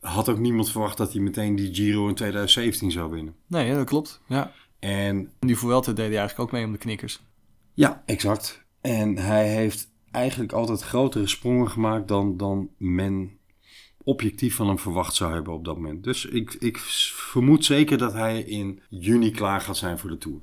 had 0.01 0.29
ook 0.29 0.39
niemand 0.39 0.71
verwacht 0.71 0.97
dat 0.97 1.13
hij 1.13 1.23
meteen 1.23 1.57
die 1.57 1.75
Giro 1.75 2.09
in 2.09 2.15
2017 2.15 2.91
zou 2.91 3.11
winnen. 3.11 3.35
Nee, 3.47 3.75
dat 3.75 3.87
klopt. 3.87 4.21
Ja. 4.27 4.53
En 4.79 5.33
Die 5.39 5.57
Vuelta 5.57 5.93
deed 5.93 6.09
hij 6.09 6.19
eigenlijk 6.19 6.39
ook 6.39 6.53
mee 6.53 6.65
om 6.65 6.73
de 6.73 6.79
knikkers. 6.79 7.23
Ja, 7.75 8.03
exact. 8.07 8.65
En 8.81 9.17
hij 9.17 9.49
heeft 9.49 9.89
eigenlijk 10.11 10.53
altijd 10.53 10.83
grotere 10.83 11.27
sprongen 11.27 11.71
gemaakt 11.71 12.09
dan, 12.09 12.37
dan 12.37 12.69
men 12.77 13.39
objectief 14.05 14.55
van 14.55 14.67
hem 14.67 14.79
verwacht 14.79 15.15
zou 15.15 15.33
hebben 15.33 15.53
op 15.53 15.65
dat 15.65 15.77
moment. 15.77 16.05
Dus 16.05 16.25
ik, 16.25 16.55
ik 16.59 16.79
vermoed 16.79 17.65
zeker 17.65 17.99
dat 17.99 18.13
hij 18.13 18.41
in 18.43 18.81
juni 18.89 19.31
klaar 19.31 19.61
gaat 19.61 19.77
zijn 19.77 19.99
voor 19.99 20.11
de 20.11 20.19
Tour. 20.19 20.41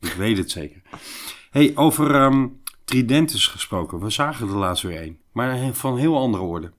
Ik 0.00 0.12
weet 0.12 0.36
het 0.38 0.50
zeker. 0.50 0.82
hey, 1.50 1.72
over 1.76 2.14
ehm 2.14 2.46
tridentes 2.84 3.46
gesproken. 3.46 4.00
We 4.00 4.10
zagen 4.10 4.48
er 4.48 4.56
laatst 4.56 4.82
weer 4.82 4.96
één. 5.00 5.18
Maar 5.32 5.74
van 5.74 5.98
heel 5.98 6.18
andere 6.18 6.42
orde. 6.44 6.72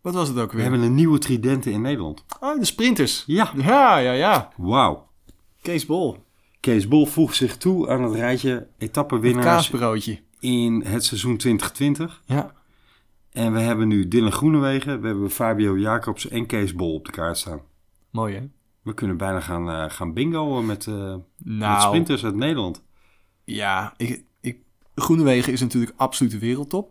Wat 0.00 0.14
was 0.14 0.28
het 0.28 0.38
ook 0.38 0.50
We 0.50 0.56
weer? 0.56 0.66
hebben 0.66 0.82
een 0.82 0.94
nieuwe 0.94 1.18
tridente 1.18 1.70
in 1.70 1.80
Nederland. 1.80 2.24
Oh, 2.40 2.58
de 2.58 2.64
sprinters. 2.64 3.24
Ja, 3.26 3.52
Ja, 3.56 3.96
ja, 3.98 4.12
ja. 4.12 4.52
wauw. 4.56 5.08
Kees 5.62 5.86
Bol. 5.86 6.24
Kees 6.60 6.88
Bol 6.88 7.06
voegt 7.06 7.36
zich 7.36 7.56
toe 7.56 7.88
aan 7.88 8.02
het 8.02 8.14
rijtje 8.14 8.50
Het 8.50 8.68
etappenwinnaars 8.78 9.44
kaasbroodje. 9.70 10.20
in 10.40 10.82
het 10.84 11.04
seizoen 11.04 11.36
2020. 11.36 12.22
Ja. 12.26 12.52
En 13.32 13.52
we 13.52 13.60
hebben 13.60 13.88
nu 13.88 14.08
Dylan 14.08 14.32
Groenewegen, 14.32 15.00
we 15.00 15.06
hebben 15.06 15.30
Fabio 15.30 15.78
Jacobs 15.78 16.28
en 16.28 16.46
Kees 16.46 16.74
Bol 16.74 16.94
op 16.94 17.04
de 17.04 17.12
kaart 17.12 17.38
staan. 17.38 17.60
Mooi, 18.10 18.34
hè? 18.34 18.48
We 18.82 18.94
kunnen 18.94 19.16
bijna 19.16 19.40
gaan, 19.40 19.70
eh, 19.70 19.84
gaan 19.90 20.12
bingoen 20.12 20.66
met, 20.66 20.86
eh, 20.86 21.14
met 21.36 21.58
Nou, 21.58 21.80
sprinters 21.80 22.24
uit 22.24 22.34
Nederland. 22.34 22.82
ja. 23.44 23.94
Ik, 23.96 24.24
ik, 24.40 24.58
Groenewegen 24.94 25.52
is 25.52 25.60
natuurlijk 25.60 25.92
absolute 25.96 26.38
wereldtop. 26.38 26.90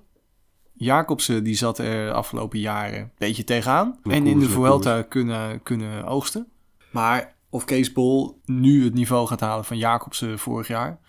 Jacobsen 0.74 1.44
die 1.44 1.56
zat 1.56 1.78
er 1.78 2.12
afgelopen 2.12 2.60
jaren 2.60 3.00
een 3.00 3.12
beetje 3.18 3.44
tegenaan. 3.44 4.00
En 4.04 4.28
in 4.28 4.40
de 4.40 4.50
Vuelta 4.50 5.02
kunnen, 5.02 5.64
kunnen 5.64 6.06
oogsten. 6.06 6.48
Maar 6.92 7.36
of 7.50 7.66
Kees 7.66 7.92
Bol 7.92 8.42
nu 8.46 8.84
het 8.84 8.94
niveau 8.94 9.28
gaat 9.28 9.40
halen 9.40 9.66
van 9.66 9.78
Jacobsen 9.78 10.40
vorig 10.40 10.68
jaar, 10.68 11.00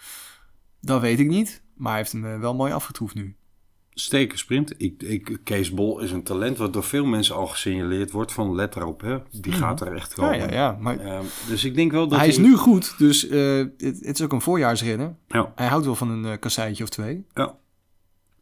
dat 0.81 1.01
weet 1.01 1.19
ik 1.19 1.29
niet. 1.29 1.63
Maar 1.75 1.91
hij 1.91 2.01
heeft 2.01 2.13
hem 2.13 2.27
eh, 2.27 2.39
wel 2.39 2.55
mooi 2.55 2.73
afgetroefd 2.73 3.15
nu. 3.15 3.37
Steken 3.95 4.39
sprint. 4.39 4.75
Ik, 4.77 5.03
ik, 5.03 5.39
Kees 5.45 5.71
Bol 5.71 6.01
is 6.01 6.11
een 6.13 6.23
talent 6.23 6.59
wat 6.59 6.73
door 6.73 6.83
veel 6.85 7.05
mensen 7.05 7.35
al 7.35 7.47
gesignaleerd 7.47 8.11
wordt 8.11 8.33
van 8.33 8.55
let 8.55 8.77
erop. 8.77 9.01
Hè. 9.01 9.19
Die 9.31 9.53
gaat 9.53 9.81
er 9.81 9.95
echt. 9.95 10.15
Ja, 10.17 10.23
komen. 10.23 10.39
ja, 10.39 10.53
ja. 10.53 10.77
Maar 10.81 10.99
Ehm, 10.99 11.25
dus 11.49 11.65
ik 11.65 11.75
denk 11.75 11.93
wel 11.93 12.09
dat 12.09 12.19
hij 12.19 12.29
is 12.29 12.39
nu 12.39 12.57
goed, 12.57 12.95
dus 12.99 13.29
eh, 13.29 13.57
het, 13.57 13.79
het 13.79 14.19
is 14.19 14.23
ook 14.23 14.33
een 14.33 14.41
voorjaarsrenner. 14.41 15.17
Ja, 15.29 15.53
Hij 15.55 15.67
houdt 15.67 15.85
wel 15.85 15.95
van 15.95 16.11
een 16.11 16.25
uh, 16.25 16.33
kasseitje 16.41 16.83
of 16.83 16.89
twee. 16.89 17.25
ja. 17.35 17.59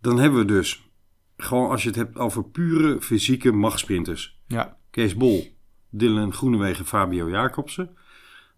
Dan 0.01 0.19
hebben 0.19 0.39
we 0.41 0.45
dus, 0.45 0.89
gewoon 1.37 1.71
als 1.71 1.83
je 1.83 1.89
het 1.89 1.97
hebt 1.97 2.19
over 2.19 2.45
pure 2.45 3.01
fysieke 3.01 3.53
machtsprinters. 3.53 4.39
Ja, 4.47 4.77
Kees 4.91 5.17
Bol, 5.17 5.57
Dylan 5.91 6.33
Groenewegen, 6.33 6.87
Fabio 6.87 7.31
Jacobsen. 7.31 7.91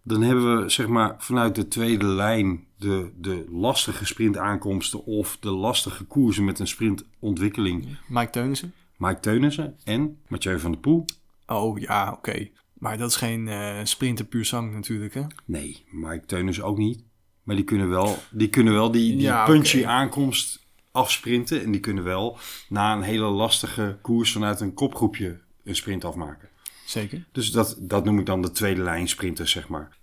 Dan 0.03 0.21
hebben 0.21 0.61
we 0.61 0.69
zeg 0.69 0.87
maar 0.87 1.15
vanuit 1.17 1.55
de 1.55 1.67
tweede 1.67 2.05
lijn 2.05 2.67
de, 2.77 3.11
de 3.15 3.45
lastige 3.51 4.05
sprintaankomsten 4.05 5.05
of 5.05 5.37
de 5.39 5.51
lastige 5.51 6.03
koersen 6.03 6.45
met 6.45 6.59
een 6.59 6.67
sprintontwikkeling. 6.67 7.97
Mike 8.07 8.29
Teunissen. 8.29 8.73
Mike 8.97 9.19
Teunissen 9.19 9.77
en 9.83 10.17
Mathieu 10.27 10.59
van 10.59 10.71
der 10.71 10.79
Poel. 10.79 11.05
Oh 11.47 11.79
ja, 11.79 12.11
oké. 12.11 12.49
Maar 12.73 12.97
dat 12.97 13.09
is 13.09 13.15
geen 13.15 13.47
eh, 13.47 13.79
sprinter 13.83 14.25
puur 14.25 14.45
zang 14.45 14.73
natuurlijk, 14.73 15.13
hè? 15.13 15.21
Nee, 15.45 15.85
Mike 15.91 16.25
Teunissen 16.25 16.63
ook 16.63 16.77
niet. 16.77 17.03
Maar 17.43 17.55
die 17.55 17.65
kunnen 17.65 17.89
wel 17.89 18.17
die, 18.31 18.49
kunnen 18.49 18.73
wel 18.73 18.91
die, 18.91 19.11
die 19.11 19.21
Ja, 19.21 19.45
punchy 19.45 19.85
aankomst 19.85 20.65
afsprinten. 20.91 21.63
En 21.63 21.71
die 21.71 21.79
kunnen 21.79 22.03
wel 22.03 22.37
na 22.69 22.93
een 22.93 23.01
hele 23.01 23.25
lastige 23.25 23.97
koers 24.01 24.31
vanuit 24.31 24.61
een 24.61 24.73
kopgroepje 24.73 25.39
een 25.63 25.75
sprint 25.75 26.05
afmaken. 26.05 26.49
Zeker. 26.93 27.25
Dus 27.31 27.51
dat, 27.51 27.77
dat 27.79 28.05
noem 28.05 28.19
ik 28.19 28.25
dan 28.25 28.41
de 28.41 28.51
tweede 28.51 28.81
lijn 28.81 29.07
sprinters, 29.07 29.51
zeg 29.51 29.67
maar. 29.67 29.97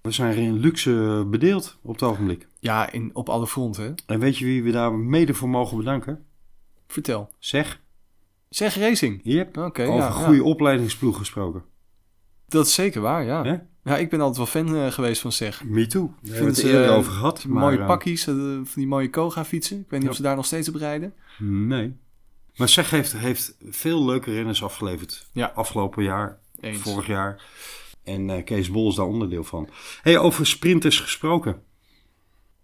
We 0.00 0.10
zijn 0.10 0.36
in 0.36 0.58
luxe 0.58 1.26
bedeeld 1.30 1.78
op 1.82 1.92
het 1.92 2.02
ogenblik. 2.02 2.48
Ja, 2.58 2.90
in, 2.92 3.10
op 3.12 3.28
alle 3.28 3.46
fronten. 3.46 3.94
En 4.06 4.18
weet 4.18 4.38
je 4.38 4.44
wie 4.44 4.62
we 4.62 4.70
daar 4.70 4.92
mede 4.92 5.34
voor 5.34 5.48
mogen 5.48 5.76
bedanken? 5.76 6.24
Vertel. 6.86 7.30
Zeg. 7.38 7.80
Zeg 8.48 8.74
Racing. 8.74 9.20
Yep. 9.24 9.56
Oké, 9.58 9.82
Over 9.82 9.94
ja, 9.94 10.10
goede 10.10 10.36
ja. 10.36 10.42
opleidingsploeg 10.42 11.16
gesproken. 11.18 11.62
Dat 12.48 12.66
is 12.66 12.74
zeker 12.74 13.00
waar, 13.00 13.24
ja. 13.24 13.64
Ja, 13.84 13.96
ik 13.96 14.10
ben 14.10 14.20
altijd 14.20 14.36
wel 14.36 14.62
fan 14.64 14.76
eh, 14.76 14.92
geweest 14.92 15.20
van 15.20 15.32
Zeg. 15.32 15.64
Me 15.64 15.86
too. 15.86 16.14
Daar 16.22 16.34
hebben 16.34 16.52
het 16.52 16.62
eerder 16.62 16.84
eh, 16.88 16.94
over 16.96 17.12
gehad. 17.12 17.44
maar, 17.44 17.62
mooie 17.62 17.78
eh, 17.78 17.86
pakjes, 17.86 18.24
van 18.24 18.66
die 18.74 18.86
mooie 18.86 19.10
Koga 19.10 19.44
fietsen. 19.44 19.76
Ik 19.80 19.86
weet 19.88 19.92
niet 19.92 20.02
Ja. 20.02 20.08
of 20.08 20.16
ze 20.16 20.22
daar 20.22 20.36
nog 20.36 20.46
steeds 20.46 20.68
op 20.68 20.74
rijden. 20.74 21.14
Nee. 21.38 21.96
Maar 22.56 22.68
Zeg 22.68 22.90
heeft, 22.90 23.12
heeft 23.12 23.56
veel 23.68 24.04
leuke 24.04 24.32
renners 24.32 24.62
afgeleverd. 24.64 25.26
Ja. 25.32 25.52
Afgelopen 25.54 26.02
jaar, 26.02 26.38
Eens. 26.60 26.80
vorig 26.80 27.06
jaar. 27.06 27.42
En 28.04 28.30
eh, 28.30 28.44
Kees 28.44 28.70
Bol 28.70 28.88
is 28.88 28.94
daar 28.94 29.06
onderdeel 29.06 29.44
van. 29.44 29.68
Hey, 30.02 30.18
over 30.18 30.46
sprinters 30.46 31.00
gesproken. 31.00 31.62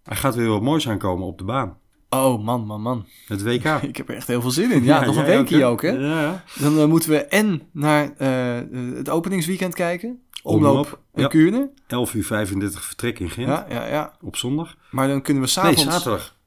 Er 0.03 0.15
gaat 0.15 0.35
weer 0.35 0.47
wat 0.47 0.61
moois 0.61 0.89
aankomen 0.89 1.27
op 1.27 1.37
de 1.37 1.43
baan. 1.43 1.77
Oh, 2.09 2.43
man, 2.43 2.65
man, 2.65 2.81
man. 2.81 3.05
Het 3.27 3.43
WK. 3.43 3.65
Ik 3.81 3.97
heb 3.97 4.09
er 4.09 4.15
echt 4.15 4.27
heel 4.27 4.41
veel 4.41 4.51
zin 4.51 4.71
in. 4.71 4.83
Ja, 4.83 5.03
nog 5.05 5.15
een 5.15 5.25
weekje 5.25 5.65
ook, 5.65 5.81
hè? 5.81 5.89
Ja. 5.89 6.43
Dan 6.59 6.79
eh, 6.79 6.85
moeten 6.85 7.09
we 7.09 7.25
en 7.25 7.61
naar 7.71 8.15
eh, 8.17 8.95
het 8.95 9.09
openingsweekend 9.09 9.73
kijken. 9.73 10.21
Omloop, 10.43 10.71
Omloop, 10.71 10.99
en 11.13 11.21
ja. 11.21 11.27
Kuurne. 11.27 11.69
11 11.87 12.13
uur 12.13 12.25
35 12.25 12.83
vertrek 12.83 13.19
in 13.19 13.29
Gent. 13.29 13.47
Ja, 13.47 13.65
ja, 13.69 13.85
ja. 13.87 14.17
Op 14.21 14.35
zondag. 14.35 14.77
Maar 14.91 15.07
dan 15.07 15.21
kunnen 15.21 15.43
we 15.43 15.59
Nee, 15.61 15.75
s'avonds... 15.75 15.83
zaterdag. 15.83 16.37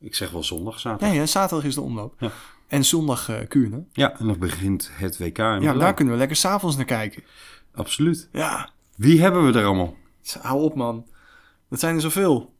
Ik 0.00 0.14
zeg 0.14 0.30
wel 0.30 0.42
zondag, 0.44 0.80
zaterdag. 0.80 1.08
Nee, 1.08 1.18
hè, 1.18 1.26
zaterdag 1.26 1.66
is 1.66 1.74
de 1.74 1.80
omloop. 1.80 2.14
Ja. 2.18 2.30
En 2.72 2.84
zondag 2.84 3.28
eh 3.28 3.36
Kuurne. 3.48 3.84
Ja, 3.92 4.18
en 4.18 4.26
dan 4.26 4.38
begint 4.38 4.90
het 4.92 5.18
WK 5.18 5.36
Ja, 5.36 5.72
daar 5.72 5.94
kunnen 5.94 6.12
we 6.14 6.18
lekker 6.18 6.36
s'avonds 6.36 6.76
naar 6.76 6.84
kijken. 6.84 7.22
Absoluut. 7.74 8.28
Ja, 8.32 8.70
Wie 8.96 9.20
hebben 9.20 9.52
we 9.52 9.58
er 9.58 9.64
allemaal? 9.64 9.94
hou 10.40 10.62
op 10.62 10.74
man. 10.74 11.06
Dat 11.70 11.80
zijn 11.80 11.94
er 11.94 12.00
zoveel. 12.00 12.52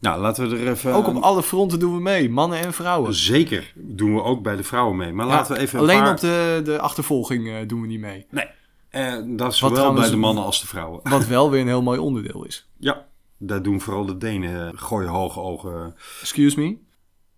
Nou, 0.00 0.20
laten 0.20 0.48
we 0.50 0.56
er 0.58 0.68
even... 0.68 0.92
Ook 0.94 1.06
op 1.06 1.16
alle 1.22 1.42
fronten 1.42 1.78
doen 1.78 1.94
we 1.94 2.00
mee. 2.00 2.30
Mannen 2.30 2.58
en 2.58 2.72
vrouwen. 2.72 3.14
Zeker 3.14 3.72
doen 3.74 4.14
we 4.14 4.22
ook 4.22 4.42
bij 4.42 4.56
de 4.56 4.62
vrouwen 4.62 4.96
mee. 4.96 5.12
Maar 5.12 5.26
Ja, 5.26 5.32
laten 5.32 5.54
we 5.54 5.60
even 5.60 5.78
een 5.78 5.84
alleen 5.84 6.02
paar- 6.02 6.12
op 6.12 6.20
de, 6.20 6.60
de 6.64 6.78
achtervolging 6.80 7.48
eh, 7.48 7.54
doen 7.68 7.80
we 7.80 7.86
niet 7.86 8.00
mee. 8.00 8.26
Nee. 8.30 8.46
Eh, 8.88 9.14
dat 9.26 9.52
is 9.52 9.58
zowel 9.58 9.74
trouwens- 9.74 10.00
bij 10.00 10.10
de 10.10 10.16
mannen 10.16 10.44
als 10.44 10.60
de 10.60 10.66
vrouwen. 10.66 11.00
Wat 11.02 11.26
wel 11.36 11.50
weer 11.50 11.60
een 11.60 11.66
heel 11.66 11.82
mooi 11.82 11.98
onderdeel 11.98 12.44
is. 12.44 12.68
Ja, 12.78 13.06
daar 13.38 13.62
doen 13.62 13.80
vooral 13.80 14.06
de 14.06 14.16
Denen 14.16 14.66
eh, 14.72 14.72
gooien 14.80 15.08
hoge 15.08 15.40
ogen. 15.40 15.94
Excuse 16.20 16.60
me. 16.60 16.76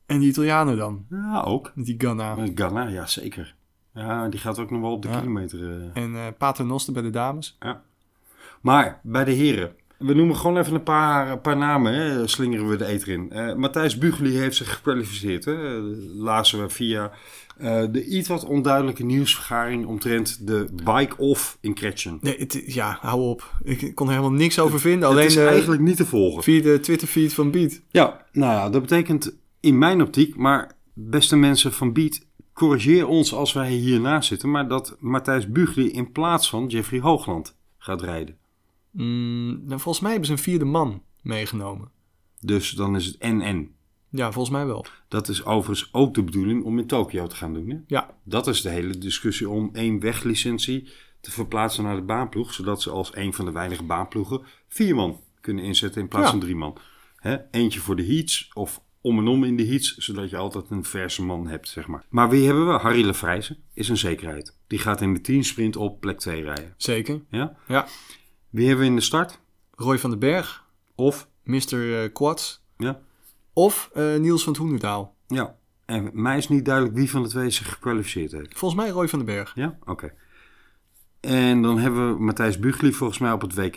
En 0.09 0.18
die 0.18 0.28
Italianen 0.28 0.76
dan? 0.76 1.06
Ja, 1.11 1.42
ook. 1.42 1.72
Die 1.74 1.94
Ganna. 1.98 2.36
Eh, 2.36 2.44
Ghana, 2.54 2.88
ja 2.88 3.06
zeker. 3.06 3.54
Ja, 3.94 4.28
die 4.28 4.40
gaat 4.40 4.59
ook 4.59 4.70
nog 4.70 4.80
wel 4.80 4.92
op 4.92 5.02
de 5.02 5.09
Ja. 5.09 5.18
kilometer. 5.18 5.59
eh. 5.94 6.02
En 6.02 6.14
eh 6.14 6.26
Paternoster 6.38 6.92
bij 6.92 7.02
de 7.02 7.11
dames. 7.11 7.56
Ja. 7.61 7.82
Maar 8.61 9.00
bij 9.02 9.24
de 9.24 9.32
heren. 9.32 9.72
We 9.98 10.14
noemen 10.14 10.36
gewoon 10.36 10.59
even 10.59 10.74
een 10.74 10.82
paar, 10.82 11.30
een 11.30 11.40
paar 11.40 11.56
namen, 11.56 11.92
hè. 11.94 12.26
slingeren 12.26 12.68
we 12.68 12.76
de 12.76 12.84
eter 12.84 13.09
in. 13.09 13.32
Matthijs 13.61 13.98
Bugli 13.98 14.36
heeft 14.36 14.56
zich 14.56 14.74
gekwalificeerd. 14.74 15.44
Hè. 15.44 15.54
Lazen 16.14 16.62
we 16.62 16.68
via 16.68 17.11
de 17.90 18.04
iets 18.04 18.28
wat 18.28 18.44
onduidelijke 18.44 19.04
nieuwsvergaring 19.04 19.86
omtrent 19.86 20.46
de 20.46 20.66
bike-off 20.84 21.59
in 21.61 21.74
Kretchen. 21.74 22.18
Nee, 22.20 22.38
het, 22.38 22.62
ja, 22.66 22.98
hou 23.00 23.20
op. 23.22 23.52
Ik 23.62 23.94
kon 23.94 24.06
er 24.09 24.12
helemaal 24.14 24.38
niks 24.38 24.59
over 24.59 24.80
vinden. 24.80 25.09
Alleen 25.09 25.22
het 25.22 25.30
is 25.32 25.36
eigenlijk 25.36 25.80
niet 25.82 25.96
te 25.96 26.06
volgen. 26.06 26.42
via 26.42 26.62
de 26.62 26.80
Twitter-feed 26.80 27.34
van 27.34 27.50
Beat. 27.50 27.80
Ja, 27.90 28.24
nou 28.32 28.52
ja, 28.52 28.70
dat 28.70 28.80
betekent 28.80 29.36
in 29.61 29.78
mijn 29.78 30.02
optiek, 30.02 30.36
maar 30.36 30.76
beste 30.92 31.36
mensen 31.36 31.72
van 31.72 31.92
Beat, 31.92 32.26
corrigeer 32.52 33.06
ons 33.06 33.34
als 33.34 33.52
wij 33.52 33.70
hiernaast 33.72 34.28
zitten, 34.28 34.50
maar 34.50 34.68
dat 34.68 34.96
Matthijs 35.00 35.48
Bugli 35.48 35.90
in 35.90 36.12
plaats 36.12 36.50
van 36.50 36.66
Jeffrey 36.66 37.00
Hoogland 37.00 37.56
gaat 37.78 38.02
rijden. 38.02 38.36
Mm, 38.90 39.48
nou, 39.64 39.80
volgens 39.80 40.00
mij 40.00 40.11
hebben 40.11 40.26
ze 40.28 40.32
een 40.34 40.42
vierde 40.42 40.64
man 40.64 41.02
meegenomen. 41.22 41.90
Dus 42.40 42.70
dan 42.70 42.96
is 42.96 43.06
het 43.06 43.16
NN. 43.20 43.74
Ja, 44.11 44.32
volgens 44.32 44.54
mij 44.56 44.66
wel. 44.66 44.86
Dat 45.09 45.28
is 45.28 45.44
overigens 45.44 45.88
ook 45.94 46.14
de 46.14 46.22
bedoeling 46.22 46.64
om 46.64 46.78
in 46.78 46.86
Tokio 46.86 47.26
te 47.26 47.36
gaan 47.36 47.54
doen. 47.54 47.68
Hè? 47.70 47.76
Ja, 47.86 48.16
Dat 48.24 48.46
is 48.46 48.62
de 48.62 48.68
hele 48.68 48.98
discussie 48.98 49.48
om 49.48 49.70
één 49.72 50.00
weglicentie 50.00 50.88
te 51.20 51.30
verplaatsen 51.30 51.84
naar 51.84 51.96
de 51.96 52.02
baanploeg, 52.02 52.52
zodat 52.54 52.82
ze 52.82 52.90
als 52.90 53.16
een 53.16 53.34
van 53.34 53.44
de 53.44 53.52
weinige 53.52 53.82
baanploegen 53.82 54.40
vier 54.68 54.94
man 54.94 55.20
kunnen 55.40 55.64
inzetten 55.64 56.00
in 56.02 56.09
plaats 56.09 56.24
Ja. 56.24 56.30
van 56.30 56.40
drie 56.40 56.54
man. 56.56 56.76
Hè? 57.16 57.36
Eentje 57.50 57.80
voor 57.80 57.96
de 57.96 58.06
heats 58.06 58.50
of 58.54 58.82
om 59.09 59.18
en 59.18 59.28
om 59.28 59.44
in 59.44 59.56
de 59.56 59.66
heats, 59.66 59.96
zodat 59.96 60.30
je 60.30 60.36
altijd 60.36 60.64
een 60.70 60.84
verse 60.84 61.22
man 61.24 61.46
hebt, 61.46 61.68
zeg 61.68 61.86
maar. 61.86 62.04
Maar 62.09 62.28
wie 62.30 62.46
hebben 62.46 62.66
we? 62.66 62.72
Harry 62.72 63.04
Lefrijzen 63.04 63.56
is 63.74 63.88
een 63.88 63.96
zekerheid. 63.96 64.56
Die 64.66 64.78
gaat 64.78 65.00
in 65.00 65.14
de 65.14 65.20
teamsprint 65.20 65.76
op 65.76 66.00
plek 66.00 66.18
2 66.18 66.42
rijden. 66.42 66.74
zeker. 66.76 67.20
Ja? 67.30 67.56
Ja. 67.68 67.86
Wie 68.50 68.66
hebben 68.66 68.84
we 68.84 68.90
in 68.90 68.96
de 68.96 69.02
start? 69.02 69.40
Roy 69.74 69.98
van 69.98 70.11
den 70.11 70.18
Berg, 70.18 70.64
Of? 70.94 71.28
Mr. 71.44 72.02
eh, 72.02 72.12
Quads 72.12 72.62
Ja? 72.76 73.00
of 73.52 73.90
eh, 73.94 74.16
Niels 74.16 74.42
van 74.42 74.52
het 74.52 74.62
Hoenderdaal. 74.62 75.14
Ja. 75.26 75.56
En 75.84 76.11
mij 76.12 76.36
is 76.36 76.48
niet 76.48 76.64
duidelijk 76.64 76.96
wie 76.96 77.11
van 77.11 77.22
de 77.22 77.28
twee 77.28 77.50
zich 77.50 77.72
gekwalificeerd 77.72 78.32
heeft. 78.32 78.59
Volgens 78.59 78.80
mij 78.80 78.90
Roy 78.90 79.09
van 79.09 79.18
den 79.18 79.34
Berg. 79.34 79.52
Ja? 79.54 79.78
Oké. 79.84 80.12
En 81.20 81.62
dan 81.62 81.78
hebben 81.78 82.14
we 82.14 82.22
Matthijs 82.22 82.59
Bugli 82.59 82.92
volgens 82.92 83.18
mij 83.18 83.32
op 83.32 83.40
het 83.40 83.54
WK. 83.54 83.76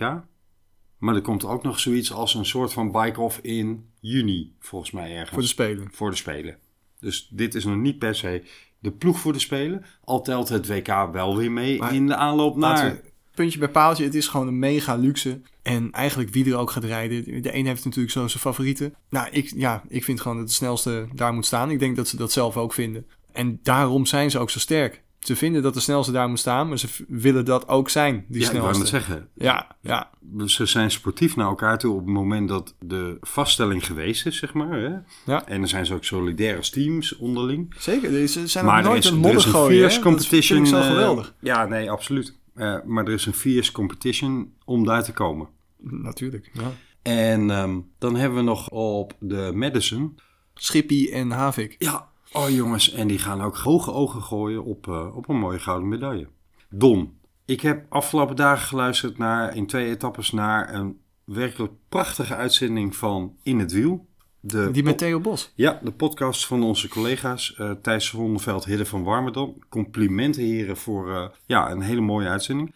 Maar 0.98 1.16
er 1.16 1.22
komt 1.22 1.46
ook 1.46 1.64
nog 1.64 1.80
zoiets 1.80 2.14
als 2.14 2.34
een 2.34 2.46
soort 2.46 2.74
van 2.74 2.92
bike-off 2.92 3.40
in 3.42 3.90
juni, 4.02 4.54
volgens 4.60 4.92
mij 4.92 5.12
ergens. 5.12 5.30
Voor 5.30 5.42
de 5.42 5.48
Spelen. 5.48 5.88
Voor 5.92 6.10
de 6.10 6.16
Spelen. 6.16 6.58
Dus 7.00 7.28
dit 7.32 7.56
is 7.56 7.66
nog 7.66 7.76
niet 7.78 8.00
per 8.00 8.16
se 8.16 8.44
de 8.80 8.92
ploeg 8.92 9.20
voor 9.20 9.34
de 9.34 9.40
Spelen. 9.40 9.86
Al 10.04 10.22
telt 10.22 10.50
het 10.50 10.68
WK 10.68 10.88
wel 11.12 11.38
weer 11.38 11.52
mee 11.52 11.78
Maar 11.80 11.94
in 11.94 12.08
de 12.08 12.16
aanloop 12.16 12.56
naar... 12.56 12.92
we- 12.92 13.10
puntje 13.34 13.60
bij 13.60 13.70
paaltje, 13.70 14.04
het 14.04 14.16
is 14.16 14.28
gewoon 14.28 14.48
een 14.48 14.60
mega 14.60 14.96
luxe. 14.96 15.42
En 15.62 15.92
eigenlijk 15.92 16.30
wie 16.30 16.46
er 16.52 16.58
ook 16.58 16.72
gaat 16.72 16.84
rijden. 16.84 17.42
De 17.42 17.56
een 17.56 17.66
heeft 17.66 17.86
natuurlijk 17.86 18.14
zo 18.14 18.28
zijn 18.28 18.40
favorieten. 18.42 18.94
Nou, 19.10 19.28
ik, 19.32 19.52
ja, 19.56 19.84
ik 19.88 20.04
vind 20.04 20.22
gewoon 20.22 20.38
dat 20.38 20.48
de 20.48 20.54
snelste 20.54 21.08
daar 21.14 21.34
moet 21.34 21.46
staan. 21.46 21.72
Ik 21.72 21.80
denk 21.80 21.96
dat 21.96 22.08
ze 22.08 22.18
dat 22.18 22.32
zelf 22.32 22.58
ook 22.58 22.74
vinden. 22.74 23.06
En 23.32 23.60
daarom 23.64 24.06
zijn 24.06 24.32
ze 24.32 24.40
ook 24.40 24.50
zo 24.50 24.60
sterk. 24.60 25.02
Ze 25.22 25.36
vinden 25.36 25.62
dat 25.62 25.74
de 25.74 25.80
snelste 25.80 26.12
daar 26.12 26.30
moet 26.30 26.40
staan, 26.40 26.68
maar 26.68 26.80
ze 26.80 26.88
willen 27.08 27.46
dat 27.46 27.68
ook 27.68 27.90
zijn, 27.90 28.26
die 28.28 28.40
ja, 28.42 28.46
ik 28.46 28.52
snelste. 28.52 28.78
net 28.80 28.88
zeggen. 28.88 29.30
Ja, 29.36 29.76
ja, 29.82 30.10
Ze 30.46 30.66
zijn 30.66 30.92
sportief 30.92 31.36
naar 31.36 31.48
elkaar 31.48 31.78
toe 31.78 31.94
op 31.94 32.00
het 32.06 32.14
moment 32.14 32.50
dat 32.50 32.76
de 32.80 33.18
vaststelling 33.22 33.86
geweest 33.86 34.26
is, 34.26 34.38
zeg 34.38 34.54
maar. 34.54 34.80
Hè? 34.80 34.96
ja. 35.32 35.48
En 35.48 35.60
dan 35.60 35.68
zijn 35.68 35.86
ze 35.86 35.94
ook 35.94 36.04
solidair 36.04 36.58
als 36.58 36.70
teams 36.70 37.18
onderling. 37.18 37.74
Zeker. 37.78 38.22
Er 38.22 38.28
Ze 38.28 38.48
zijn 38.48 38.66
Maar 38.66 38.78
er 38.78 38.84
nooit 38.84 39.04
is, 39.04 39.10
een 39.10 39.16
er 39.16 39.20
modder 39.22 39.40
is 39.40 39.46
een 39.46 39.72
hè? 39.72 39.80
Dat 39.80 40.00
competition. 40.00 40.58
vind 40.66 40.68
ik 40.68 40.74
zo 40.76 40.82
eh, 40.82 40.88
geweldig. 40.88 41.36
ja, 41.40 41.66
nee, 41.66 41.92
absoluut. 41.92 42.38
Eh, 42.54 42.76
maar 42.86 43.06
er 43.06 43.14
is 43.14 43.26
een 43.26 43.34
fierce 43.34 43.72
competition 43.72 44.54
om 44.66 44.86
daar 44.86 45.04
te 45.04 45.14
komen. 45.14 45.48
Natuurlijk, 45.78 46.50
ja. 46.54 46.72
En 47.02 47.50
ehm, 47.52 47.80
dan 48.00 48.16
hebben 48.16 48.38
we 48.38 48.44
nog 48.44 48.70
op 48.70 49.14
de 49.20 49.52
Madison. 49.54 50.20
Schippie 50.54 51.12
en 51.12 51.32
Havik. 51.32 51.76
Ja, 51.78 52.10
oh 52.32 52.50
jongens, 52.50 52.92
en 52.92 53.08
die 53.08 53.20
gaan 53.20 53.42
ook 53.42 53.58
hoge 53.58 53.92
ogen 53.92 54.22
gooien 54.22 54.64
op, 54.64 54.88
eh, 54.88 55.16
op 55.16 55.30
een 55.30 55.40
mooie 55.40 55.60
gouden 55.60 55.88
medaille. 55.88 56.28
Don, 56.70 57.20
ik 57.46 57.62
heb 57.62 57.86
afgelopen 57.90 58.36
dagen 58.36 58.68
geluisterd 58.68 59.18
naar, 59.18 59.56
in 59.56 59.68
twee 59.68 59.90
etappes 59.90 60.32
naar 60.32 60.74
een 60.74 61.00
werkelijk 61.24 61.74
prachtige 61.90 62.36
uitzending 62.36 62.96
van 62.96 63.36
In 63.44 63.60
het 63.60 63.72
Wiel. 63.72 64.10
De 64.40 64.72
Die 64.72 64.84
met 64.84 64.98
Theo 64.98 65.20
Bos. 65.20 65.52
Ja, 65.56 65.80
de 65.84 65.92
podcast 65.92 66.46
van 66.46 66.64
onze 66.64 66.88
collega's 66.88 67.56
eh 67.56 67.72
Thijs 67.72 68.06
Zonneveld, 68.06 68.66
Hidde 68.66 68.86
van 68.86 69.04
Warmerdam. 69.04 69.56
Complimenten 69.70 70.44
heren 70.44 70.78
voor 70.78 71.14
eh, 71.14 71.28
ja, 71.46 71.72
een 71.72 71.82
hele 71.82 72.02
mooie 72.02 72.28
uitzending. 72.28 72.74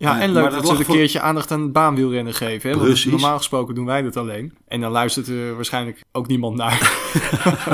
Ja, 0.00 0.20
en 0.20 0.32
leuk 0.32 0.42
dat 0.42 0.52
dat 0.52 0.66
ze 0.66 0.74
een 0.74 0.84
voor- 0.84 0.94
keertje 0.94 1.20
aandacht 1.20 1.50
aan 1.50 1.60
het 1.62 1.72
baanwielrennen 1.72 2.34
geven. 2.34 2.70
Hè? 2.70 2.76
Want 2.76 3.06
normaal 3.06 3.36
gesproken 3.36 3.74
doen 3.74 3.84
wij 3.84 4.02
dat 4.02 4.16
alleen. 4.16 4.52
En 4.68 4.80
dan 4.80 4.90
luistert 4.90 5.28
er 5.28 5.54
waarschijnlijk 5.54 6.02
ook 6.12 6.26
niemand 6.26 6.56
naar. 6.56 6.92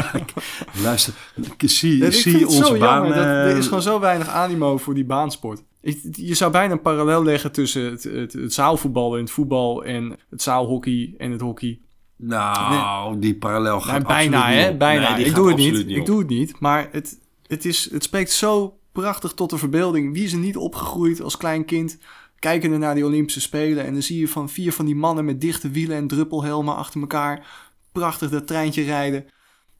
Luister, 0.82 1.14
zie, 1.58 1.96
Ja, 1.96 2.06
ik 2.06 2.12
zie 2.12 2.46
onze 2.46 2.76
baan. 2.78 2.78
jammer. 2.78 3.14
Dat, 3.16 3.24
er 3.24 3.50
eh, 3.50 3.56
is 3.56 3.64
gewoon 3.66 3.82
zo 3.82 4.00
weinig 4.00 4.28
animo 4.28 4.78
voor 4.78 4.94
die 4.94 5.04
baansport. 5.04 5.62
Je 6.12 6.34
zou 6.34 6.52
bijna 6.52 6.72
een 6.72 6.80
parallel 6.80 7.24
leggen 7.24 7.52
tussen 7.52 7.90
het, 7.90 8.02
het, 8.04 8.32
het 8.32 8.52
zaalvoetbal 8.54 9.14
en 9.14 9.20
het 9.20 9.30
voetbal 9.30 9.84
en 9.84 10.16
het 10.30 10.42
zaalhockey 10.42 11.14
en 11.18 11.30
het 11.30 11.40
hockey. 11.40 11.80
Nou, 12.16 13.18
die 13.18 13.34
parallel 13.36 13.80
gaat 13.80 14.06
bijna, 14.06 14.48
niet 14.48 14.58
hè? 14.58 14.74
Bijna. 14.76 15.16
Nee, 15.16 15.24
ik 15.24 15.34
doe 15.34 15.46
het 15.46 15.54
absoluut 15.54 15.86
niet. 15.86 15.96
Ik 15.96 16.06
doe 16.06 16.18
het 16.18 16.28
niet. 16.28 16.60
Maar 16.60 16.88
het, 16.92 17.18
het, 17.46 17.64
is, 17.64 17.90
het 17.92 18.04
spreekt 18.04 18.30
zo 18.30 18.78
prachtig 19.00 19.32
tot 19.32 19.50
de 19.50 19.58
verbeelding. 19.58 20.12
Wie 20.12 20.24
is 20.24 20.32
er 20.32 20.38
niet 20.38 20.56
opgegroeid 20.56 21.20
als 21.20 21.36
klein 21.36 21.64
kind? 21.64 21.98
Kijkende 22.38 22.76
naar 22.76 22.94
die 22.94 23.04
Olympische 23.04 23.40
Spelen. 23.40 23.84
En 23.84 23.92
dan 23.92 24.02
zie 24.02 24.20
je 24.20 24.28
van 24.28 24.48
vier 24.48 24.72
van 24.72 24.84
die 24.84 24.94
mannen 24.94 25.24
met 25.24 25.40
dichte 25.40 25.70
wielen 25.70 25.96
en 25.96 26.06
druppelhelmen 26.06 26.76
achter 26.76 27.00
elkaar. 27.00 27.46
Prachtig 27.92 28.30
dat 28.30 28.46
treintje 28.46 28.82
rijden. 28.82 29.26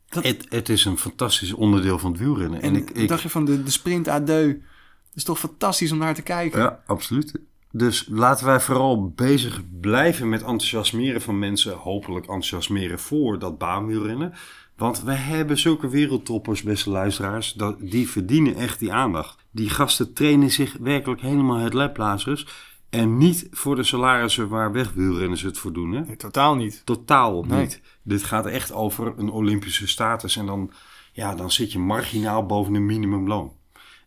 Het, 0.09 0.47
het 0.49 0.69
is 0.69 0.85
een 0.85 0.99
fantastisch 0.99 1.53
onderdeel 1.53 1.99
van 1.99 2.11
het 2.11 2.21
wielrennen. 2.21 2.63
En, 2.63 2.75
En 2.75 2.77
ik, 2.77 2.91
ik, 2.91 3.09
dacht 3.09 3.23
je 3.23 3.29
van 3.29 3.45
de, 3.45 3.63
de 3.63 3.71
sprint 3.71 4.09
à 4.09 4.21
deux? 4.21 4.53
Het 4.53 5.15
is 5.15 5.25
toch 5.25 5.39
fantastisch 5.39 5.93
om 5.93 5.99
naar 5.99 6.15
te 6.15 6.23
kijken. 6.23 6.61
ja, 6.61 6.83
absoluut. 6.87 7.33
Dus 7.71 8.07
laten 8.11 8.47
wij 8.47 8.61
vooral 8.61 9.09
bezig 9.09 9.63
blijven 9.81 10.29
met 10.29 10.41
enthousiasmeren 10.41 11.21
van 11.21 11.39
mensen. 11.39 11.73
Hopelijk 11.73 12.27
enthousiasmeren 12.27 12.99
voor 12.99 13.39
dat 13.39 13.59
baanwielrennen. 13.59 14.33
Want 14.77 15.03
we 15.03 15.13
hebben 15.13 15.59
zulke 15.59 15.89
wereldtoppers, 15.89 16.63
beste 16.63 16.91
luisteraars. 16.91 17.53
Dat, 17.53 17.77
die 17.81 18.09
verdienen 18.09 18.57
echt 18.57 18.79
die 18.79 18.93
aandacht. 18.93 19.45
Die 19.51 19.71
gasten 19.71 20.13
trainen 20.13 20.51
zich 20.51 20.77
werkelijk 20.81 21.21
helemaal 21.21 21.59
het 21.59 21.75
leplazers. 21.75 22.47
En 22.91 23.17
niet 23.17 23.49
voor 23.51 23.77
de 23.77 23.83
salarissen 23.83 24.49
waar 24.49 24.73
wegwielrenners 24.73 25.43
het 25.43 25.59
voor 25.59 25.73
doen. 25.73 25.93
Hè? 25.93 26.01
Nee, 26.01 26.17
totaal 26.17 26.55
niet. 26.55 26.83
Totaal 26.85 27.45
Nee. 27.45 27.61
niet. 27.61 27.81
Dit 28.03 28.25
gaat 28.25 28.47
echt 28.47 28.73
over 28.73 29.15
een 29.17 29.31
Olympische 29.31 29.87
status. 29.87 30.37
En 30.37 30.47
dan, 30.47 30.73
ja, 31.13 31.35
dan 31.35 31.51
zit 31.51 31.73
je 31.73 31.79
marginaal 31.79 32.47
boven 32.47 32.75
een 32.75 32.87
minimumloon. 32.87 33.53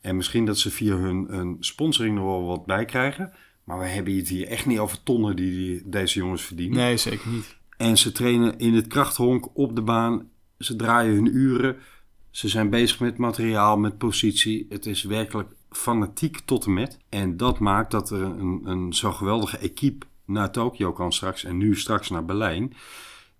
En 0.02 0.16
misschien 0.16 0.46
dat 0.46 0.58
ze 0.58 0.72
via 0.72 0.96
hun, 0.96 1.26
hun 1.30 1.58
sponsoring 1.60 2.16
nog 2.16 2.26
wel 2.26 2.46
wat 2.46 2.66
bij 2.66 2.86
krijgen. 2.86 3.34
Maar 3.64 3.80
we 3.80 3.86
hebben 3.86 4.16
het 4.16 4.28
hier 4.28 4.48
echt 4.48 4.66
niet 4.66 4.80
over 4.80 5.04
tonnen 5.04 5.36
die, 5.36 5.52
die 5.52 5.82
deze 5.86 6.20
jongens 6.20 6.42
verdienen. 6.42 6.78
Nee, 6.78 6.98
zeker 6.98 7.30
niet. 7.30 7.58
En 7.78 7.98
ze 7.98 8.12
trainen 8.12 8.58
in 8.60 8.74
het 8.74 8.88
krachthonk 8.88 9.48
op 9.54 9.76
de 9.76 9.82
baan. 9.82 10.29
Ze 10.60 10.76
draaien 10.76 11.14
hun 11.14 11.36
uren. 11.36 11.76
Ze 12.32 12.48
zijn 12.48 12.70
bezig 12.70 13.00
met 13.00 13.18
materiaal, 13.18 13.78
met 13.78 13.98
positie. 13.98 14.66
Het 14.70 14.86
is 14.86 15.04
werkelijk 15.04 15.50
fanatiek 15.70 16.40
tot 16.40 16.66
en 16.66 16.74
met. 16.74 16.98
En 17.10 17.38
dat 17.38 17.60
maakt 17.60 17.92
dat 17.92 18.10
er 18.10 18.22
een, 18.22 18.62
een 18.64 18.94
zo 18.94 19.12
geweldige 19.12 19.58
equipe 19.58 20.06
naar 20.26 20.52
Tokio 20.52 20.94
kan 20.94 21.14
straks. 21.14 21.44
En 21.44 21.58
nu 21.58 21.76
straks 21.76 22.10
naar 22.10 22.26
Berlijn. 22.26 22.74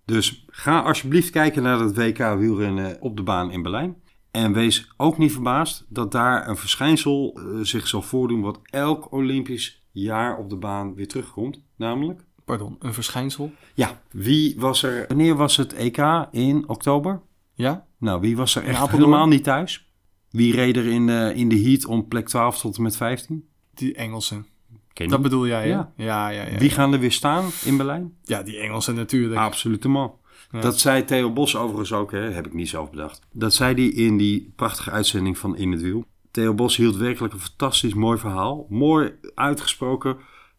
Dus 0.04 0.44
ga 0.48 0.80
alsjeblieft 0.80 1.30
kijken 1.30 1.62
naar 1.62 1.80
het 1.80 1.96
WK 1.96 2.18
wielrennen 2.18 3.00
op 3.00 3.16
de 3.16 3.22
baan 3.22 3.50
in 3.50 3.62
Berlijn. 3.62 3.96
En 4.30 4.52
wees 4.52 4.92
ook 4.96 5.18
niet 5.18 5.32
verbaasd 5.32 5.84
dat 5.88 6.12
daar 6.12 6.48
een 6.48 6.56
verschijnsel 6.56 7.34
eh, 7.34 7.44
zich 7.60 7.86
zal 7.86 8.02
voordoen... 8.02 8.40
wat 8.40 8.60
elk 8.64 9.12
Olympisch 9.12 9.82
jaar 9.90 10.38
op 10.38 10.50
de 10.50 10.56
baan 10.56 10.94
weer 10.94 11.08
terugkomt. 11.08 11.60
Namelijk... 11.76 12.24
Pardon, 12.50 12.76
een 12.78 12.94
verschijnsel? 12.94 13.52
Ja, 13.74 14.00
wie 14.10 14.54
was 14.58 14.82
er... 14.82 15.04
Wanneer 15.08 15.34
was 15.34 15.56
het 15.56 15.72
EK? 15.72 16.26
In 16.30 16.68
oktober? 16.68 17.20
Ja? 17.54 17.86
Nou, 17.98 18.20
wie 18.20 18.36
was 18.36 18.54
er 18.54 18.64
echt 18.64 18.88
helemaal 18.88 19.26
niet 19.26 19.44
thuis? 19.44 19.90
Wie 20.30 20.54
reed 20.54 20.76
er 20.76 20.86
in 20.86 21.06
de, 21.06 21.32
in 21.34 21.48
de 21.48 21.60
heat 21.60 21.84
om 21.84 22.08
plek 22.08 22.28
12 22.28 22.60
tot 22.60 22.76
en 22.76 22.82
met 22.82 22.96
15? 22.96 23.48
Die 23.74 23.94
Engelsen. 23.94 24.46
Ken? 24.92 25.08
Dat 25.08 25.22
bedoel 25.22 25.46
jij? 25.46 25.68
Ja. 25.68 25.92
Ja, 25.96 26.28
ja, 26.28 26.46
ja. 26.46 26.58
Wie 26.58 26.70
gaan 26.70 26.92
er 26.92 26.98
weer 26.98 27.12
staan 27.12 27.44
in 27.64 27.76
Berlijn? 27.76 28.14
Ja, 28.22 28.42
die 28.42 28.58
Engelsen 28.58 28.94
natuurlijk. 28.94 29.40
Absoluut 29.40 29.82
Ja. 29.82 30.60
Dat 30.60 30.78
zei 30.78 31.04
Theo 31.04 31.32
Bos 31.32 31.56
overigens 31.56 31.92
ook, 31.92 32.12
hè? 32.12 32.30
heb 32.30 32.46
ik 32.46 32.54
niet 32.54 32.68
zelf 32.68 32.90
bedacht. 32.90 33.20
Dat 33.32 33.54
zei 33.54 33.74
hij 33.74 34.04
in 34.04 34.16
die 34.16 34.52
prachtige 34.56 34.90
uitzending 34.90 35.38
van 35.38 35.56
In 35.56 35.72
het 35.72 35.80
Wiel. 35.80 36.04
Theo 36.30 36.54
Bos 36.54 36.76
hield 36.76 36.96
werkelijk 36.96 37.34
een 37.34 37.40
fantastisch 37.40 37.94
mooi 37.94 38.18
verhaal. 38.18 38.66
Mooi 38.68 39.12
uitgesproken, 39.34 40.16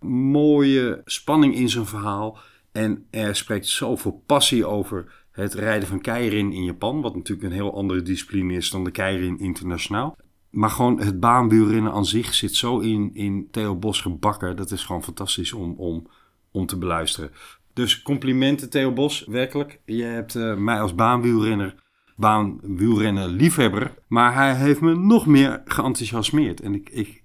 mooie 0.09 1.01
spanning 1.05 1.55
in 1.55 1.69
zijn 1.69 1.85
verhaal. 1.85 2.37
En 2.71 3.07
er 3.09 3.35
spreekt 3.35 3.67
zoveel 3.67 4.23
passie 4.25 4.65
over 4.65 5.25
het 5.31 5.53
rijden 5.53 5.87
van 5.87 6.01
keirin 6.01 6.51
in 6.51 6.63
Japan. 6.63 7.01
Wat 7.01 7.15
natuurlijk 7.15 7.47
een 7.47 7.55
heel 7.55 7.75
andere 7.75 8.01
discipline 8.01 8.53
is 8.53 8.69
dan 8.69 8.83
de 8.83 8.91
keirin 8.91 9.39
internationaal. 9.39 10.17
Maar 10.49 10.69
gewoon 10.69 10.99
het 10.99 11.19
baanwielrennen 11.19 11.91
aan 11.91 12.05
zich 12.05 12.33
zit 12.33 12.55
zo 12.55 12.79
in, 12.79 13.09
in 13.13 13.47
Theo 13.51 13.75
Bos 13.75 14.01
gebakken. 14.01 14.55
Dat 14.55 14.71
is 14.71 14.83
gewoon 14.83 15.03
fantastisch 15.03 15.53
om, 15.53 15.73
om 15.77 16.07
om 16.51 16.65
te 16.65 16.77
beluisteren. 16.77 17.31
Dus 17.73 18.01
complimenten 18.01 18.69
Theo 18.69 18.93
Bos, 18.93 19.25
werkelijk. 19.27 19.79
Je 19.85 20.03
hebt 20.03 20.35
eh, 20.35 20.55
mij 20.55 20.81
als 20.81 20.95
baanwielrenner, 20.95 21.75
baanwielrenner 22.15 23.27
liefhebber, 23.27 23.93
maar 24.07 24.33
hij 24.33 24.55
heeft 24.55 24.81
me 24.81 24.95
nog 24.95 25.25
meer 25.25 25.61
geenthousiasmeerd. 25.65 26.61
En 26.61 26.73
ik, 26.73 26.89
ik 26.89 27.20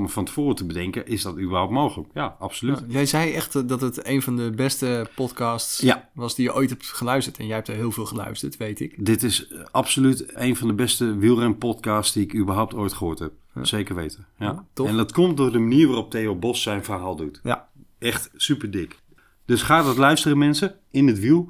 me 0.00 0.08
van 0.08 0.24
tevoren 0.24 0.56
te 0.56 0.64
bedenken, 0.64 1.06
is 1.06 1.22
dat 1.22 1.38
überhaupt 1.38 1.72
mogelijk? 1.72 2.08
Ja, 2.14 2.36
absoluut. 2.38 2.84
Jij 2.88 3.06
zei 3.06 3.32
echt 3.32 3.68
dat 3.68 3.80
het 3.80 4.06
een 4.06 4.22
van 4.22 4.36
de 4.36 4.50
beste 4.50 5.10
podcasts 5.14 5.80
Ja. 5.80 6.08
was 6.14 6.34
die 6.34 6.44
je 6.44 6.54
ooit 6.54 6.70
hebt 6.70 6.86
geluisterd. 6.86 7.38
En 7.38 7.46
jij 7.46 7.54
hebt 7.54 7.68
er 7.68 7.74
heel 7.74 7.92
veel 7.92 8.06
geluisterd, 8.06 8.56
weet 8.56 8.80
ik. 8.80 9.04
Dit 9.06 9.22
is 9.22 9.52
absoluut 9.70 10.24
een 10.36 10.56
van 10.56 10.68
de 10.68 10.74
beste 10.74 11.16
wielrenpodcasts 11.16 12.12
die 12.12 12.22
ik 12.24 12.34
überhaupt 12.34 12.74
ooit 12.74 12.92
gehoord 12.92 13.18
heb. 13.18 13.32
Zeker 13.62 13.94
weten. 13.94 14.26
Ja. 14.38 14.46
Ja, 14.46 14.64
tof. 14.72 14.88
En 14.88 14.96
dat 14.96 15.12
komt 15.12 15.36
door 15.36 15.52
de 15.52 15.58
manier 15.58 15.86
waarop 15.86 16.10
Theo 16.10 16.34
Bos 16.36 16.62
zijn 16.62 16.84
verhaal 16.84 17.16
doet. 17.16 17.40
Ja, 17.42 17.68
Echt 17.98 18.30
super 18.36 18.70
dik. 18.70 18.98
Dus 19.44 19.62
ga 19.62 19.82
dat 19.82 19.96
luisteren 19.96 20.38
mensen, 20.38 20.74
in 20.90 21.06
het 21.06 21.18
wiel. 21.18 21.48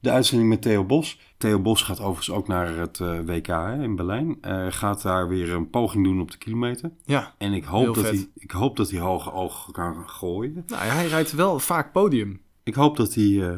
De 0.00 0.10
uitzending 0.10 0.48
met 0.48 0.62
Theo 0.62 0.84
Bos. 0.84 1.18
Theo 1.36 1.60
Bos 1.60 1.82
gaat 1.82 2.00
overigens 2.00 2.30
ook 2.30 2.48
naar 2.48 2.76
het 2.76 3.00
eh, 3.00 3.20
WK 3.24 3.46
hè, 3.46 3.82
in 3.82 3.96
Berlijn. 3.96 4.38
Eh, 4.40 4.66
gaat 4.70 5.02
daar 5.02 5.28
weer 5.28 5.52
een 5.52 5.70
poging 5.70 6.04
doen 6.04 6.20
op 6.20 6.30
de 6.30 6.38
kilometer. 6.38 6.90
ja. 7.04 7.34
En 7.38 7.52
ik 7.52 7.64
hoop, 7.64 7.94
dat 7.94 8.04
vet. 8.04 8.14
hij, 8.14 8.28
ik 8.34 8.50
hoop 8.50 8.76
dat 8.76 8.90
hij 8.90 9.00
hoge 9.00 9.32
ogen 9.32 9.72
kan 9.72 10.08
gooien. 10.08 10.64
Nou, 10.66 10.82
hij 10.82 11.06
rijdt 11.06 11.32
wel 11.32 11.58
vaak 11.58 11.92
podium. 11.92 12.40
Ik 12.62 12.74
hoop 12.74 12.96
dat 12.96 13.14
hij, 13.14 13.48
eh, 13.48 13.56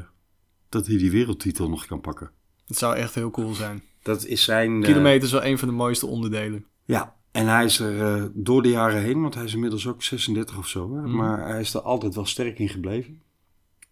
dat 0.68 0.86
hij 0.86 0.96
die 0.96 1.10
wereldtitel 1.10 1.68
nog 1.68 1.86
kan 1.86 2.00
pakken. 2.00 2.30
Dat 2.66 2.78
zou 2.78 2.96
echt 2.96 3.14
heel 3.14 3.30
cool 3.30 3.54
zijn. 3.54 3.82
Dat 4.02 4.24
is 4.24 4.44
zijn... 4.44 4.82
Kilometer 4.82 5.22
is 5.24 5.32
wel 5.32 5.44
een 5.44 5.58
van 5.58 5.68
de 5.68 5.74
mooiste 5.74 6.06
onderdelen. 6.06 6.64
Ja, 6.84 7.16
en 7.30 7.46
hij 7.46 7.64
is 7.64 7.78
er 7.78 8.30
door 8.34 8.62
de 8.62 8.68
jaren 8.68 9.02
heen, 9.02 9.20
want 9.20 9.34
hij 9.34 9.44
is 9.44 9.54
inmiddels 9.54 9.86
ook 9.86 10.02
36 10.02 10.58
of 10.58 10.66
zo. 10.66 10.94
Hè? 10.94 11.00
Mhm. 11.00 11.16
Maar 11.16 11.48
hij 11.48 11.60
is 11.60 11.74
er 11.74 11.80
altijd 11.80 12.14
wel 12.14 12.26
sterk 12.26 12.58
in 12.58 12.68
gebleven. 12.68 13.22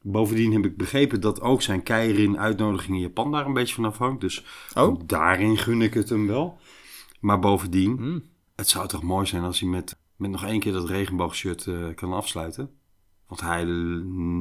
Bovendien 0.09 0.53
heb 0.53 0.65
ik 0.65 0.77
begrepen 0.77 1.21
dat 1.21 1.41
ook 1.41 1.63
zijn 1.63 1.83
Keirin 1.83 2.39
uitnodiging 2.39 2.97
in 2.97 3.03
Japan 3.03 3.33
daar 3.33 3.47
een 3.47 3.53
beetje 3.53 3.75
van 3.75 3.85
afhangt. 3.85 4.21
Dus 4.21 4.45
Oh. 4.75 5.01
daarin 5.07 5.57
gun 5.59 5.83
ik 5.83 5.95
het 5.95 6.09
hem 6.09 6.27
wel. 6.27 6.59
Maar 7.21 7.39
bovendien, 7.39 7.91
Mm. 8.01 8.23
het 8.57 8.69
zou 8.69 8.89
toch 8.89 9.03
mooi 9.03 9.27
zijn 9.27 9.43
als 9.43 9.61
hij 9.61 9.69
met, 9.69 9.97
met 10.17 10.31
nog 10.31 10.45
één 10.45 10.61
keer 10.61 10.73
dat 10.73 10.89
regenboogshirt 10.89 11.67
eh, 11.67 11.75
kan 11.95 12.13
afsluiten. 12.13 12.71
Want 13.27 13.41
hij 13.41 13.65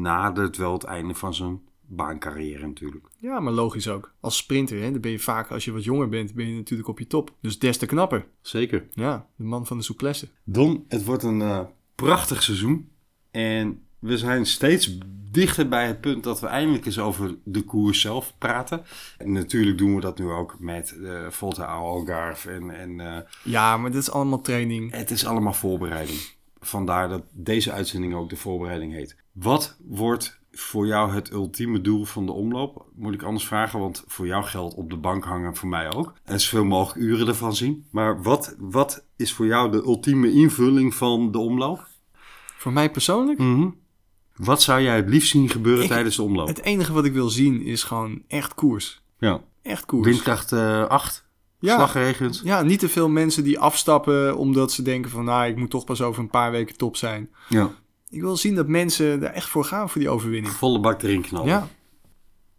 nadert 0.02 0.58
wel 0.58 0.74
het 0.74 0.84
einde 0.84 1.14
van 1.14 1.34
zijn 1.34 1.62
baancarrière 1.82 2.68
natuurlijk. 2.68 3.06
Ja, 3.20 3.40
maar 3.40 3.54
logisch 3.54 3.88
ook. 3.88 4.14
Als 4.20 4.38
sprinter, 4.38 4.82
hè, 4.82 4.92
dan 4.92 5.02
ben 5.02 5.12
je 5.12 5.20
vaak, 5.20 5.52
als 5.52 5.66
je 5.66 5.72
wat 5.72 5.84
jonger 5.84 6.10
bent, 6.10 6.34
ben 6.34 6.48
je 6.48 6.56
natuurlijk 6.56 6.90
op 6.90 7.00
je 7.00 7.08
top. 7.08 7.34
Dus 7.42 7.60
des 7.60 7.78
te 7.78 7.86
knapper. 7.86 8.28
Zeker. 8.42 8.86
Ja, 8.94 9.28
de 9.36 9.44
man 9.44 9.66
van 9.66 9.78
de 9.78 9.84
souplesse. 9.84 10.28
Don, 10.44 10.86
het 10.88 11.06
wordt 11.06 11.24
een 11.24 11.42
eh, 11.42 11.60
prachtig 11.96 12.44
seizoen. 12.44 12.90
En 13.32 13.82
we 14.00 14.18
zijn 14.18 14.46
steeds 14.46 14.98
dichter 15.36 15.68
bij 15.68 15.88
het 15.88 16.02
punt 16.02 16.24
dat 16.24 16.40
we 16.40 16.48
eindelijk 16.48 16.86
eens 16.86 17.00
over 17.00 17.36
de 17.44 17.62
koers 17.62 18.02
zelf 18.02 18.34
praten. 18.38 18.84
En 19.18 19.32
natuurlijk 19.32 19.78
doen 19.78 19.96
we 19.96 20.02
dat 20.02 20.20
nu 20.20 20.30
ook 20.30 20.56
met 20.60 20.96
uh, 20.98 21.30
Volta 21.30 21.66
Algarve. 21.66 22.52
En, 22.52 22.70
en 22.80 23.00
eh, 23.00 23.22
Ja, 23.44 23.78
maar 23.78 23.92
dit 23.92 24.02
is 24.02 24.12
allemaal 24.12 24.42
training. 24.42 24.92
het 24.92 25.12
is 25.12 25.26
allemaal 25.26 25.54
voorbereiding. 25.54 26.20
Vandaar 26.60 27.10
dat 27.10 27.24
deze 27.32 27.72
uitzending 27.72 28.14
ook 28.14 28.30
de 28.30 28.36
voorbereiding 28.36 28.94
heet. 28.94 29.16
Wat 29.32 29.78
wordt 29.86 30.40
voor 30.52 30.88
jou 30.88 31.12
het 31.14 31.32
ultieme 31.32 31.82
doel 31.82 32.06
van 32.06 32.26
de 32.26 32.32
omloop? 32.32 32.86
Moet 32.96 33.14
ik 33.14 33.24
anders 33.24 33.46
vragen, 33.48 33.80
want 33.80 34.04
voor 34.08 34.28
jou 34.28 34.44
geldt 34.44 34.76
op 34.76 34.90
de 34.90 34.98
bank 34.98 35.24
hangen, 35.24 35.56
voor 35.56 35.70
mij 35.70 35.94
ook. 35.94 36.14
En 36.24 36.40
zoveel 36.40 36.66
mogelijk 36.66 37.06
uren 37.06 37.28
ervan 37.28 37.56
zien. 37.56 37.86
Maar 37.92 38.22
wat, 38.22 38.56
wat 38.60 39.04
is 39.16 39.34
voor 39.34 39.46
jou 39.46 39.72
de 39.72 39.78
ultieme 39.84 40.32
invulling 40.32 40.94
van 40.96 41.32
de 41.32 41.38
omloop? 41.40 41.88
Voor 42.58 42.74
mij 42.74 42.92
persoonlijk, 42.92 43.40
Mhm. 43.40 43.68
Wat 44.36 44.62
zou 44.62 44.82
jij 44.82 44.96
het 44.96 45.10
liefst 45.10 45.30
zien 45.32 45.50
gebeuren 45.50 45.84
Ik- 45.84 45.90
tijdens 45.90 46.16
de 46.16 46.22
omloop? 46.22 46.48
het 46.48 46.62
enige 46.62 46.94
wat 46.94 47.06
ik 47.06 47.14
wil 47.14 47.30
zien 47.30 47.62
is 47.62 47.84
gewoon 47.84 48.22
echt 48.28 48.54
koers. 48.54 49.02
Ja. 49.20 49.42
Echt 49.62 49.86
koers. 49.86 50.08
Windkracht 50.08 50.52
eh 50.52 50.88
8, 50.88 51.28
Ja. 51.60 51.76
slagregens. 51.76 52.42
Ja, 52.44 52.62
niet 52.62 52.80
te 52.80 52.90
veel 52.90 53.10
mensen 53.10 53.44
die 53.44 53.60
afstappen 53.60 54.38
omdat 54.38 54.72
ze 54.72 54.82
denken 54.82 55.12
van, 55.12 55.26
nou, 55.26 55.48
ik 55.48 55.56
moet 55.56 55.70
toch 55.70 55.86
pas 55.86 56.02
over 56.02 56.22
een 56.22 56.30
paar 56.30 56.52
weken 56.52 56.78
top 56.78 56.96
zijn. 56.98 57.30
Ja. 57.50 57.72
Ik 58.10 58.22
wil 58.22 58.38
zien 58.38 58.56
dat 58.56 58.68
mensen 58.68 59.06
er 59.06 59.24
echt 59.32 59.50
voor 59.50 59.66
gaan 59.66 59.90
voor 59.90 60.02
die 60.02 60.10
overwinning. 60.10 60.54
Volle 60.54 60.80
bak 60.80 61.02
erin 61.02 61.22
knallen. 61.22 61.48
Ja. 61.48 61.68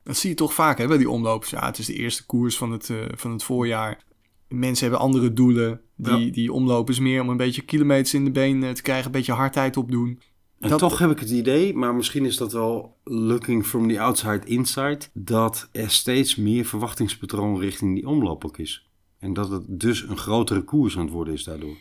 Dat 0.03 0.16
zie 0.16 0.31
je 0.31 0.37
toch 0.37 0.55
vaak 0.55 0.79
hè, 0.79 0.87
bij 0.87 0.99
die 0.99 1.11
omlopers. 1.11 1.51
Ja, 1.51 1.66
het 1.66 1.79
is 1.79 1.87
de 1.87 1.95
eerste 1.95 2.27
koers 2.27 2.57
van 2.57 2.72
het, 2.72 2.91
eh, 2.91 2.97
van 3.14 3.31
het 3.33 3.43
voorjaar. 3.43 4.03
Mensen 4.49 4.83
hebben 4.89 5.05
andere 5.07 5.33
doelen. 5.33 5.81
Die, 5.97 6.27
Ja. 6.27 6.33
die 6.33 6.53
omlopen 6.53 6.93
is 6.95 7.01
meer 7.01 7.20
om 7.22 7.29
een 7.29 7.37
beetje 7.37 7.62
kilometers 7.62 8.14
in 8.14 8.24
de 8.24 8.31
been 8.31 8.62
eh, 8.64 8.70
te 8.70 8.83
krijgen. 8.83 9.07
Een 9.07 9.12
beetje 9.12 9.33
hardheid 9.33 9.77
opdoen. 9.77 10.20
En 10.61 10.69
Dat- 10.69 10.79
toch 10.79 10.99
heb 10.99 11.11
ik 11.11 11.19
het 11.19 11.31
idee, 11.31 11.75
maar 11.75 11.95
misschien 11.95 12.25
is 12.25 12.37
dat 12.37 12.53
wel 12.53 12.97
looking 13.05 13.67
from 13.67 13.89
the 13.89 14.01
outside 14.01 14.41
inside, 14.47 14.99
dat 15.13 15.69
er 15.73 15.91
steeds 15.91 16.37
meer 16.37 16.65
verwachtingspatroon 16.65 17.59
richting 17.61 17.95
die 17.95 18.07
omloop 18.07 18.45
ook 18.45 18.59
is. 18.59 18.89
En 19.19 19.33
dat 19.33 19.51
het 19.51 19.63
dus 19.69 20.03
een 20.03 20.17
grotere 20.17 20.63
koers 20.63 20.97
aan 20.97 21.05
het 21.05 21.13
worden 21.13 21.35
is 21.35 21.45
daardoor. 21.45 21.77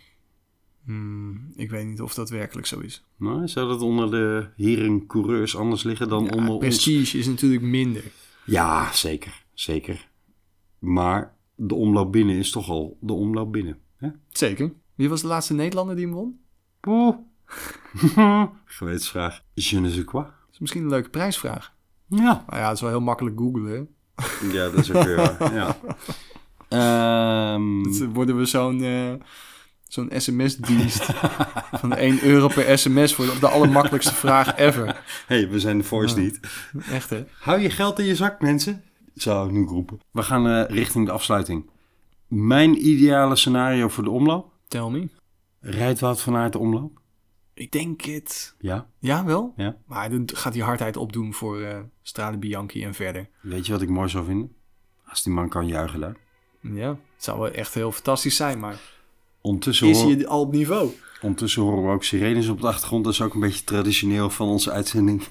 Hmm, 0.86 1.52
ik 1.56 1.70
weet 1.70 1.86
niet 1.88 2.02
of 2.02 2.14
dat 2.14 2.30
werkelijk 2.30 2.68
zo 2.68 2.80
is. 2.80 3.04
Nou, 3.18 3.48
zou 3.48 3.68
dat 3.68 3.82
onder 3.82 4.12
de 4.12 4.48
heren 4.56 5.06
coureurs 5.06 5.56
anders 5.58 5.84
liggen 5.84 6.10
dan 6.10 6.24
Ja, 6.24 6.30
onder 6.32 6.50
ons? 6.50 6.60
prestige 6.60 7.18
is 7.18 7.28
natuurlijk 7.28 7.62
minder. 7.64 8.04
Ja, 8.46 8.92
zeker. 8.94 9.44
Zeker. 9.54 10.10
Maar 10.80 11.36
de 11.56 11.76
omloop 11.76 12.12
binnen 12.12 12.36
is 12.36 12.52
toch 12.52 12.70
al 12.70 12.98
de 13.02 13.14
omloop 13.14 13.52
binnen. 13.52 13.78
Hè? 13.98 14.10
Zeker. 14.30 14.74
Wie 14.96 15.10
was 15.10 15.22
de 15.22 15.28
laatste 15.28 15.54
Nederlander 15.54 15.96
die 15.96 16.06
hem 16.06 16.14
won? 16.14 16.40
Gewetensvraag. 18.66 19.42
Je 19.54 19.80
ne 19.80 19.90
sais 19.90 20.06
quoi. 20.06 20.24
Dat 20.24 20.34
is 20.52 20.60
misschien 20.60 20.84
een 20.84 20.90
leuke 20.90 21.10
prijsvraag. 21.10 21.74
Ja. 22.08 22.44
Maar 22.48 22.60
ja, 22.60 22.66
het 22.66 22.76
is 22.76 22.82
wel 22.82 22.90
heel 22.90 23.02
makkelijk 23.02 23.38
googlen. 23.40 23.90
Ja, 24.52 24.70
dat 24.70 24.78
is 24.78 24.92
ook 24.92 25.04
weer 25.04 25.16
waar. 25.16 25.54
Ja. 25.54 25.78
Ehm, 26.70 27.84
Dan 28.00 28.14
worden 28.14 28.38
we 28.38 28.46
zo'n 28.46 28.84
eh, 28.84 29.14
zo'n 29.88 30.10
sms-dienst 30.14 31.04
van 31.72 31.96
1 31.96 32.24
euro 32.24 32.48
per 32.48 32.78
sms 32.78 33.14
voor 33.14 33.26
de 33.40 33.48
allermakkelijkste 33.48 34.14
vraag 34.14 34.58
ever. 34.58 35.04
hey, 35.28 35.50
we 35.50 35.60
zijn 35.60 35.78
de 35.78 35.84
voice 35.84 36.20
niet. 36.20 36.40
Echt 36.92 37.10
hè? 37.10 37.24
Hou 37.40 37.60
je 37.60 37.70
geld 37.70 38.00
in 38.00 38.06
je 38.06 38.16
zak, 38.16 38.42
mensen. 38.42 38.84
Zou 39.14 39.48
ik 39.48 39.54
nu 39.54 39.66
roepen. 39.66 40.00
We 40.12 40.24
gaan 40.24 40.48
eh, 40.48 40.76
richting 40.76 41.06
de 41.06 41.12
afsluiting. 41.12 41.70
Mijn 42.28 42.88
ideale 42.88 43.36
scenario 43.36 43.88
voor 43.88 44.04
de 44.04 44.10
omloop. 44.10 44.54
Tell 44.68 44.90
me. 44.90 45.10
Rijdt 45.60 46.00
Wout 46.00 46.22
van 46.22 46.36
Aert 46.36 46.52
de 46.52 46.60
omloop? 46.60 47.00
Ik 47.58 47.72
denk 47.72 48.02
het. 48.02 48.56
Ja. 48.60 48.88
Ja, 49.00 49.26
wel. 49.26 49.54
ja. 49.58 49.78
Maar 49.86 50.10
dan 50.10 50.30
gaat 50.34 50.54
hij 50.54 50.64
hardheid 50.64 50.98
opdoen 50.98 51.34
voor 51.34 51.62
eh 51.62 51.78
Strade 52.02 52.38
Bianchi 52.38 52.84
en 52.84 52.94
verder. 52.94 53.30
Weet 53.42 53.66
je 53.66 53.72
wat 53.72 53.82
ik 53.82 53.90
mooi 53.90 54.10
zou 54.10 54.26
vinden? 54.26 54.52
Als 55.06 55.24
die 55.24 55.34
man 55.34 55.50
kan 55.50 55.68
juichen 55.68 56.00
daar. 56.00 56.16
Ja, 56.62 56.90
het 56.90 57.24
zou 57.24 57.40
wel 57.40 57.52
echt 57.52 57.74
heel 57.74 57.92
fantastisch 57.92 58.36
zijn, 58.36 58.60
maar 58.60 58.80
Ondertussen, 59.42 59.88
is 59.88 60.02
hoor- 60.02 60.12
hij 60.12 60.28
al 60.28 60.40
op 60.42 60.52
niveau? 60.52 60.90
ondertussen 61.22 61.62
horen 61.62 61.84
we 61.84 61.90
ook 61.94 62.04
sirenes 62.04 62.48
op 62.48 62.62
de 62.62 62.68
achtergrond. 62.68 63.04
Dat 63.04 63.14
is 63.14 63.22
ook 63.22 63.34
een 63.34 63.40
beetje 63.40 63.64
traditioneel 63.64 64.30
van 64.30 64.48
onze 64.48 64.72
uitzending. 64.72 65.24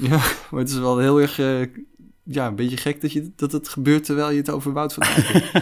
Ja, 0.00 0.16
maar 0.50 0.60
het 0.60 0.68
is 0.70 0.78
wel 0.78 0.98
heel 0.98 1.20
erg, 1.20 1.38
eh, 1.38 1.60
ja, 2.22 2.46
een 2.46 2.54
beetje 2.56 2.76
gek 2.76 3.00
dat, 3.00 3.12
je, 3.12 3.30
dat 3.36 3.52
het 3.52 3.68
gebeurt 3.68 4.04
terwijl 4.04 4.30
je 4.30 4.36
het 4.36 4.50
over 4.50 4.72
Wout 4.72 4.94
van 4.94 5.02
hebt. 5.06 5.52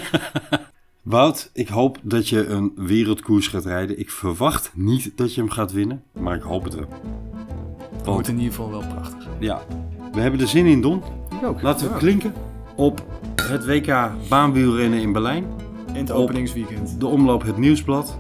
Wout, 1.09 1.51
ik 1.53 1.69
hoop 1.69 1.99
dat 2.03 2.29
je 2.29 2.47
een 2.47 2.73
wereldkoers 2.77 3.47
gaat 3.49 3.65
rijden. 3.65 3.99
Ik 3.99 4.11
verwacht 4.11 4.71
niet 4.75 5.13
dat 5.15 5.35
je 5.35 5.41
hem 5.41 5.51
gaat 5.51 5.73
winnen, 5.73 6.03
maar 6.21 6.37
ik 6.37 6.43
hoop 6.43 6.65
het 6.65 6.75
wel. 6.75 6.89
Het 7.97 8.07
wordt 8.07 8.29
in 8.29 8.35
ieder 8.39 8.51
geval 8.51 8.71
wel 8.71 8.85
prachtig. 8.95 9.27
Ja, 9.39 9.63
we 10.13 10.21
hebben 10.21 10.41
er 10.41 10.49
zin 10.49 10.67
in, 10.67 10.81
Don. 10.81 11.03
Ik 11.41 11.47
ook. 11.47 11.63
Laten 11.63 11.93
we 11.93 11.99
klinken 11.99 12.33
op 12.77 13.05
het 13.43 13.65
WK 13.67 14.11
baanwielrennen 14.29 15.01
in 15.01 15.13
Berlijn. 15.13 15.45
In 15.93 16.01
het 16.01 16.11
op- 16.11 16.17
openingsweekend. 16.17 17.01
De 17.01 17.07
omloop 17.07 17.43
Het 17.43 17.57
Nieuwsblad. 17.57 18.19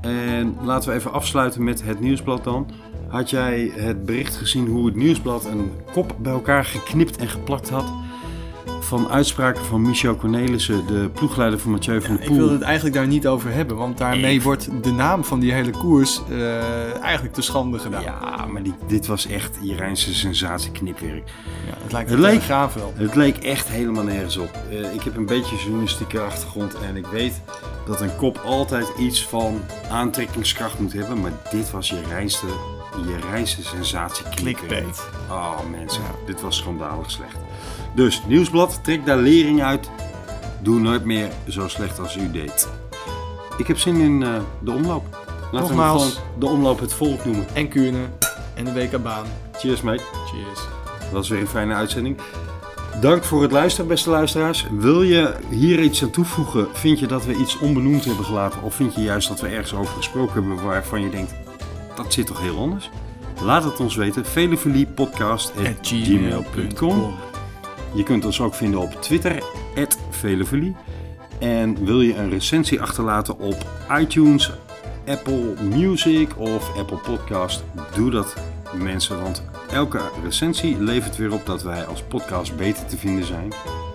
En 0.00 0.56
laten 0.62 0.90
we 0.90 0.96
even 0.96 1.12
afsluiten 1.12 1.64
met 1.64 1.82
Het 1.82 2.00
Nieuwsblad 2.00 2.44
dan. 2.44 2.66
Had 3.08 3.30
jij 3.30 3.72
het 3.74 4.04
bericht 4.04 4.36
gezien 4.36 4.66
hoe 4.66 4.86
het 4.86 4.96
Nieuwsblad 4.96 5.44
een 5.44 5.70
kop 5.92 6.16
bij 6.18 6.32
elkaar 6.32 6.64
geknipt 6.64 7.16
en 7.16 7.28
geplakt 7.28 7.68
had? 7.68 7.92
Van 8.90 9.08
uitspraken 9.10 9.64
van 9.64 9.82
Michel 9.82 10.16
Cornelissen, 10.16 10.86
de 10.86 11.10
ploegleider 11.14 11.58
van 11.58 11.70
Mathieu 11.70 12.00
van 12.00 12.10
der 12.14 12.20
Ik 12.22 12.26
Poel. 12.28 12.36
wilde 12.38 12.52
het 12.52 12.62
eigenlijk 12.62 12.94
daar 12.94 13.06
niet 13.06 13.26
over 13.26 13.52
hebben, 13.52 13.76
want 13.76 13.98
daarmee 13.98 14.42
wordt 14.42 14.68
de 14.82 14.92
naam 14.92 15.24
van 15.24 15.40
die 15.40 15.52
hele 15.52 15.70
koers 15.70 16.20
eh, 16.30 17.02
eigenlijk 17.02 17.34
te 17.34 17.42
schande 17.42 17.78
gedaan. 17.78 18.02
Ja, 18.02 18.46
maar 18.52 18.62
die, 18.62 18.74
dit 18.86 19.06
was 19.06 19.26
echt 19.26 19.56
Irijnse 19.62 20.14
sensatieknipwerk. 20.14 21.28
Ja, 21.66 21.74
het 21.82 21.92
lijkt 21.92 22.10
Het 22.10 22.18
leek- 22.18 22.30
telegraaf 22.30 22.74
wel. 22.74 22.92
Het 22.96 23.14
leek 23.14 23.36
echt 23.36 23.68
helemaal 23.68 24.04
nergens 24.04 24.36
op. 24.36 24.50
Eh, 24.70 24.94
ik 24.94 25.02
heb 25.02 25.16
een 25.16 25.26
beetje 25.26 25.56
journalistieke 25.56 26.20
achtergrond 26.20 26.74
en 26.78 26.96
ik 26.96 27.06
weet 27.06 27.40
dat 27.86 28.00
een 28.00 28.16
kop 28.16 28.40
altijd 28.44 28.92
iets 28.98 29.26
van 29.26 29.60
aantrekkingskracht 29.90 30.78
moet 30.78 30.92
hebben. 30.92 31.20
Maar 31.20 31.32
dit 31.50 31.70
was 31.70 31.88
je 31.88 32.00
reinste, 32.08 32.46
je 33.06 33.16
reinste 33.30 33.62
sensatie. 33.64 34.24
Clickbait. 34.34 35.08
Oh 35.30 35.58
mensen, 35.70 36.02
Ja. 36.02 36.08
dit 36.26 36.40
was 36.40 36.56
schandalig 36.56 37.10
slecht. 37.10 37.36
Dus, 37.94 38.22
Nieuwsblad, 38.26 38.80
trek 38.82 39.06
daar 39.06 39.18
lering 39.18 39.62
uit. 39.62 39.90
Doe 40.62 40.80
nooit 40.80 41.04
meer 41.04 41.28
zo 41.48 41.68
slecht 41.68 41.98
als 41.98 42.16
u 42.16 42.30
deed. 42.30 42.68
Ik 43.56 43.66
heb 43.66 43.78
zin 43.78 43.96
in 43.96 44.22
eh, 44.22 44.34
de 44.62 44.70
omloop. 44.70 45.04
Laten 45.10 45.50
we 45.50 45.58
Nogmaals. 45.74 46.02
gewoon 46.02 46.16
de 46.38 46.46
omloop 46.46 46.80
het 46.80 46.92
volk 46.92 47.24
noemen. 47.24 47.46
En 47.52 47.68
Kuurne 47.68 48.04
en 48.54 48.64
de 48.64 48.72
WK-baan 48.72 49.26
Cheers, 49.58 49.80
mate. 49.82 50.02
Cheers. 50.26 50.60
Dat 51.00 51.10
was 51.10 51.28
weer 51.28 51.40
een 51.40 51.48
fijne 51.48 51.74
uitzending. 51.74 52.16
Dank 53.00 53.24
voor 53.24 53.42
het 53.42 53.52
luisteren, 53.52 53.88
beste 53.88 54.10
luisteraars. 54.10 54.66
Wil 54.70 55.02
je 55.02 55.34
hier 55.50 55.80
iets 55.80 56.02
aan 56.02 56.10
toevoegen? 56.10 56.68
Vind 56.72 56.98
je 56.98 57.06
dat 57.06 57.24
we 57.24 57.34
iets 57.34 57.58
onbenoemd 57.58 58.04
hebben 58.04 58.24
gelaten? 58.24 58.62
Of 58.62 58.74
vind 58.74 58.94
je 58.94 59.02
juist 59.02 59.28
dat 59.28 59.40
we 59.40 59.48
ergens 59.48 59.74
over 59.74 59.94
gesproken 59.94 60.32
hebben 60.32 60.62
waarvan 60.64 61.02
je 61.02 61.10
denkt, 61.10 61.34
dat 61.96 62.12
zit 62.12 62.26
toch 62.26 62.40
heel 62.40 62.58
anders? 62.58 62.90
Laat 63.42 63.64
het 63.64 63.80
ons 63.80 63.96
weten. 63.96 64.24
veleveliepodcast.gmail.com 64.24 67.14
Je 67.94 68.02
kunt 68.02 68.24
ons 68.24 68.40
ook 68.40 68.54
vinden 68.54 68.80
op 68.80 68.92
Twitter, 69.02 69.42
Velevelie. 70.10 70.76
En 71.38 71.84
wil 71.84 72.00
je 72.00 72.16
een 72.16 72.30
recensie 72.30 72.80
achterlaten 72.80 73.38
op 73.38 73.66
iTunes, 73.98 74.52
Apple 75.06 75.54
Music 75.62 76.38
of 76.38 76.76
Apple 76.78 76.96
Podcast? 76.96 77.64
Doe 77.94 78.10
dat 78.10 78.34
mensen, 78.74 79.22
want 79.22 79.42
elke 79.70 80.00
recensie 80.22 80.82
levert 80.82 81.16
weer 81.16 81.32
op 81.32 81.46
dat 81.46 81.62
wij 81.62 81.86
als 81.86 82.02
podcast 82.02 82.56
beter 82.56 82.86
te 82.86 82.96
vinden 82.96 83.24
zijn. 83.24 83.52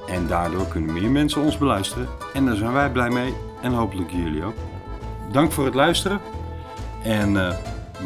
En 0.07 0.27
daardoor 0.27 0.67
kunnen 0.67 0.93
meer 0.93 1.11
mensen 1.11 1.41
ons 1.41 1.57
beluisteren. 1.57 2.07
En 2.33 2.45
daar 2.45 2.55
zijn 2.55 2.73
wij 2.73 2.91
blij 2.91 3.09
mee 3.09 3.33
en 3.61 3.71
hopelijk 3.71 4.11
jullie 4.11 4.43
ook. 4.43 4.55
Dank 5.31 5.51
voor 5.51 5.65
het 5.65 5.75
luisteren. 5.75 6.19
En 7.03 7.47
eh, 7.47 7.55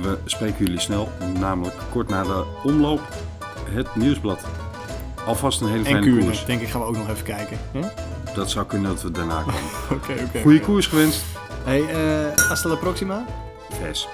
we 0.01 0.17
spreken 0.25 0.65
jullie 0.65 0.79
snel, 0.79 1.09
namelijk 1.39 1.75
kort 1.91 2.09
na 2.09 2.23
de 2.23 2.45
omloop, 2.63 3.01
het 3.69 3.95
nieuwsblad. 3.95 4.45
Alvast 5.25 5.61
een 5.61 5.67
hele 5.67 5.79
En 5.79 5.85
fijne 5.85 6.01
Kuurne, 6.01 6.23
koers. 6.23 6.45
denk 6.45 6.61
ik, 6.61 6.67
gaan 6.69 6.81
we 6.81 6.87
ook 6.87 6.97
nog 6.97 7.09
even 7.09 7.23
kijken. 7.23 7.57
Huh? 7.71 7.85
Dat 8.33 8.49
zou 8.49 8.65
kunnen 8.65 8.91
dat 8.91 9.01
we 9.01 9.11
daarna 9.11 9.39
komen. 9.41 9.53
Oké, 10.01 10.11
oké. 10.27 10.41
Goeie 10.41 10.57
oké. 10.57 10.65
koers 10.67 10.87
gewenst. 10.87 11.23
Hey, 11.63 11.81
eh 11.89 12.37
hasta 12.47 12.69
la 12.69 12.75
próxima. 12.75 13.25
Ves. 13.81 14.07